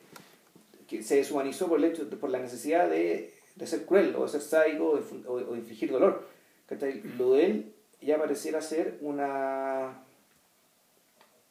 que 0.87 1.01
se 1.01 1.15
deshumanizó 1.15 1.67
por 1.67 1.79
el 1.79 1.85
hecho 1.85 2.07
por 2.19 2.29
la 2.29 2.39
necesidad 2.39 2.89
de, 2.89 3.33
de 3.55 3.67
ser 3.67 3.85
cruel 3.85 4.13
o 4.15 4.23
de 4.23 4.29
ser 4.29 4.41
sádico 4.41 4.89
o 4.91 4.97
de, 4.97 5.27
o 5.27 5.51
o 5.51 5.55
infligir 5.55 5.91
dolor. 5.91 6.27
¿cachai? 6.67 7.01
Lo 7.17 7.33
de 7.33 7.45
él 7.45 7.73
ya 8.01 8.17
pareciera 8.17 8.61
ser 8.61 8.97
una 9.01 10.02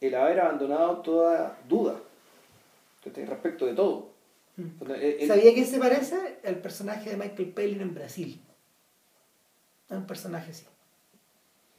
el 0.09 0.15
haber 0.15 0.41
abandonado 0.41 0.99
toda 0.99 1.59
duda 1.69 2.01
respecto 3.05 3.66
de 3.66 3.74
todo. 3.74 4.11
Entonces, 4.57 5.16
él- 5.20 5.29
¿Sabía 5.29 5.55
que 5.55 5.65
se 5.65 5.79
parece 5.79 6.39
al 6.45 6.57
personaje 6.57 7.11
de 7.11 7.16
Michael 7.16 7.53
Palin 7.53 7.81
en 7.81 7.95
Brasil? 7.95 8.41
Es 9.89 9.97
un 9.97 10.07
personaje 10.07 10.51
así. 10.51 10.66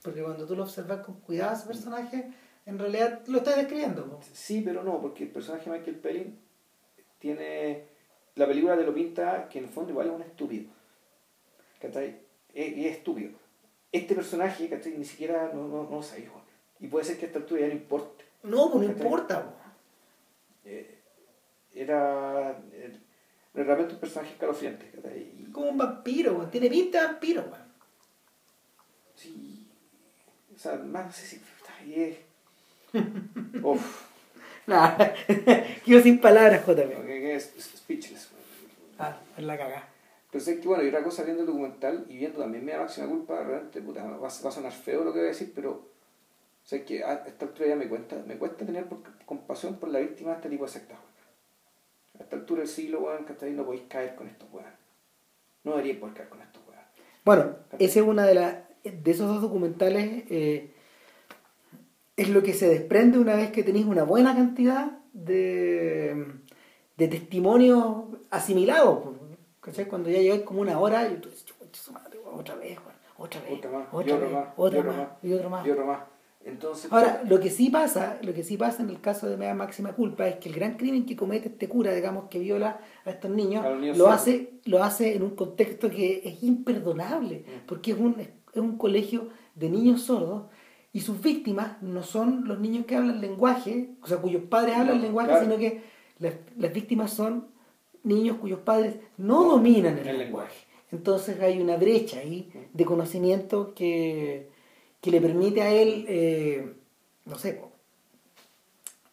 Porque 0.02 0.22
cuando 0.22 0.46
tú 0.46 0.56
lo 0.56 0.64
observas 0.64 1.06
con 1.06 1.16
cuidado 1.22 1.56
ese 1.56 1.66
personaje, 1.68 2.32
en 2.66 2.80
realidad 2.80 3.22
lo 3.28 3.38
estás 3.40 3.56
describiendo. 3.58 4.20
Sí, 4.34 4.62
pero 4.66 4.84
no, 4.84 5.00
porque 5.02 5.24
el 5.24 5.30
personaje 5.30 5.70
de 5.70 5.78
Michael 5.78 5.98
Pelin 5.98 6.40
tiene. 7.20 7.86
La 8.36 8.48
película 8.48 8.76
te 8.76 8.84
lo 8.84 8.94
pinta 8.94 9.48
que 9.48 9.60
en 9.60 9.66
el 9.66 9.70
fondo 9.70 9.92
igual 9.92 10.08
es 10.08 10.14
un 10.14 10.22
estúpido. 10.24 10.66
¿Cachai? 11.80 12.20
Es, 12.54 12.78
es 12.78 12.98
estúpido. 12.98 13.32
Este 13.92 14.16
personaje, 14.16 14.68
¿cachai? 14.68 14.98
Ni 14.98 15.06
siquiera 15.06 15.52
no, 15.54 15.68
no, 15.68 15.84
no 15.84 15.98
lo 15.98 16.04
sabía. 16.04 16.30
Y 16.84 16.88
puede 16.88 17.06
ser 17.06 17.18
que 17.18 17.26
a 17.26 17.28
esta 17.28 17.40
altura 17.40 17.62
ya 17.62 17.68
no 17.68 17.74
importe. 17.74 18.26
No, 18.44 18.70
pues 18.70 18.86
no 18.86 18.92
importa. 18.94 19.42
po. 19.44 19.54
Eh, 20.66 21.00
era. 21.74 22.52
eh, 22.74 23.00
realmente 23.54 23.94
un 23.94 24.00
personaje 24.00 24.34
escalofriante. 24.34 24.92
Y- 25.18 25.50
Como 25.52 25.70
un 25.70 25.78
vampiro, 25.78 26.36
po. 26.38 26.46
tiene 26.48 26.70
pinta 26.70 27.00
de 27.02 27.08
vampiro. 27.08 27.46
po. 27.50 27.56
sí. 29.16 29.68
O 30.56 30.60
sea, 30.60 30.76
más 30.76 31.06
no 31.08 31.12
sé 31.14 31.26
si. 31.26 31.38
puta, 31.38 31.84
y 31.86 32.02
es- 32.02 32.18
Uf, 33.64 34.04
Nada, 34.68 35.14
quedo 35.86 36.02
sin 36.02 36.20
palabras, 36.22 36.66
JP. 36.66 36.76
que 37.06 37.36
es 37.36 37.54
speechless. 37.60 38.30
weón. 38.32 38.44
Ah, 39.00 39.18
es 39.38 39.44
la 39.44 39.58
cagada. 39.58 39.90
Pero 40.32 40.44
sé 40.44 40.60
que, 40.60 40.68
bueno, 40.68 40.84
y 40.84 40.88
otra 40.88 41.04
cosa 41.04 41.24
viendo 41.24 41.42
el 41.44 41.48
documental 41.48 42.06
y 42.10 42.18
viendo 42.18 42.40
también 42.40 42.66
mi 42.66 42.72
máxima 42.72 43.08
culpa, 43.08 43.44
realmente, 43.44 43.82
puta, 43.82 44.04
va 44.04 44.28
a 44.28 44.30
sonar 44.30 44.72
feo 44.72 45.04
lo 45.04 45.12
que 45.14 45.20
voy 45.20 45.28
a 45.28 45.32
decir, 45.32 45.52
pero 45.56 45.93
sé 46.64 46.84
que 46.86 47.04
a 47.04 47.14
esta 47.26 47.46
altura 47.46 47.70
ya 47.70 47.76
me 47.76 47.88
cuesta, 47.88 48.16
me 48.26 48.38
cuesta 48.38 48.66
tener 48.66 48.86
por- 48.86 49.02
compasión 49.26 49.76
por 49.76 49.90
la 49.90 50.00
víctima 50.00 50.30
de 50.32 50.36
este 50.38 50.50
tipo 50.50 50.66
de 50.66 50.72
sectas. 50.72 50.98
A 52.20 52.24
esta 52.24 52.36
altura 52.36 52.60
del 52.62 52.70
siglo, 52.70 53.02
weón, 53.02 53.26
que 53.26 53.50
no 53.52 53.66
podéis 53.66 53.84
caer 53.90 54.16
con 54.16 54.28
estos 54.28 54.48
weón. 54.52 54.68
No 55.64 55.72
deberíais 55.72 56.00
poder 56.00 56.16
caer 56.16 56.30
con 56.30 56.42
estos 56.42 56.62
weón. 56.68 56.82
Bueno, 57.26 57.56
ese 57.80 58.00
es 58.00 58.06
una 58.06 58.26
de 58.26 58.36
las 58.36 58.56
de 58.84 59.12
esos 59.12 59.28
dos 59.30 59.42
documentales 59.42 60.26
eh, 60.30 60.72
es 62.18 62.28
lo 62.30 62.44
que 62.44 62.54
se 62.54 62.68
desprende 62.68 63.18
una 63.18 63.34
vez 63.36 63.52
que 63.52 63.64
tenéis 63.64 63.86
una 63.86 64.04
buena 64.04 64.36
cantidad 64.36 64.92
de, 65.14 66.26
de 66.98 67.08
testimonios 67.08 68.04
asimilados. 68.30 69.16
¿cachai? 69.62 69.88
Cuando 69.88 70.10
ya 70.10 70.20
llegáis 70.20 70.42
como 70.44 70.62
una 70.62 70.78
hora 70.80 71.08
y 71.08 71.16
tú 71.16 71.30
dices, 71.30 71.46
"Chucha, 71.46 71.66
su 71.72 71.92
madre, 71.94 72.20
weón, 72.20 72.40
otra 72.42 72.56
vez, 72.56 72.78
otra 73.18 73.40
vez, 73.42 73.52
Otra 73.54 73.72
más, 73.72 73.88
y 73.94 73.96
otra 73.96 74.16
otra 74.16 74.18
vez, 74.28 74.32
más, 74.34 74.46
y 74.46 74.62
otra 74.62 74.80
otra 74.80 74.84
más, 74.84 74.98
más, 74.98 75.08
y 75.24 75.34
otro 75.34 75.50
más. 75.50 75.66
Y 75.68 75.72
otro 75.72 75.86
más. 75.86 76.00
Entonces, 76.46 76.92
Ahora, 76.92 77.24
lo 77.28 77.40
que 77.40 77.50
sí 77.50 77.70
pasa, 77.70 78.20
lo 78.22 78.34
que 78.34 78.44
sí 78.44 78.58
pasa 78.58 78.84
en 78.84 78.90
el 78.90 79.00
caso 79.00 79.30
de 79.30 79.38
Mea 79.38 79.54
Máxima 79.56 79.94
Culpa 79.94 80.28
es 80.28 80.36
que 80.38 80.50
el 80.50 80.56
gran 80.56 80.76
crimen 80.76 81.06
que 81.06 81.16
comete 81.16 81.48
este 81.48 81.70
cura, 81.70 81.94
digamos, 81.94 82.26
que 82.30 82.40
viola 82.40 82.80
a 83.06 83.10
estos 83.12 83.32
niños, 83.32 83.66
A 83.66 83.70
los 83.70 83.80
niños 83.80 83.98
lo 83.98 84.10
hace, 84.10 84.52
lo 84.66 84.84
hace 84.84 85.16
en 85.16 85.24
un 85.24 85.32
contexto 85.36 85.90
que 85.90 86.22
es 86.26 86.44
imperdonable, 86.44 87.46
Mm. 87.48 87.66
porque 87.66 87.92
es 87.94 87.98
un, 87.98 88.16
es 88.20 88.60
un 88.62 88.78
colegio 88.78 89.30
de 89.56 89.70
niños 89.70 90.02
sordos 90.02 90.44
y 90.92 91.00
sus 91.02 91.22
víctimas 91.22 91.82
no 91.82 92.04
son 92.04 92.46
los 92.48 92.60
niños 92.60 92.86
que 92.86 92.96
hablan 92.98 93.22
lenguaje, 93.22 93.92
o 94.02 94.08
sea, 94.08 94.18
cuyos 94.18 94.44
padres 94.44 94.76
hablan 94.76 94.98
No, 94.98 95.04
lenguaje, 95.04 95.30
claro. 95.30 95.46
sino 95.46 95.58
que 95.58 95.82
las, 96.20 96.34
las 96.58 96.74
víctimas 96.74 97.12
son 97.14 97.48
niños 98.04 98.38
cuyos 98.38 98.60
padres 98.60 98.96
no 99.18 99.44
dominan 99.46 99.98
el, 99.98 100.08
el 100.08 100.18
lenguaje. 100.18 100.26
lenguaje. 100.26 100.58
Entonces 100.92 101.40
hay 101.42 101.60
una 101.60 101.78
brecha 101.78 102.20
ahí 102.20 102.52
de 102.74 102.86
conocimiento 102.86 103.74
que, 103.74 104.50
que 105.04 105.12
le 105.12 105.20
permite 105.20 105.62
a 105.62 105.70
él, 105.70 106.06
eh, 106.08 106.76
no 107.26 107.38
sé, 107.38 107.62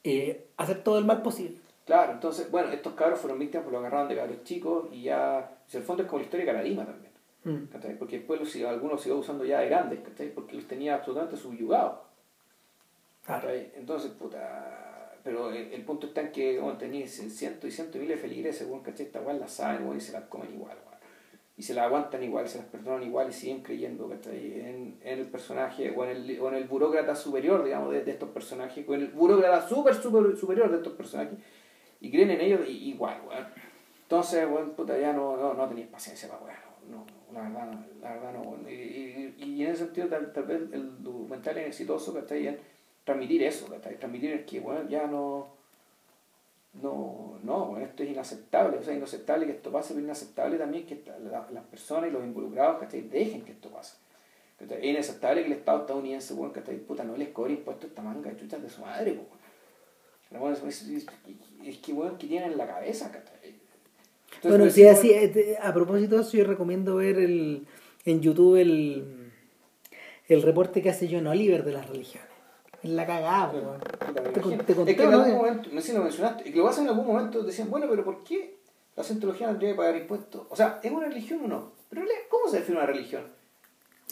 eh, 0.05 0.47
hacer 0.57 0.85
todo 0.85 0.99
el 1.01 1.05
mal 1.05 1.21
posible. 1.21 1.57
Claro, 1.85 2.13
entonces, 2.13 2.49
bueno, 2.49 2.71
estos 2.71 2.95
cabros 2.95 3.19
fueron 3.19 3.41
víctimas 3.41 3.65
por 3.65 3.73
lo 3.73 3.81
agarraron 3.81 4.09
de 4.09 4.15
cabros 4.15 4.45
chicos 4.45 4.89
y 4.93 5.03
ya, 5.03 5.59
en 5.69 5.79
el 5.81 5.83
fondo 5.83 6.05
es 6.05 6.09
como 6.09 6.21
la 6.21 6.27
historia 6.27 6.47
de 6.47 6.53
Caradima 6.53 6.87
también. 6.87 7.13
Mm. 7.43 7.97
Porque 7.99 8.19
después 8.19 8.39
los, 8.39 8.55
algunos 8.71 8.99
los 8.99 9.07
iba 9.09 9.17
usando 9.17 9.45
ya 9.45 9.59
de 9.59 9.69
grandes, 9.69 9.99
¿cachai? 9.99 10.33
porque 10.33 10.55
los 10.55 10.69
tenía 10.69 10.95
absolutamente 10.95 11.37
subyugados. 11.37 11.99
Claro. 13.27 13.51
Entonces, 13.51 14.13
puta, 14.13 15.19
pero 15.25 15.51
el, 15.51 15.73
el 15.73 15.85
punto 15.85 16.07
está 16.07 16.21
en 16.21 16.31
que 16.31 16.61
bueno, 16.61 16.79
tenía 16.79 17.09
cientos 17.09 17.69
y 17.69 17.73
cientos 17.73 17.95
de 17.95 17.99
miles 17.99 18.17
de 18.17 18.29
feligreses, 18.29 18.69
bueno, 18.69 18.85
¿cachai? 18.85 19.07
Esta 19.07 19.23
weá 19.23 19.35
la 19.35 19.49
saben 19.49 19.97
y 19.97 20.01
se 20.01 20.13
las 20.13 20.23
comen 20.27 20.55
igual, 20.55 20.79
weón. 20.87 20.90
Y 21.61 21.63
se 21.63 21.75
las 21.75 21.85
aguantan 21.85 22.23
igual, 22.23 22.49
se 22.49 22.57
las 22.57 22.67
perdonan 22.69 23.03
igual 23.03 23.29
y 23.29 23.35
siguen 23.35 23.63
creyendo 23.63 24.09
¿cachai? 24.09 24.61
En, 24.61 24.99
en 25.03 25.19
el 25.19 25.27
personaje 25.27 25.91
o 25.95 26.07
en 26.07 26.11
el, 26.17 26.41
o 26.41 26.49
en 26.49 26.55
el 26.55 26.65
burócrata 26.65 27.15
superior, 27.15 27.63
digamos, 27.63 27.93
de, 27.93 28.03
de 28.03 28.13
estos 28.13 28.31
personajes, 28.31 28.83
o 28.89 28.95
en 28.95 29.03
el 29.03 29.09
burócrata 29.09 29.69
super, 29.69 29.95
super 29.95 30.35
superior 30.39 30.71
de 30.71 30.79
estos 30.79 30.95
personajes, 30.95 31.39
y 32.01 32.11
creen 32.11 32.31
en 32.31 32.41
ellos 32.41 32.67
igual, 32.67 33.21
weón. 33.29 33.45
Entonces, 34.05 34.49
weón, 34.51 34.71
puta, 34.71 34.99
ya 34.99 35.13
no, 35.13 35.37
no, 35.37 35.53
no 35.53 35.69
tenéis 35.69 35.89
paciencia 35.89 36.31
para 36.31 36.41
weón, 36.41 36.57
no, 36.91 37.07
la 37.31 37.43
verdad 37.43 37.87
la 38.01 38.15
verdad 38.15 38.33
no, 38.33 38.41
weón. 38.41 38.67
Y, 38.67 38.73
y, 38.73 39.35
y 39.37 39.63
en 39.63 39.71
ese 39.73 39.85
sentido, 39.85 40.09
tal, 40.09 40.33
tal 40.33 40.45
vez 40.45 40.63
el 40.73 41.03
documental 41.03 41.59
es 41.59 41.67
exitoso, 41.67 42.15
¿cachai? 42.15 42.47
En 42.47 42.59
transmitir 43.05 43.43
eso, 43.43 43.67
¿cachai? 43.67 43.99
Transmitir 43.99 44.47
que, 44.47 44.61
weón, 44.61 44.89
ya 44.89 45.07
no 45.07 45.60
no, 46.75 47.39
no, 47.43 47.77
esto 47.79 48.03
es 48.05 48.11
inaceptable, 48.11 48.79
o 48.79 48.83
sea, 48.83 48.95
inaceptable 48.95 49.47
que 49.47 49.53
esto 49.53 49.73
pase, 49.73 49.93
pero 49.95 50.05
inaceptable 50.05 50.57
también 50.57 50.87
que 50.87 51.03
la- 51.31 51.49
las 51.51 51.65
personas 51.65 52.09
y 52.09 52.13
los 52.13 52.23
involucrados, 52.25 52.79
¿cachai? 52.81 53.03
Dejen 53.03 53.43
que 53.43 53.53
esto 53.53 53.69
pase. 53.71 53.97
¿cachai? 54.59 54.79
Es 54.79 54.85
inaceptable 54.85 55.41
que 55.43 55.47
el 55.49 55.53
Estado 55.55 55.81
estadounidense, 55.81 56.35
bueno, 56.35 56.53
¿cachai? 56.53 56.77
Puta, 56.79 57.03
no 57.05 57.17
les 57.17 57.31
cobre 57.31 57.55
impuestos 57.55 57.85
a 57.85 57.89
esta 57.89 58.03
manga 58.03 58.31
de 58.31 58.37
chuchas 58.37 58.63
de 58.63 58.69
su 58.71 58.83
madre, 58.83 59.13
bueno. 59.13 59.29
Pero, 60.29 60.41
bueno, 60.43 60.57
es, 60.69 60.83
es- 60.83 61.07
es 61.65 61.79
que, 61.79 61.93
bueno, 61.93 62.17
que 62.17 62.27
tienen 62.29 62.53
en 62.53 62.59
la 62.59 62.67
cabeza, 62.69 63.11
¿cachai? 63.11 63.55
Entonces, 64.37 64.51
bueno, 64.59 64.71
sí, 64.71 64.87
así, 64.87 65.11
eh, 65.11 65.59
a 65.61 65.75
propósito 65.75 66.17
de 66.17 66.23
eso, 66.23 66.37
yo 66.37 66.45
recomiendo 66.45 66.97
ver 66.97 67.19
el, 67.19 67.67
en 68.05 68.21
YouTube 68.21 68.57
el, 68.57 69.33
el 70.29 70.43
reporte 70.43 70.81
que 70.83 70.91
hace 70.91 71.09
John 71.11 71.27
Oliver 71.27 71.65
de 71.65 71.73
las 71.73 71.89
religiones. 71.89 72.30
En 72.83 72.97
la 72.97 73.07
cagada, 73.07 73.51
Claro, 73.51 73.79
Te 74.33 74.41
te 74.41 74.41
conté, 74.75 74.91
es 74.93 74.97
que 74.97 75.03
en 75.05 75.11
¿no? 75.11 75.21
algún 75.23 75.37
momento, 75.37 75.69
me 75.73 75.83
si 75.83 75.93
lo 75.93 76.03
mencionaste, 76.03 76.49
y 76.49 76.53
que 76.53 76.59
lo 76.59 76.65
vas 76.65 76.79
en 76.79 76.89
algún 76.89 77.07
momento 77.07 77.43
decían, 77.43 77.69
bueno, 77.71 77.87
pero 77.91 78.05
¿por 78.05 78.25
qué 78.25 78.57
la 78.97 79.05
cientología 79.05 79.51
no 79.53 79.59
debe 79.59 79.75
pagar 79.75 79.97
impuestos? 79.97 80.47
O 80.49 80.57
sea, 80.57 80.81
¿es 80.83 80.91
una 80.91 81.07
religión 81.07 81.41
o 81.45 81.49
no? 81.49 81.73
Pero 81.91 82.03
¿cómo 82.31 82.49
se 82.49 82.59
define 82.61 82.79
una 82.79 82.87
religión? 82.87 83.23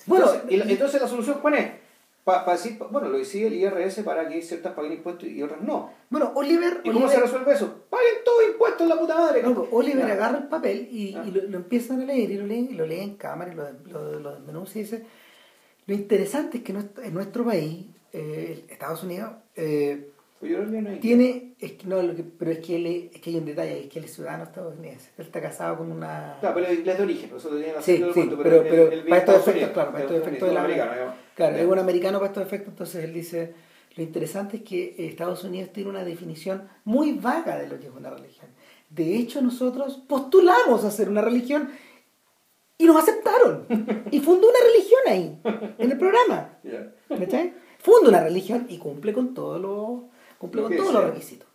Bueno, 0.06 0.26
entonces, 0.26 0.52
y 0.52 0.56
la- 0.58 0.64
entonces 0.70 1.00
la 1.00 1.08
solución, 1.08 1.38
¿cuál 1.40 1.54
es? 1.54 1.70
Para 2.24 2.52
decir, 2.52 2.76
pa- 2.76 2.88
bueno, 2.88 3.08
lo 3.08 3.16
decide 3.16 3.46
el 3.46 3.54
IRS 3.54 4.02
para 4.02 4.28
que 4.28 4.42
ciertas 4.42 4.74
paguen 4.74 4.92
impuestos 4.92 5.26
y 5.28 5.42
otras 5.42 5.62
no. 5.62 5.90
Bueno, 6.10 6.32
Oliver, 6.34 6.82
¿Y 6.84 6.90
cómo 6.90 7.08
se 7.08 7.18
resuelve 7.18 7.54
eso? 7.54 7.84
Paguen 7.88 8.16
todos 8.22 8.44
impuestos 8.52 8.86
la 8.86 8.98
puta 8.98 9.14
madre. 9.16 9.42
no, 9.42 9.66
Oliver 9.72 10.04
agarra 10.10 10.36
el 10.38 10.48
papel 10.48 10.88
y, 10.92 11.14
Ah. 11.16 11.24
y 11.26 11.30
lo, 11.30 11.42
lo 11.44 11.56
empiezan 11.56 12.02
a 12.02 12.04
leer 12.04 12.30
y 12.30 12.34
lo 12.36 12.46
leen, 12.46 12.68
y 12.70 12.74
lo 12.74 12.84
leen 12.86 13.02
en 13.10 13.16
cámara 13.16 13.50
y 13.50 13.56
lo, 13.56 13.64
lo, 13.86 14.20
lo 14.20 14.34
desmenuza 14.34 14.78
y 14.78 14.82
dice, 14.82 15.06
lo 15.86 15.94
interesante 15.94 16.58
es 16.58 16.64
que 16.64 16.72
en 16.72 17.14
nuestro 17.14 17.44
país, 17.46 17.86
eh, 18.12 18.64
Estados 18.68 19.02
Unidos, 19.02 19.30
eh, 19.56 20.10
tiene, 21.00 21.54
es 21.58 21.72
que, 21.72 21.86
no, 21.86 22.00
lo 22.00 22.14
que, 22.14 22.22
pero 22.22 22.52
es 22.52 22.58
que, 22.60 22.76
él 22.76 23.10
es, 23.12 23.20
que 23.20 23.30
hay 23.30 23.36
un 23.36 23.44
detalle, 23.44 23.80
es 23.80 23.86
que 23.88 23.98
él 23.98 24.04
es 24.04 24.14
ciudadano 24.14 24.44
estadounidense, 24.44 25.10
él 25.18 25.26
está 25.26 25.40
casado 25.40 25.78
con 25.78 25.90
una... 25.90 26.36
Claro, 26.40 26.54
pero 26.54 26.66
es 26.68 26.84
de 26.84 27.02
origen, 27.02 27.30
eso 27.36 27.50
la 27.52 27.82
Sí, 27.82 28.04
sí, 28.14 28.30
pero, 28.42 28.62
él- 28.62 28.66
pero 28.70 28.82
él 28.92 29.02
vive 29.02 29.08
para 29.08 29.18
estos 29.18 29.34
efectos, 29.36 29.54
Unidos, 29.54 29.70
claro, 29.72 29.92
para 29.92 30.04
estos 30.04 30.16
efectos 30.18 30.48
de 30.48 30.54
la 30.54 30.60
Unidos, 30.64 30.78
americano, 30.80 30.92
digamos. 30.94 31.14
Claro, 31.34 31.56
es 31.56 31.66
un 31.66 31.78
americano 31.78 32.18
para 32.18 32.28
estos 32.28 32.42
efectos, 32.46 32.68
entonces 32.68 33.04
él 33.04 33.12
dice, 33.14 33.54
lo 33.96 34.02
interesante 34.04 34.58
es 34.58 34.62
que 34.62 34.94
Estados 35.08 35.42
Unidos 35.42 35.72
tiene 35.72 35.90
una 35.90 36.04
definición 36.04 36.68
muy 36.84 37.12
vaga 37.14 37.58
de 37.58 37.66
lo 37.66 37.80
que 37.80 37.86
es 37.88 37.92
una 37.92 38.10
religión. 38.10 38.46
De 38.90 39.16
hecho, 39.16 39.42
nosotros 39.42 40.02
postulamos 40.08 40.84
a 40.84 40.90
ser 40.92 41.08
una 41.08 41.20
religión 41.20 41.68
y 42.78 42.86
nos 42.86 42.96
aceptaron. 42.96 43.66
Y 44.12 44.20
fundó 44.20 44.48
una 44.48 44.58
religión 44.72 45.00
ahí, 45.08 45.74
en 45.78 45.90
el 45.90 45.98
programa. 45.98 46.58
Ya. 46.62 46.94
¿Cachai? 47.08 47.52
Funda 47.88 48.08
una 48.10 48.22
religión 48.24 48.66
y 48.68 48.78
cumple 48.78 49.12
con 49.12 49.34
todos 49.34 49.60
los, 49.60 50.02
cumple 50.38 50.62
con 50.62 50.76
todos 50.76 50.92
los 50.92 51.04
requisitos. 51.04 51.48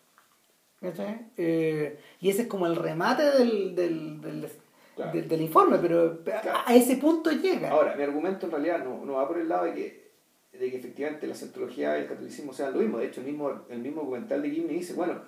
Eh, 1.38 2.00
y 2.20 2.30
ese 2.30 2.44
es 2.44 2.48
como 2.48 2.66
el 2.68 2.76
remate 2.76 3.24
del, 3.24 3.76
del, 3.76 4.22
del, 4.22 4.50
Claro. 4.96 5.12
del- 5.12 5.28
del 5.28 5.42
informe, 5.42 5.80
pero 5.80 6.20
a, 6.54 6.70
a 6.70 6.76
ese 6.76 6.98
punto 6.98 7.32
llega. 7.32 7.72
Ahora, 7.72 7.96
mi 7.96 8.04
argumento 8.04 8.46
en 8.46 8.52
realidad 8.52 8.84
no, 8.84 9.04
no 9.06 9.14
va 9.14 9.28
por 9.28 9.40
el 9.40 9.50
lado 9.50 9.66
de 9.66 9.74
que, 9.74 10.12
de 10.60 10.70
que 10.70 10.78
efectivamente 10.78 11.26
la 11.26 11.34
cientología 11.34 11.98
y 11.98 12.02
el 12.04 12.08
catolicismo 12.08 12.54
sean 12.54 12.74
lo 12.74 12.80
mismo. 12.80 13.00
De 13.00 13.08
hecho, 13.08 13.22
el 13.22 13.26
mismo, 13.28 13.52
el 13.70 13.80
mismo 13.80 14.02
documental 14.02 14.42
de 14.44 14.52
Gimli 14.52 14.76
dice, 14.76 14.94
bueno, 14.94 15.22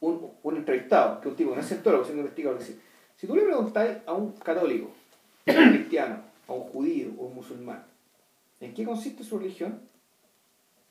un, 0.00 0.30
un 0.42 0.56
entrevistado, 0.56 1.20
que 1.20 1.28
un 1.28 1.34
tipo 1.36 1.50
que 1.50 1.56
no 1.56 1.62
es 1.62 1.68
cientólogo, 1.68 2.04
sino 2.04 2.18
investigador, 2.20 2.58
dice, 2.60 2.76
si 3.16 3.26
tú 3.26 3.34
le 3.34 3.42
preguntáis 3.42 3.96
a 4.06 4.12
un 4.12 4.32
católico, 4.32 4.90
a 5.46 5.50
un 5.58 5.70
cristiano, 5.72 6.20
a 6.46 6.52
un 6.52 6.62
judío 6.64 7.08
o 7.18 7.24
un 7.26 7.34
musulmán, 7.34 7.84
¿en 8.60 8.72
qué 8.72 8.84
consiste 8.84 9.24
su 9.24 9.38
religión? 9.38 9.80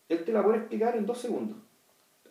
Él 0.09 0.23
te 0.23 0.31
la 0.31 0.43
puede 0.43 0.57
explicar 0.57 0.95
en 0.95 1.05
dos 1.05 1.17
segundos, 1.17 1.57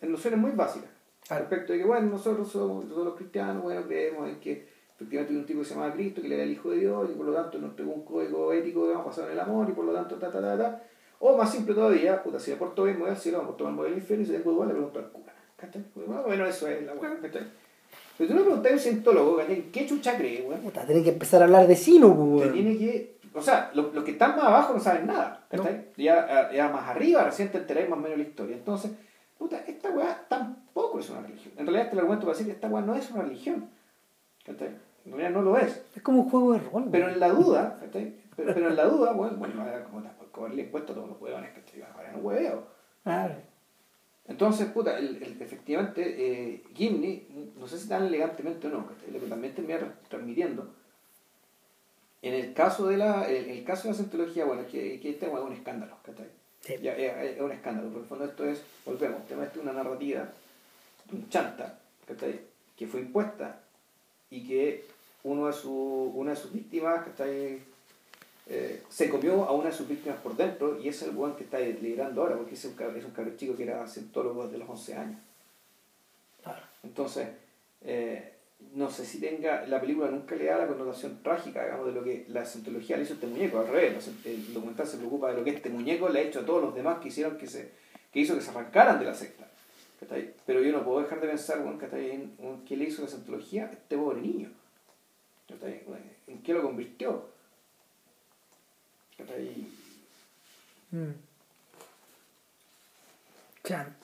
en 0.01 0.11
nociones 0.11 0.39
muy 0.39 0.51
básicas. 0.51 0.89
Claro. 1.27 1.43
Respecto 1.43 1.73
de 1.73 1.79
que, 1.79 1.85
bueno, 1.85 2.09
nosotros 2.09 2.49
somos, 2.49 2.83
nosotros 2.85 3.05
los 3.05 3.15
cristianos, 3.15 3.63
bueno, 3.63 3.83
creemos 3.85 4.29
en 4.29 4.39
que 4.39 4.67
efectivamente 4.95 5.33
hay 5.33 5.39
un 5.39 5.45
tipo 5.45 5.59
que 5.59 5.65
se 5.65 5.75
llama 5.75 5.93
Cristo, 5.93 6.21
que 6.21 6.29
le 6.29 6.37
da 6.37 6.43
el 6.43 6.51
Hijo 6.51 6.71
de 6.71 6.77
Dios, 6.77 7.09
y 7.11 7.13
por 7.15 7.25
lo 7.25 7.33
tanto 7.33 7.59
nos 7.59 7.73
pegó 7.73 7.91
un 7.91 8.05
código 8.05 8.51
ético, 8.53 8.85
digamos, 8.85 9.05
basado 9.05 9.27
en 9.27 9.33
el 9.33 9.39
amor, 9.39 9.67
y 9.69 9.73
por 9.73 9.85
lo 9.85 9.93
tanto, 9.93 10.15
ta, 10.15 10.31
ta, 10.31 10.41
ta, 10.41 10.57
ta. 10.57 10.83
O 11.19 11.35
más 11.35 11.51
simple 11.51 11.73
todavía, 11.73 12.23
puta, 12.23 12.39
si 12.39 12.51
me 12.51 12.57
porto 12.57 12.83
bien, 12.83 12.95
me 12.97 13.03
voy 13.03 13.11
al 13.11 13.17
cielo, 13.17 13.39
me 13.39 13.45
porto 13.47 13.63
mal, 13.65 13.73
me 13.73 13.79
voy 13.81 13.91
al 13.91 13.97
infierno, 13.97 14.23
y 14.23 14.27
si 14.27 14.33
tengo 14.33 14.51
dudas, 14.51 14.67
le 14.69 14.73
pregunto 14.75 14.99
al 14.99 15.09
cura. 15.11 15.33
Bueno, 15.95 16.23
bueno, 16.23 16.45
eso 16.45 16.67
es 16.67 16.83
la 16.83 16.93
weá. 16.93 17.17
Pero 17.21 18.29
tú 18.31 18.35
le 18.35 18.41
preguntas 18.43 18.71
a 18.71 18.73
un 18.75 18.79
cientólogo. 18.79 19.41
¿Qué 19.71 19.85
chucha 19.87 20.17
cree, 20.17 20.43
weón? 20.47 20.61
Puta, 20.61 20.85
tenés 20.85 21.03
que 21.03 21.09
empezar 21.09 21.41
a 21.41 21.45
hablar 21.45 21.67
de 21.67 21.75
sino, 21.75 22.15
pues, 22.15 22.19
Te 22.19 22.35
weón. 22.49 22.53
tiene 22.53 22.77
que. 22.77 23.16
O 23.37 23.41
sea, 23.41 23.71
los, 23.73 23.93
los 23.93 24.03
que 24.03 24.11
están 24.11 24.35
más 24.35 24.45
abajo 24.45 24.73
no 24.73 24.79
saben 24.79 25.07
nada. 25.07 25.45
Ya, 25.97 26.51
ya 26.51 26.69
más 26.69 26.87
arriba 26.89 27.23
recién 27.23 27.51
te 27.51 27.59
enteráis 27.59 27.89
más 27.89 27.99
o 27.99 28.01
menos 28.01 28.17
la 28.17 28.23
historia. 28.23 28.55
Entonces, 28.55 28.91
puta, 29.37 29.57
esta 29.67 29.89
weá 29.91 30.25
tampoco 30.27 30.99
es 30.99 31.09
una 31.09 31.21
religión. 31.21 31.53
En 31.57 31.65
realidad, 31.65 31.83
este 31.83 31.89
es 31.89 31.93
el 31.93 31.99
argumento 31.99 32.25
para 32.25 32.37
decir 32.37 32.47
que 32.47 32.53
esta 32.53 32.67
weá 32.67 32.81
no 32.83 32.95
es 32.95 33.11
una 33.11 33.23
religión. 33.23 33.69
¿cachai? 34.45 34.69
En 35.05 35.11
realidad 35.11 35.29
no 35.31 35.41
lo 35.41 35.57
es. 35.57 35.83
Es 35.95 36.01
como 36.01 36.23
un 36.23 36.29
juego 36.29 36.53
de 36.53 36.59
rol. 36.59 36.85
Pero 36.91 37.09
en 37.09 37.19
la 37.19 37.29
duda, 37.29 37.77
¿cachai? 37.79 38.13
Pero, 38.35 38.53
pero 38.53 38.67
en 38.69 38.75
la 38.75 38.85
duda, 38.85 39.11
bueno, 39.13 39.37
bueno, 39.37 39.53
como 39.89 40.03
cobrarle 40.31 40.63
impuestos 40.63 40.91
a 40.91 40.95
todos 40.95 41.09
los 41.09 41.21
huevones, 41.21 41.51
¿cachai? 41.53 41.81
Ahora 41.81 42.11
no 42.11 42.19
hueveo. 42.19 42.63
Claro. 43.03 43.35
Entonces, 44.27 44.67
puta, 44.67 44.97
el, 44.97 45.21
el- 45.23 45.41
efectivamente, 45.41 46.01
eh, 46.03 46.63
Gimli, 46.73 47.51
no 47.57 47.65
sé 47.67 47.77
si 47.77 47.87
tan 47.87 48.05
elegantemente 48.05 48.67
o 48.67 48.69
no, 48.69 48.85
¿cachai? 48.85 49.11
lo 49.11 49.19
que 49.19 49.27
también 49.27 49.55
termina 49.55 49.79
tra- 49.79 49.93
transmitiendo, 50.09 50.69
en 52.21 52.33
el 52.33 52.53
caso 52.53 52.87
de 52.87 52.97
la, 52.97 53.29
el, 53.29 53.49
el 53.49 53.63
caso 53.63 53.91
de 53.91 54.17
la 54.17 54.45
bueno, 54.45 54.61
es 54.63 54.67
que, 54.67 54.99
que 54.99 55.11
este 55.11 55.27
bueno, 55.27 55.45
es 55.45 55.51
un 55.51 55.57
escándalo, 55.57 55.97
¿cachai? 56.03 56.27
Sí. 56.61 56.75
Ya, 56.81 56.93
es, 56.93 57.35
es 57.35 57.41
un 57.41 57.51
escándalo, 57.51 57.89
porque 57.89 57.97
en 57.97 58.03
el 58.03 58.09
fondo 58.09 58.25
esto 58.25 58.45
es, 58.45 58.61
volvemos, 58.85 59.21
el 59.21 59.27
tema 59.27 59.43
es 59.45 59.55
una 59.57 59.73
narrativa, 59.73 60.27
un 61.11 61.29
chanta, 61.29 61.79
¿cachai? 62.07 62.39
Que 62.75 62.87
fue 62.87 63.01
impuesta 63.01 63.59
y 64.29 64.47
que 64.47 64.85
uno 65.23 65.47
de 65.47 65.53
su, 65.53 65.71
una 66.15 66.31
de 66.31 66.37
sus 66.37 66.51
víctimas, 66.51 67.05
¿cachai? 67.05 67.61
Eh, 68.49 68.81
se 68.89 69.09
comió 69.09 69.43
a 69.43 69.51
una 69.51 69.69
de 69.69 69.75
sus 69.75 69.87
víctimas 69.87 70.19
por 70.19 70.35
dentro 70.35 70.79
y 70.79 70.87
es 70.87 71.01
el 71.01 71.15
weón 71.15 71.35
que 71.35 71.43
está 71.43 71.59
liderando 71.59 72.21
ahora, 72.21 72.37
porque 72.37 72.55
es 72.55 72.65
un, 72.65 72.71
es 72.95 73.03
un 73.03 73.11
cabrón 73.11 73.35
chico 73.35 73.55
que 73.55 73.63
era 73.63 73.85
cientólogo 73.87 74.45
desde 74.45 74.57
los 74.57 74.69
11 74.69 74.95
años. 74.95 75.19
Claro. 76.41 76.61
Entonces, 76.83 77.27
eh, 77.81 78.36
no 78.73 78.89
sé 78.89 79.05
si 79.05 79.19
tenga, 79.19 79.65
la 79.65 79.79
película 79.81 80.09
nunca 80.09 80.35
le 80.35 80.45
da 80.45 80.57
la 80.57 80.67
connotación 80.67 81.21
trágica, 81.23 81.63
digamos, 81.63 81.87
de 81.87 81.93
lo 81.93 82.03
que 82.03 82.25
la 82.29 82.45
cientología 82.45 82.97
le 82.97 83.03
hizo 83.03 83.13
a 83.13 83.15
este 83.15 83.27
muñeco, 83.27 83.59
al 83.59 83.67
revés, 83.67 84.09
el 84.25 84.53
documental 84.53 84.87
se 84.87 84.97
preocupa 84.97 85.29
de 85.29 85.37
lo 85.37 85.43
que 85.43 85.51
este 85.51 85.69
muñeco 85.69 86.09
le 86.09 86.19
ha 86.19 86.23
hecho 86.23 86.41
a 86.41 86.45
todos 86.45 86.61
los 86.61 86.75
demás 86.75 86.99
que 86.99 87.07
hicieron 87.07 87.37
que 87.37 87.47
se, 87.47 87.71
que 88.11 88.19
hizo 88.19 88.35
que 88.35 88.41
se 88.41 88.51
arrancaran 88.51 88.99
de 88.99 89.05
la 89.05 89.13
secta. 89.13 89.47
Pero 90.45 90.61
yo 90.61 90.71
no 90.71 90.83
puedo 90.83 91.01
dejar 91.01 91.19
de 91.21 91.27
pensar, 91.27 91.63
bueno, 91.63 91.79
en, 91.91 92.63
qué 92.67 92.77
le 92.77 92.85
hizo 92.85 93.01
la 93.01 93.07
cientología 93.07 93.65
a 93.65 93.71
este 93.71 93.97
pobre 93.97 94.21
niño. 94.21 94.51
¿En 96.27 96.43
qué 96.43 96.53
lo 96.53 96.61
convirtió? 96.61 97.29
Mm. 100.91 101.11
Chan. 103.63 103.95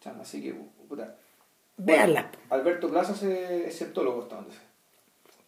Chan, 0.00 0.20
Así 0.20 0.42
que, 0.42 0.54
puta. 0.88 1.16
Veanla. 1.78 2.30
Alberto 2.50 2.88
Plaza 2.88 3.12
es 3.26 3.76
cientólogo 3.78 4.22
hasta 4.22 4.36
donde 4.36 4.52
sé. 4.52 4.58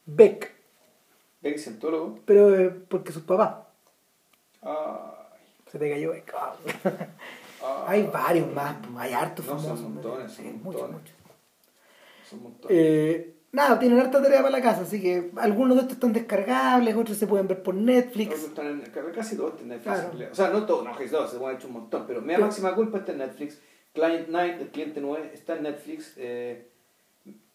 Beck. 0.06 0.52
¿Ve 1.42 1.50
que 1.50 1.56
es 1.56 1.62
cientólogo? 1.64 2.18
Pero 2.24 2.54
eh, 2.58 2.70
porque 2.88 3.12
sus 3.12 3.22
papás. 3.22 3.54
Ay, 4.62 5.40
Se 5.70 5.78
te 5.78 5.90
cayó 5.90 6.10
Beck. 6.12 6.32
Ah. 6.36 6.54
ay. 7.86 8.02
Hay 8.02 8.06
varios 8.12 8.52
más, 8.52 8.76
pues, 8.82 8.96
hay 8.98 9.12
hartos 9.12 9.44
No, 9.46 9.52
son 9.52 9.62
famosos. 9.62 9.88
montones, 9.90 10.32
sí, 10.32 10.42
son 10.44 10.62
muchos, 10.62 10.80
montones. 10.82 11.00
muchos. 11.12 11.16
Son 12.28 12.38
un 12.38 12.42
montón. 12.44 12.70
Eh, 12.72 13.34
nada, 13.52 13.78
tienen 13.78 13.98
harta 13.98 14.22
tarea 14.22 14.38
para 14.42 14.50
la 14.50 14.62
casa, 14.62 14.82
así 14.82 15.00
que 15.00 15.30
algunos 15.36 15.76
de 15.76 15.82
estos 15.82 15.94
están 15.96 16.12
descargables, 16.12 16.94
otros 16.96 17.16
se 17.16 17.26
pueden 17.26 17.48
ver 17.48 17.62
por 17.62 17.74
Netflix. 17.74 18.28
Otros 18.34 18.44
están 18.48 18.66
en, 18.66 18.80
casi 19.14 19.36
todos 19.36 19.52
están 19.54 19.64
en 19.72 19.76
Netflix. 19.78 20.00
Claro. 20.00 20.32
O 20.32 20.34
sea, 20.34 20.50
no 20.50 20.64
todos, 20.66 20.84
no, 20.84 20.92
casi 20.92 21.08
todos, 21.10 21.30
se 21.30 21.44
han 21.44 21.54
hecho 21.56 21.66
un 21.66 21.72
montón, 21.74 22.04
pero 22.06 22.22
Pero- 22.24 22.40
Máxima 22.40 22.74
Culpa 22.74 22.98
está 22.98 23.12
en 23.12 23.18
Netflix. 23.18 23.60
Client 23.92 24.26
9, 24.28 24.56
el 24.60 24.68
cliente 24.68 25.00
9, 25.00 25.30
está 25.34 25.56
en 25.56 25.64
Netflix. 25.64 26.14
eh, 26.16 26.66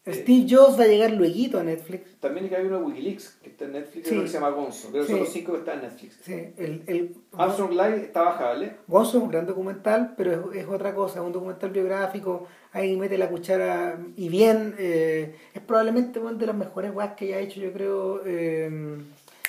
eh, 0.06 0.14
Steve 0.14 0.46
Jobs 0.48 0.80
va 0.80 0.84
a 0.84 0.88
llegar 0.88 1.12
luego 1.12 1.58
a 1.58 1.64
Netflix. 1.64 2.20
también 2.20 2.54
hay 2.54 2.66
uno 2.66 2.78
de 2.78 2.86
Wikileaks 2.86 3.40
que 3.42 3.50
está 3.50 3.66
en 3.66 3.72
Netflix, 3.72 4.08
Sí. 4.08 4.20
que 4.22 4.28
se 4.28 4.34
llama 4.36 4.50
Gonzo. 4.50 4.92
Creo 4.92 5.02
que 5.04 5.08
son 5.08 5.16
Sí. 5.18 5.24
los 5.24 5.34
cinco 5.34 5.52
que 5.54 5.58
están 5.60 5.80
en 5.80 5.82
Netflix. 5.86 6.20
Sí, 6.22 6.34
el, 6.58 6.84
el, 6.86 7.16
Armstrong 7.34 7.72
Live 7.72 8.02
está 8.04 8.22
bajable. 8.22 8.76
Gonzo 8.88 9.18
es 9.18 9.24
un 9.24 9.32
gran 9.32 9.48
documental, 9.48 10.14
pero 10.16 10.52
es, 10.52 10.58
es 10.62 10.68
otra 10.68 10.94
cosa, 10.94 11.20
es 11.22 11.26
un 11.26 11.32
documental 11.32 11.72
biográfico, 11.72 12.48
ahí 12.72 12.96
mete 12.98 13.18
la 13.18 13.30
cuchara 13.30 13.98
y 14.16 14.30
bien, 14.30 14.76
eh, 14.78 15.36
es 15.56 15.62
probablemente 15.64 16.20
una 16.20 16.34
de 16.34 16.46
las 16.46 16.56
mejores 16.56 16.94
weas 16.94 17.16
que 17.16 17.26
haya 17.26 17.40
hecho, 17.40 17.60
yo 17.62 17.74
creo, 17.74 18.22
eh, 18.28 18.70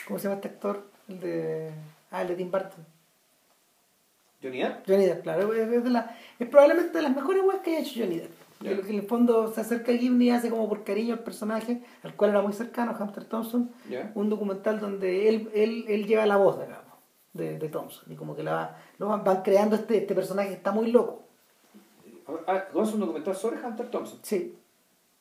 ¿cómo 0.06 0.18
se 0.18 0.24
llama 0.24 0.36
este 0.36 0.48
actor? 0.48 0.84
El 1.08 1.20
de, 1.20 1.70
ah, 2.10 2.22
el 2.22 2.28
de 2.28 2.34
Tim 2.36 2.50
Burton. 2.50 2.95
Johnny 4.42 4.58
Depp. 4.62 4.86
Johnny 4.86 5.06
Depp, 5.06 5.22
claro, 5.22 5.52
es, 5.54 5.68
es 5.68 5.84
de 5.84 5.90
la- 5.90 6.16
es 6.38 6.48
probablemente 6.48 6.96
de 6.96 7.02
las 7.02 7.14
mejores 7.14 7.42
weas 7.44 7.60
que 7.62 7.70
haya 7.70 7.80
hecho 7.80 8.00
Johnny 8.00 8.18
Depp. 8.18 8.32
Ya. 8.60 8.74
Que, 8.74 8.88
en 8.90 8.96
el 8.96 9.02
fondo 9.02 9.52
se 9.52 9.60
acerca 9.60 9.92
a 9.92 9.96
Gibney 9.96 10.28
y 10.28 10.30
hace 10.30 10.48
como 10.48 10.66
por 10.68 10.82
cariño 10.82 11.12
al 11.14 11.20
personaje, 11.20 11.82
al 12.02 12.14
cual 12.16 12.30
era 12.30 12.40
muy 12.40 12.52
cercano, 12.54 12.96
Hunter 12.98 13.24
Thompson, 13.24 13.70
un 14.14 14.30
documental 14.30 14.80
donde 14.80 15.28
él, 15.28 15.50
él, 15.54 15.84
él 15.88 16.06
lleva 16.06 16.24
la 16.24 16.36
voz, 16.38 16.58
digamos, 16.58 16.84
de, 17.34 17.58
de 17.58 17.68
Thompson, 17.68 18.10
y 18.10 18.16
como 18.16 18.34
que 18.34 18.42
la 18.42 18.76
lo 18.98 19.08
van, 19.08 19.24
van 19.24 19.42
creando 19.42 19.76
este, 19.76 19.98
este 19.98 20.14
personaje 20.14 20.48
que 20.48 20.54
está 20.54 20.72
muy 20.72 20.90
loco. 20.90 21.24
Ah, 22.46 22.64
Gonzo 22.72 22.88
es 22.90 22.94
un 22.94 23.00
documental 23.00 23.36
sobre 23.36 23.64
Hunter 23.64 23.88
Thompson. 23.90 24.18
Sí, 24.22 24.56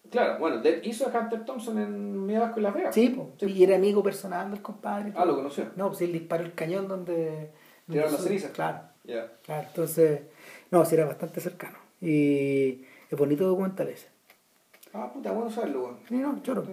Claro, 0.09 0.37
bueno, 0.39 0.61
hizo 0.83 1.07
a 1.09 1.19
Hunter 1.19 1.43
Thompson 1.45 1.79
en 1.79 2.25
Media 2.27 2.41
Vasco 2.41 2.59
y 2.59 2.63
Las 2.63 2.73
Vegas. 2.75 2.93
sí, 2.95 3.19
y 3.41 3.63
era 3.63 3.75
amigo 3.75 4.03
personal 4.03 4.51
del 4.51 4.61
compadre. 4.61 5.11
Ah, 5.15 5.25
lo 5.25 5.35
conoció. 5.35 5.65
No, 5.75 5.87
pues 5.87 6.01
él 6.03 6.13
disparó 6.13 6.43
el 6.45 6.53
cañón 6.53 6.87
donde... 6.87 7.51
Tiraron 7.89 8.13
las 8.13 8.23
cenizas. 8.23 8.51
Claro, 8.51 8.79
Ya. 9.07 9.31
claro, 9.43 9.67
entonces, 9.67 10.21
no, 10.71 10.85
sí 10.85 10.95
era 10.95 11.05
bastante 11.05 11.39
cercano. 11.41 11.77
Y 12.01 12.85
es 13.09 13.17
bonito 13.17 13.45
documental 13.47 13.87
ese. 13.89 14.07
Ah, 14.93 15.11
puta, 15.13 15.31
bueno 15.31 15.49
saberlo, 15.49 15.81
bueno. 15.81 15.97
Sí, 16.07 16.15
no, 16.15 16.41
choro. 16.41 16.65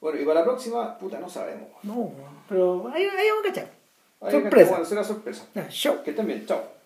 Bueno, 0.00 0.20
y 0.20 0.24
para 0.24 0.40
la 0.40 0.46
próxima, 0.46 0.98
puta, 0.98 1.18
no 1.18 1.28
sabemos. 1.28 1.68
No, 1.82 2.10
pero 2.48 2.88
ahí, 2.88 3.02
ahí 3.04 3.28
vamos 3.30 3.44
a 3.44 3.48
cachar. 3.48 3.70
Ahí 4.20 4.32
Sorpresa. 4.32 4.70
Bueno, 4.70 4.84
será 4.84 5.04
sorpresa. 5.04 5.46
Show. 5.68 6.02
Que 6.02 6.10
estén 6.10 6.26
bien, 6.26 6.46
chao. 6.46 6.77